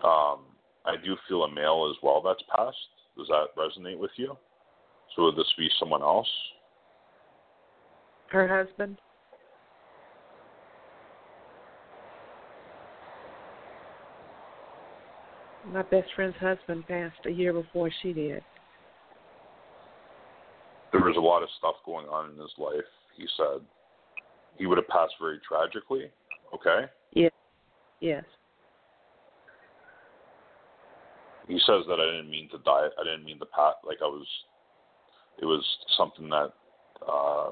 Um, 0.04 0.40
I 0.86 0.96
do 1.04 1.16
feel 1.28 1.44
a 1.44 1.52
male 1.52 1.92
as 1.92 2.02
well 2.02 2.22
that's 2.22 2.44
passed. 2.56 2.78
Does 3.18 3.28
that 3.28 3.48
resonate 3.58 4.00
with 4.00 4.12
you? 4.16 4.38
So 5.16 5.24
would 5.24 5.36
this 5.36 5.54
be 5.58 5.70
someone 5.80 6.02
else? 6.02 6.30
Her 8.30 8.48
husband. 8.48 8.98
My 15.72 15.84
best 15.84 16.08
friend's 16.16 16.38
husband 16.38 16.88
passed 16.88 17.26
a 17.26 17.30
year 17.30 17.54
before 17.54 17.92
she 18.02 18.14
did. 18.14 18.44
There 20.92 21.02
was 21.02 21.16
a 21.18 21.22
lot 21.22 21.44
of 21.44 21.50
stuff 21.58 21.76
going 21.86 22.08
on 22.08 22.32
in 22.32 22.38
his 22.38 22.52
life. 22.58 22.88
He 23.16 23.26
said 23.38 23.62
he 24.58 24.66
would 24.66 24.78
have 24.78 24.88
passed 24.88 25.14
very 25.20 25.40
tragically. 25.48 26.12
Okay. 26.54 26.88
Yes. 27.14 27.32
Yes. 28.00 28.24
He 31.48 31.60
says 31.66 31.84
that 31.88 32.00
I 32.00 32.06
didn't 32.06 32.30
mean 32.30 32.50
to 32.50 32.58
die. 32.60 32.88
I 33.00 33.04
didn't 33.04 33.26
mean 33.26 33.40
to 33.40 33.46
pass. 33.46 33.76
Like 33.86 33.98
I 34.02 34.08
was. 34.08 34.28
It 35.42 35.46
was 35.46 35.66
something 35.98 36.30
that 36.30 36.54
uh, 37.08 37.52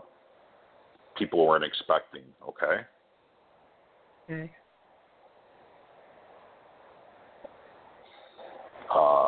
people 1.18 1.46
weren't 1.48 1.64
expecting. 1.64 2.24
Okay. 2.48 2.82
Okay. 4.30 4.52
uh, 8.94 9.19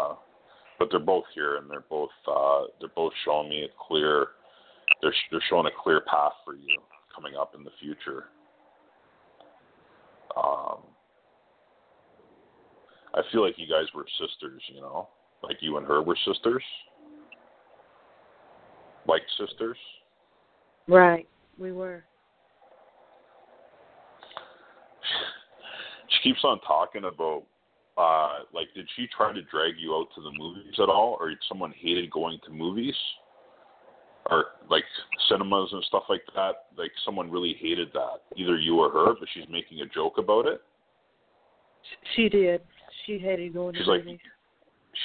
but 0.81 0.87
they're 0.89 0.99
both 0.99 1.25
here 1.35 1.57
and 1.57 1.69
they're 1.69 1.85
both 1.91 2.09
uh, 2.27 2.63
they're 2.79 2.89
both 2.95 3.13
showing 3.23 3.47
me 3.47 3.63
a 3.65 3.67
clear 3.87 4.29
they're 4.99 5.13
they're 5.29 5.43
showing 5.47 5.67
a 5.67 5.83
clear 5.83 6.01
path 6.01 6.31
for 6.43 6.55
you 6.55 6.75
coming 7.15 7.33
up 7.39 7.53
in 7.55 7.63
the 7.63 7.69
future. 7.79 8.25
Um, 10.35 10.79
I 13.13 13.21
feel 13.31 13.45
like 13.45 13.59
you 13.59 13.67
guys 13.67 13.85
were 13.93 14.05
sisters, 14.19 14.63
you 14.73 14.81
know, 14.81 15.07
like 15.43 15.57
you 15.59 15.77
and 15.77 15.85
her 15.85 16.01
were 16.01 16.17
sisters, 16.25 16.63
like 19.07 19.21
sisters. 19.39 19.77
Right. 20.87 21.27
We 21.59 21.73
were. 21.73 22.03
She 26.09 26.29
keeps 26.29 26.43
on 26.43 26.59
talking 26.61 27.03
about 27.03 27.43
uh 27.97 28.39
like 28.53 28.67
did 28.75 28.87
she 28.95 29.07
try 29.15 29.33
to 29.33 29.41
drag 29.43 29.73
you 29.77 29.93
out 29.95 30.07
to 30.15 30.21
the 30.21 30.31
movies 30.37 30.73
at 30.79 30.89
all? 30.89 31.17
Or 31.19 31.31
someone 31.49 31.73
hated 31.77 32.09
going 32.11 32.39
to 32.45 32.51
movies? 32.51 32.95
Or 34.29 34.45
like 34.69 34.83
cinemas 35.27 35.69
and 35.73 35.83
stuff 35.85 36.03
like 36.09 36.21
that? 36.35 36.65
Like 36.77 36.91
someone 37.05 37.29
really 37.31 37.55
hated 37.59 37.89
that. 37.93 38.21
Either 38.37 38.57
you 38.57 38.79
or 38.79 38.89
her 38.91 39.13
but 39.19 39.27
she's 39.33 39.47
making 39.49 39.81
a 39.81 39.85
joke 39.87 40.17
about 40.17 40.45
it? 40.45 40.61
She 42.15 42.29
did. 42.29 42.61
She 43.05 43.17
hated 43.17 43.53
going 43.53 43.75
She's 43.75 43.85
to 43.85 43.91
like- 43.91 44.05
movies. 44.05 44.19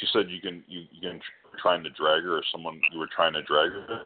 she 0.01 0.07
said 0.13 0.27
you 0.29 0.41
can 0.41 0.63
you 0.69 0.83
you 0.93 1.01
can 1.01 1.21
trying 1.61 1.83
to 1.83 1.91
drag 1.91 2.23
her 2.23 2.37
or 2.37 2.43
someone 2.53 2.79
you 2.93 2.99
were 2.99 3.09
trying 3.15 3.33
to 3.33 3.43
drag 3.43 3.71
her? 3.73 4.03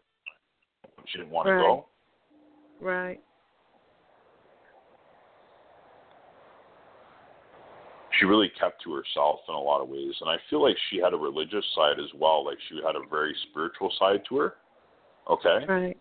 She 1.06 1.18
didn't 1.18 1.32
want 1.32 1.46
to 1.48 1.52
go? 1.52 1.86
Right. 2.80 3.20
She 8.20 8.26
really 8.26 8.52
kept 8.60 8.82
to 8.84 8.92
herself 8.92 9.40
in 9.48 9.54
a 9.54 9.58
lot 9.58 9.80
of 9.80 9.88
ways, 9.88 10.14
and 10.20 10.28
I 10.28 10.36
feel 10.50 10.62
like 10.62 10.76
she 10.90 10.98
had 10.98 11.14
a 11.14 11.16
religious 11.16 11.64
side 11.74 11.98
as 11.98 12.12
well. 12.14 12.44
Like 12.44 12.58
she 12.68 12.76
had 12.86 12.94
a 12.94 13.08
very 13.08 13.34
spiritual 13.50 13.90
side 13.98 14.20
to 14.28 14.36
her. 14.36 14.54
Okay. 15.28 15.64
Right. 15.66 15.96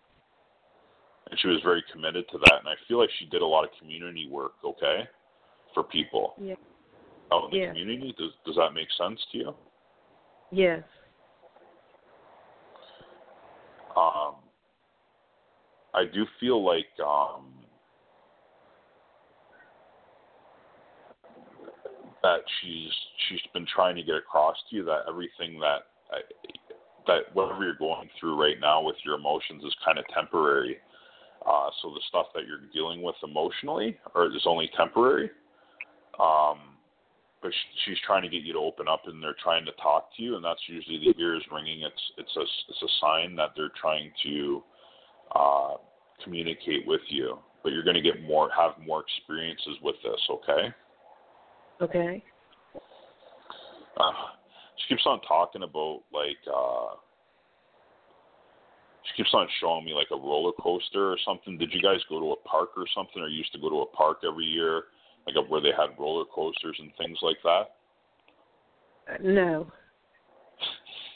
And 1.30 1.40
she 1.40 1.48
was 1.48 1.60
very 1.64 1.82
committed 1.90 2.26
to 2.32 2.38
that, 2.38 2.58
and 2.60 2.68
I 2.68 2.74
feel 2.86 2.98
like 2.98 3.10
she 3.18 3.26
did 3.26 3.40
a 3.40 3.46
lot 3.46 3.64
of 3.64 3.70
community 3.78 4.28
work. 4.28 4.52
Okay, 4.64 5.08
for 5.72 5.82
people 5.82 6.34
Yeah. 6.38 6.56
out 7.32 7.44
in 7.44 7.50
the 7.52 7.58
Yeah. 7.58 7.68
community. 7.68 8.12
Does 8.18 8.32
does 8.44 8.56
that 8.56 8.72
make 8.74 8.90
sense 8.92 9.24
to 9.32 9.38
you? 9.38 9.56
Yes. 10.50 10.84
um, 13.96 14.36
I 15.94 16.04
do 16.04 16.24
feel 16.38 16.62
like 16.64 16.88
um, 17.00 17.52
that 22.22 22.40
she's 22.60 22.92
she's 23.28 23.40
been 23.52 23.66
trying 23.74 23.96
to 23.96 24.02
get 24.02 24.16
across 24.16 24.56
to 24.68 24.76
you 24.76 24.84
that 24.84 25.02
everything 25.08 25.58
that 25.60 25.86
that 27.06 27.34
whatever 27.34 27.64
you're 27.64 27.74
going 27.74 28.08
through 28.18 28.40
right 28.40 28.60
now 28.60 28.82
with 28.82 28.96
your 29.04 29.14
emotions 29.14 29.64
is 29.64 29.74
kind 29.84 29.98
of 29.98 30.04
temporary. 30.14 30.78
Uh, 31.46 31.70
so 31.80 31.88
the 31.90 32.00
stuff 32.08 32.26
that 32.34 32.42
you're 32.46 32.68
dealing 32.72 33.02
with 33.02 33.14
emotionally 33.24 33.98
or 34.14 34.26
is 34.26 34.42
only 34.46 34.70
temporary. 34.76 35.30
Um, 36.18 36.76
but 37.42 37.52
she's 37.86 37.96
trying 38.06 38.22
to 38.22 38.28
get 38.28 38.42
you 38.42 38.52
to 38.52 38.58
open 38.58 38.86
up, 38.86 39.02
and 39.06 39.22
they're 39.22 39.36
trying 39.42 39.64
to 39.64 39.72
talk 39.82 40.14
to 40.16 40.22
you, 40.22 40.36
and 40.36 40.44
that's 40.44 40.60
usually 40.66 40.98
the 40.98 41.18
ears 41.18 41.42
ringing. 41.50 41.82
It's 41.82 42.02
it's 42.18 42.36
a 42.36 42.42
it's 42.42 42.82
a 42.82 42.88
sign 43.00 43.34
that 43.36 43.52
they're 43.56 43.72
trying 43.80 44.12
to 44.24 44.62
uh, 45.34 45.74
communicate 46.22 46.86
with 46.86 47.00
you. 47.08 47.38
But 47.62 47.72
you're 47.72 47.84
going 47.84 47.96
to 47.96 48.02
get 48.02 48.22
more 48.22 48.50
have 48.56 48.72
more 48.84 49.02
experiences 49.02 49.76
with 49.82 49.96
this. 50.02 50.20
Okay. 50.30 50.68
Okay. 51.80 52.22
Uh, 53.96 54.12
she 54.76 54.94
keeps 54.94 55.06
on 55.06 55.20
talking 55.22 55.62
about 55.62 56.02
like 56.12 56.38
uh, 56.46 56.94
she 59.04 59.22
keeps 59.22 59.34
on 59.34 59.46
showing 59.60 59.84
me 59.84 59.92
like 59.92 60.08
a 60.12 60.16
roller 60.16 60.52
coaster 60.60 61.10
or 61.10 61.18
something. 61.24 61.58
Did 61.58 61.72
you 61.72 61.82
guys 61.82 62.00
go 62.08 62.20
to 62.20 62.32
a 62.32 62.48
park 62.48 62.70
or 62.76 62.86
something, 62.94 63.22
or 63.22 63.28
you 63.28 63.38
used 63.38 63.52
to 63.52 63.60
go 63.60 63.70
to 63.70 63.80
a 63.82 63.86
park 63.86 64.18
every 64.26 64.44
year, 64.44 64.84
like 65.26 65.36
a, 65.36 65.42
where 65.42 65.60
they 65.60 65.72
had 65.76 65.98
roller 65.98 66.24
coasters 66.32 66.76
and 66.78 66.90
things 66.98 67.18
like 67.22 67.38
that? 67.44 67.64
Uh, 69.12 69.16
no. 69.22 69.66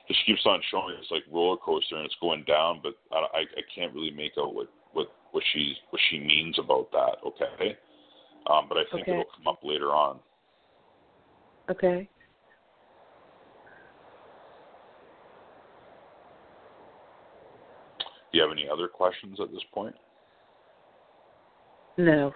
She 0.06 0.32
keeps 0.32 0.44
on 0.44 0.60
showing 0.70 0.88
me 0.88 0.96
this 1.00 1.10
like 1.10 1.22
roller 1.32 1.56
coaster 1.56 1.96
and 1.96 2.04
it's 2.04 2.14
going 2.20 2.44
down, 2.46 2.80
but 2.82 2.92
I, 3.10 3.38
I, 3.38 3.40
I 3.40 3.62
can't 3.74 3.94
really 3.94 4.10
make 4.10 4.32
out 4.38 4.54
what 4.54 4.68
what 4.92 5.06
what 5.32 5.42
she 5.54 5.74
what 5.88 6.00
she 6.10 6.18
means 6.20 6.58
about 6.58 6.92
that. 6.92 7.16
Okay, 7.26 7.74
um, 8.50 8.66
but 8.68 8.76
I 8.76 8.82
think 8.92 9.04
Okay. 9.04 9.12
it'll 9.12 9.24
come 9.34 9.48
up 9.48 9.60
later 9.64 9.94
on. 9.94 10.18
Okay. 11.70 12.08
Do 17.98 18.38
you 18.38 18.42
have 18.42 18.52
any 18.52 18.68
other 18.68 18.88
questions 18.88 19.38
at 19.40 19.50
this 19.52 19.62
point? 19.72 19.94
No. 21.96 22.32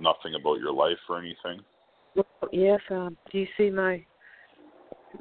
Nothing 0.00 0.34
about 0.40 0.58
your 0.58 0.72
life 0.72 0.96
or 1.08 1.18
anything? 1.18 1.60
Well, 2.14 2.26
yes. 2.52 2.80
Um, 2.90 3.16
do 3.30 3.38
you 3.38 3.46
see 3.56 3.70
my 3.70 4.04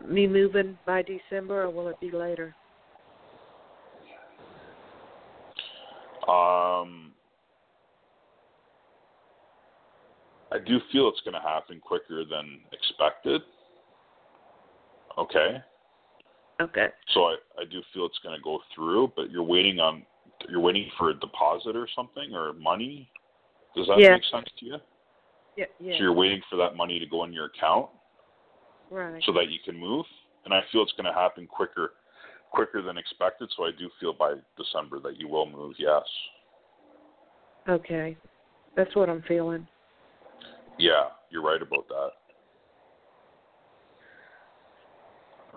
me 0.08 0.28
moving 0.28 0.78
by 0.86 1.04
December, 1.04 1.64
or 1.64 1.70
will 1.70 1.90
it 1.90 2.00
be 2.00 2.12
later? 2.12 2.56
Um, 6.28 7.05
I 10.56 10.60
do 10.60 10.80
feel 10.92 11.10
it's 11.10 11.20
going 11.26 11.34
to 11.34 11.48
happen 11.48 11.82
quicker 11.82 12.24
than 12.24 12.62
expected. 12.72 13.42
Okay. 15.18 15.62
Okay. 16.62 16.88
So 17.14 17.26
I, 17.26 17.36
I 17.60 17.66
do 17.70 17.82
feel 17.94 18.06
it's 18.06 18.20
going 18.24 18.38
to 18.38 18.42
go 18.42 18.60
through, 18.74 19.12
but 19.16 19.30
you're 19.30 19.44
waiting 19.44 19.80
on 19.80 20.06
you're 20.50 20.62
waiting 20.62 20.90
for 20.98 21.10
a 21.10 21.14
deposit 21.20 21.76
or 21.76 21.88
something 21.96 22.34
or 22.34 22.54
money. 22.54 23.10
Does 23.76 23.88
that 23.88 24.00
Yeah. 24.00 24.14
make 24.14 24.24
sense 24.32 24.48
to 24.60 24.66
you? 24.66 24.78
Yeah. 25.58 25.66
Yeah. 25.80 25.98
So 25.98 26.04
you're 26.04 26.14
waiting 26.14 26.42
for 26.50 26.56
that 26.58 26.76
money 26.76 27.00
to 27.00 27.06
go 27.06 27.24
in 27.26 27.34
your 27.34 27.46
account 27.46 27.90
Right. 28.90 29.22
so 29.26 29.34
that 29.34 29.50
you 29.50 29.60
can 29.66 29.76
move, 29.78 30.06
and 30.46 30.54
I 30.54 30.62
feel 30.72 30.84
it's 30.84 30.94
going 30.94 31.06
to 31.06 31.14
happen 31.14 31.48
quicker 31.48 31.94
quicker 32.52 32.82
than 32.82 32.98
expected. 32.98 33.50
So 33.58 33.66
I 33.66 33.72
do 33.78 33.90
feel 34.00 34.14
by 34.14 34.36
December 34.58 35.00
that 35.02 35.20
you 35.20 35.28
will 35.28 35.46
move. 35.46 35.76
Yes. 35.78 36.04
Okay. 37.68 38.16
That's 38.76 38.96
what 38.96 39.10
I'm 39.10 39.22
feeling. 39.24 39.68
Yeah, 40.78 41.06
you're 41.30 41.44
right 41.44 41.62
about 41.62 41.88
that. 41.88 42.10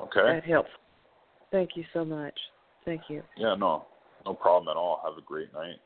Okay. 0.02 0.34
That 0.34 0.44
helps. 0.44 0.70
Thank 1.50 1.70
you 1.74 1.84
so 1.92 2.04
much. 2.04 2.34
Thank 2.84 3.02
you. 3.08 3.22
Yeah, 3.36 3.54
no, 3.58 3.86
no 4.24 4.34
problem 4.34 4.70
at 4.70 4.76
all. 4.76 5.02
Have 5.04 5.18
a 5.18 5.22
great 5.22 5.52
night. 5.52 5.76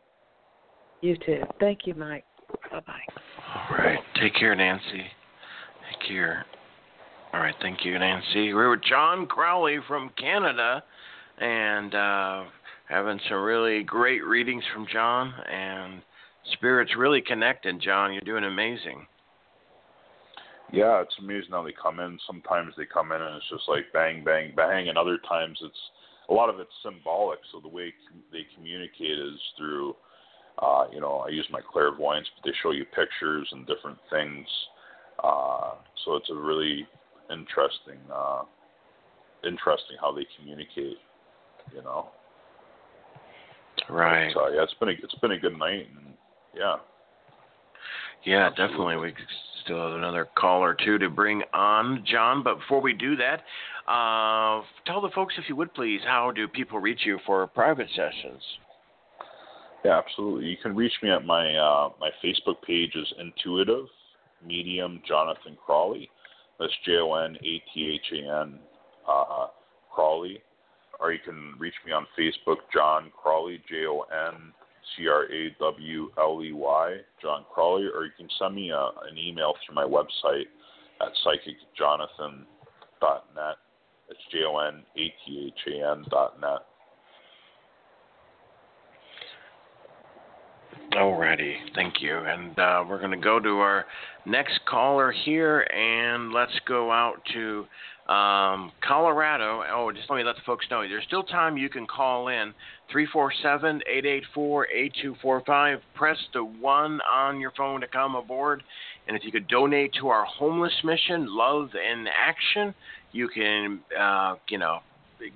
You 1.01 1.17
too. 1.17 1.43
Thank 1.59 1.81
you, 1.87 1.95
Mike. 1.95 2.25
Bye 2.71 2.81
bye. 2.87 2.93
All 3.71 3.77
right. 3.77 3.99
Take 4.21 4.35
care, 4.35 4.55
Nancy. 4.55 4.85
Take 5.91 6.09
care. 6.09 6.45
All 7.33 7.41
right. 7.41 7.55
Thank 7.61 7.85
you, 7.85 7.99
Nancy. 7.99 8.53
We're 8.53 8.71
with 8.71 8.83
Jon 8.89 9.27
Crawley 9.27 9.79
from 9.89 10.11
Canada 10.19 10.85
and 11.39 11.95
uh, 11.95 12.45
having 12.89 13.19
some 13.29 13.43
really 13.43 13.83
great 13.83 14.25
readings 14.25 14.63
from 14.73 14.87
Jon. 14.93 15.33
And 15.51 16.03
Spirit's 16.53 16.95
really 16.97 17.23
connected, 17.23 17.81
Jon. 17.81 18.13
You're 18.13 18.23
doing 18.23 18.45
amazing. 18.45 19.07
Yeah, 20.73 21.03
it's 21.03 21.15
amazing 21.19 21.51
how 21.51 21.62
they 21.62 21.74
come 21.81 22.01
in. 22.01 22.19
Sometimes 22.27 22.73
they 22.77 22.86
come 22.86 23.12
in 23.12 23.20
and 23.20 23.36
it's 23.36 23.49
just 23.51 23.69
like 23.69 23.93
bang, 23.93 24.24
bang, 24.24 24.53
bang, 24.57 24.89
and 24.89 24.97
other 24.97 25.19
times 25.28 25.59
it's 25.62 25.78
a 26.31 26.32
lot 26.32 26.49
of 26.49 26.61
it's 26.61 26.73
symbolic. 26.82 27.40
So 27.53 27.61
the 27.61 27.69
way 27.69 27.93
they 28.32 28.47
communicate 28.57 29.19
is 29.19 29.39
through, 29.59 29.94
uh, 30.59 30.86
you 30.90 31.01
know, 31.01 31.24
I 31.27 31.28
use 31.28 31.47
my 31.51 31.61
clairvoyance, 31.61 32.27
but 32.35 32.49
they 32.49 32.57
show 32.62 32.70
you 32.70 32.86
pictures 32.86 33.47
and 33.53 33.66
different 33.66 33.99
things. 34.11 34.47
Uh, 35.23 35.74
so 36.05 36.16
it's 36.16 36.31
a 36.31 36.35
really 36.35 36.86
interesting, 37.31 38.01
uh, 38.12 38.43
interesting 39.44 39.97
how 40.01 40.12
they 40.12 40.27
communicate. 40.39 40.97
You 41.74 41.82
know. 41.82 42.09
Right. 43.89 44.32
So 44.35 44.49
yeah, 44.49 44.62
it's 44.62 44.74
been 44.74 44.89
a 44.89 44.93
it's 44.93 45.15
been 45.16 45.32
a 45.32 45.39
good 45.39 45.59
night, 45.59 45.86
and 45.97 46.15
yeah. 46.57 46.77
Yeah, 48.24 48.51
definitely. 48.51 48.97
We 48.97 49.12
still 49.65 49.89
have 49.89 49.97
another 49.97 50.29
call 50.37 50.61
or 50.61 50.75
two 50.85 50.99
to 50.99 51.09
bring 51.09 51.43
on, 51.53 52.05
Jon. 52.11 52.43
But 52.43 52.59
before 52.61 52.81
we 52.81 52.93
do 52.93 53.17
that, 53.17 53.43
uh, 53.91 54.63
tell 54.87 55.01
the 55.01 55.11
folks, 55.15 55.35
if 55.39 55.45
you 55.49 55.57
would 55.57 55.75
please, 55.75 56.01
how 56.05 56.31
do 56.31 56.47
people 56.49 56.79
reach 56.79 57.01
you 57.05 57.19
for 57.27 57.47
private 57.47 57.89
sessions? 57.95 58.43
Yeah, 59.85 59.99
absolutely. 59.99 60.47
You 60.49 60.57
can 60.63 60.77
reach 60.77 60.93
me 61.03 61.11
at 61.11 61.25
my 61.25 61.55
uh, 61.57 61.91
my 62.01 62.11
Facebook 62.25 62.63
page 62.65 62.95
is 62.95 63.13
Intuitive 63.19 63.87
Medium 64.47 65.03
Jonathan 65.07 65.57
Crawley. 65.65 66.09
That's 66.61 66.73
J 66.85 66.99
O 66.99 67.15
N 67.15 67.37
A 67.37 67.63
T 67.75 68.01
H 68.01 68.21
A 68.21 68.43
N 68.43 68.59
uh, 69.09 69.47
Crawley. 69.93 70.41
Or 71.01 71.13
you 71.13 71.19
can 71.25 71.55
reach 71.59 71.75
me 71.85 71.91
on 71.91 72.07
Facebook, 72.17 72.59
Jon 72.73 73.11
Crawley, 73.21 73.61
J 73.69 73.87
O 73.87 74.03
N 74.03 74.53
C 74.97 75.09
R 75.09 75.25
A 75.25 75.51
W 75.59 76.11
L 76.19 76.41
E 76.43 76.53
Y, 76.53 76.97
Jon 77.21 77.45
Crawley. 77.53 77.89
Or 77.95 78.05
you 78.05 78.13
can 78.17 78.29
send 78.39 78.55
me 78.55 78.71
a, 78.71 78.91
an 79.11 79.19
email 79.19 79.55
through 79.65 79.75
my 79.75 79.85
website 79.85 80.47
at 81.01 81.09
psychicjonathan.net. 81.25 83.57
It's 84.09 84.21
J 84.31 84.45
O 84.45 84.59
N 84.59 84.85
A 84.97 85.15
T 85.25 85.47
H 85.47 85.61
A 85.73 85.91
N 85.93 86.05
dot 86.11 86.41
net. 86.41 86.61
Alrighty, 90.93 91.55
thank 91.75 92.03
you. 92.03 92.19
And 92.19 92.59
uh, 92.59 92.85
we're 92.87 92.99
going 92.99 93.13
to 93.13 93.17
go 93.17 93.41
to 93.41 93.61
our 93.61 93.87
next 94.27 94.61
caller 94.69 95.11
here, 95.11 95.61
and 95.61 96.33
let's 96.33 96.53
go 96.69 96.93
out 96.93 97.15
to 97.33 97.65
um, 98.09 98.73
Colorado. 98.87 99.62
Oh, 99.70 99.93
just 99.95 100.11
let 100.11 100.16
me 100.16 100.24
let 100.24 100.35
the 100.37 100.43
folks 100.45 100.66
know 100.70 100.83
there's 100.83 101.05
still 101.05 101.23
time. 101.23 101.57
You 101.57 101.69
can 101.69 101.87
call 101.87 102.29
in 102.29 102.53
347 102.91 103.83
884 103.87 104.66
8245. 104.69 105.79
Press 105.95 106.19
the 106.35 106.45
one 106.45 107.01
on 107.11 107.41
your 107.41 107.53
phone 107.57 107.81
to 107.81 107.87
come 107.87 108.16
aboard. 108.16 108.62
And 109.07 109.16
if 109.16 109.24
you 109.24 109.33
could 109.33 109.49
donate 109.49 109.93
to 110.01 110.09
our 110.09 110.24
homeless 110.24 110.73
mission, 110.85 111.27
Love 111.29 111.70
in 111.74 112.07
Action, 112.09 112.74
you 113.12 113.29
can, 113.29 113.81
uh, 113.99 114.35
you 114.49 114.59
know, 114.59 114.81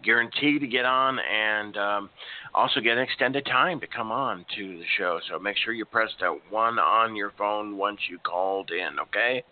guarantee 0.05 0.59
to 0.59 0.67
get 0.67 0.85
on 0.85 1.19
and 1.19 1.77
um, 1.77 2.11
also 2.55 2.81
get 2.81 2.97
an 2.97 3.03
extended 3.03 3.45
time 3.47 3.81
to 3.81 3.87
come 3.87 4.11
on 4.11 4.45
to 4.57 4.79
the 4.79 4.85
show. 4.99 5.21
So 5.31 5.39
make 5.39 5.57
sure 5.65 5.73
you 5.73 5.85
press 5.85 6.11
that 6.21 6.35
one 6.51 6.79
on 6.79 7.15
your 7.15 7.33
phone 7.39 7.77
once 7.77 7.99
you 8.09 8.19
called 8.19 8.71
in, 8.71 8.99
okay? 9.01 9.43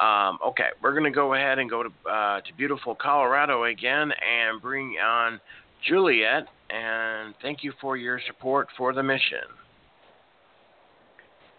Um, 0.00 0.38
okay, 0.46 0.68
we're 0.82 0.92
going 0.92 1.10
to 1.10 1.14
go 1.14 1.34
ahead 1.34 1.58
and 1.58 1.68
go 1.68 1.82
to, 1.82 2.10
uh, 2.10 2.40
to 2.40 2.54
beautiful 2.56 2.94
Colorado 2.94 3.64
again 3.64 4.10
and 4.12 4.62
bring 4.62 4.96
on 5.04 5.40
Juliet. 5.86 6.44
And 6.70 7.34
thank 7.42 7.64
you 7.64 7.72
for 7.80 7.96
your 7.96 8.20
support 8.26 8.68
for 8.76 8.92
the 8.92 9.02
mission. 9.02 9.46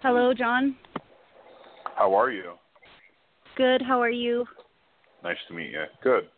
Hello, 0.02 0.34
Jon. 0.34 0.76
How 1.96 2.14
are 2.14 2.32
you? 2.32 2.54
Good. 3.58 3.82
How 3.82 4.02
are 4.02 4.10
you? 4.10 4.46
Nice 5.24 5.36
to 5.50 5.54
meet 5.54 5.72
you. 5.72 5.84
Good. 6.02 6.30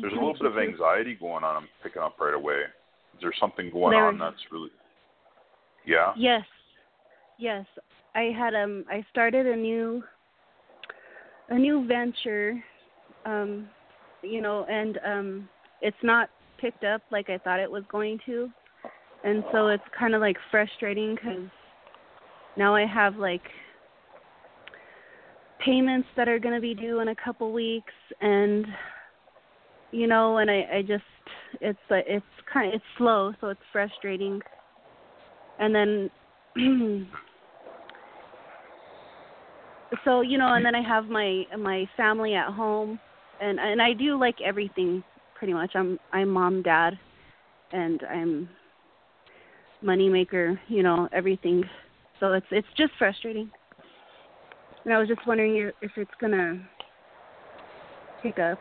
There's 0.00 0.12
a 0.12 0.16
little 0.16 0.34
bit 0.34 0.46
of 0.46 0.58
anxiety 0.58 1.14
going 1.14 1.44
on. 1.44 1.56
I'm 1.56 1.68
picking 1.82 2.02
up 2.02 2.16
right 2.20 2.34
away. 2.34 2.62
Is 3.14 3.20
there 3.20 3.32
something 3.40 3.70
going 3.70 3.92
There- 3.92 4.06
on 4.06 4.18
that's 4.18 4.36
really? 4.52 4.70
Yeah. 5.86 6.12
Yes. 6.16 6.44
Yes. 7.38 7.66
I 8.14 8.32
had 8.36 8.54
um 8.54 8.84
I 8.90 9.04
started 9.10 9.46
a 9.46 9.56
new 9.56 10.02
a 11.48 11.58
new 11.58 11.86
venture 11.86 12.62
um 13.24 13.68
you 14.22 14.40
know 14.40 14.64
and 14.64 14.98
um 15.04 15.48
it's 15.80 15.96
not 16.02 16.28
picked 16.58 16.84
up 16.84 17.02
like 17.10 17.30
I 17.30 17.38
thought 17.38 17.60
it 17.60 17.70
was 17.70 17.84
going 17.90 18.18
to. 18.26 18.50
And 19.24 19.44
so 19.52 19.68
it's 19.68 19.82
kind 19.98 20.14
of 20.14 20.20
like 20.20 20.36
frustrating 20.50 21.16
cuz 21.16 21.48
now 22.56 22.74
I 22.74 22.84
have 22.86 23.16
like 23.16 23.42
payments 25.58 26.08
that 26.16 26.28
are 26.28 26.38
going 26.38 26.54
to 26.54 26.60
be 26.60 26.74
due 26.74 27.00
in 27.00 27.08
a 27.08 27.14
couple 27.16 27.52
weeks 27.52 27.92
and 28.20 28.66
you 29.90 30.06
know 30.06 30.38
and 30.38 30.50
I 30.50 30.66
I 30.76 30.82
just 30.82 31.04
it's 31.60 31.78
like 31.90 32.04
it's 32.06 32.24
kind 32.52 32.68
of, 32.68 32.74
it's 32.74 32.84
slow 32.96 33.32
so 33.40 33.48
it's 33.48 33.60
frustrating. 33.72 34.40
And 35.58 35.74
then 35.74 36.10
so 40.04 40.20
you 40.20 40.38
know 40.38 40.52
and 40.54 40.64
then 40.64 40.74
i 40.74 40.82
have 40.82 41.06
my 41.06 41.44
my 41.58 41.86
family 41.96 42.34
at 42.34 42.52
home. 42.52 42.98
And 43.40 43.58
and 43.60 43.80
i 43.80 43.92
do 43.92 44.18
like 44.18 44.40
everything 44.44 45.02
pretty 45.34 45.52
much. 45.54 45.72
I'm 45.74 45.98
i'm 46.12 46.28
mom 46.28 46.62
dad 46.62 46.98
and 47.72 48.02
i'm 48.10 48.48
money 49.80 50.08
maker 50.08 50.60
you 50.68 50.82
know 50.82 51.08
everything. 51.12 51.64
So 52.20 52.32
it's 52.32 52.46
it's 52.50 52.68
just 52.76 52.92
frustrating. 52.98 53.50
And 54.84 54.92
i 54.94 54.98
was 54.98 55.08
just 55.08 55.26
wondering 55.26 55.70
if 55.80 55.90
it's 55.96 56.10
gonna 56.20 56.60
pick 58.22 58.38
up 58.38 58.58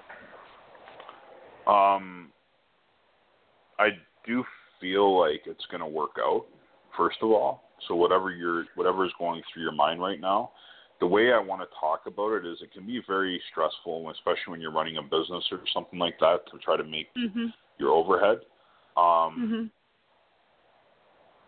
Um, 1.68 2.32
I 3.80 3.90
do 4.26 4.44
feel 4.80 5.20
like 5.20 5.42
it's 5.46 5.66
going 5.70 5.82
to 5.82 5.88
work 5.88 6.18
out. 6.20 6.46
First 6.96 7.18
of 7.22 7.30
all, 7.30 7.64
so 7.88 7.96
whatever 7.96 8.32
you're, 8.32 8.66
whatever 8.76 9.06
is 9.06 9.12
going 9.20 9.42
through 9.54 9.64
your 9.64 9.72
mind 9.72 10.02
right 10.02 10.20
now, 10.20 10.52
the 11.00 11.06
way 11.06 11.32
I 11.32 11.40
want 11.40 11.62
to 11.62 11.68
talk 11.80 12.02
about 12.08 12.34
it 12.34 12.46
is, 12.46 12.58
it 12.62 12.72
can 12.74 12.88
be 12.88 13.02
very 13.08 13.40
stressful, 13.52 14.10
especially 14.10 14.52
when 14.52 14.62
you're 14.62 14.72
running 14.72 14.98
a 14.98 15.04
business 15.04 15.46
or 15.52 15.60
something 15.72 16.00
like 16.00 16.18
that, 16.20 16.40
to 16.52 16.58
try 16.58 16.76
to 16.76 16.84
make 16.84 17.08
mhm 17.16 17.54
your 17.78 17.92
overhead. 17.92 18.40
Um, 18.96 19.38
mhm 19.38 19.72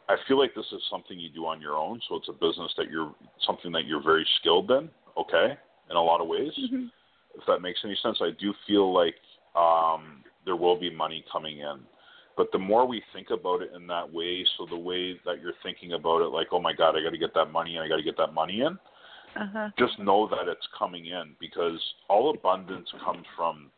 I 0.08 0.18
feel 0.28 0.40
like 0.40 0.56
this 0.56 0.66
is 0.72 0.82
something 0.90 1.20
you 1.20 1.30
do 1.30 1.46
on 1.46 1.62
your 1.62 1.76
own, 1.78 2.00
so 2.10 2.16
it's 2.16 2.30
a 2.30 2.34
business 2.34 2.74
that 2.78 2.90
you're 2.92 3.14
something 3.46 3.72
that 3.72 3.86
you're 3.86 4.02
very 4.02 4.26
skilled 4.40 4.70
in. 4.72 4.90
Okay, 5.18 5.58
in 5.90 5.96
a 5.96 6.02
lot 6.02 6.22
of 6.22 6.28
ways. 6.28 6.52
mhm 6.58 6.92
if 7.36 7.46
that 7.46 7.62
makes 7.62 7.80
any 7.86 7.96
sense. 8.02 8.20
I 8.22 8.32
do 8.40 8.54
feel 8.68 8.92
like 8.92 9.16
um, 9.60 10.24
there 10.46 10.56
will 10.56 10.80
be 10.80 10.90
money 10.96 11.24
coming 11.32 11.60
in. 11.60 11.80
But 12.38 12.48
the 12.54 12.60
more 12.60 12.88
we 12.88 13.04
think 13.14 13.28
about 13.32 13.62
it 13.62 13.72
in 13.76 13.86
that 13.88 14.12
way, 14.12 14.46
so 14.58 14.66
the 14.70 14.78
way 14.78 15.20
that 15.26 15.42
you're 15.42 15.54
thinking 15.62 15.94
about 15.94 16.22
it, 16.22 16.30
like, 16.30 16.48
oh 16.52 16.62
my 16.62 16.72
God, 16.72 16.96
I 16.96 17.04
got 17.04 17.10
to 17.10 17.18
get 17.18 17.34
that 17.34 17.52
money 17.52 17.76
in, 17.76 17.82
I 17.82 17.90
got 17.90 17.98
to 17.98 18.04
get 18.04 18.18
that 18.18 18.34
money 18.34 18.62
in, 18.62 18.80
uh-huh 19.36 19.70
just 19.78 20.00
know 20.00 20.28
that 20.30 20.48
it's 20.48 20.68
coming 20.78 21.06
in 21.08 21.36
because 21.40 21.80
all 22.10 22.34
abundance 22.34 22.90
comes 23.06 23.26
from 23.36 23.70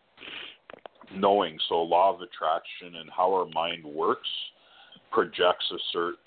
knowing. 1.14 1.58
So, 1.70 1.82
law 1.82 2.14
of 2.14 2.22
attraction 2.22 2.96
and 3.02 3.10
how 3.16 3.34
our 3.34 3.46
mind 3.54 3.84
works 3.84 4.30
projects 5.12 5.66
a 5.72 5.78
certain, 5.92 6.18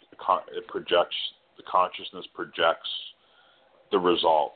it 0.53 0.67
projects, 0.69 1.17
the 1.57 1.63
consciousness 1.71 2.27
projects 2.35 2.89
the 3.91 3.99
result. 3.99 4.55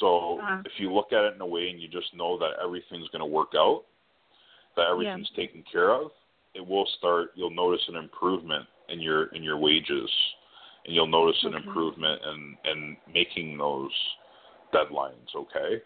So 0.00 0.40
Uh-huh. 0.40 0.62
if 0.64 0.72
you 0.78 0.92
look 0.92 1.12
at 1.12 1.24
it 1.24 1.34
in 1.34 1.40
a 1.40 1.46
way 1.46 1.70
and 1.70 1.80
you 1.80 1.88
just 1.88 2.14
know 2.14 2.38
that 2.38 2.58
everything's 2.62 3.08
going 3.08 3.20
to 3.20 3.26
work 3.26 3.52
out, 3.54 3.84
that 4.76 4.86
everything's 4.90 5.30
taken 5.36 5.64
care 5.70 5.92
of, 5.92 6.10
it 6.54 6.66
will 6.66 6.86
start. 6.98 7.30
You'll 7.34 7.50
notice 7.50 7.82
an 7.88 7.96
improvement 7.96 8.66
in 8.88 9.00
your 9.00 9.26
in 9.34 9.42
your 9.42 9.58
wages, 9.58 10.10
and 10.84 10.94
you'll 10.94 11.06
notice 11.06 11.42
an 11.44 11.54
Okay. 11.54 11.66
improvement 11.66 12.22
in 12.24 12.56
in 12.70 12.96
making 13.12 13.58
those 13.58 13.92
deadlines. 14.72 15.34
Okay. 15.34 15.82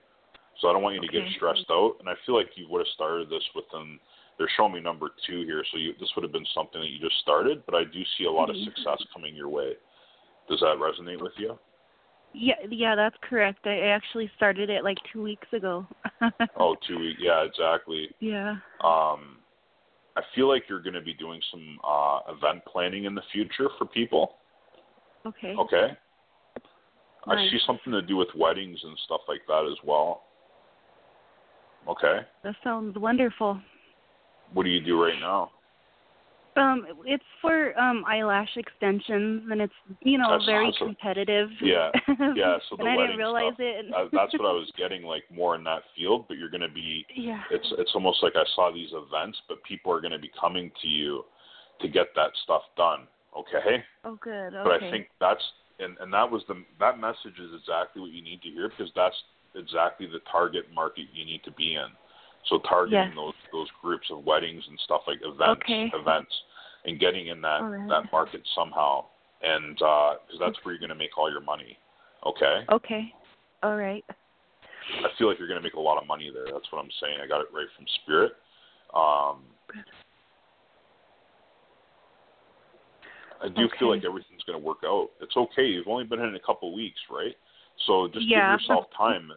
So 0.60 0.69
I 0.69 0.73
don't 0.73 0.82
want 0.82 0.97
you 0.97 1.01
to 1.01 1.09
get 1.09 1.23
stressed 1.36 1.70
out, 1.70 1.97
and 2.01 2.09
I 2.09 2.15
feel 2.27 2.35
like 2.35 2.51
you 2.56 2.66
would 2.69 2.81
have 2.81 2.94
started 2.94 3.31
this 3.31 3.44
within. 3.55 4.01
They're 4.39 4.51
showing 4.56 4.73
me 4.73 4.81
number 4.81 5.10
two 5.27 5.43
here, 5.43 5.65
so 5.70 5.78
you, 5.78 5.94
this 5.98 6.10
would 6.15 6.23
have 6.23 6.32
been 6.32 6.47
something 6.55 6.81
that 6.81 6.89
you 6.89 7.01
just 7.01 7.19
started. 7.20 7.65
But 7.66 7.74
I 7.74 7.85
do 7.85 8.05
see 8.16 8.24
a 8.24 8.31
lot 8.31 8.51
of 8.51 8.56
Mhm. 8.56 8.65
success 8.66 9.02
coming 9.12 9.35
your 9.35 9.48
way. 9.48 9.77
Does 10.48 10.60
that 10.60 10.78
resonate 10.78 11.20
with 11.20 11.36
you? 11.39 11.59
Yeah 12.32 12.55
yeah 12.70 12.94
that's 12.94 13.16
correct 13.22 13.66
i 13.66 13.78
actually 13.80 14.30
started 14.36 14.68
it 14.70 14.84
like 14.84 14.98
two 15.12 15.22
weeks 15.22 15.48
ago 15.52 15.86
Oh, 16.60 16.74
two 16.86 16.98
weeks. 16.98 17.20
Yeah, 17.22 17.44
exactly. 17.44 18.09
yeah 18.20 18.56
Um, 18.82 19.38
I 20.16 20.22
feel 20.34 20.48
like 20.48 20.64
you're 20.68 20.82
going 20.82 20.94
to 20.94 21.00
be 21.00 21.14
doing 21.14 21.40
some 21.50 21.78
uh, 21.86 22.20
event 22.28 22.62
planning 22.66 23.05
in 23.05 23.14
the 23.14 23.22
future 23.32 23.68
for 23.78 23.86
people. 23.86 24.36
okay 25.24 25.55
Okay. 25.59 25.96
Nice. 27.26 27.38
I 27.38 27.50
see 27.50 27.59
something 27.66 27.92
to 27.92 28.02
do 28.02 28.16
with 28.16 28.28
weddings 28.36 28.78
and 28.82 28.98
stuff 29.05 29.20
like 29.28 29.42
that 29.46 29.68
as 29.70 29.78
well. 29.84 30.24
Okay. 31.88 32.18
that 32.42 32.55
sounds 32.64 32.98
wonderful 32.98 33.60
What 34.52 34.64
do 34.64 34.70
you 34.70 34.80
do 34.80 35.00
right 35.00 35.18
now? 35.20 35.50
Um, 36.59 36.86
it's 37.05 37.24
for 37.40 37.78
um 37.78 38.05
eyelash 38.06 38.48
extensions, 38.56 39.48
and 39.51 39.60
it's 39.60 39.72
you 40.01 40.18
know 40.18 40.30
That's 40.32 40.47
very 40.47 40.66
awesome. 40.68 40.89
competitive. 40.89 41.48
Yeah, 41.60 41.90
yeah. 42.35 42.59
So 42.68 42.76
the 42.76 42.85
and 42.85 42.89
I 42.89 42.97
didn't 43.06 43.16
realize 43.18 43.55
stuff. 43.55 43.60
it. 43.60 43.86
Uh, 43.94 44.05
that's 44.12 44.32
what 44.35 44.47
I 44.48 44.52
was 44.52 44.70
getting 44.78 45.02
like 45.02 45.24
more 45.32 45.55
in 45.55 45.64
that 45.64 45.82
field. 45.97 46.26
But 46.28 46.39
you're 46.39 46.51
going 46.51 46.62
to 46.62 46.68
be. 46.68 47.06
Yeah. 47.14 47.43
It's 47.51 47.66
it's 47.78 47.93
almost 47.94 48.22
like 48.22 48.35
I 48.36 48.44
saw 48.55 48.72
these 48.72 48.90
events, 48.93 49.39
but 49.48 49.62
people 49.64 49.93
are 49.93 50.01
going 50.01 50.12
to 50.12 50.18
be 50.18 50.30
coming 50.40 50.70
to 50.82 50.89
you 50.89 51.24
to 51.80 51.89
get 51.89 52.09
that 52.16 52.30
stuff 52.44 52.62
done. 52.76 53.06
Okay. 53.36 53.85
Oh, 54.05 54.18
good. 54.20 54.55
Okay. 54.55 54.62
But 54.64 54.72
I 54.82 54.90
think 54.90 55.09
that's 55.20 55.43
and 55.78 55.97
and 56.01 56.12
that 56.12 56.30
was 56.30 56.43
the 56.48 56.62
that 56.80 56.98
message 56.98 57.39
is 57.39 57.51
exactly 57.59 58.02
what 58.02 58.10
you 58.10 58.22
need 58.22 58.43
to 58.43 58.48
hear 58.48 58.68
because 58.68 58.90
that's 58.97 59.16
exactly 59.55 60.06
the 60.06 60.20
target 60.30 60.64
market 60.74 61.06
you 61.12 61.24
need 61.24 61.43
to 61.44 61.52
be 61.52 61.74
in. 61.74 61.86
So 62.48 62.60
targeting 62.68 63.09
Yes. 63.10 63.16
those 63.16 63.35
those 63.52 63.68
groups 63.82 64.06
of 64.10 64.24
weddings 64.24 64.64
and 64.68 64.78
stuff 64.85 65.02
like 65.06 65.18
events 65.22 65.62
Okay. 65.62 65.90
events 65.94 66.32
and 66.84 66.98
getting 67.00 67.28
in 67.28 67.40
that 67.42 67.60
right. 67.62 67.88
that 67.88 68.10
market 68.12 68.42
somehow 68.55 69.05
and 69.42 69.76
because 69.76 70.38
that's 70.40 70.56
where 70.62 70.74
you're 70.74 70.80
going 70.80 70.88
to 70.90 70.94
make 70.94 71.16
all 71.16 71.30
your 71.30 71.40
money. 71.40 71.78
Okay. 72.26 72.64
Okay. 72.70 73.12
All 73.62 73.76
right. 73.76 74.05
I 74.09 75.09
feel 75.18 75.28
like 75.28 75.38
you're 75.38 75.48
going 75.48 75.60
to 75.60 75.64
make 75.64 75.74
a 75.74 75.80
lot 75.80 76.00
of 76.00 76.06
money 76.06 76.30
there. 76.32 76.46
That's 76.52 76.70
what 76.72 76.82
I'm 76.82 76.90
saying. 77.00 77.18
I 77.22 77.26
got 77.26 77.40
it 77.40 77.48
right 77.52 77.66
from 77.76 77.86
spirit. 78.02 78.32
Um, 78.94 79.44
I 83.40 83.48
do 83.48 83.68
feel 83.78 83.90
like 83.90 84.05
everything's 84.05 84.42
going 84.44 84.59
to 84.59 84.64
work 84.64 84.78
out. 84.84 85.10
It's 85.20 85.36
okay. 85.36 85.66
You've 85.66 85.86
only 85.86 86.05
been 86.05 86.20
in 86.20 86.34
a 86.34 86.40
couple 86.40 86.74
weeks, 86.74 86.98
right? 87.10 87.36
So 87.86 88.09
just 88.09 88.26
Yeah. 88.26 88.50
give 88.50 88.60
yourself 88.60 88.86
time. 88.96 89.30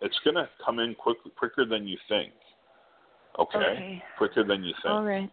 It's 0.00 0.18
going 0.24 0.34
to 0.36 0.48
come 0.64 0.80
in 0.80 0.94
quick, 0.94 1.18
quicker 1.36 1.64
than 1.64 1.86
you 1.86 1.98
think. 2.08 2.32
Okay? 3.38 3.58
Okay. 3.58 4.04
Quicker 4.18 4.42
than 4.42 4.64
you 4.64 4.74
think. 4.82 4.86
All 4.86 5.04
right. 5.04 5.30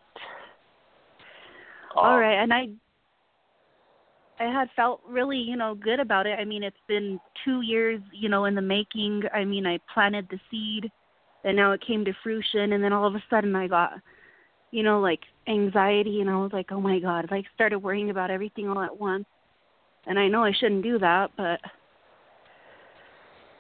Um, 1.97 2.05
All 2.05 2.19
right. 2.19 2.41
And 2.41 2.53
I 2.53 2.67
I 4.39 4.45
had 4.51 4.69
felt 4.75 5.01
really, 5.07 5.37
you 5.37 5.55
know, 5.55 5.75
good 5.75 5.99
about 5.99 6.25
it. 6.25 6.39
I 6.39 6.45
mean, 6.45 6.63
it's 6.63 6.75
been 6.87 7.19
2 7.45 7.61
years, 7.61 8.01
you 8.11 8.27
know, 8.27 8.45
in 8.45 8.55
the 8.55 8.61
making. 8.61 9.23
I 9.33 9.45
mean, 9.45 9.67
I 9.67 9.79
planted 9.93 10.27
the 10.29 10.39
seed 10.49 10.91
and 11.43 11.55
now 11.55 11.71
it 11.73 11.81
came 11.85 12.05
to 12.05 12.13
fruition 12.23 12.73
and 12.73 12.83
then 12.83 12.93
all 12.93 13.05
of 13.05 13.15
a 13.15 13.23
sudden 13.29 13.55
I 13.55 13.67
got 13.67 13.93
you 14.71 14.83
know, 14.83 15.01
like 15.01 15.19
anxiety 15.47 16.21
and 16.21 16.29
I 16.29 16.37
was 16.37 16.51
like, 16.53 16.71
"Oh 16.71 16.79
my 16.79 16.99
god." 16.99 17.29
Like 17.29 17.45
started 17.53 17.79
worrying 17.79 18.09
about 18.09 18.31
everything 18.31 18.69
all 18.69 18.81
at 18.81 18.97
once. 18.97 19.25
And 20.07 20.17
I 20.17 20.27
know 20.27 20.43
I 20.43 20.53
shouldn't 20.53 20.83
do 20.83 20.97
that, 20.99 21.31
but 21.37 21.59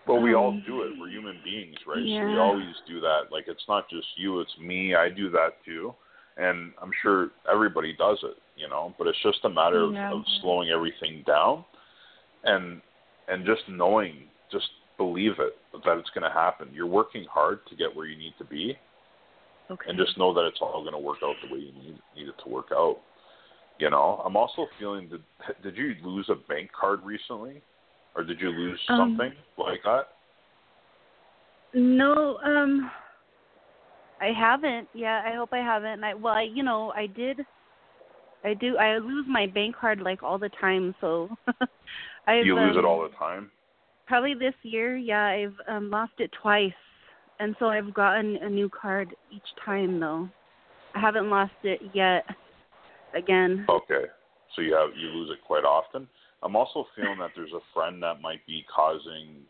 Well, 0.07 0.19
we 0.19 0.33
all 0.33 0.49
Um, 0.49 0.63
do 0.65 0.81
it. 0.81 0.97
We're 0.97 1.09
human 1.09 1.39
beings, 1.43 1.77
right? 1.85 1.97
So 1.97 2.25
we 2.25 2.37
always 2.39 2.75
do 2.87 2.99
that. 3.01 3.31
Like 3.31 3.47
it's 3.47 3.67
not 3.67 3.89
just 3.89 4.07
you, 4.17 4.39
it's 4.39 4.57
me. 4.57 4.95
I 4.95 5.09
do 5.09 5.29
that 5.29 5.63
too. 5.63 5.93
And 6.37 6.71
I'm 6.81 6.91
sure 7.01 7.29
everybody 7.51 7.93
does 7.93 8.17
it, 8.23 8.37
you 8.55 8.67
know, 8.69 8.93
but 8.97 9.07
it's 9.07 9.21
just 9.21 9.39
a 9.43 9.49
matter 9.49 9.81
of, 9.81 9.93
Yeah. 9.93 10.11
of 10.11 10.23
slowing 10.41 10.69
everything 10.69 11.23
down 11.27 11.65
and 12.43 12.81
and 13.27 13.45
just 13.45 13.61
knowing, 13.69 14.27
just 14.51 14.67
believe 14.97 15.33
it 15.39 15.53
that 15.85 15.97
it's 15.97 16.09
going 16.11 16.23
to 16.23 16.29
happen. 16.31 16.69
You're 16.73 16.85
working 16.87 17.25
hard 17.31 17.59
to 17.69 17.75
get 17.75 17.95
where 17.95 18.05
you 18.07 18.17
need 18.17 18.33
to 18.39 18.43
be 18.43 18.77
okay. 19.69 19.89
and 19.89 19.97
just 19.97 20.17
know 20.17 20.33
that 20.33 20.45
it's 20.45 20.59
all 20.61 20.81
going 20.81 20.93
to 20.93 20.99
work 20.99 21.19
out 21.23 21.35
the 21.47 21.53
way 21.53 21.59
you 21.61 21.71
need, 21.73 21.99
need 22.15 22.27
it 22.27 22.35
to 22.43 22.49
work 22.49 22.67
out. 22.71 22.97
You 23.79 23.89
know, 23.89 24.21
I'm 24.25 24.35
also 24.35 24.67
feeling 24.79 25.07
did 25.09 25.23
did 25.63 25.77
you 25.77 25.95
lose 26.03 26.29
a 26.29 26.35
bank 26.35 26.71
card 26.79 27.03
recently, 27.03 27.61
or 28.15 28.23
did 28.23 28.39
you 28.39 28.49
lose 28.49 28.79
Um, 28.89 28.97
something 29.17 29.33
like 29.57 29.81
that? 29.83 30.09
No, 31.73 32.37
um 32.43 32.91
I 34.21 34.31
haven't. 34.37 34.87
Yeah, 34.93 35.21
I 35.25 35.35
hope 35.35 35.49
I 35.51 35.57
haven't. 35.57 35.91
And 35.91 36.05
I 36.05 36.13
well, 36.13 36.35
I 36.35 36.43
you 36.43 36.63
know, 36.63 36.93
I 36.95 37.07
did 37.07 37.39
I 38.43 38.53
do 38.53 38.77
I 38.77 38.97
lose 38.99 39.25
my 39.27 39.47
bank 39.47 39.75
card 39.75 39.99
like 39.99 40.21
all 40.23 40.37
the 40.37 40.49
time, 40.61 40.95
so 41.01 41.29
I've 42.27 42.45
you 42.45 42.55
lose 42.55 42.77
it 42.77 42.79
um, 42.79 42.85
all 42.85 43.01
the 43.01 43.15
time. 43.17 43.49
probably 44.07 44.35
this 44.35 44.53
year. 44.63 44.95
Yeah, 44.95 45.25
I've 45.25 45.55
um, 45.67 45.89
lost 45.89 46.13
it 46.19 46.31
twice, 46.39 46.71
and 47.39 47.55
so 47.59 47.65
I've 47.65 47.93
gotten 47.93 48.37
a 48.37 48.49
new 48.49 48.69
card 48.69 49.15
each 49.31 49.41
time 49.65 49.99
though. 49.99 50.29
I 50.93 50.99
haven't 50.99 51.29
lost 51.29 51.53
it 51.63 51.81
yet. 51.93 52.23
Again. 53.13 53.65
Okay. 53.67 54.05
So 54.55 54.61
you 54.61 54.73
have 54.73 54.89
you 54.95 55.07
lose 55.09 55.31
it 55.31 55.43
quite 55.45 55.65
often. 55.65 56.07
I'm 56.43 56.55
also 56.55 56.85
feeling 56.95 57.19
that 57.19 57.31
there's 57.35 57.51
a 57.53 57.59
friend 57.73 58.01
that 58.03 58.21
might 58.21 58.45
be 58.47 58.65
causing 58.73 59.41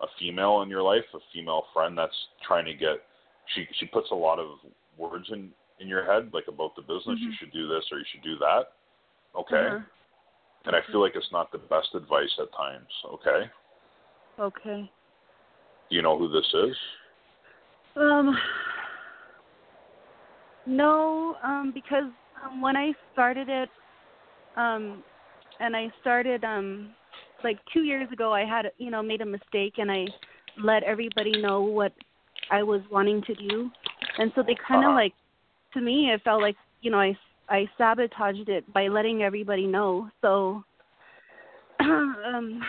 a 0.00 0.06
female 0.18 0.62
in 0.62 0.68
your 0.68 0.82
life, 0.82 1.04
a 1.14 1.18
female 1.32 1.64
friend 1.72 1.96
that's 1.96 2.14
trying 2.46 2.64
to 2.66 2.74
get 2.74 2.98
she 3.54 3.66
she 3.78 3.86
puts 3.86 4.10
a 4.10 4.14
lot 4.14 4.38
of 4.38 4.58
words 4.96 5.26
in 5.30 5.50
in 5.78 5.88
your 5.88 6.04
head 6.04 6.30
like 6.32 6.48
about 6.48 6.74
the 6.74 6.82
business 6.82 7.18
you 7.20 7.28
Mhm. 7.28 7.38
should 7.38 7.52
do 7.52 7.68
this 7.68 7.84
or 7.92 7.98
you 7.98 8.04
should 8.06 8.22
do 8.22 8.36
that. 8.38 8.72
Okay? 9.34 9.66
Uh-huh. 9.68 9.80
And 10.64 10.74
I 10.74 10.80
feel 10.90 11.00
like 11.00 11.14
it's 11.14 11.30
not 11.30 11.52
the 11.52 11.58
best 11.58 11.94
advice 11.94 12.38
at 12.40 12.52
times, 12.52 12.90
okay? 13.04 13.50
Okay. 14.38 14.90
Do 15.88 15.94
you 15.94 16.02
know 16.02 16.18
who 16.18 16.28
this 16.28 16.52
is? 16.54 16.76
Um. 17.94 18.36
No, 20.66 21.36
um, 21.44 21.70
because 21.72 22.10
um, 22.44 22.60
when 22.60 22.76
I 22.76 22.92
started 23.12 23.48
it, 23.48 23.68
um, 24.56 25.04
and 25.60 25.76
I 25.76 25.92
started 26.00 26.44
um, 26.44 26.90
like 27.44 27.58
two 27.72 27.84
years 27.84 28.10
ago, 28.10 28.32
I 28.32 28.44
had 28.44 28.72
you 28.78 28.90
know 28.90 29.02
made 29.02 29.20
a 29.20 29.26
mistake 29.26 29.74
and 29.78 29.90
I 29.90 30.06
let 30.62 30.82
everybody 30.82 31.40
know 31.40 31.60
what 31.62 31.92
I 32.50 32.62
was 32.62 32.80
wanting 32.90 33.22
to 33.22 33.34
do, 33.34 33.70
and 34.18 34.32
so 34.34 34.42
they 34.42 34.54
kind 34.66 34.84
of 34.84 34.90
Uh-huh. 34.90 34.96
like, 34.96 35.14
to 35.74 35.80
me, 35.80 36.10
it 36.10 36.22
felt 36.22 36.40
like 36.42 36.56
you 36.80 36.90
know 36.90 37.00
I 37.00 37.16
I 37.48 37.68
sabotaged 37.78 38.48
it 38.48 38.70
by 38.72 38.88
letting 38.88 39.22
everybody 39.22 39.66
know. 39.66 40.10
So, 40.22 40.64
um, 41.80 42.62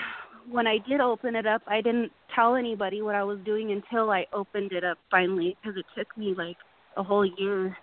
when 0.49 0.67
I 0.67 0.77
did 0.87 1.01
open 1.01 1.35
it 1.35 1.45
up, 1.45 1.61
I 1.67 1.81
didn't 1.81 2.11
tell 2.33 2.55
anybody 2.55 3.01
what 3.01 3.15
I 3.15 3.23
was 3.23 3.39
doing 3.45 3.71
until 3.71 4.11
I 4.11 4.25
opened 4.33 4.71
it 4.71 4.83
up 4.83 4.97
finally 5.11 5.55
because 5.61 5.77
it 5.77 5.85
took 5.97 6.15
me 6.17 6.33
like 6.37 6.57
a 6.95 7.03
whole 7.03 7.25
year 7.25 7.77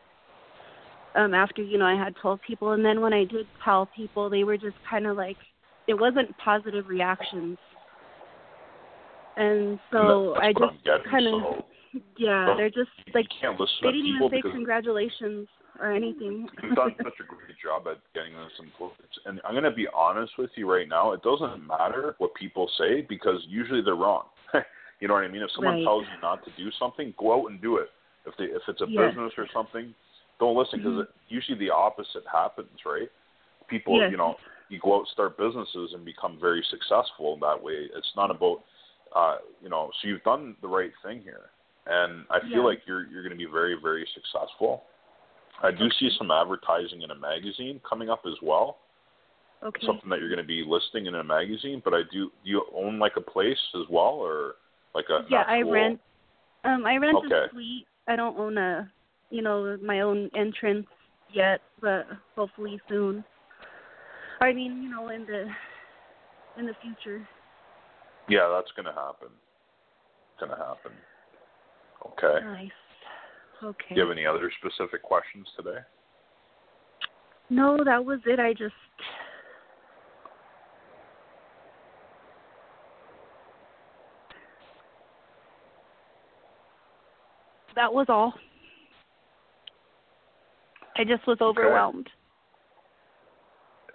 um 1.14 1.34
after 1.34 1.62
you 1.62 1.78
know 1.78 1.86
I 1.86 1.94
had 1.94 2.14
told 2.20 2.40
people 2.42 2.72
and 2.72 2.84
then 2.84 3.00
when 3.00 3.12
I 3.12 3.24
did 3.24 3.46
tell 3.64 3.88
people 3.96 4.28
they 4.28 4.42
were 4.44 4.56
just 4.56 4.76
kind 4.88 5.06
of 5.06 5.16
like 5.16 5.36
it 5.86 5.94
wasn't 5.94 6.36
positive 6.38 6.86
reactions. 6.88 7.58
And 9.36 9.78
so 9.90 10.34
I 10.36 10.52
just 10.52 10.74
kind 11.10 11.26
of 11.26 11.64
yeah, 12.16 12.54
they're 12.56 12.70
just 12.70 12.90
like 13.14 13.26
they 13.42 13.90
didn't 13.90 14.06
even 14.06 14.30
say 14.30 14.42
congratulations 14.50 15.48
or 15.78 15.92
anything. 15.92 16.48
You've 16.62 16.74
done 16.74 16.94
such 17.02 17.14
a 17.20 17.26
great 17.26 17.56
job 17.62 17.86
at 17.88 17.98
getting 18.14 18.32
this 18.34 18.52
in 18.58 18.70
focus. 18.78 19.06
And 19.26 19.40
I'm 19.44 19.52
going 19.52 19.64
to 19.64 19.70
be 19.70 19.86
honest 19.94 20.32
with 20.38 20.50
you 20.56 20.70
right 20.70 20.88
now. 20.88 21.12
It 21.12 21.22
doesn't 21.22 21.66
matter 21.66 22.14
what 22.18 22.34
people 22.34 22.70
say 22.78 23.02
because 23.08 23.44
usually 23.48 23.82
they're 23.82 23.94
wrong. 23.96 24.26
you 25.00 25.08
know 25.08 25.14
what 25.14 25.24
I 25.24 25.28
mean? 25.28 25.42
If 25.42 25.50
someone 25.54 25.74
Right. 25.74 25.84
tells 25.84 26.06
you 26.06 26.20
not 26.22 26.44
to 26.44 26.50
do 26.56 26.70
something, 26.78 27.14
go 27.18 27.40
out 27.40 27.50
and 27.50 27.60
do 27.60 27.78
it. 27.78 27.88
If 28.26 28.34
they 28.38 28.44
if 28.44 28.62
it's 28.68 28.80
a 28.80 28.86
Yes. 28.86 29.10
business 29.10 29.32
or 29.36 29.46
something, 29.52 29.94
don't 30.40 30.56
listen 30.56 30.80
because 30.80 31.06
Mhm. 31.06 31.08
usually 31.28 31.58
the 31.58 31.70
opposite 31.70 32.26
happens, 32.26 32.84
right? 32.84 33.10
People, 33.68 33.98
Yes. 33.98 34.10
you 34.10 34.16
know, 34.16 34.38
you 34.68 34.78
go 34.78 35.00
out 35.00 35.08
start 35.08 35.36
businesses 35.36 35.92
and 35.92 36.04
become 36.04 36.38
very 36.38 36.62
successful 36.64 37.34
in 37.34 37.40
that 37.40 37.60
way. 37.62 37.88
It's 37.94 38.16
not 38.16 38.30
about 38.30 38.64
uh, 39.14 39.38
you 39.62 39.68
know, 39.68 39.90
so 40.00 40.08
you've 40.08 40.22
done 40.24 40.56
the 40.60 40.68
right 40.68 40.92
thing 41.04 41.20
here. 41.22 41.50
And 41.86 42.24
I 42.30 42.40
feel 42.40 42.50
Yeah. 42.50 42.60
like 42.60 42.82
you're 42.86 43.06
you're 43.06 43.22
going 43.22 43.36
to 43.36 43.38
be 43.38 43.50
very 43.50 43.76
very 43.80 44.06
successful. 44.14 44.84
I 45.62 45.70
do 45.70 45.88
see 45.98 46.10
some 46.18 46.30
advertising 46.30 47.02
in 47.02 47.10
a 47.10 47.14
magazine 47.14 47.80
coming 47.88 48.10
up 48.10 48.22
as 48.26 48.34
well. 48.42 48.78
Okay. 49.62 49.86
Something 49.86 50.10
that 50.10 50.18
you're 50.18 50.28
going 50.28 50.38
to 50.38 50.44
be 50.44 50.64
listing 50.66 51.06
in 51.06 51.14
a 51.14 51.24
magazine. 51.24 51.80
But 51.84 51.94
I 51.94 52.02
do. 52.10 52.30
Do 52.42 52.50
you 52.50 52.64
own 52.74 52.98
like 52.98 53.16
a 53.16 53.20
place 53.20 53.58
as 53.74 53.86
well, 53.88 54.14
or 54.14 54.56
like 54.94 55.06
a? 55.10 55.24
yeah, 55.30 55.44
I 55.46 55.62
rent 55.62 56.00
um 56.64 56.84
I 56.86 56.96
rent 56.96 57.16
Okay. 57.16 57.34
a 57.34 57.50
suite. 57.50 57.86
I 58.08 58.16
don't 58.16 58.38
own 58.38 58.58
a 58.58 58.90
you 59.30 59.42
know, 59.42 59.76
my 59.82 60.00
own 60.00 60.30
entrance 60.36 60.86
yet, 61.32 61.60
but 61.80 62.06
hopefully 62.36 62.80
soon. 62.88 63.24
I 64.40 64.52
mean, 64.52 64.82
you 64.82 64.88
know, 64.88 65.08
in 65.08 65.26
the 65.26 65.46
in 66.58 66.66
the 66.66 66.74
future. 66.80 67.26
Yeah, 68.28 68.48
that's 68.54 68.70
going 68.76 68.86
to 68.86 68.92
happen. 68.92 69.28
It's 69.28 70.40
Going 70.40 70.50
to 70.50 70.64
happen. 70.64 70.92
Okay. 72.06 72.44
Nice. 72.44 72.70
Okay. 73.62 73.94
Do 73.94 73.94
you 73.94 74.02
have 74.02 74.10
any 74.10 74.26
other 74.26 74.50
specific 74.58 75.02
questions 75.02 75.46
today? 75.56 75.78
No, 77.50 77.78
that 77.84 78.04
was 78.04 78.20
it. 78.26 78.38
I 78.40 78.52
just 78.52 78.74
That 87.74 87.92
was 87.92 88.06
all. 88.08 88.34
I 90.96 91.02
just 91.02 91.26
was 91.26 91.38
overwhelmed. 91.40 92.08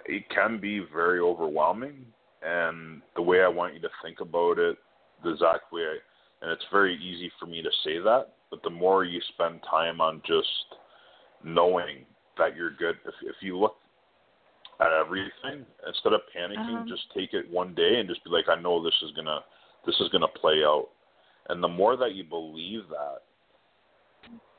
it 0.05 0.27
can 0.29 0.59
be 0.59 0.79
very 0.93 1.19
overwhelming 1.19 2.05
and 2.41 3.01
the 3.15 3.21
way 3.21 3.41
I 3.41 3.47
want 3.47 3.73
you 3.73 3.79
to 3.81 3.89
think 4.03 4.19
about 4.19 4.57
it, 4.57 4.77
the 5.23 5.31
exact 5.31 5.71
way 5.71 5.81
I, 5.83 5.97
and 6.41 6.51
it's 6.51 6.65
very 6.71 6.95
easy 6.95 7.31
for 7.39 7.45
me 7.45 7.61
to 7.61 7.69
say 7.83 7.99
that, 7.99 8.33
but 8.49 8.63
the 8.63 8.69
more 8.69 9.03
you 9.03 9.19
spend 9.33 9.61
time 9.69 10.01
on 10.01 10.21
just 10.25 10.47
knowing 11.43 12.05
that 12.37 12.55
you're 12.55 12.71
good, 12.71 12.97
if 13.05 13.13
if 13.23 13.35
you 13.41 13.57
look 13.57 13.75
at 14.79 14.91
everything 14.93 15.65
instead 15.85 16.13
of 16.13 16.21
panicking, 16.35 16.81
Um. 16.81 16.87
just 16.87 17.11
take 17.13 17.33
it 17.33 17.49
one 17.49 17.73
day 17.75 17.99
and 17.99 18.07
just 18.07 18.23
be 18.23 18.29
like, 18.29 18.47
I 18.47 18.55
know 18.55 18.81
this 18.81 19.01
is 19.01 19.11
gonna 19.11 19.43
this 19.85 19.99
is 19.99 20.09
gonna 20.09 20.27
play 20.27 20.63
out, 20.63 20.89
and 21.49 21.61
the 21.61 21.67
more 21.67 21.97
that 21.97 22.13
you 22.13 22.23
believe 22.23 22.87
that, 22.89 23.23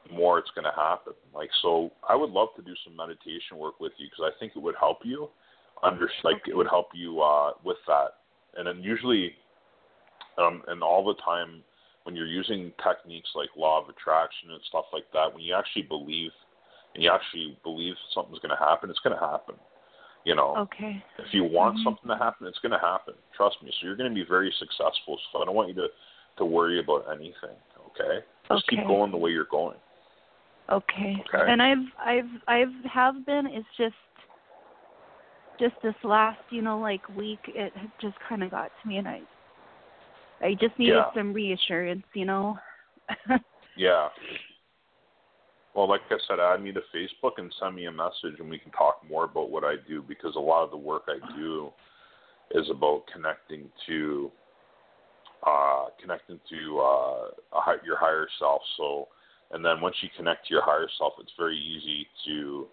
the 0.07 0.13
more 0.13 0.39
it's 0.39 0.51
going 0.55 0.65
to 0.65 0.77
happen. 0.77 1.13
Like 1.35 1.51
so, 1.63 1.91
I 2.09 2.15
would 2.15 2.31
love 2.31 2.49
to 2.57 2.63
do 2.63 2.75
some 2.85 2.97
meditation 2.97 3.57
work 3.57 3.81
with 3.81 3.93
you 3.99 4.09
because 4.11 4.33
I 4.35 4.39
think 4.39 4.53
it 4.57 4.59
would 4.59 4.75
help 4.79 4.99
you 5.05 5.29
under 5.83 6.11
like 6.25 6.43
it 6.47 6.57
would 6.57 6.69
help 6.69 6.89
you 6.95 7.21
uh, 7.21 7.53
with 7.65 7.79
that. 7.87 8.15
And 8.57 8.67
then 8.67 8.83
usually, 8.83 9.33
um, 10.39 10.63
and 10.67 10.83
all 10.83 11.05
the 11.05 11.21
time 11.23 11.63
when 12.11 12.17
you're 12.17 12.27
using 12.27 12.73
techniques 12.83 13.31
like 13.37 13.49
law 13.57 13.81
of 13.81 13.89
attraction 13.89 14.51
and 14.51 14.61
stuff 14.69 14.87
like 14.93 15.05
that, 15.13 15.33
when 15.33 15.45
you 15.45 15.55
actually 15.55 15.83
believe 15.83 16.33
and 16.95 17.05
you 17.05 17.11
actually 17.11 17.57
believe 17.63 17.95
something's 18.13 18.41
going 18.41 18.51
to 18.51 18.59
happen, 18.59 18.91
it's 18.91 18.99
going 18.99 19.15
to 19.17 19.25
happen. 19.25 19.55
You 20.25 20.35
know, 20.35 20.67
Okay. 20.67 21.01
if 21.19 21.33
you 21.33 21.45
want 21.45 21.77
Mhm. 21.77 21.85
something 21.85 22.09
to 22.09 22.17
happen, 22.17 22.49
it's 22.49 22.59
going 22.59 22.73
to 22.73 22.79
happen. 22.79 23.15
Trust 23.33 23.63
me. 23.63 23.71
So 23.71 23.87
you're 23.87 23.95
going 23.95 24.11
to 24.11 24.15
be 24.15 24.25
very 24.25 24.51
successful. 24.59 25.21
So 25.31 25.41
I 25.41 25.45
don't 25.45 25.55
want 25.55 25.69
you 25.69 25.75
to 25.75 25.89
to 26.37 26.45
worry 26.45 26.81
about 26.81 27.09
anything. 27.11 27.57
Okay, 27.89 28.25
just 28.49 28.67
keep 28.67 28.87
going 28.87 29.11
the 29.11 29.17
way 29.17 29.31
you're 29.31 29.45
going. 29.45 29.79
Okay. 30.69 31.23
Okay. 31.29 31.51
And 31.51 31.63
I've 31.63 31.87
I've 31.99 32.43
I've 32.49 32.85
have 32.85 33.25
been 33.25 33.47
it's 33.47 33.69
just 33.77 33.95
just 35.59 35.81
this 35.83 35.95
last, 36.03 36.41
you 36.51 36.63
know, 36.63 36.79
like 36.81 37.07
week 37.11 37.41
it 37.49 37.73
just 38.01 38.19
kind 38.21 38.43
of 38.43 38.51
got 38.51 38.73
to 38.83 38.89
me 38.89 38.97
and 38.97 39.07
I 39.07 39.23
I 40.41 40.55
just 40.55 40.79
needed 40.79 40.97
Yeah. 40.97 41.15
some 41.15 41.33
reassurance, 41.33 42.07
you 42.15 42.25
know. 42.25 42.59
Yeah. 43.77 44.09
Well, 45.75 45.89
like 45.89 46.01
I 46.11 46.19
said, 46.27 46.41
add 46.41 46.63
me 46.63 46.73
to 46.73 46.83
Facebook 46.93 47.39
and 47.39 47.55
send 47.61 47.77
me 47.77 47.87
a 47.87 47.93
message, 47.93 48.39
and 48.41 48.51
we 48.51 48.59
can 48.59 48.73
talk 48.73 49.01
more 49.09 49.25
about 49.25 49.51
what 49.51 49.65
I 49.65 49.77
do 49.89 50.03
because 50.03 50.35
a 50.37 50.41
lot 50.41 50.65
of 50.65 50.71
the 50.71 50.77
work 50.77 51.05
I 51.09 51.19
do 51.39 51.71
is 52.51 52.69
about 52.69 53.05
connecting 53.13 53.71
to 53.87 54.31
uh, 55.47 55.87
connecting 56.01 56.39
to 56.51 56.81
uh, 56.81 57.29
a, 57.57 57.77
your 57.85 57.97
higher 57.97 58.27
self. 58.39 58.61
So, 58.77 59.09
and 59.53 59.65
then 59.65 59.81
once 59.81 59.97
you 60.03 60.09
connect 60.17 60.49
to 60.49 60.55
your 60.55 60.63
higher 60.63 60.89
self, 60.99 61.15
it's 61.19 61.33
very 61.39 61.57
easy 61.57 62.07
to 62.27 62.67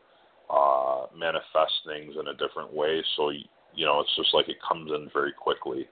uh, 0.50 1.06
manifest 1.18 1.74
things 1.86 2.16
in 2.20 2.28
a 2.28 2.34
different 2.34 2.74
way. 2.74 3.02
So, 3.16 3.30
you, 3.30 3.44
you 3.74 3.86
know, 3.86 4.02
it's 4.02 4.16
just 4.16 4.34
like 4.34 4.50
it 4.50 4.58
comes 4.68 4.92
in 4.92 5.10
very 5.14 5.32
quickly. 5.32 5.88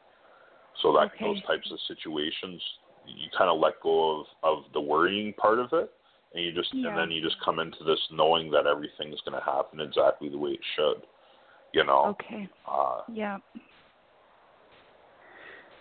So 0.81 0.91
that 0.93 1.11
Okay. 1.13 1.25
those 1.25 1.41
types 1.43 1.71
of 1.71 1.79
situations, 1.87 2.61
you 3.05 3.29
kind 3.37 3.49
of 3.49 3.59
let 3.59 3.79
go 3.81 4.19
of 4.19 4.27
of 4.43 4.71
the 4.73 4.81
worrying 4.81 5.33
part 5.33 5.59
of 5.59 5.73
it, 5.73 5.91
and 6.33 6.43
you 6.43 6.51
just 6.51 6.73
Yeah. 6.73 6.89
and 6.89 6.97
then 6.97 7.11
you 7.11 7.21
just 7.21 7.39
come 7.41 7.59
into 7.59 7.83
this 7.83 7.99
knowing 8.11 8.51
that 8.51 8.67
everything's 8.67 9.21
going 9.21 9.39
to 9.39 9.45
happen 9.45 9.79
exactly 9.79 10.29
the 10.29 10.37
way 10.37 10.51
it 10.51 10.63
should. 10.75 11.05
You 11.73 11.83
know. 11.83 12.15
Okay. 12.19 12.47
Uh, 12.67 13.01
Yeah. 13.11 13.37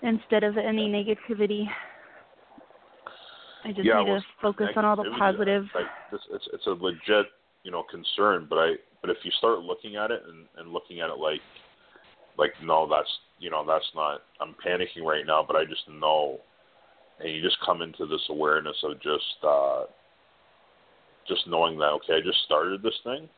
Instead 0.03 0.45
of 0.45 0.59
any 0.59 0.89
negativity. 0.89 1.67
I 3.65 3.73
just 3.73 3.87
yeah, 3.87 4.03
need 4.03 4.11
well, 4.11 4.21
to 4.21 4.27
focus 4.43 4.69
on 4.77 4.85
all 4.85 4.97
the 4.97 5.11
positive. 5.19 5.67
Like 5.75 5.87
this, 6.13 6.21
it's 6.31 6.47
it's 6.53 6.67
a 6.67 6.71
legit 6.71 7.27
you 7.63 7.71
know 7.71 7.83
concern, 7.83 8.47
but 8.49 8.57
I 8.59 8.75
but 9.01 9.11
if 9.11 9.17
you 9.25 9.31
start 9.33 9.61
looking 9.61 9.97
at 9.97 10.11
it 10.11 10.23
and 10.29 10.47
and 10.57 10.73
looking 10.73 11.01
at 11.01 11.09
it 11.09 11.19
like 11.19 11.41
like 12.39 12.53
no, 12.63 12.89
that's 12.89 13.11
you 13.39 13.51
know 13.51 13.65
that's 13.67 13.91
not 13.95 14.23
I'm 14.41 14.55
panicking 14.65 15.05
right 15.05 15.27
now, 15.27 15.45
but 15.47 15.57
I 15.57 15.65
just 15.65 15.89
know, 15.89 16.39
and 17.21 17.31
you 17.31 17.43
just 17.43 17.59
come 17.65 17.83
into 17.83 18.07
this 18.07 18.23
awareness 18.31 18.77
of 18.85 19.01
just 19.03 19.45
uh 19.47 19.85
just 21.27 21.47
knowing 21.47 21.79
that 21.79 21.93
okay, 22.03 22.15
I 22.15 22.21
just 22.21 22.43
started 22.45 22.83
this 22.83 22.99
thing, 23.05 23.29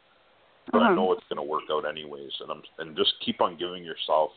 but 0.73 0.79
I 0.83 0.87
Uh-huh. 0.87 0.95
know 0.97 1.13
it's 1.13 1.25
going 1.29 1.37
to 1.37 1.43
work 1.43 1.65
out 1.71 1.85
anyways, 1.89 2.33
and 2.41 2.51
I'm 2.51 2.63
and 2.79 2.97
just 2.97 3.15
keep 3.25 3.41
on 3.41 3.57
giving 3.59 3.85
yourself 3.85 4.31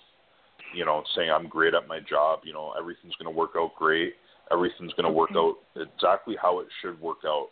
you 0.73 0.85
know, 0.85 1.03
saying 1.15 1.31
I'm 1.31 1.47
great 1.47 1.73
at 1.73 1.87
my 1.87 1.99
job. 1.99 2.41
You 2.43 2.53
know, 2.53 2.73
everything's 2.77 3.15
going 3.15 3.31
to 3.31 3.37
work 3.37 3.51
out 3.57 3.71
great. 3.77 4.13
Everything's 4.51 4.93
going 4.93 5.05
to 5.05 5.11
work 5.11 5.31
out 5.35 5.55
exactly 5.75 6.35
how 6.41 6.59
it 6.59 6.67
should 6.81 6.99
work 7.01 7.19
out. 7.25 7.47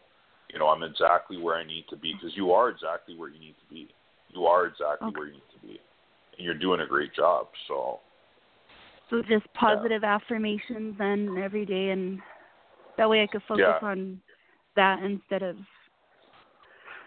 You 0.54 0.60
know, 0.60 0.68
I'm 0.68 0.84
exactly 0.84 1.38
where 1.38 1.56
I 1.56 1.66
need 1.66 1.86
to 1.90 1.98
be 1.98 2.14
because 2.14 2.36
you 2.36 2.52
are 2.52 2.70
exactly 2.70 3.16
where 3.18 3.30
you 3.30 3.40
need 3.40 3.56
to 3.60 3.74
be. 3.74 3.90
You 4.30 4.46
are 4.46 4.66
exactly 4.66 5.08
Okay. 5.10 5.18
where 5.18 5.28
you 5.28 5.34
need 5.34 5.52
to 5.54 5.68
be, 5.68 5.80
you're 6.38 6.54
doing 6.54 6.82
a 6.82 6.86
great 6.88 7.14
job. 7.14 7.48
So 7.68 8.00
So 9.10 9.22
just 9.24 9.52
positive 9.54 10.04
affirmations 10.04 10.96
then 10.98 11.38
every 11.44 11.66
day, 11.66 11.90
and 11.92 12.20
that 12.98 13.10
way 13.10 13.24
I 13.24 13.28
could 13.28 13.44
focus 13.48 13.64
Yeah. 13.68 13.80
on 13.82 14.22
that 14.76 15.02
instead 15.04 15.44
of. 15.44 15.58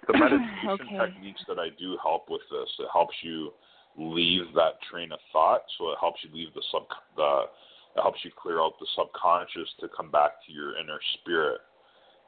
the 0.08 0.14
meditation 0.18 0.66
Okay. 0.66 0.98
techniques 0.98 1.44
that 1.46 1.58
I 1.58 1.68
do 1.78 1.98
help 2.02 2.30
with 2.30 2.40
this, 2.50 2.68
it 2.78 2.88
helps 2.92 3.14
you 3.22 3.52
leave 3.96 4.52
that 4.54 4.80
train 4.90 5.12
of 5.12 5.18
thought. 5.32 5.62
So 5.78 5.90
it 5.90 5.98
helps 6.00 6.20
you 6.24 6.34
leave 6.34 6.54
the 6.54 6.62
sub 6.70 6.84
the 7.16 7.44
it 7.96 8.02
helps 8.02 8.24
you 8.24 8.30
clear 8.40 8.60
out 8.60 8.78
the 8.78 8.86
subconscious 8.96 9.68
to 9.80 9.88
come 9.88 10.10
back 10.12 10.44
to 10.46 10.52
your 10.52 10.78
inner 10.78 11.00
spirit. 11.14 11.60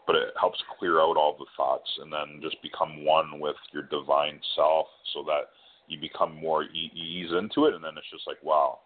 But 0.06 0.16
it 0.16 0.34
helps 0.38 0.60
clear 0.76 1.00
out 1.00 1.16
all 1.16 1.36
the 1.38 1.46
thoughts 1.56 1.88
and 2.02 2.12
then 2.12 2.40
just 2.42 2.60
become 2.62 3.04
one 3.04 3.38
with 3.38 3.54
your 3.72 3.84
divine 3.84 4.40
self, 4.56 4.88
so 5.14 5.22
that 5.22 5.50
you 5.88 5.98
become 6.00 6.34
more 6.34 6.64
ease 6.64 7.30
into 7.32 7.66
it, 7.66 7.74
and 7.74 7.82
then 7.84 7.92
it's 7.96 8.10
just 8.10 8.26
like 8.26 8.42
wow, 8.42 8.78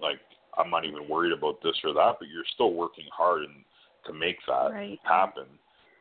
like 0.00 0.18
I'm 0.56 0.70
not 0.70 0.84
even 0.84 1.08
worried 1.08 1.32
about 1.32 1.62
this 1.62 1.76
or 1.84 1.92
that, 1.94 2.16
but 2.18 2.28
you're 2.28 2.44
still 2.54 2.72
working 2.74 3.06
hard 3.12 3.42
and 3.42 3.64
to 4.06 4.12
make 4.12 4.36
that 4.46 4.72
Right. 4.72 4.98
happen 5.04 5.46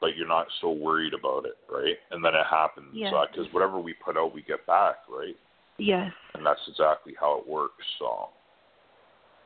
but 0.02 0.18
you're 0.18 0.28
not 0.28 0.48
so 0.62 0.72
worried 0.72 1.14
about 1.14 1.46
it, 1.46 1.56
right? 1.72 1.96
And 2.10 2.26
then 2.26 2.34
it 2.34 2.44
happens 2.50 2.90
Yeah. 2.92 3.24
because 3.30 3.46
whatever 3.54 3.78
we 3.80 3.94
put 3.94 4.18
out, 4.18 4.34
we 4.34 4.42
get 4.42 4.66
back, 4.66 4.96
right? 5.08 5.38
Yes. 5.78 6.12
And 6.34 6.44
that's 6.44 6.60
exactly 6.68 7.14
how 7.20 7.38
it 7.38 7.48
works. 7.48 7.86
So 8.00 8.30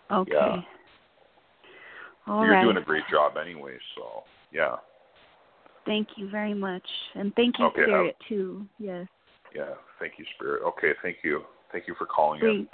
Okay. 0.09 0.31
Yeah. 0.31 0.61
All 2.27 2.45
you're 2.45 2.53
right. 2.53 2.63
doing 2.63 2.77
a 2.77 2.81
great 2.81 3.05
job 3.09 3.35
anyway. 3.37 3.77
So 3.95 4.23
yeah, 4.51 4.77
Thank 5.85 6.17
you 6.17 6.29
very 6.29 6.53
much, 6.55 6.87
and 7.13 7.35
thank 7.35 7.59
you, 7.59 7.65
Okay, 7.65 7.81
have- 7.81 7.89
Spirit, 7.89 8.19
too. 8.27 8.67
Yes. 8.79 9.07
Yeah. 9.55 9.73
Thank 9.99 10.13
you, 10.17 10.25
Spirit. 10.35 10.63
Okay, 10.63 10.91
thank 11.01 11.17
you, 11.23 11.43
thank 11.71 11.87
you 11.87 11.95
for 11.97 12.05
calling 12.05 12.41
in. 12.41 12.67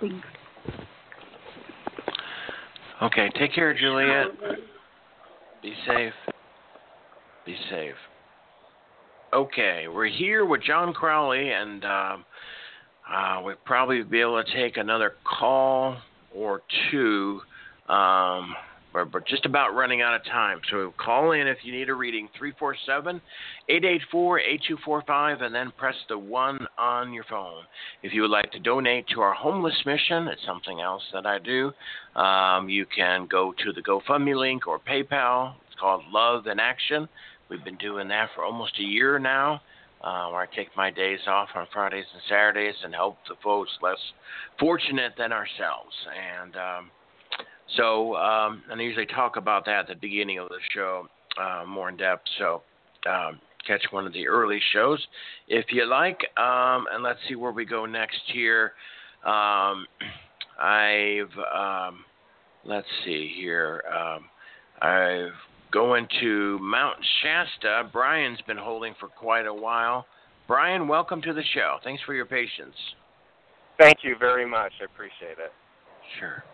Thanks. 0.00 0.22
Thanks. 0.22 0.26
Okay, 3.02 3.30
take 3.38 3.54
care, 3.54 3.74
Juliet. 3.74 4.26
Be 5.62 5.74
safe. 5.86 6.12
Be 7.46 7.56
safe. 7.70 7.94
Okay, 9.32 9.86
we're 9.88 10.08
here 10.08 10.44
with 10.44 10.62
Jon 10.62 10.92
Crawley, 10.92 11.50
and 11.50 11.84
um, 11.84 12.24
uh, 13.12 13.40
we'll 13.42 13.56
probably 13.64 14.02
be 14.02 14.20
able 14.20 14.42
to 14.42 14.54
take 14.54 14.76
another 14.76 15.14
call 15.24 15.96
or 16.34 16.62
two. 16.90 17.40
Um, 17.88 18.54
we're, 18.94 19.06
we're 19.06 19.20
just 19.20 19.44
about 19.44 19.74
running 19.74 20.00
out 20.00 20.14
of 20.14 20.24
time, 20.24 20.60
so 20.70 20.94
call 20.96 21.32
in 21.32 21.48
if 21.48 21.58
you 21.64 21.72
need 21.72 21.88
a 21.88 21.94
reading 21.94 22.28
347 22.38 23.20
884 23.68 24.40
8245, 24.40 25.40
and 25.42 25.54
then 25.54 25.72
press 25.76 25.96
the 26.08 26.16
1 26.16 26.66
on 26.78 27.12
your 27.12 27.24
phone. 27.28 27.64
If 28.02 28.12
you 28.12 28.22
would 28.22 28.30
like 28.30 28.52
to 28.52 28.60
donate 28.60 29.06
to 29.08 29.20
our 29.20 29.34
homeless 29.34 29.74
mission, 29.84 30.28
it's 30.28 30.44
something 30.46 30.80
else 30.80 31.02
that 31.12 31.26
I 31.26 31.38
do. 31.40 31.72
Um, 32.18 32.68
you 32.68 32.86
can 32.86 33.26
go 33.26 33.52
to 33.64 33.72
the 33.72 33.82
GoFundMe 33.82 34.38
link 34.38 34.68
or 34.68 34.78
PayPal. 34.78 35.54
It's 35.66 35.80
called 35.80 36.02
Love 36.12 36.46
in 36.46 36.60
Action. 36.60 37.08
We've 37.50 37.64
been 37.64 37.76
doing 37.76 38.08
that 38.08 38.30
for 38.34 38.44
almost 38.44 38.78
a 38.78 38.84
year 38.84 39.18
now, 39.18 39.60
uh, 40.02 40.28
where 40.28 40.40
I 40.40 40.46
take 40.54 40.68
my 40.76 40.90
days 40.90 41.20
off 41.26 41.48
on 41.56 41.66
Fridays 41.72 42.06
and 42.12 42.22
Saturdays 42.28 42.76
and 42.84 42.94
help 42.94 43.16
the 43.28 43.34
folks 43.42 43.70
less 43.82 43.98
fortunate 44.58 45.14
than 45.18 45.32
ourselves. 45.32 45.94
And 46.40 46.54
um, 46.56 46.90
so, 47.76 48.16
um, 48.16 48.62
and 48.70 48.80
I 48.80 48.84
usually 48.84 49.06
talk 49.06 49.36
about 49.36 49.64
that 49.66 49.80
at 49.80 49.88
the 49.88 49.94
beginning 49.94 50.38
of 50.38 50.48
the 50.48 50.58
show 50.74 51.08
uh, 51.40 51.64
more 51.66 51.88
in 51.88 51.96
depth. 51.96 52.24
So, 52.38 52.62
um, 53.08 53.40
catch 53.66 53.82
one 53.90 54.06
of 54.06 54.12
the 54.12 54.28
early 54.28 54.60
shows 54.72 55.04
if 55.48 55.66
you 55.70 55.86
like. 55.86 56.18
Um, 56.36 56.86
and 56.92 57.02
let's 57.02 57.18
see 57.28 57.34
where 57.34 57.52
we 57.52 57.64
go 57.64 57.86
next 57.86 58.20
here. 58.32 58.72
Um, 59.24 59.86
I've 60.60 61.32
um, 61.54 62.04
let's 62.64 62.86
see 63.04 63.32
here. 63.36 63.82
Um, 63.88 64.24
I've 64.80 65.32
going 65.72 66.06
to 66.20 66.58
Mount 66.60 66.98
Shasta. 67.22 67.88
Brian's 67.92 68.40
been 68.46 68.56
holding 68.56 68.94
for 69.00 69.08
quite 69.08 69.46
a 69.46 69.54
while. 69.54 70.06
Brian, 70.46 70.86
welcome 70.86 71.22
to 71.22 71.32
the 71.32 71.42
show. 71.54 71.78
Thanks 71.82 72.02
for 72.04 72.14
your 72.14 72.26
patience. 72.26 72.76
Thank 73.80 73.98
you 74.02 74.14
very 74.18 74.48
much. 74.48 74.72
I 74.80 74.84
appreciate 74.84 75.38
it. 75.38 75.52
Sure. 76.20 76.44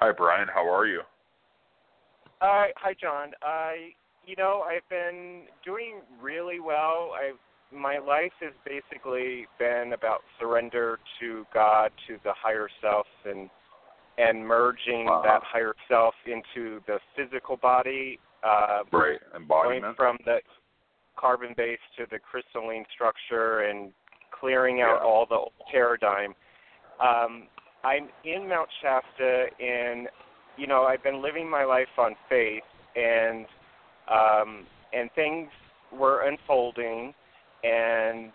Hi, 0.00 0.12
Brian. 0.12 0.48
How 0.52 0.68
are 0.72 0.86
you? 0.86 1.00
Uh, 2.40 2.66
hi, 2.76 2.94
Jon. 3.00 3.32
I, 3.42 3.90
you 4.26 4.36
know, 4.36 4.62
I've 4.66 4.86
been 4.90 5.44
doing 5.64 6.00
really 6.20 6.60
well. 6.60 7.12
I, 7.14 7.32
my 7.74 7.98
life 7.98 8.32
has 8.40 8.52
basically 8.64 9.46
been 9.58 9.92
about 9.94 10.20
surrender 10.38 10.98
to 11.20 11.46
God, 11.52 11.90
to 12.08 12.18
the 12.24 12.32
higher 12.36 12.68
self, 12.80 13.06
and 13.24 13.48
and 14.18 14.46
merging 14.46 15.04
Wow. 15.06 15.20
that 15.24 15.42
higher 15.44 15.74
self 15.88 16.14
into 16.26 16.80
the 16.86 16.98
physical 17.14 17.58
body. 17.58 18.18
Uh, 18.42 18.82
Right, 18.90 19.18
going 19.30 19.42
embodiment. 19.42 19.96
from 19.96 20.18
the 20.24 20.38
carbon 21.16 21.52
base 21.56 21.78
to 21.98 22.06
the 22.10 22.18
crystalline 22.18 22.84
structure 22.94 23.60
and 23.60 23.92
clearing 24.30 24.80
out 24.80 25.00
Yeah. 25.00 25.06
all 25.06 25.26
the 25.26 25.34
old 25.34 25.52
paradigm. 25.70 26.34
Um, 26.98 27.48
I'm 27.86 28.08
in 28.24 28.48
Mount 28.48 28.68
Shasta, 28.82 29.46
and 29.60 30.08
you 30.56 30.66
know 30.66 30.82
I've 30.82 31.04
been 31.04 31.22
living 31.22 31.48
my 31.48 31.64
life 31.64 31.86
on 31.96 32.16
faith, 32.28 32.64
and 32.96 33.46
um, 34.10 34.66
and 34.92 35.08
things 35.14 35.48
were 35.96 36.26
unfolding, 36.26 37.14
and 37.62 38.32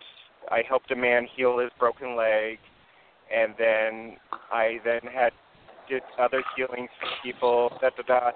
I 0.50 0.62
helped 0.66 0.90
a 0.90 0.96
man 0.96 1.26
heal 1.36 1.58
his 1.58 1.70
broken 1.78 2.16
leg, 2.16 2.56
and 3.30 3.52
then 3.58 4.16
I 4.50 4.78
then 4.86 5.00
had 5.12 5.32
did 5.86 6.02
other 6.18 6.42
healings 6.56 6.88
for 6.98 7.08
people, 7.22 7.72
da 7.82 7.90
da 7.90 8.02
da, 8.06 8.30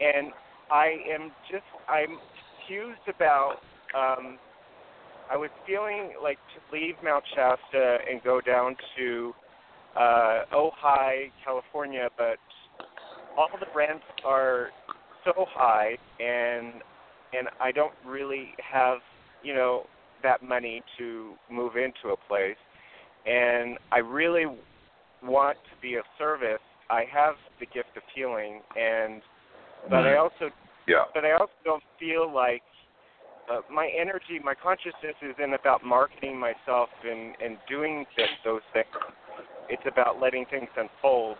and 0.00 0.32
I 0.72 0.96
am 1.14 1.30
just 1.48 1.62
I'm 1.88 2.18
confused 2.58 3.06
about. 3.14 3.58
Um, 3.94 4.36
I 5.30 5.36
was 5.36 5.50
feeling 5.64 6.12
like 6.22 6.38
to 6.54 6.76
leave 6.76 6.94
Mount 7.04 7.24
Shasta 7.34 7.98
and 8.10 8.22
go 8.22 8.40
down 8.40 8.76
to 8.96 9.32
uh, 9.96 10.42
Ojai, 10.52 11.30
California, 11.44 12.08
but 12.16 12.38
all 13.36 13.48
the 13.58 13.66
rents 13.74 14.04
are 14.24 14.68
so 15.24 15.46
high, 15.48 15.96
and 16.20 16.82
and 17.32 17.48
I 17.60 17.72
don't 17.72 17.92
really 18.04 18.54
have 18.62 18.98
you 19.42 19.54
know 19.54 19.86
that 20.22 20.42
money 20.42 20.82
to 20.98 21.32
move 21.50 21.76
into 21.76 22.12
a 22.14 22.16
place, 22.28 22.56
and 23.26 23.78
I 23.92 23.98
really 23.98 24.46
want 25.22 25.56
to 25.58 25.80
be 25.82 25.94
of 25.94 26.04
service. 26.18 26.60
I 26.90 27.04
have 27.12 27.34
the 27.58 27.66
gift 27.66 27.96
of 27.96 28.02
healing, 28.14 28.60
and 28.76 29.22
but 29.90 30.06
I 30.06 30.16
also 30.16 30.50
Yeah. 30.86 31.04
but 31.14 31.24
I 31.24 31.32
also 31.32 31.52
don't 31.64 31.82
feel 31.98 32.32
like 32.32 32.62
uh, 33.50 33.60
my 33.70 33.88
energy, 33.88 34.40
my 34.42 34.54
consciousness 34.54 35.14
isn't 35.22 35.54
about 35.54 35.84
marketing 35.84 36.38
myself 36.38 36.90
and 37.04 37.34
and 37.42 37.58
doing 37.68 38.06
th- 38.16 38.30
those 38.44 38.62
things. 38.72 38.86
It's 39.68 39.82
about 39.86 40.20
letting 40.20 40.46
things 40.50 40.68
unfold. 40.76 41.36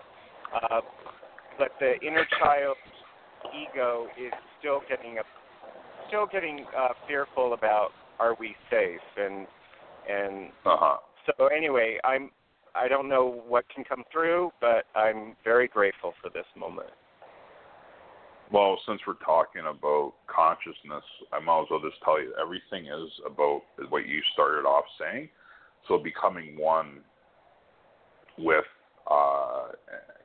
Uh, 0.55 0.81
but 1.59 1.69
the 1.81 1.95
inner 2.07 2.27
child 2.39 2.77
ego 3.55 4.07
is 4.19 4.33
still 4.59 4.81
getting 4.89 5.19
a, 5.19 5.23
still 6.09 6.27
getting 6.27 6.65
uh, 6.77 6.89
fearful 7.07 7.53
about 7.53 7.91
are 8.19 8.37
we 8.39 8.55
safe 8.71 9.01
and 9.17 9.47
and 10.09 10.51
Uh 10.65 10.77
huh. 10.79 10.97
so 11.27 11.47
anyway, 11.47 11.99
I'm 12.05 12.31
I 12.75 12.89
don't 12.89 13.09
know 13.09 13.43
what 13.49 13.65
can 13.75 13.85
come 13.85 14.05
through, 14.13 14.51
but 14.61 14.85
I'm 14.95 15.35
very 15.45 15.67
grateful 15.67 16.13
for 16.23 16.31
this 16.31 16.47
moment. 16.57 16.91
Well, 18.53 18.79
since 18.87 19.01
we're 19.07 19.15
talking 19.25 19.63
about 19.63 20.13
consciousness, 20.29 21.03
I 21.33 21.41
might 21.41 21.63
as 21.63 21.67
well 21.71 21.81
just 21.81 22.01
tell 22.05 22.21
you 22.21 22.33
everything 22.41 22.87
is 22.87 23.11
about 23.27 23.63
what 23.89 24.07
you 24.07 24.21
started 24.35 24.67
off 24.67 24.85
saying. 25.01 25.29
So 25.89 25.99
becoming 25.99 26.57
one 26.57 27.01
with, 28.39 28.65
uh, 29.11 29.69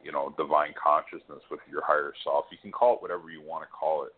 you 0.03 0.11
know, 0.11 0.33
divine 0.37 0.73
consciousness 0.81 1.41
with 1.49 1.59
your 1.69 1.83
higher 1.83 2.13
self. 2.23 2.45
You 2.51 2.57
can 2.61 2.71
call 2.71 2.95
it 2.95 3.01
whatever 3.01 3.29
you 3.29 3.41
want 3.41 3.63
to 3.63 3.69
call 3.71 4.03
it. 4.03 4.13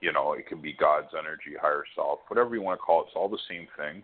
You 0.00 0.12
know, 0.12 0.32
it 0.34 0.46
can 0.46 0.60
be 0.60 0.72
God's 0.72 1.08
energy, 1.18 1.56
higher 1.60 1.84
self, 1.94 2.20
whatever 2.28 2.54
you 2.54 2.62
want 2.62 2.78
to 2.78 2.82
call 2.82 3.02
it. 3.02 3.06
It's 3.08 3.16
all 3.16 3.28
the 3.28 3.38
same 3.48 3.66
thing. 3.76 4.02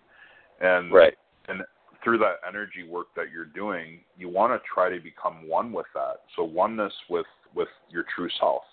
And 0.61 0.93
Right. 0.93 1.16
and 1.48 1.62
through 2.02 2.19
that 2.19 2.40
energy 2.47 2.82
work 2.86 3.09
that 3.16 3.31
you're 3.31 3.47
doing, 3.47 4.05
you 4.16 4.28
want 4.28 4.52
to 4.52 4.69
try 4.69 4.90
to 4.90 5.01
become 5.01 5.48
one 5.48 5.73
with 5.73 5.86
that. 5.94 6.23
So 6.36 6.44
oneness 6.44 6.93
with 7.09 7.27
with 7.55 7.69
your 7.89 8.05
true 8.15 8.28
self. 8.40 8.65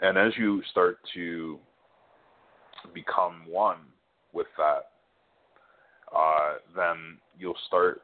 And 0.00 0.16
as 0.16 0.36
you 0.36 0.62
start 0.70 0.98
to 1.14 1.58
become 2.94 3.42
one 3.46 3.78
with 4.32 4.46
that, 4.56 4.90
uh, 6.14 6.54
then 6.74 7.18
you'll 7.38 7.58
start 7.66 8.02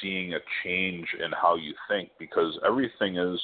seeing 0.00 0.34
a 0.34 0.38
change 0.62 1.06
in 1.22 1.30
how 1.32 1.56
you 1.56 1.74
think 1.88 2.10
because 2.18 2.58
everything 2.66 3.16
is 3.16 3.40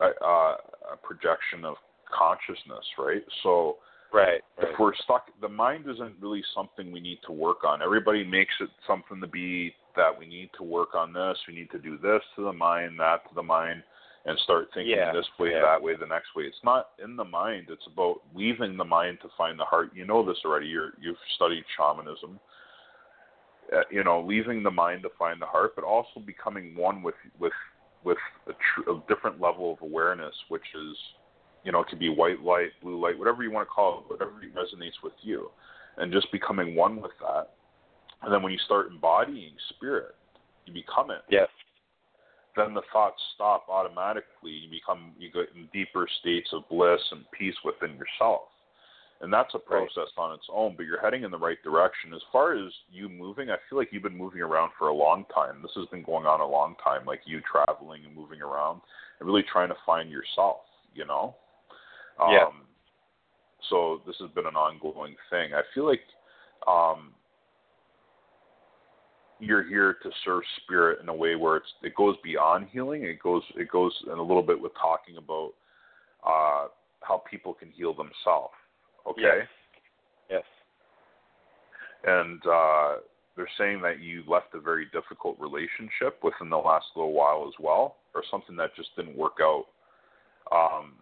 a, 0.00 0.06
a 0.24 0.96
projection 1.02 1.64
of 1.64 1.76
consciousness, 2.16 2.84
right? 2.98 3.22
So 3.42 3.76
right, 4.12 4.40
right. 4.58 4.68
if 4.68 4.78
we're 4.78 4.94
stuck, 5.04 5.26
the 5.40 5.48
mind 5.48 5.84
isn't 5.88 6.14
really 6.20 6.42
something 6.54 6.92
we 6.92 7.00
need 7.00 7.18
to 7.26 7.32
work 7.32 7.64
on. 7.64 7.82
Everybody 7.82 8.24
makes 8.24 8.54
it 8.60 8.70
something 8.86 9.20
to 9.20 9.26
be 9.26 9.74
that 9.96 10.10
we 10.18 10.26
need 10.26 10.50
to 10.58 10.64
work 10.64 10.94
on 10.94 11.12
this, 11.12 11.38
we 11.46 11.54
need 11.54 11.70
to 11.70 11.78
do 11.78 11.96
this 11.98 12.20
to 12.36 12.44
the 12.44 12.52
mind, 12.52 12.98
that 12.98 13.28
to 13.28 13.34
the 13.34 13.42
mind, 13.42 13.82
and 14.26 14.38
start 14.40 14.68
thinking 14.74 14.96
yeah, 14.96 15.12
this 15.12 15.26
way, 15.38 15.50
yeah. 15.50 15.60
that 15.60 15.82
way, 15.82 15.94
the 15.98 16.06
next 16.06 16.28
way. 16.34 16.44
It's 16.44 16.56
not 16.64 16.90
in 17.02 17.14
the 17.14 17.24
mind. 17.24 17.66
It's 17.68 17.86
about 17.92 18.22
weaving 18.34 18.76
the 18.76 18.84
mind 18.84 19.18
to 19.22 19.28
find 19.36 19.58
the 19.58 19.64
heart. 19.64 19.90
You 19.94 20.06
know 20.06 20.24
this 20.26 20.38
already. 20.44 20.66
You're, 20.66 20.92
you've 21.00 21.16
studied 21.36 21.64
shamanism. 21.76 22.40
Uh, 23.72 23.80
you 23.90 24.04
know, 24.04 24.20
leaving 24.20 24.62
the 24.62 24.70
mind 24.70 25.02
to 25.02 25.08
find 25.18 25.40
the 25.40 25.46
heart, 25.46 25.74
but 25.74 25.84
also 25.84 26.20
becoming 26.24 26.76
one 26.76 27.02
with 27.02 27.14
with 27.38 27.52
with 28.04 28.18
a, 28.46 28.52
tr- 28.52 28.90
a 28.90 29.02
different 29.08 29.40
level 29.40 29.72
of 29.72 29.80
awareness, 29.80 30.34
which 30.48 30.62
is, 30.74 30.96
you 31.64 31.72
know, 31.72 31.80
it 31.80 31.88
could 31.88 31.98
be 31.98 32.10
white 32.10 32.42
light, 32.42 32.70
blue 32.82 33.00
light, 33.00 33.18
whatever 33.18 33.42
you 33.42 33.50
want 33.50 33.66
to 33.66 33.70
call 33.72 34.00
it, 34.00 34.10
whatever 34.10 34.32
resonates 34.32 35.02
with 35.02 35.14
you, 35.22 35.50
and 35.96 36.12
just 36.12 36.30
becoming 36.30 36.76
one 36.76 37.00
with 37.00 37.12
that. 37.20 37.54
And 38.22 38.32
then 38.32 38.42
when 38.42 38.52
you 38.52 38.58
start 38.66 38.90
embodying 38.90 39.52
spirit, 39.70 40.14
you 40.66 40.74
become 40.74 41.10
it. 41.10 41.22
Yes. 41.30 41.48
Then 42.56 42.74
the 42.74 42.82
thoughts 42.92 43.20
stop 43.34 43.66
automatically. 43.68 44.50
You 44.50 44.70
become 44.70 45.12
you 45.18 45.30
get 45.32 45.54
in 45.56 45.68
deeper 45.72 46.06
states 46.20 46.50
of 46.52 46.68
bliss 46.68 47.00
and 47.12 47.24
peace 47.36 47.56
within 47.64 47.96
yourself. 47.96 48.42
And 49.24 49.32
that's 49.32 49.54
a 49.54 49.58
process 49.58 50.12
right. 50.18 50.22
on 50.22 50.34
its 50.34 50.44
own, 50.52 50.74
but 50.76 50.84
you're 50.84 51.00
heading 51.00 51.24
in 51.24 51.30
the 51.30 51.38
right 51.38 51.56
direction. 51.64 52.12
As 52.14 52.20
far 52.30 52.54
as 52.54 52.70
you 52.92 53.08
moving, 53.08 53.48
I 53.48 53.56
feel 53.68 53.78
like 53.78 53.88
you've 53.90 54.02
been 54.02 54.16
moving 54.16 54.42
around 54.42 54.72
for 54.78 54.88
a 54.88 54.94
long 54.94 55.24
time. 55.34 55.62
This 55.62 55.70
has 55.76 55.86
been 55.86 56.02
going 56.02 56.26
on 56.26 56.40
a 56.40 56.46
long 56.46 56.74
time, 56.84 57.06
like 57.06 57.20
you 57.24 57.40
traveling 57.40 58.04
and 58.04 58.14
moving 58.14 58.42
around 58.42 58.82
and 59.18 59.26
really 59.26 59.42
trying 59.50 59.70
to 59.70 59.76
find 59.86 60.10
yourself, 60.10 60.58
you 60.94 61.06
know? 61.06 61.36
Yeah. 62.20 62.44
Um, 62.44 62.64
so 63.70 64.02
this 64.06 64.16
has 64.20 64.30
been 64.32 64.46
an 64.46 64.56
ongoing 64.56 65.16
thing. 65.30 65.54
I 65.54 65.62
feel 65.74 65.86
like 65.86 66.02
um, 66.68 67.14
you're 69.38 69.66
here 69.66 69.96
to 70.02 70.10
serve 70.22 70.42
spirit 70.62 71.00
in 71.02 71.08
a 71.08 71.14
way 71.14 71.34
where 71.34 71.56
it's 71.56 71.72
it 71.82 71.94
goes 71.94 72.16
beyond 72.22 72.68
healing. 72.70 73.04
It 73.04 73.22
goes 73.22 73.42
it 73.56 73.70
goes 73.70 73.92
in 74.06 74.18
a 74.18 74.22
little 74.22 74.42
bit 74.42 74.60
with 74.60 74.72
talking 74.74 75.16
about 75.16 75.52
uh, 76.24 76.68
how 77.00 77.22
people 77.30 77.54
can 77.54 77.70
heal 77.70 77.94
themselves. 77.94 78.54
Okay. 79.06 79.22
Yes. 79.22 79.46
yes. 80.30 80.42
And 82.04 82.40
uh, 82.46 82.96
they're 83.36 83.48
saying 83.58 83.80
that 83.82 84.00
you 84.00 84.22
left 84.28 84.54
a 84.54 84.60
very 84.60 84.86
difficult 84.92 85.38
relationship 85.38 86.22
within 86.22 86.50
the 86.50 86.56
last 86.56 86.86
little 86.94 87.12
while 87.12 87.44
as 87.46 87.54
well, 87.58 87.96
or 88.14 88.22
something 88.30 88.56
that 88.56 88.74
just 88.76 88.94
didn't 88.96 89.16
work 89.16 89.38
out. 89.40 89.66
Um, 90.52 90.94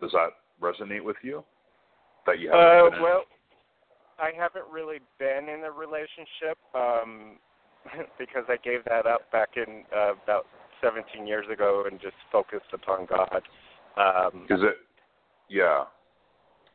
does 0.00 0.12
that 0.12 0.30
resonate 0.60 1.02
with 1.02 1.16
you? 1.22 1.44
That 2.26 2.40
you 2.40 2.50
haven't 2.50 2.98
uh, 2.98 3.02
well, 3.02 3.22
I 4.18 4.30
haven't 4.36 4.64
really 4.70 4.98
been 5.18 5.48
in 5.48 5.64
a 5.64 5.70
relationship 5.70 6.58
um, 6.74 7.36
because 8.18 8.44
I 8.48 8.56
gave 8.62 8.84
that 8.84 9.06
up 9.06 9.30
back 9.30 9.50
in 9.56 9.84
uh, 9.96 10.12
about 10.22 10.46
17 10.82 11.26
years 11.26 11.46
ago 11.52 11.84
and 11.90 12.00
just 12.00 12.16
focused 12.32 12.72
upon 12.72 13.06
God. 13.06 13.42
Um, 13.96 14.46
Is 14.50 14.60
it? 14.62 14.76
Yeah, 15.48 15.84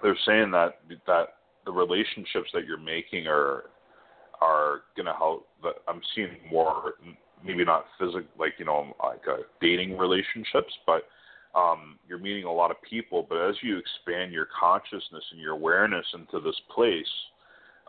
they're 0.02 0.18
saying 0.26 0.52
that 0.52 0.80
that 1.08 1.28
the 1.66 1.72
relationships 1.72 2.50
that 2.54 2.66
you're 2.66 2.80
making 2.80 3.28
are 3.28 3.66
are 4.42 4.82
gonna 4.98 5.16
help. 5.16 5.48
I'm 5.88 6.02
seeing 6.16 6.38
more, 6.50 6.94
maybe 7.44 7.64
not 7.64 7.86
physical, 8.00 8.24
like 8.38 8.54
you 8.58 8.66
know, 8.66 8.96
like 9.04 9.22
uh, 9.30 9.44
dating 9.62 9.98
relationships, 9.98 10.74
but 10.86 11.04
um, 11.56 12.00
you're 12.08 12.18
meeting 12.18 12.46
a 12.46 12.52
lot 12.52 12.72
of 12.72 12.78
people. 12.82 13.26
But 13.28 13.50
as 13.50 13.56
you 13.62 13.78
expand 13.78 14.32
your 14.32 14.48
consciousness 14.58 15.24
and 15.32 15.40
your 15.40 15.54
awareness 15.54 16.06
into 16.14 16.40
this 16.40 16.60
place 16.74 17.06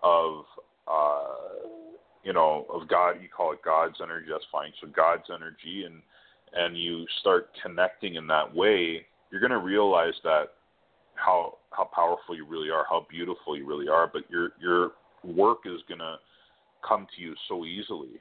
of 0.02 0.44
uh, 0.86 1.66
you 2.24 2.32
know 2.32 2.66
of 2.72 2.88
God, 2.88 3.16
you 3.22 3.28
call 3.34 3.52
it 3.52 3.60
God's 3.64 3.96
energy. 4.02 4.26
That's 4.30 4.44
fine. 4.52 4.72
So 4.80 4.88
God's 4.88 5.30
energy, 5.34 5.84
and 5.86 6.02
and 6.54 6.76
you 6.76 7.06
start 7.20 7.50
connecting 7.62 8.16
in 8.16 8.26
that 8.26 8.54
way, 8.54 9.06
you're 9.30 9.40
to 9.50 9.58
realize 9.58 10.14
that 10.24 10.48
how 11.14 11.58
how 11.76 11.84
powerful 11.84 12.36
you 12.36 12.46
really 12.46 12.70
are, 12.70 12.84
how 12.88 13.06
beautiful 13.08 13.56
you 13.56 13.66
really 13.66 13.88
are. 13.88 14.06
But 14.06 14.30
your 14.30 14.50
your 14.60 14.92
work 15.24 15.60
is 15.64 15.80
to 15.88 16.16
come 16.86 17.06
to 17.16 17.22
you 17.22 17.34
so 17.48 17.64
easily. 17.64 18.20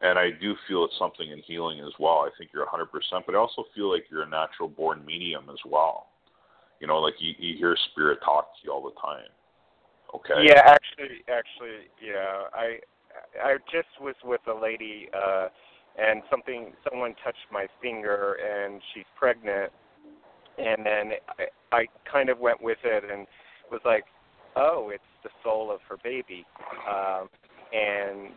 And 0.00 0.18
I 0.18 0.30
do 0.30 0.54
feel 0.68 0.84
it's 0.84 0.94
something 0.98 1.30
in 1.30 1.40
healing 1.40 1.80
as 1.80 1.92
well. 1.98 2.18
I 2.18 2.30
think 2.38 2.50
you're 2.54 2.62
a 2.62 2.68
100%, 2.68 2.86
but 3.26 3.34
I 3.34 3.38
also 3.38 3.64
feel 3.74 3.90
like 3.92 4.04
you're 4.10 4.22
a 4.22 4.28
natural 4.28 4.68
born 4.68 5.04
medium 5.04 5.50
as 5.50 5.58
well. 5.66 6.06
You 6.80 6.86
know, 6.86 6.98
like 6.98 7.14
you, 7.18 7.32
you 7.38 7.56
hear 7.58 7.76
spirit 7.90 8.20
talk 8.24 8.52
to 8.54 8.58
you 8.62 8.72
all 8.72 8.82
the 8.82 8.94
time. 9.00 9.26
Okay. 10.14 10.46
Yeah, 10.46 10.62
actually, 10.64 11.24
actually, 11.28 11.90
yeah. 12.00 12.44
I 12.54 12.78
I 13.42 13.56
just 13.70 13.88
was 14.00 14.14
with 14.24 14.40
a 14.46 14.54
lady, 14.54 15.08
uh, 15.12 15.48
and 15.98 16.22
something 16.30 16.72
someone 16.88 17.14
touched 17.24 17.46
my 17.52 17.66
finger, 17.82 18.36
and 18.40 18.80
she's 18.94 19.04
pregnant, 19.18 19.72
and 20.58 20.84
then 20.84 21.12
I, 21.38 21.76
I 21.76 21.86
kind 22.10 22.28
of 22.28 22.38
went 22.38 22.62
with 22.62 22.78
it 22.84 23.04
and 23.10 23.26
was 23.70 23.80
like, 23.84 24.04
oh, 24.56 24.90
it's 24.92 25.02
the 25.22 25.30
soul 25.42 25.70
of 25.70 25.80
her 25.88 25.96
baby, 26.02 26.44
um, 26.88 27.28
and 27.72 28.30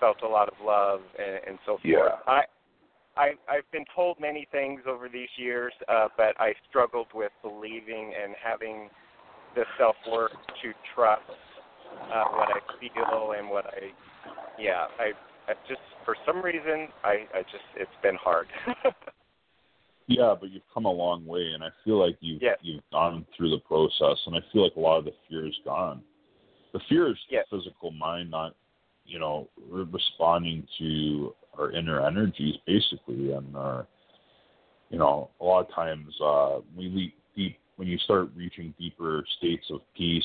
felt 0.00 0.22
a 0.22 0.28
lot 0.28 0.48
of 0.48 0.54
love 0.64 1.00
and, 1.18 1.40
and 1.46 1.58
so 1.66 1.72
forth. 1.72 1.84
Yeah. 1.84 2.08
I. 2.26 2.42
I, 3.16 3.30
I've 3.50 3.68
been 3.72 3.84
told 3.96 4.20
many 4.20 4.46
things 4.52 4.82
over 4.88 5.08
these 5.08 5.30
years, 5.36 5.72
uh, 5.88 6.06
but 6.16 6.40
I 6.40 6.52
struggled 6.68 7.08
with 7.12 7.32
believing 7.42 8.12
and 8.14 8.32
having 8.40 8.88
the 9.56 9.64
self 9.76 9.96
worth 10.08 10.30
to 10.62 10.72
trust 10.94 11.22
uh, 12.12 12.24
what 12.30 12.48
I 12.48 12.60
feel 12.78 13.34
and 13.36 13.48
what 13.50 13.66
I, 13.66 13.90
yeah, 14.56 14.86
I, 14.98 15.50
I 15.50 15.54
just 15.68 15.80
for 16.04 16.16
some 16.26 16.42
reason 16.42 16.88
I, 17.02 17.26
I 17.34 17.42
just 17.42 17.64
it's 17.76 17.90
been 18.02 18.16
hard. 18.16 18.46
yeah, 20.08 20.34
but 20.38 20.50
you've 20.50 20.62
come 20.72 20.86
a 20.86 20.90
long 20.90 21.26
way, 21.26 21.52
and 21.54 21.62
I 21.62 21.68
feel 21.84 22.00
like 22.04 22.16
you've 22.20 22.42
yes. 22.42 22.58
you've 22.62 22.82
gone 22.90 23.26
through 23.36 23.50
the 23.50 23.58
process, 23.58 24.18
and 24.26 24.34
I 24.34 24.40
feel 24.52 24.64
like 24.64 24.76
a 24.76 24.80
lot 24.80 24.98
of 24.98 25.04
the 25.04 25.12
fear 25.28 25.46
is 25.46 25.54
gone. 25.64 26.02
The 26.72 26.80
fear 26.88 27.10
is 27.10 27.16
yes. 27.30 27.44
the 27.50 27.58
physical 27.58 27.90
mind 27.90 28.30
not, 28.30 28.54
you 29.04 29.18
know, 29.18 29.48
responding 29.70 30.66
to 30.78 31.34
our 31.58 31.72
inner 31.72 32.04
energies 32.04 32.54
basically, 32.66 33.32
and 33.32 33.54
our, 33.54 33.86
you 34.88 34.98
know, 34.98 35.30
a 35.40 35.44
lot 35.44 35.68
of 35.68 35.74
times 35.74 36.14
uh, 36.24 36.60
we 36.74 36.88
leap 36.88 37.14
deep 37.36 37.58
when 37.76 37.86
you 37.86 37.98
start 37.98 38.30
reaching 38.34 38.74
deeper 38.78 39.24
states 39.36 39.66
of 39.70 39.80
peace 39.94 40.24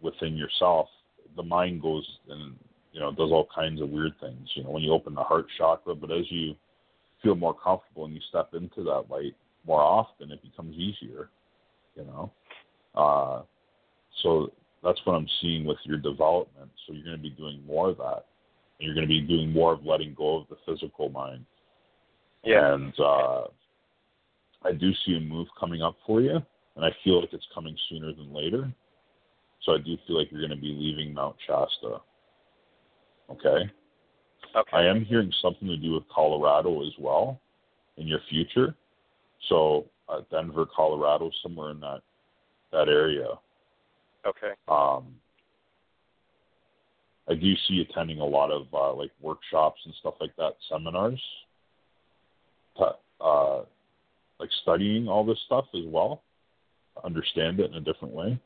within 0.00 0.36
yourself, 0.36 0.88
the 1.36 1.42
mind 1.42 1.80
goes 1.80 2.06
and 2.28 2.56
you 2.92 3.00
know 3.00 3.10
does 3.10 3.30
all 3.30 3.46
kinds 3.54 3.80
of 3.80 3.90
weird 3.90 4.14
things. 4.20 4.48
You 4.54 4.64
know, 4.64 4.70
when 4.70 4.82
you 4.82 4.92
open 4.92 5.14
the 5.14 5.22
heart 5.22 5.46
chakra, 5.58 5.94
but 5.94 6.10
as 6.10 6.24
you 6.30 6.54
feel 7.22 7.34
more 7.34 7.54
comfortable 7.54 8.04
and 8.04 8.14
you 8.14 8.20
step 8.28 8.54
into 8.54 8.82
that 8.84 9.04
light 9.10 9.34
more 9.66 9.80
often, 9.80 10.30
it 10.30 10.42
becomes 10.42 10.76
easier. 10.76 11.30
You 11.94 12.04
know, 12.04 12.32
uh, 12.94 13.42
so 14.22 14.52
that's 14.84 15.00
what 15.04 15.14
I'm 15.14 15.28
seeing 15.40 15.64
with 15.64 15.78
your 15.84 15.98
development. 15.98 16.70
So 16.86 16.92
you're 16.92 17.04
going 17.04 17.16
to 17.16 17.22
be 17.22 17.30
doing 17.30 17.62
more 17.66 17.90
of 17.90 17.98
that. 17.98 18.26
And 18.78 18.86
you're 18.86 18.94
going 18.94 19.06
to 19.06 19.08
be 19.08 19.20
doing 19.20 19.52
more 19.52 19.72
of 19.72 19.84
letting 19.84 20.14
go 20.14 20.38
of 20.38 20.46
the 20.48 20.56
physical 20.64 21.08
mind. 21.08 21.44
Yeah. 22.44 22.74
And 22.74 22.92
uh, 23.00 23.44
I 24.62 24.72
do 24.78 24.92
see 25.04 25.16
a 25.16 25.20
move 25.20 25.48
coming 25.58 25.82
up 25.82 25.96
for 26.06 26.20
you 26.20 26.40
and 26.78 26.86
I 26.86 26.90
feel 27.02 27.20
like 27.20 27.32
it's 27.32 27.46
coming 27.52 27.76
sooner 27.88 28.12
than 28.12 28.32
later. 28.32 28.72
So 29.64 29.72
I 29.74 29.78
do 29.78 29.96
feel 30.06 30.16
like 30.16 30.30
you're 30.30 30.40
going 30.40 30.56
to 30.56 30.56
be 30.56 30.76
leaving 30.78 31.12
Mount 31.12 31.34
Shasta. 31.44 31.98
Okay. 33.30 33.68
Okay. 34.56 34.76
I 34.76 34.84
am 34.84 35.04
hearing 35.04 35.32
something 35.42 35.68
to 35.68 35.76
do 35.76 35.94
with 35.94 36.04
Colorado 36.08 36.82
as 36.86 36.92
well 36.98 37.40
in 37.96 38.06
your 38.06 38.20
future. 38.28 38.74
So 39.48 39.86
uh, 40.08 40.20
Denver, 40.30 40.66
Colorado, 40.74 41.30
somewhere 41.42 41.70
in 41.70 41.80
that 41.80 42.00
that 42.72 42.88
area. 42.88 43.28
Okay. 44.26 44.52
Um, 44.68 45.14
I 47.28 47.34
do 47.34 47.54
see 47.66 47.86
attending 47.88 48.20
a 48.20 48.26
lot 48.26 48.50
of 48.50 48.66
uh, 48.72 48.92
like 48.94 49.10
workshops 49.20 49.80
and 49.84 49.94
stuff 50.00 50.14
like 50.20 50.34
that, 50.36 50.54
seminars. 50.70 51.20
Uh, 53.20 53.62
like 54.38 54.50
studying 54.62 55.08
all 55.08 55.26
this 55.26 55.38
stuff 55.46 55.64
as 55.74 55.82
well 55.86 56.22
understand 57.04 57.60
it 57.60 57.70
in 57.70 57.76
a 57.76 57.80
different 57.80 58.14
way. 58.14 58.38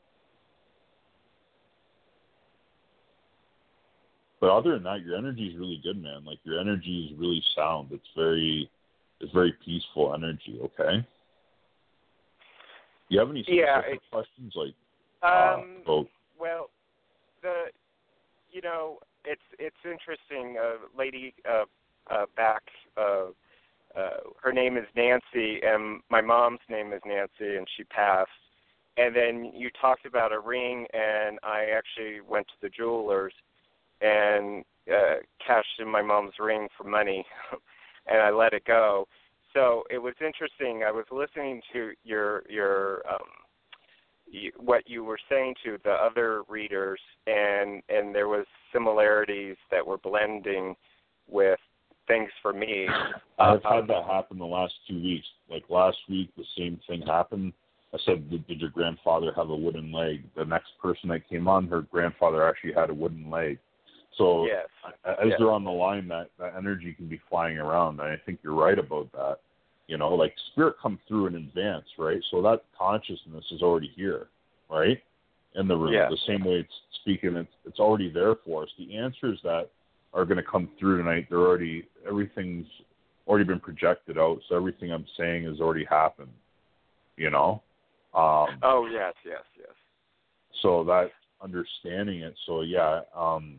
But 4.43 4.51
other 4.51 4.73
than 4.73 4.83
that, 4.83 5.05
your 5.05 5.15
energy 5.15 5.47
is 5.47 5.57
really 5.57 5.79
good, 5.81 6.03
man. 6.03 6.25
Like 6.25 6.39
your 6.43 6.59
energy 6.59 7.09
is 7.09 7.17
really 7.17 7.41
sound. 7.55 7.87
It's 7.93 8.03
very, 8.13 8.69
it's 9.21 9.31
very 9.31 9.53
peaceful 9.63 10.13
energy. 10.13 10.59
Okay. 10.61 10.97
Do 10.97 11.05
you 13.07 13.19
have 13.21 13.29
any 13.29 13.43
specific 13.43 13.65
yeah, 13.65 13.81
questions, 14.11 14.51
like 14.53 14.73
um, 15.23 15.77
uh, 15.87 15.93
about 15.93 16.07
well, 16.37 16.69
the, 17.41 17.67
you 18.51 18.59
know, 18.59 18.99
it's 19.23 19.39
it's 19.59 19.77
interesting. 19.85 20.57
A 20.57 20.99
lady 20.99 21.33
uh, 21.49 21.63
uh, 22.13 22.25
back. 22.35 22.63
Uh, 22.97 23.27
uh, 23.97 24.09
her 24.41 24.51
name 24.51 24.75
is 24.75 24.87
Nancy, 24.93 25.61
and 25.63 26.01
my 26.09 26.19
mom's 26.19 26.59
name 26.69 26.91
is 26.91 26.99
Nancy, 27.05 27.55
and 27.55 27.65
she 27.77 27.85
passed. 27.85 28.29
And 28.97 29.15
then 29.15 29.53
you 29.55 29.69
talked 29.79 30.05
about 30.05 30.33
a 30.33 30.39
ring, 30.41 30.85
and 30.93 31.39
I 31.43 31.67
actually 31.73 32.19
went 32.19 32.47
to 32.47 32.53
the 32.61 32.67
jewelers 32.67 33.31
and 34.03 34.63
uh, 34.91 35.15
cashed 35.45 35.79
in 35.79 35.89
my 35.89 36.01
mom's 36.01 36.33
ring 36.39 36.67
for 36.77 36.83
money, 36.83 37.25
and 38.07 38.21
I 38.21 38.29
let 38.29 38.53
it 38.53 38.65
go. 38.65 39.07
So 39.53 39.83
it 39.89 39.99
was 39.99 40.13
interesting. 40.19 40.83
I 40.85 40.91
was 40.91 41.05
listening 41.11 41.61
to 41.73 41.91
your 42.03 42.43
your 42.49 43.01
um, 43.09 43.27
you, 44.29 44.51
what 44.57 44.89
you 44.89 45.03
were 45.03 45.19
saying 45.29 45.55
to 45.63 45.77
the 45.83 45.91
other 45.91 46.43
readers, 46.49 46.99
and 47.27 47.81
and 47.89 48.13
there 48.13 48.27
was 48.27 48.45
similarities 48.73 49.55
that 49.71 49.85
were 49.85 49.97
blending 49.97 50.75
with 51.29 51.59
things 52.07 52.29
for 52.41 52.51
me. 52.51 52.87
I've 53.39 53.63
had 53.63 53.87
that 53.87 54.05
happen 54.05 54.37
the 54.37 54.45
last 54.45 54.73
two 54.87 55.01
weeks. 55.01 55.27
Like 55.49 55.63
last 55.69 55.97
week, 56.09 56.29
the 56.35 56.45
same 56.57 56.79
thing 56.87 57.01
happened. 57.03 57.53
I 57.93 57.99
said, 58.05 58.27
did, 58.29 58.47
did 58.47 58.59
your 58.59 58.71
grandfather 58.71 59.31
have 59.35 59.49
a 59.49 59.55
wooden 59.55 59.91
leg? 59.91 60.23
The 60.35 60.45
next 60.45 60.71
person 60.81 61.09
that 61.09 61.29
came 61.29 61.47
on, 61.47 61.67
her 61.67 61.81
grandfather 61.81 62.47
actually 62.47 62.73
had 62.73 62.89
a 62.89 62.93
wooden 62.93 63.29
leg. 63.29 63.59
So 64.17 64.45
Yes. 64.45 64.67
as 65.05 65.29
Yes. 65.29 65.39
they're 65.39 65.51
on 65.51 65.63
the 65.63 65.71
line, 65.71 66.07
that, 66.09 66.29
that 66.37 66.55
energy 66.55 66.93
can 66.93 67.07
be 67.07 67.17
flying 67.29 67.57
around. 67.57 67.99
And 67.99 68.09
I 68.09 68.17
think 68.17 68.39
you're 68.43 68.53
right 68.53 68.77
about 68.77 69.11
that. 69.13 69.39
You 69.87 69.97
know, 69.97 70.13
like 70.13 70.33
spirit 70.51 70.77
comes 70.79 70.99
through 71.07 71.27
in 71.27 71.35
advance, 71.35 71.85
right? 71.97 72.21
So 72.31 72.41
that 72.41 72.63
consciousness 72.77 73.45
is 73.51 73.61
already 73.61 73.91
here, 73.95 74.27
right? 74.69 75.01
In 75.55 75.67
the 75.67 75.75
room. 75.75 75.93
Yeah. 75.93 76.09
The 76.09 76.17
same 76.25 76.43
way 76.43 76.59
it's 76.59 76.73
speaking, 77.01 77.35
it's, 77.35 77.51
it's 77.65 77.79
already 77.79 78.09
there 78.09 78.35
for 78.45 78.63
us. 78.63 78.69
The 78.77 78.95
answers 78.95 79.39
that 79.43 79.69
are 80.13 80.25
going 80.25 80.37
to 80.37 80.43
come 80.43 80.69
through 80.79 80.97
tonight, 80.97 81.27
they're 81.29 81.39
already, 81.39 81.87
everything's 82.07 82.67
already 83.27 83.45
been 83.45 83.59
projected 83.59 84.17
out. 84.17 84.39
So 84.47 84.55
everything 84.55 84.91
I'm 84.91 85.05
saying 85.17 85.45
has 85.45 85.59
already 85.59 85.85
happened, 85.85 86.31
you 87.17 87.29
know? 87.29 87.61
Um, 88.13 88.59
oh 88.61 88.87
yes, 88.91 89.13
yes, 89.25 89.41
yes. 89.57 89.73
so 90.61 90.83
that 90.83 91.09
understanding 91.41 92.21
it. 92.21 92.35
So 92.45 92.61
yeah, 92.61 93.01
um, 93.15 93.57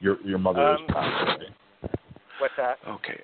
your 0.00 0.20
your 0.22 0.38
mother 0.38 0.60
Um, 0.60 0.84
is 0.84 0.90
passed. 0.92 1.38
Right? 1.40 1.90
What's 2.38 2.54
that? 2.56 2.78
Okay. 2.88 3.20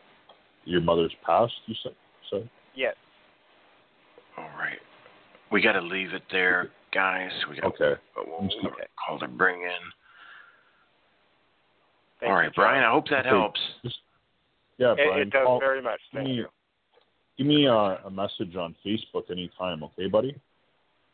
Your 0.64 0.80
mother's 0.80 1.14
passed. 1.24 1.54
You 1.66 1.74
said. 1.82 1.94
said? 2.30 2.48
Yes. 2.74 2.94
All 4.36 4.50
right. 4.58 4.78
We 5.50 5.62
got 5.62 5.72
to 5.72 5.80
leave 5.80 6.12
it 6.12 6.22
there, 6.30 6.70
guys. 6.92 7.30
We 7.48 7.56
got 7.56 7.72
Okay. 7.80 8.00
we'll 8.16 8.48
call 9.06 9.18
to 9.20 9.28
bring 9.28 9.62
in. 9.62 9.70
Thank 12.20 12.32
All 12.32 12.42
you, 12.42 12.50
Brian. 12.54 12.82
I 12.82 12.90
hope 12.90 13.08
that 13.10 13.20
Okay. 13.26 13.28
helps. 13.28 13.60
Yeah, 14.78 14.92
It, 14.92 14.96
Brian. 15.06 15.20
it 15.22 15.30
does 15.30 15.44
call- 15.46 15.60
very 15.60 15.80
much. 15.80 16.00
give 16.10 16.18
Thank 16.18 16.28
me, 16.28 16.34
you. 16.34 16.48
Give 17.38 17.46
me 17.46 17.66
uh, 17.68 17.98
a 18.04 18.10
message 18.10 18.56
on 18.56 18.74
Facebook 18.84 19.30
anytime, 19.30 19.82
okay, 19.84 20.08
buddy? 20.08 20.34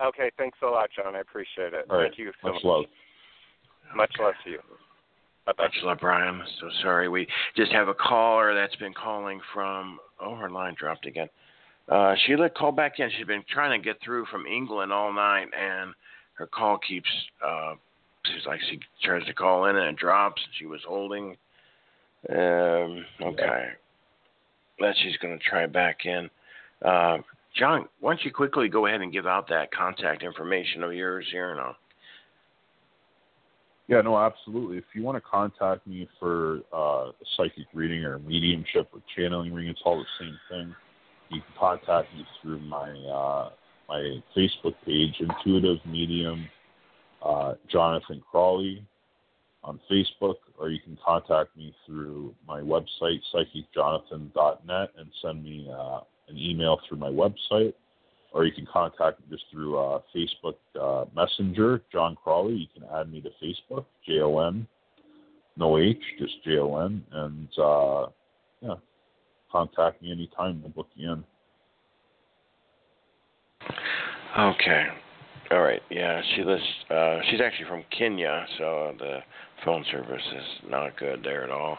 Okay, 0.01 0.31
thanks 0.39 0.59
a 0.63 0.67
lot, 0.67 0.91
Jon. 0.97 1.15
I 1.15 1.21
appreciate 1.21 1.75
it. 1.75 1.87
All 1.91 1.99
right. 1.99 2.05
Thank 2.11 2.19
you 2.19 2.33
so 2.41 2.49
Much 2.49 2.55
much. 2.55 2.65
love. 2.65 2.85
Much 3.95 4.13
love 4.19 4.35
to 4.45 4.51
you. 4.51 4.61
Bye-bye. 5.47 5.95
Brian. 6.01 6.41
So 6.61 6.69
sorry. 6.83 7.09
We 7.09 7.27
just 7.57 7.73
have 7.73 7.89
a 7.89 7.95
caller 7.95 8.55
that's 8.55 8.77
been 8.77 8.95
calling 8.95 9.41
from. 9.53 9.99
Oh, 10.21 10.37
her 10.37 10.51
line 10.51 10.75
dropped 10.79 11.07
again. 11.07 11.29
Uh, 11.89 12.15
Sheila, 12.25 12.49
call 12.51 12.73
back 12.73 12.99
in. 12.99 13.11
She's 13.17 13.27
been 13.27 13.45
trying 13.53 13.79
to 13.79 13.85
get 13.85 14.01
through 14.05 14.27
from 14.27 14.47
England 14.47 14.93
all 14.93 15.13
night, 15.13 15.49
and 15.59 15.93
her 16.35 16.47
call 16.47 16.79
keeps. 16.79 17.09
Uh, 17.45 17.75
she's 18.25 18.47
like 18.47 18.61
she 18.71 18.79
tries 19.03 19.25
to 19.27 19.35
call 19.35 19.67
in 19.67 19.77
and 19.77 19.89
it 19.89 19.97
drops. 19.97 20.41
She 20.59 20.67
was 20.67 20.81
holding. 20.87 21.37
Um, 22.29 23.05
okay. 23.21 23.71
That 24.79 24.95
she's 25.03 25.17
going 25.19 25.39
to 25.39 25.45
try 25.45 25.67
back 25.67 26.05
in. 26.05 26.31
Uh, 26.85 27.19
Jon, 27.57 27.89
why 28.01 28.13
don't 28.13 28.25
you 28.25 28.33
quickly 28.33 28.69
go 28.69 28.87
ahead 28.87 29.01
and 29.01 29.13
give 29.13 29.27
out 29.27 29.49
that 29.49 29.73
contact 29.73 30.23
information 30.23 30.83
of 30.83 30.95
yours 30.95 31.27
here 31.31 31.55
now? 31.55 31.77
Yeah, 33.89 34.01
no, 34.01 34.17
absolutely. 34.17 34.79
If 34.79 34.85
you 34.95 35.03
want 35.03 35.17
to 35.17 35.21
contact 35.21 35.87
me 35.87 36.09
for 36.19 36.61
uh, 36.73 37.11
a 37.11 37.13
psychic 37.37 37.67
reading 37.75 38.05
or 38.05 38.19
mediumship 38.21 38.89
or 38.93 39.01
channeling 39.17 39.53
reading, 39.53 39.71
it's 39.71 39.83
all 39.85 39.99
the 39.99 40.25
same 40.25 40.39
thing. 40.49 40.75
You 41.31 41.41
can 41.41 41.55
contact 41.59 42.15
me 42.15 42.25
through 42.41 42.61
my 42.61 42.91
uh, 42.91 43.51
my 43.89 44.23
Facebook 44.37 44.75
page, 44.87 45.15
Intuitive 45.21 45.79
Medium 45.85 46.49
uh, 47.25 47.55
Jonathan 47.71 48.23
Crawley 48.31 48.85
on 49.65 49.81
Facebook, 49.91 50.37
or 50.59 50.71
you 50.71 50.81
can 50.81 50.99
contact 51.05 51.57
me 51.57 51.75
through 51.87 52.35
my 52.47 52.61
website, 52.61 53.21
psychicjonathan.net, 53.33 54.91
and 54.99 55.09
send 55.23 55.45
me 55.45 55.69
uh, 55.73 56.01
an 56.29 56.37
email 56.37 56.81
through 56.89 56.99
my 56.99 57.11
website 57.11 57.75
or 58.33 58.45
you 58.45 58.53
can 58.53 58.67
contact 58.67 59.21
me 59.21 59.27
just 59.31 59.45
through 59.51 59.79
uh, 59.79 60.01
Facebook 60.15 60.57
uh, 60.81 61.05
Messenger, 61.15 61.83
Jon 61.93 62.17
Crawley. 62.23 62.55
You 62.55 62.67
can 62.75 62.89
add 62.95 63.13
me 63.13 63.21
to 63.21 63.31
Facebook, 63.43 63.85
J 64.07 64.21
O 64.21 64.39
N, 64.39 64.67
no 65.57 65.79
H, 65.79 66.01
just 66.19 66.43
J 66.45 66.59
O 66.59 66.77
N, 66.79 67.05
and 67.13 67.49
uh, 67.59 68.07
yeah, 68.61 68.75
contact 69.51 70.03
me 70.03 70.13
anytime. 70.13 70.63
We'll 70.63 70.71
book 70.71 70.89
you 70.95 71.13
in. 71.13 71.25
Okay. 74.39 74.87
All 75.51 75.61
right. 75.61 75.83
Yeah, 75.91 76.23
she 76.35 76.43
lives. 76.43 76.63
Uh, 76.91 77.19
she's 77.31 77.41
actually 77.43 77.69
from 77.69 77.85
Kenya, 77.97 78.47
so 78.57 78.95
the 78.99 79.19
phone 79.65 79.85
service 79.93 80.23
is 80.35 80.71
not 80.71 80.99
good 80.99 81.23
there 81.23 81.45
at 81.45 81.51
all. 81.51 81.79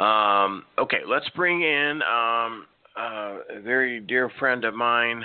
Um, 0.00 0.64
okay, 0.78 0.98
let's 1.08 1.28
bring 1.36 1.62
in 1.62 2.02
um, 2.02 2.66
uh, 2.98 3.38
a 3.50 3.60
very 3.62 4.00
dear 4.00 4.30
friend 4.40 4.64
of 4.64 4.74
mine. 4.74 5.24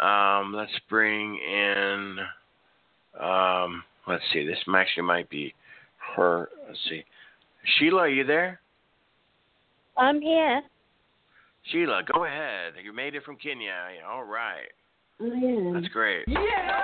Um, 0.00 0.54
let's 0.54 0.72
bring 0.88 1.36
in. 1.36 2.16
Um, 3.20 3.82
let's 4.06 4.22
see. 4.32 4.46
This 4.46 4.58
actually 4.74 5.02
might 5.02 5.28
be 5.28 5.54
her. 6.16 6.48
Let's 6.66 6.78
see. 6.88 7.04
Sheila, 7.78 8.02
are 8.02 8.08
you 8.08 8.24
there? 8.24 8.60
I'm 9.96 10.20
here. 10.20 10.62
Sheila, 11.70 12.02
go 12.12 12.24
ahead. 12.24 12.74
You 12.82 12.92
made 12.92 13.14
it 13.14 13.24
from 13.24 13.36
Kenya. 13.36 13.74
All 14.08 14.24
right. 14.24 14.68
I 15.20 15.24
am. 15.24 15.74
That's 15.74 15.88
great. 15.88 16.24
Yeah. 16.28 16.80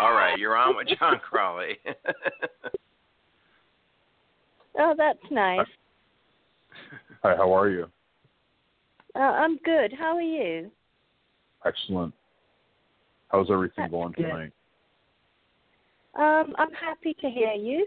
All 0.00 0.12
right, 0.12 0.38
you're 0.38 0.56
on 0.56 0.76
with 0.76 0.88
Jon 0.98 1.20
Crawley. 1.26 1.78
Oh, 4.78 4.94
that's 4.96 5.18
nice. 5.30 5.66
Hi, 7.22 7.34
how 7.34 7.50
are 7.52 7.70
you? 7.70 7.86
Uh, 9.14 9.20
I'm 9.20 9.56
good. 9.64 9.92
How 9.98 10.16
are 10.16 10.22
you? 10.22 10.70
Excellent. 11.66 12.14
How's 13.28 13.50
everything 13.50 13.84
That's 13.84 13.90
going 13.90 14.12
good. 14.12 14.22
tonight? 14.22 14.52
Um, 16.14 16.54
I'm 16.58 16.72
happy 16.72 17.14
to 17.20 17.28
hear 17.28 17.52
you. 17.52 17.86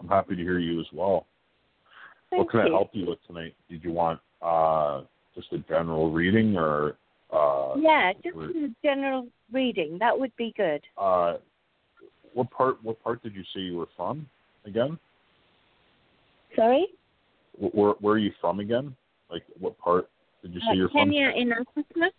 I'm 0.00 0.08
happy 0.08 0.36
to 0.36 0.42
hear 0.42 0.58
you 0.58 0.80
as 0.80 0.86
well. 0.92 1.26
Thank 2.30 2.44
what 2.44 2.50
can 2.50 2.60
you. 2.60 2.66
I 2.66 2.70
help 2.70 2.90
you 2.92 3.06
with 3.06 3.18
tonight? 3.26 3.54
Did 3.70 3.82
you 3.82 3.92
want 3.92 4.20
uh, 4.42 5.02
just 5.34 5.52
a 5.52 5.58
general 5.58 6.10
reading 6.10 6.56
or 6.56 6.96
uh, 7.32 7.74
yeah, 7.78 8.12
just 8.22 8.36
or- 8.36 8.50
a 8.50 8.68
general 8.84 9.26
reading. 9.52 9.96
That 9.98 10.18
would 10.18 10.34
be 10.36 10.52
good. 10.56 10.82
uh, 10.98 11.38
what 12.34 12.50
part? 12.50 12.82
What 12.82 13.02
part 13.02 13.22
did 13.22 13.34
you 13.34 13.42
say 13.54 13.60
you 13.60 13.76
were 13.78 13.88
from 13.96 14.26
again? 14.66 14.98
Sorry? 16.56 16.86
Where 17.58 17.92
Where 18.00 18.14
are 18.14 18.18
you 18.18 18.32
from 18.40 18.60
again? 18.60 18.94
Like 19.30 19.42
what 19.58 19.78
part 19.78 20.08
did 20.42 20.54
you 20.54 20.60
Uh, 20.68 20.72
you're 20.72 20.88
Kenya 20.88 21.32
in 21.36 21.52
Africa? 21.52 22.10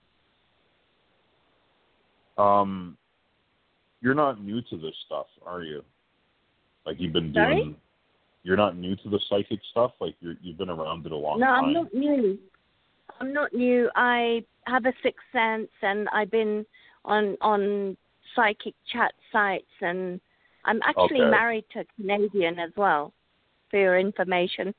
from? 2.36 2.46
Um, 2.46 2.98
you're 4.02 4.16
not 4.16 4.42
new 4.44 4.62
to 4.62 4.78
this 4.78 4.96
stuff, 5.06 5.28
are 5.46 5.64
you? 5.64 5.84
Like 6.86 6.98
you've 7.00 7.14
been 7.14 7.34
Sorry? 7.34 7.56
doing. 7.56 7.76
You're 8.44 8.58
not 8.58 8.76
new 8.76 8.96
to 8.98 9.10
the 9.10 9.20
psychic 9.30 9.60
stuff. 9.72 9.92
Like 10.02 10.16
you're 10.20 10.36
you've 10.42 10.58
been 10.58 10.70
around 10.70 11.06
it 11.06 11.12
a 11.12 11.16
long 11.16 11.40
no, 11.40 11.46
time. 11.48 11.62
No, 11.62 11.68
I'm 11.68 11.74
not 11.74 11.94
new. 11.94 12.40
I'm 13.20 13.34
not 13.34 13.54
new. 13.54 13.90
I 13.96 14.44
have 14.66 14.86
a 14.86 14.94
sixth 15.02 15.26
sense, 15.32 15.70
and 15.82 16.10
I've 16.10 16.32
been 16.32 16.66
on 17.06 17.38
on 17.42 17.96
psychic 18.36 18.74
chat 18.92 19.14
sites, 19.32 19.66
and 19.82 20.20
I'm 20.66 20.82
actually 20.84 21.22
Okay. 21.22 21.30
married 21.30 21.66
to 21.74 21.82
a 21.82 21.86
Canadian 21.96 22.60
as 22.60 22.72
well. 22.76 23.14
For 23.70 23.80
your 23.80 23.98
information. 23.98 24.76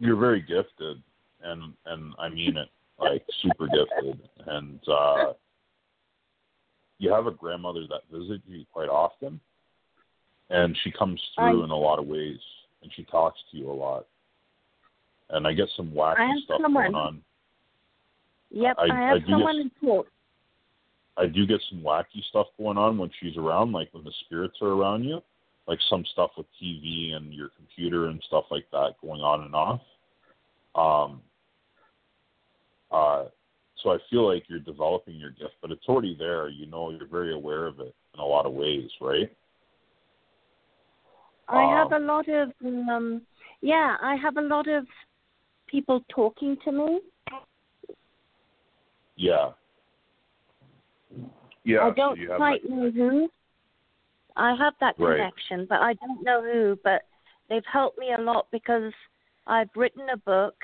You're 0.00 0.16
very 0.16 0.40
gifted 0.40 1.00
and 1.42 1.72
and 1.86 2.14
I 2.18 2.28
mean 2.28 2.56
it 2.56 2.68
like 2.98 3.24
super 3.42 3.66
gifted. 3.68 4.18
And 4.46 4.80
uh 4.88 5.32
you 6.98 7.10
have 7.12 7.26
a 7.26 7.30
grandmother 7.30 7.86
that 7.88 8.02
visits 8.12 8.42
you 8.46 8.64
quite 8.72 8.88
often 8.88 9.40
and 10.50 10.76
she 10.82 10.90
comes 10.90 11.20
through 11.36 11.60
I- 11.62 11.64
in 11.64 11.70
a 11.70 11.76
lot 11.76 11.98
of 11.98 12.06
ways 12.06 12.38
and 12.82 12.90
she 12.94 13.04
talks 13.04 13.38
to 13.52 13.56
you 13.56 13.70
a 13.70 13.72
lot. 13.72 14.06
And 15.28 15.46
I 15.46 15.52
get 15.52 15.68
some 15.76 15.90
wacky 15.92 16.16
stuff 16.44 16.60
someone- 16.62 16.92
going 16.92 16.94
on. 16.94 17.22
Yep, 18.50 18.76
I- 18.78 18.82
I, 18.82 18.86
have 19.08 19.16
I 19.18 19.30
someone 19.30 19.62
get- 19.62 19.72
who 19.80 19.86
talks. 19.86 20.10
I 21.16 21.26
do 21.26 21.46
get 21.46 21.60
some 21.68 21.80
wacky 21.82 22.22
stuff 22.30 22.46
going 22.58 22.78
on 22.78 22.96
when 22.98 23.10
she's 23.20 23.36
around, 23.36 23.72
like 23.72 23.92
when 23.92 24.02
the 24.04 24.12
spirits 24.24 24.56
are 24.62 24.68
around 24.72 25.04
you, 25.04 25.22
like 25.70 25.78
some 25.88 26.04
stuff 26.12 26.32
with 26.36 26.46
TV 26.60 27.14
and 27.14 27.32
your 27.32 27.48
computer 27.56 28.08
and 28.08 28.20
stuff 28.26 28.44
like 28.50 28.64
that 28.72 28.94
going 29.00 29.20
on 29.20 29.42
and 29.42 29.54
off. 29.54 29.80
Um, 30.74 31.20
uh, 32.90 33.26
so 33.80 33.90
I 33.90 33.98
feel 34.10 34.26
like 34.26 34.42
you're 34.48 34.58
developing 34.58 35.14
your 35.14 35.30
gift, 35.30 35.54
but 35.62 35.70
it's 35.70 35.86
already 35.88 36.16
there. 36.18 36.48
You 36.48 36.66
know, 36.66 36.90
you're 36.90 37.06
very 37.06 37.32
aware 37.32 37.66
of 37.66 37.78
it 37.78 37.94
in 38.14 38.20
a 38.20 38.24
lot 38.26 38.46
of 38.46 38.52
ways, 38.52 38.90
right? 39.00 39.30
I 41.48 41.62
have 41.62 41.92
a 41.92 42.04
lot 42.04 42.28
of 42.28 42.50
um 42.62 43.22
yeah, 43.60 43.96
I 44.02 44.16
have 44.16 44.36
a 44.38 44.42
lot 44.42 44.68
of 44.68 44.86
people 45.68 46.04
talking 46.12 46.56
to 46.64 46.72
me. 46.72 47.00
Yeah. 49.16 49.50
Yeah. 51.64 51.80
I 51.82 51.90
don't 51.90 52.18
you 52.18 52.30
have 52.30 52.38
quite 52.38 52.62
like- 52.64 52.70
know 52.70 52.90
who. 52.90 53.28
I 54.36 54.54
have 54.54 54.74
that 54.80 54.98
Right. 54.98 55.16
connection, 55.16 55.66
but 55.66 55.80
I 55.80 55.94
don't 55.94 56.22
know 56.22 56.42
who. 56.42 56.78
But 56.82 57.02
they've 57.48 57.66
helped 57.66 57.98
me 57.98 58.12
a 58.12 58.20
lot 58.20 58.46
because 58.50 58.92
I've 59.46 59.70
written 59.76 60.08
a 60.10 60.16
book, 60.16 60.54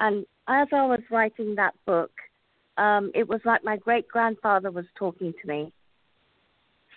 and 0.00 0.26
as 0.48 0.68
I 0.72 0.86
was 0.86 1.00
writing 1.10 1.54
that 1.54 1.74
book, 1.86 2.12
um, 2.76 3.10
it 3.14 3.26
was 3.28 3.40
like 3.44 3.62
my 3.64 3.76
great 3.76 4.08
grandfather 4.08 4.70
was 4.70 4.86
talking 4.96 5.32
to 5.32 5.48
me. 5.48 5.72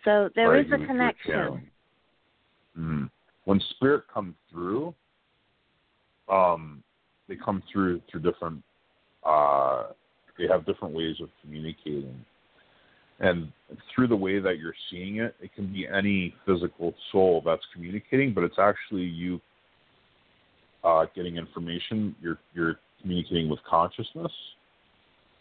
So 0.03 0.29
there 0.35 0.51
Right, 0.51 0.65
is 0.65 0.71
a 0.71 0.85
connection. 0.85 1.69
Mm. 2.77 3.09
When 3.45 3.59
spirit 3.71 4.07
comes 4.13 4.35
through, 4.49 4.93
um, 6.29 6.83
they 7.27 7.35
come 7.35 7.63
through 7.71 8.01
through 8.09 8.21
different. 8.21 8.63
Uh, 9.23 9.87
they 10.37 10.47
have 10.47 10.65
different 10.65 10.93
ways 10.93 11.19
of 11.21 11.29
communicating, 11.41 12.23
and 13.19 13.51
through 13.93 14.07
the 14.07 14.15
way 14.15 14.39
that 14.39 14.59
you're 14.59 14.75
seeing 14.91 15.17
it, 15.17 15.35
it 15.41 15.53
can 15.55 15.71
be 15.71 15.87
any 15.87 16.35
physical 16.45 16.93
soul 17.11 17.41
that's 17.45 17.63
communicating, 17.73 18.33
but 18.33 18.43
it's 18.43 18.59
actually 18.59 19.03
you 19.03 19.41
uh, 20.83 21.05
getting 21.15 21.37
information. 21.37 22.15
You're 22.21 22.37
you're 22.53 22.75
communicating 23.01 23.49
with 23.49 23.59
consciousness, 23.67 24.31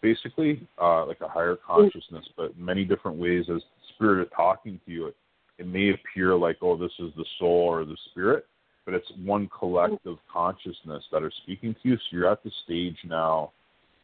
basically, 0.01 0.67
uh, 0.81 1.05
like 1.05 1.21
a 1.21 1.27
higher 1.27 1.55
consciousness, 1.55 2.25
but 2.35 2.57
many 2.57 2.83
different 2.83 3.17
ways 3.17 3.45
as 3.53 3.61
spirit 3.95 4.23
is 4.23 4.29
talking 4.35 4.79
to 4.85 4.91
you. 4.91 5.07
It, 5.07 5.15
it 5.59 5.67
may 5.67 5.91
appear 5.91 6.35
like, 6.35 6.57
oh, 6.61 6.77
this 6.77 6.91
is 6.99 7.11
the 7.15 7.25
soul 7.39 7.67
or 7.67 7.85
the 7.85 7.97
spirit, 8.11 8.45
but 8.85 8.93
it's 8.93 9.11
one 9.23 9.49
collective 9.57 10.17
consciousness 10.31 11.03
that 11.11 11.23
are 11.23 11.31
speaking 11.43 11.75
to 11.81 11.89
you. 11.89 11.95
So 11.95 12.01
you're 12.11 12.31
at 12.31 12.43
the 12.43 12.51
stage 12.63 12.97
now 13.05 13.51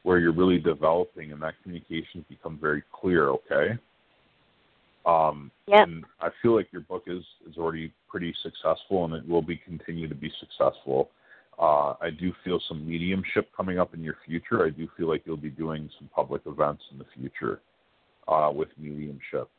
where 0.03 0.19
you're 0.19 0.33
really 0.33 0.59
developing, 0.59 1.31
and 1.31 1.41
that 1.41 1.55
communication 1.63 2.25
become 2.29 2.59
very 2.61 2.83
clear. 2.91 3.29
Okay. 3.29 3.77
Um, 5.05 5.51
Yep. 5.67 5.87
And 5.87 6.05
I 6.19 6.29
feel 6.41 6.55
like 6.55 6.67
your 6.71 6.81
book 6.81 7.03
is 7.07 7.23
is 7.49 7.57
already 7.57 7.93
pretty 8.09 8.33
successful, 8.43 9.05
and 9.05 9.13
it 9.13 9.27
will 9.27 9.41
be 9.41 9.55
continue 9.55 10.09
to 10.09 10.15
be 10.15 10.31
successful. 10.39 11.09
Uh, 11.57 11.93
I 12.01 12.09
do 12.09 12.33
feel 12.43 12.59
some 12.67 12.87
mediumship 12.87 13.49
coming 13.55 13.79
up 13.79 13.93
in 13.93 14.03
your 14.03 14.17
future. 14.25 14.65
I 14.65 14.69
do 14.69 14.89
feel 14.97 15.07
like 15.07 15.23
you'll 15.25 15.37
be 15.37 15.49
doing 15.49 15.89
some 15.97 16.09
public 16.13 16.41
events 16.45 16.83
in 16.91 16.97
the 16.97 17.05
future 17.15 17.61
uh, 18.27 18.51
with 18.53 18.69
mediumship. 18.77 19.49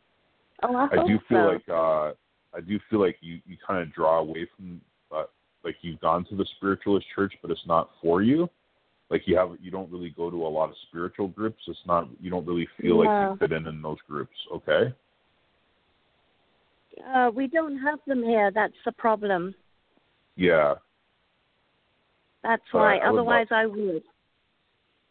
Oh, 0.62 0.76
I, 0.76 0.88
I 0.92 1.06
do 1.06 1.18
feel 1.28 1.48
so. 1.48 1.52
like 1.52 1.68
uh, 1.68 2.12
I 2.56 2.60
do 2.66 2.78
feel 2.90 3.00
like 3.00 3.16
you 3.20 3.40
you 3.46 3.56
kind 3.66 3.80
of 3.80 3.94
draw 3.94 4.18
away 4.18 4.46
from 4.56 4.80
uh, 5.10 5.24
like 5.64 5.76
you've 5.80 6.00
gone 6.00 6.26
to 6.26 6.36
the 6.36 6.46
spiritualist 6.56 7.06
church, 7.14 7.32
but 7.40 7.50
it's 7.50 7.66
not 7.66 7.90
for 8.02 8.22
you. 8.22 8.48
Like 9.14 9.28
you 9.28 9.36
have 9.36 9.50
you 9.62 9.70
don't 9.70 9.92
really 9.92 10.10
go 10.10 10.28
to 10.28 10.44
a 10.44 10.48
lot 10.48 10.70
of 10.70 10.74
spiritual 10.88 11.28
groups. 11.28 11.62
It's 11.68 11.78
not 11.86 12.08
you 12.20 12.30
don't 12.32 12.44
really 12.44 12.66
feel 12.80 12.98
like 12.98 13.06
you 13.06 13.36
fit 13.38 13.52
in 13.52 13.68
in 13.68 13.80
those 13.80 13.98
groups. 14.08 14.34
Okay. 14.52 14.92
Uh, 17.14 17.30
we 17.32 17.46
don't 17.46 17.78
have 17.78 18.00
them 18.08 18.24
here. 18.24 18.50
That's 18.52 18.74
the 18.84 18.90
problem. 18.90 19.54
Yeah, 20.34 20.74
That's 22.42 22.64
But 22.72 22.78
why. 22.78 22.96
I 22.96 23.08
would 23.12 23.18
love- 23.18 23.26
Otherwise, 23.28 23.46
I 23.52 23.66
would. 23.66 24.02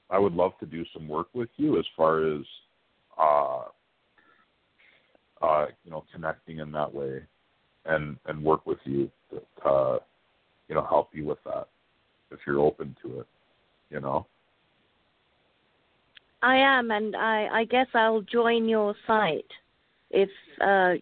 I 0.09 0.19
would 0.19 0.33
love 0.33 0.51
to 0.59 0.65
do 0.65 0.83
some 0.93 1.07
work 1.07 1.29
with 1.33 1.49
you 1.55 1.79
as 1.79 1.85
far 1.95 2.27
as 2.27 2.41
uh, 3.17 3.63
uh, 5.41 5.67
you 5.85 5.91
know 5.91 6.03
connecting 6.13 6.59
in 6.59 6.73
that 6.73 6.93
way, 6.93 7.21
and 7.85 8.17
and 8.25 8.43
work 8.43 8.65
with 8.65 8.79
you 8.83 9.09
to 9.29 9.41
uh, 9.65 9.99
you 10.67 10.75
know 10.75 10.83
help 10.83 11.11
you 11.13 11.23
with 11.23 11.41
that 11.45 11.69
if 12.31 12.39
you're 12.45 12.59
open 12.59 12.97
to 13.01 13.21
it. 13.21 13.27
You 13.89 13.99
know. 13.99 14.27
I 16.41 16.57
am, 16.57 16.91
and 16.91 17.15
I, 17.15 17.47
I 17.51 17.63
guess 17.65 17.87
I'll 17.93 18.21
join 18.21 18.67
your 18.67 18.95
site 19.07 19.45
if 20.11 20.29
uh, 20.59 20.95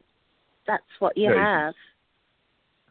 that's 0.68 0.84
what 1.00 1.18
you 1.18 1.30
you 1.30 1.36
have. 1.36 1.74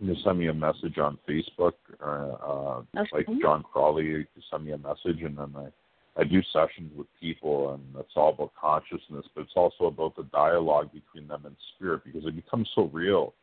You 0.00 0.16
send 0.24 0.38
me 0.38 0.48
a 0.48 0.54
message 0.54 0.98
on 0.98 1.18
Facebook, 1.28 1.74
uh, 2.02 2.06
uh, 2.06 2.82
Okay. 2.98 3.08
like 3.12 3.40
Jon 3.40 3.62
Crawley. 3.62 4.06
You 4.06 4.24
send 4.50 4.64
me 4.64 4.72
a 4.72 4.78
message, 4.78 5.22
and 5.22 5.36
then 5.38 5.54
I, 5.56 6.20
I 6.20 6.24
do 6.24 6.42
sessions 6.52 6.90
with 6.96 7.06
people, 7.20 7.74
and 7.74 7.82
it's 7.98 8.12
all 8.16 8.30
about 8.30 8.52
consciousness, 8.60 9.26
but 9.34 9.42
it's 9.42 9.52
also 9.54 9.84
about 9.84 10.16
the 10.16 10.24
dialogue 10.24 10.90
between 10.92 11.28
them 11.28 11.42
and 11.44 11.54
spirit 11.76 12.02
because 12.04 12.24
it 12.26 12.34
becomes 12.34 12.68
so 12.74 12.90
real. 12.92 13.34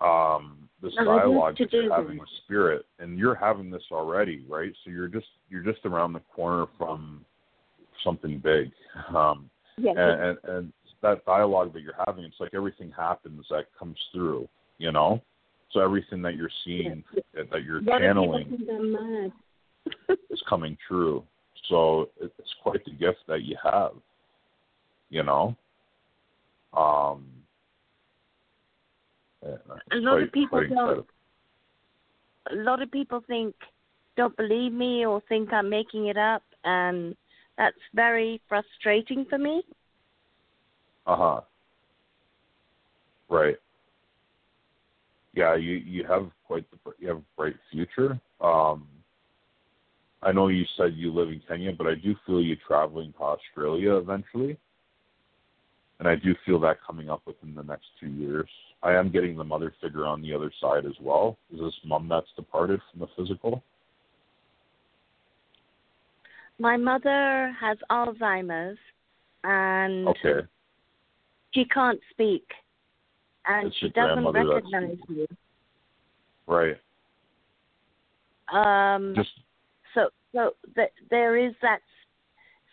Um, 0.00 0.68
this 0.82 0.94
dialogue 0.94 1.56
that 1.58 1.72
you're 1.72 1.94
having 1.94 2.18
with 2.18 2.28
spirit, 2.44 2.86
and 2.98 3.18
you're 3.18 3.34
having 3.34 3.70
this 3.70 3.82
already, 3.92 4.44
right? 4.48 4.72
So 4.84 4.90
you're 4.90 5.08
just 5.08 5.26
you're 5.50 5.62
just 5.62 5.84
around 5.84 6.14
the 6.14 6.22
corner 6.34 6.66
from 6.78 7.24
something 8.02 8.38
big. 8.38 8.72
Um, 9.14 9.50
Yes. 9.76 9.96
and, 9.98 10.20
and 10.20 10.38
and 10.44 10.72
that 11.02 11.24
dialogue 11.24 11.72
that 11.72 11.80
you're 11.80 11.94
having, 12.06 12.24
it's 12.24 12.36
like 12.38 12.52
everything 12.54 12.92
happens 12.94 13.46
that 13.48 13.66
comes 13.78 13.96
through, 14.12 14.48
you 14.78 14.92
know. 14.92 15.22
So 15.72 15.80
everything 15.80 16.20
that 16.22 16.34
you're 16.34 16.50
seeing, 16.64 17.04
that, 17.34 17.50
that 17.50 17.64
you're 17.64 17.80
channeling, 17.80 18.50
people 18.50 18.66
think 18.66 18.70
I'm 18.70 18.92
mad. 18.92 20.18
is 20.30 20.42
coming 20.48 20.76
true. 20.86 21.24
So 21.68 22.10
it's 22.20 22.54
quite 22.62 22.84
the 22.84 22.90
gift 22.90 23.20
that 23.28 23.42
you 23.42 23.56
have, 23.62 23.92
you 25.08 25.22
know. 25.22 25.56
Um, 26.74 27.26
yeah, 29.42 29.56
A 29.92 29.96
lot 29.96 30.12
quite- 30.12 30.22
of 30.24 30.32
people 30.32 30.68
don't. 30.68 31.06
A 32.50 32.54
lot 32.54 32.82
of 32.82 32.90
people 32.90 33.20
think 33.26 33.54
don't 34.16 34.36
believe 34.36 34.72
me 34.72 35.06
or 35.06 35.20
think 35.28 35.52
I'm 35.52 35.68
making 35.68 36.06
it 36.06 36.16
up, 36.16 36.42
and 36.64 37.14
that's 37.56 37.76
very 37.94 38.40
frustrating 38.48 39.24
for 39.26 39.38
me. 39.38 39.62
Uh 41.06 41.16
huh. 41.16 41.40
Right. 43.28 43.56
Yeah, 45.34 45.54
you 45.54 45.72
you 45.72 46.04
have 46.04 46.30
quite 46.46 46.66
the 46.70 46.92
you 46.98 47.08
have 47.08 47.18
a 47.18 47.24
bright 47.36 47.56
future. 47.70 48.18
Um, 48.40 48.88
I 50.22 50.32
know 50.32 50.48
you 50.48 50.64
said 50.76 50.94
you 50.96 51.12
live 51.12 51.28
in 51.28 51.40
Kenya, 51.46 51.72
but 51.72 51.86
I 51.86 51.94
do 51.94 52.14
feel 52.26 52.42
you 52.42 52.56
traveling 52.66 53.12
to 53.14 53.20
Australia 53.22 53.94
eventually, 53.94 54.58
and 56.00 56.08
I 56.08 56.16
do 56.16 56.34
feel 56.46 56.58
that 56.60 56.78
coming 56.84 57.10
up 57.10 57.20
within 57.26 57.54
the 57.54 57.62
next 57.62 57.84
two 58.00 58.08
years. 58.08 58.48
I 58.82 58.94
am 58.94 59.10
getting 59.10 59.36
the 59.36 59.44
mother 59.44 59.72
figure 59.82 60.06
on 60.06 60.22
the 60.22 60.34
other 60.34 60.50
side 60.58 60.86
as 60.86 60.94
well. 60.98 61.36
Is 61.52 61.60
this 61.60 61.74
mom 61.84 62.08
that's 62.08 62.26
departed 62.34 62.80
from 62.90 63.00
the 63.00 63.06
physical? 63.16 63.62
My 66.58 66.78
mother 66.78 67.54
has 67.60 67.76
Alzheimer's, 67.90 68.78
and 69.44 70.08
Okay. 70.08 70.46
she 71.52 71.66
can't 71.66 72.00
speak, 72.10 72.50
and 73.46 73.68
It's 73.68 73.76
she 73.76 73.90
doesn't 73.90 74.24
recognize 74.32 74.98
you. 75.08 75.26
Right. 76.46 76.80
Um, 78.48 79.14
Just 79.14 79.30
so 79.94 80.08
so 80.32 80.54
th- 80.74 80.92
there 81.10 81.36
is 81.36 81.54
that 81.62 81.80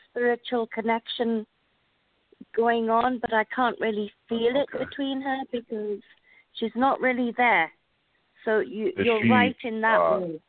spiritual 0.09 0.67
connection 0.67 1.45
going 2.57 2.89
on, 2.89 3.19
but 3.19 3.33
I 3.33 3.45
can't 3.55 3.79
really 3.79 4.11
feel 4.27 4.55
it 4.55 4.67
between 4.77 5.21
her 5.21 5.37
because 5.51 5.99
she's 6.59 6.71
not 6.75 6.99
really 6.99 7.33
there. 7.37 7.71
So 8.43 8.59
you, 8.59 8.91
you're 8.97 9.23
she, 9.23 9.29
right 9.29 9.55
in 9.63 9.79
that 9.81 9.99
uh, 9.99 10.19
way. 10.19 10.41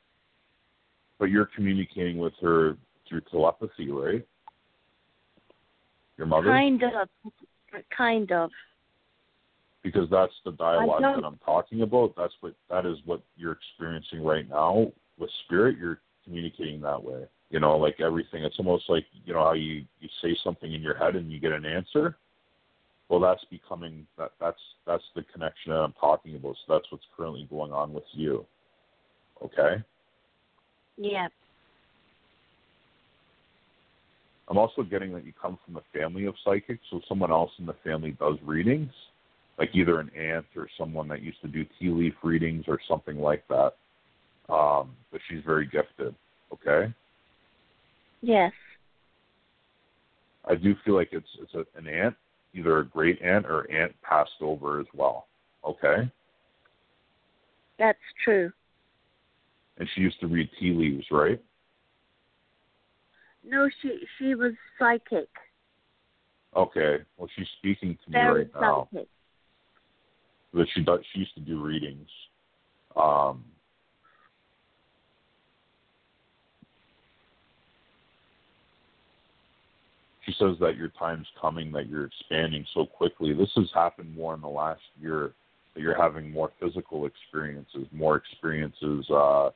but 1.19 1.27
you're 1.27 1.49
communicating 1.55 2.19
with 2.19 2.33
her 2.41 2.77
through 3.09 3.21
telepathy, 3.31 3.91
right? 3.91 4.27
Your 6.17 6.27
mother? 6.27 6.49
Kind 6.49 6.83
of, 6.83 7.09
kind 7.97 8.33
of. 8.33 8.51
because 9.83 10.09
that's 10.11 10.33
the 10.45 10.53
dialogue 10.53 11.03
that 11.03 11.25
I'm 11.25 11.39
talking 11.45 11.83
about. 11.83 12.15
That's 12.17 12.35
what 12.41 12.55
that 12.71 12.87
is 12.87 12.99
what 13.05 13.23
you're 13.37 13.53
experiencing 13.53 14.25
right 14.25 14.49
now 14.49 14.93
with 15.19 15.31
spirit. 15.45 15.77
You're 15.79 16.01
communicating 16.25 16.81
that 16.81 17.03
way. 17.03 17.25
You 17.51 17.61
know, 17.61 17.77
like 17.79 18.01
everything. 18.01 18.45
It's 18.45 18.59
almost 18.59 18.85
like 18.89 19.07
you 19.25 19.33
know 19.33 19.43
how 19.43 19.55
you 19.55 19.85
you 20.01 20.09
say 20.23 20.37
something 20.45 20.73
in 20.73 20.83
your 20.83 20.97
head 20.97 21.17
and 21.17 21.33
you 21.33 21.41
get 21.41 21.53
an 21.53 21.65
answer. 21.65 22.17
Well, 23.09 23.21
that's 23.21 23.45
becoming 23.51 24.07
that 24.19 24.33
that's 24.41 24.61
that's 24.87 25.05
the 25.15 25.23
connection 25.33 25.73
that 25.73 25.79
I'm 25.79 25.95
talking 25.95 26.37
about. 26.37 26.57
So 26.67 26.75
that's 26.75 26.91
what's 26.91 27.07
currently 27.17 27.47
going 27.49 27.73
on 27.73 27.93
with 27.95 28.05
you. 28.13 28.45
Okay. 29.43 29.83
Yeah. 30.97 31.29
I'm 34.49 34.59
also 34.59 34.83
getting 34.83 35.13
that 35.13 35.27
you 35.27 35.33
come 35.41 35.59
from 35.65 35.77
a 35.77 35.83
family 35.93 36.25
of 36.25 36.35
psychics, 36.45 36.83
so 36.91 37.01
someone 37.09 37.31
else 37.31 37.51
in 37.59 37.67
the 37.67 37.77
family 37.85 38.13
does 38.13 38.37
readings, 38.43 38.91
like 39.59 39.71
either 39.75 40.01
an 40.01 40.11
aunt 40.17 40.47
or 40.57 40.69
someone 40.79 41.07
that 41.09 41.23
used 41.23 41.41
to 41.43 41.49
do 41.49 41.65
tea 41.79 41.91
leaf 41.91 42.15
readings 42.23 42.65
or 42.67 42.79
something 42.89 43.19
like 43.19 43.45
that. 43.49 43.75
Um, 44.49 44.97
but 45.13 45.21
she's 45.29 45.45
very 45.45 45.67
gifted. 45.67 46.15
Okay. 46.53 46.93
Yes. 48.21 48.53
I 50.45 50.55
do 50.55 50.75
feel 50.85 50.95
like 50.95 51.11
it's 51.13 51.29
it's 51.41 51.55
a, 51.55 51.65
an 51.79 51.87
aunt, 51.87 52.15
either 52.55 52.79
a 52.79 52.87
great 52.87 53.21
aunt 53.23 53.47
or 53.47 53.71
aunt 53.71 53.95
passed 54.03 54.31
over 54.41 54.81
as 54.81 54.87
well. 54.95 55.27
Okay. 55.65 56.11
That's 57.79 57.99
true. 58.25 58.51
And 59.79 59.89
she 59.95 60.01
used 60.01 60.19
to 60.21 60.27
read 60.27 60.49
tea 60.59 60.73
leaves, 60.73 61.07
right? 61.11 61.41
No, 63.45 63.69
she 63.83 64.01
she 64.19 64.35
was 64.35 64.53
psychic. 64.79 65.29
Okay. 66.57 66.99
Well, 67.17 67.29
she's 67.37 67.47
speaking 67.59 67.97
to 68.05 68.11
me 68.11 68.19
Very 68.19 68.43
right 68.45 68.51
now. 68.61 68.89
psychic. 68.93 69.09
That 70.55 70.67
she 70.75 70.83
does. 70.83 71.01
She 71.13 71.21
used 71.21 71.35
to 71.35 71.41
do 71.41 71.63
readings. 71.63 72.09
Um, 72.97 73.45
she 80.29 80.35
says 80.39 80.57
that 80.61 80.77
your 80.77 80.89
time's 80.99 81.27
coming, 81.41 81.73
that 81.73 81.89
you're 81.89 82.05
expanding 82.05 82.65
so 82.75 82.85
quickly. 82.85 83.33
This 83.33 83.51
has 83.57 83.69
happened 83.75 84.15
more 84.15 84.35
in 84.35 84.43
the 84.43 84.49
last 84.49 84.83
year. 85.01 85.33
That 85.75 85.81
you're 85.81 85.97
having 85.97 86.31
more 86.31 86.53
physical 86.61 87.07
experiences, 87.07 87.87
more 87.93 88.17
experiences 88.17 89.07
uh, 89.11 89.51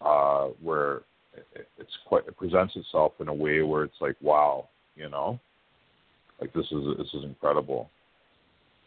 uh, 0.00 0.48
where 0.62 1.02
it, 1.34 1.68
it's 1.78 1.90
quite 2.06 2.26
it 2.28 2.36
presents 2.36 2.76
itself 2.76 3.12
in 3.20 3.28
a 3.28 3.34
way 3.34 3.62
where 3.62 3.84
it's 3.84 4.00
like, 4.00 4.16
wow, 4.20 4.68
you 4.94 5.08
know, 5.08 5.40
like 6.40 6.52
this 6.52 6.66
is 6.66 6.96
this 6.96 7.08
is 7.14 7.24
incredible. 7.24 7.90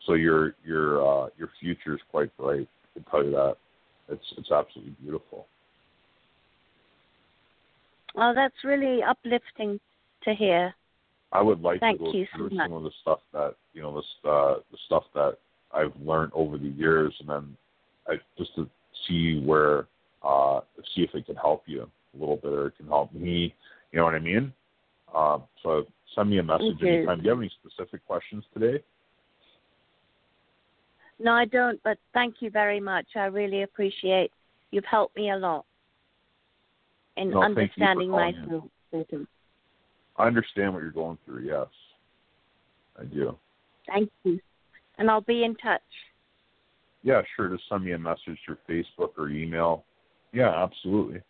So 0.05 0.13
your 0.13 0.55
your 0.63 1.05
uh, 1.05 1.29
your 1.37 1.49
future 1.59 1.95
is 1.95 2.01
quite 2.09 2.35
bright. 2.37 2.67
I 2.95 2.99
can 2.99 3.03
tell 3.11 3.23
you 3.23 3.31
that. 3.31 3.55
It's 4.09 4.33
it's 4.37 4.51
absolutely 4.51 4.95
beautiful. 5.01 5.47
Oh, 8.15 8.33
that's 8.33 8.63
really 8.63 9.01
uplifting 9.03 9.79
to 10.23 10.33
hear. 10.33 10.73
I 11.33 11.41
would 11.41 11.61
like 11.61 11.79
Thank 11.79 11.99
to 11.99 12.05
go 12.05 12.11
so 12.11 12.25
through 12.35 12.57
much. 12.57 12.67
some 12.67 12.73
of 12.73 12.83
the 12.83 12.91
stuff 13.01 13.19
that 13.33 13.55
you 13.73 13.81
know, 13.81 14.01
the 14.23 14.29
uh, 14.29 14.55
the 14.71 14.77
stuff 14.85 15.03
that 15.13 15.37
I've 15.73 15.93
learned 16.03 16.31
over 16.35 16.57
the 16.57 16.67
years, 16.67 17.13
and 17.19 17.29
then 17.29 17.57
I 18.07 18.15
just 18.37 18.53
to 18.55 18.69
see 19.07 19.41
where 19.45 19.87
uh, 20.23 20.61
see 20.95 21.03
if 21.03 21.13
it 21.15 21.25
can 21.25 21.35
help 21.35 21.63
you 21.65 21.83
a 21.83 22.17
little 22.17 22.37
bit, 22.37 22.51
or 22.51 22.67
it 22.67 22.77
can 22.77 22.87
help 22.87 23.13
me. 23.13 23.55
You 23.91 23.99
know 23.99 24.05
what 24.05 24.15
I 24.15 24.19
mean? 24.19 24.53
Um, 25.15 25.43
so 25.63 25.85
send 26.15 26.29
me 26.29 26.39
a 26.39 26.43
message 26.43 26.77
Okay. 26.77 26.97
anytime. 26.97 27.19
Do 27.19 27.23
you 27.23 27.29
have 27.29 27.39
any 27.39 27.51
specific 27.63 28.05
questions 28.05 28.43
today? 28.53 28.83
No, 31.19 31.33
I 31.33 31.45
don't, 31.45 31.81
but 31.83 31.97
thank 32.13 32.35
you 32.41 32.49
very 32.49 32.79
much. 32.79 33.05
I 33.15 33.25
really 33.25 33.61
appreciate 33.61 34.31
you've 34.71 34.85
helped 34.85 35.15
me 35.15 35.29
a 35.31 35.37
lot 35.37 35.65
in 37.17 37.29
No, 37.29 37.41
thank 37.53 37.71
you 37.77 37.85
for 37.85 38.01
understanding 38.01 38.09
myself. 38.09 38.63
Better. 40.21 40.25
I 40.25 40.27
understand 40.27 40.73
what 40.73 40.83
you're 40.83 40.91
going 40.91 41.17
through. 41.25 41.45
Yes, 41.45 41.67
I 42.99 43.05
do. 43.05 43.37
Thank 43.87 44.09
you. 44.23 44.39
And 44.97 45.09
I'll 45.09 45.21
be 45.21 45.43
in 45.43 45.55
touch. 45.55 45.81
Yeah, 47.03 47.21
sure. 47.35 47.49
Just 47.49 47.67
send 47.69 47.83
me 47.83 47.93
a 47.93 47.97
message 47.97 48.37
through 48.45 48.57
Facebook 48.69 49.11
or 49.17 49.29
email. 49.29 49.83
Yeah, 50.33 50.63
absolutely. 50.63 51.21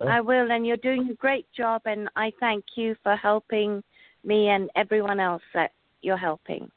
Okay. 0.00 0.10
I 0.10 0.20
will, 0.20 0.50
and 0.50 0.66
you're 0.66 0.76
doing 0.76 1.08
a 1.10 1.14
great 1.14 1.46
job, 1.56 1.82
and 1.86 2.08
I 2.16 2.30
thank 2.38 2.64
you 2.76 2.94
for 3.02 3.16
helping 3.16 3.82
me 4.24 4.48
and 4.48 4.70
everyone 4.76 5.20
else 5.20 5.42
that 5.54 5.72
you're 6.02 6.16
helping. 6.16 6.70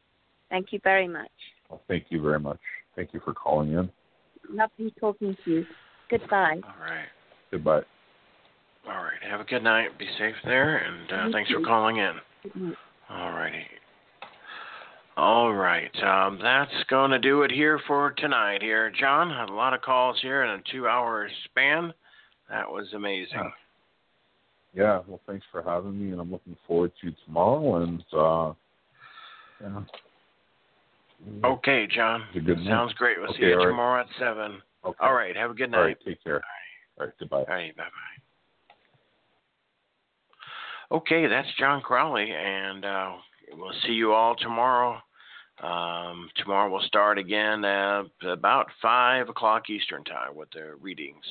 Thank 0.49 0.71
you 0.71 0.79
very 0.83 1.07
much. 1.07 1.29
Well, 1.69 1.81
thank 1.87 2.05
you 2.09 2.21
very 2.21 2.39
much. 2.39 2.59
Thank 2.95 3.13
you 3.13 3.19
for 3.23 3.33
calling 3.33 3.73
in. 3.73 3.89
Lovely 4.49 4.93
talking 4.99 5.35
to 5.45 5.51
you. 5.51 5.67
Goodbye. 6.09 6.61
All 6.63 6.85
right. 6.85 7.07
Goodbye. 7.51 7.81
All 8.87 9.03
right. 9.03 9.21
Have 9.29 9.39
a 9.39 9.43
good 9.43 9.63
night. 9.63 9.97
Be 9.99 10.07
safe 10.17 10.35
there, 10.45 10.77
and 10.77 11.11
uh, 11.11 11.31
thanks 11.31 11.51
for 11.51 11.59
calling 11.61 11.97
in. 11.97 12.13
All 13.09 13.31
righty. 13.31 13.65
All 15.17 15.53
right. 15.53 15.91
Um, 16.03 16.39
that's 16.41 16.71
going 16.89 17.11
to 17.11 17.19
do 17.19 17.41
it 17.43 17.51
here 17.51 17.79
for 17.87 18.11
tonight. 18.11 18.61
Here, 18.61 18.89
Jon 18.97 19.29
had 19.29 19.49
a 19.49 19.53
lot 19.53 19.73
of 19.73 19.81
calls 19.81 20.17
here 20.21 20.43
in 20.43 20.49
a 20.51 20.63
two-hour 20.71 21.29
span. 21.45 21.93
That 22.49 22.69
was 22.69 22.87
amazing. 22.93 23.51
Yeah, 24.73 25.01
well, 25.07 25.19
thanks 25.27 25.45
for 25.51 25.61
having 25.61 25.99
me, 25.99 26.11
and 26.11 26.21
I'm 26.21 26.31
looking 26.31 26.55
forward 26.67 26.91
to 27.01 27.11
tomorrow. 27.25 27.83
And 27.83 28.03
uh, 28.13 28.53
yeah, 29.61 29.81
Okay, 31.43 31.87
Jon. 31.87 32.23
Good. 32.33 32.59
Sounds 32.65 32.93
great. 32.93 33.17
We'll 33.19 33.33
see 33.33 33.41
you 33.41 33.53
all 33.53 33.57
right. 33.57 33.67
tomorrow 33.71 34.01
at 34.01 34.07
seven. 34.19 34.61
Okay. 34.85 34.97
All 35.01 35.13
right. 35.13 35.35
Have 35.35 35.51
a 35.51 35.53
good 35.53 35.71
night. 35.71 35.77
all 35.77 35.83
right, 35.85 35.97
take 36.05 36.23
care. 36.23 36.41
All 36.97 37.05
right, 37.07 37.13
goodbye. 37.19 37.37
All 37.39 37.45
right, 37.45 37.75
bye 37.75 37.83
bye. 37.83 38.18
Okay, 40.91 41.27
that's 41.27 41.47
Jon 41.59 41.81
Crawley, 41.81 42.31
and 42.31 42.83
uh, 42.83 43.11
we'll 43.53 43.73
see 43.85 43.91
you 43.91 44.13
all 44.13 44.35
tomorrow. 44.35 44.99
Um, 45.61 46.29
tomorrow 46.37 46.71
we'll 46.71 46.81
start 46.87 47.19
again 47.19 47.63
at 47.63 48.05
about 48.23 48.67
5 48.81 49.29
o'clock 49.29 49.69
Eastern 49.69 50.03
Time 50.03 50.35
with 50.35 50.49
the 50.51 50.73
readings. 50.81 51.23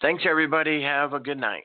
Thanks, 0.00 0.24
everybody. 0.28 0.80
Have 0.82 1.12
a 1.12 1.20
good 1.20 1.38
night. 1.38 1.64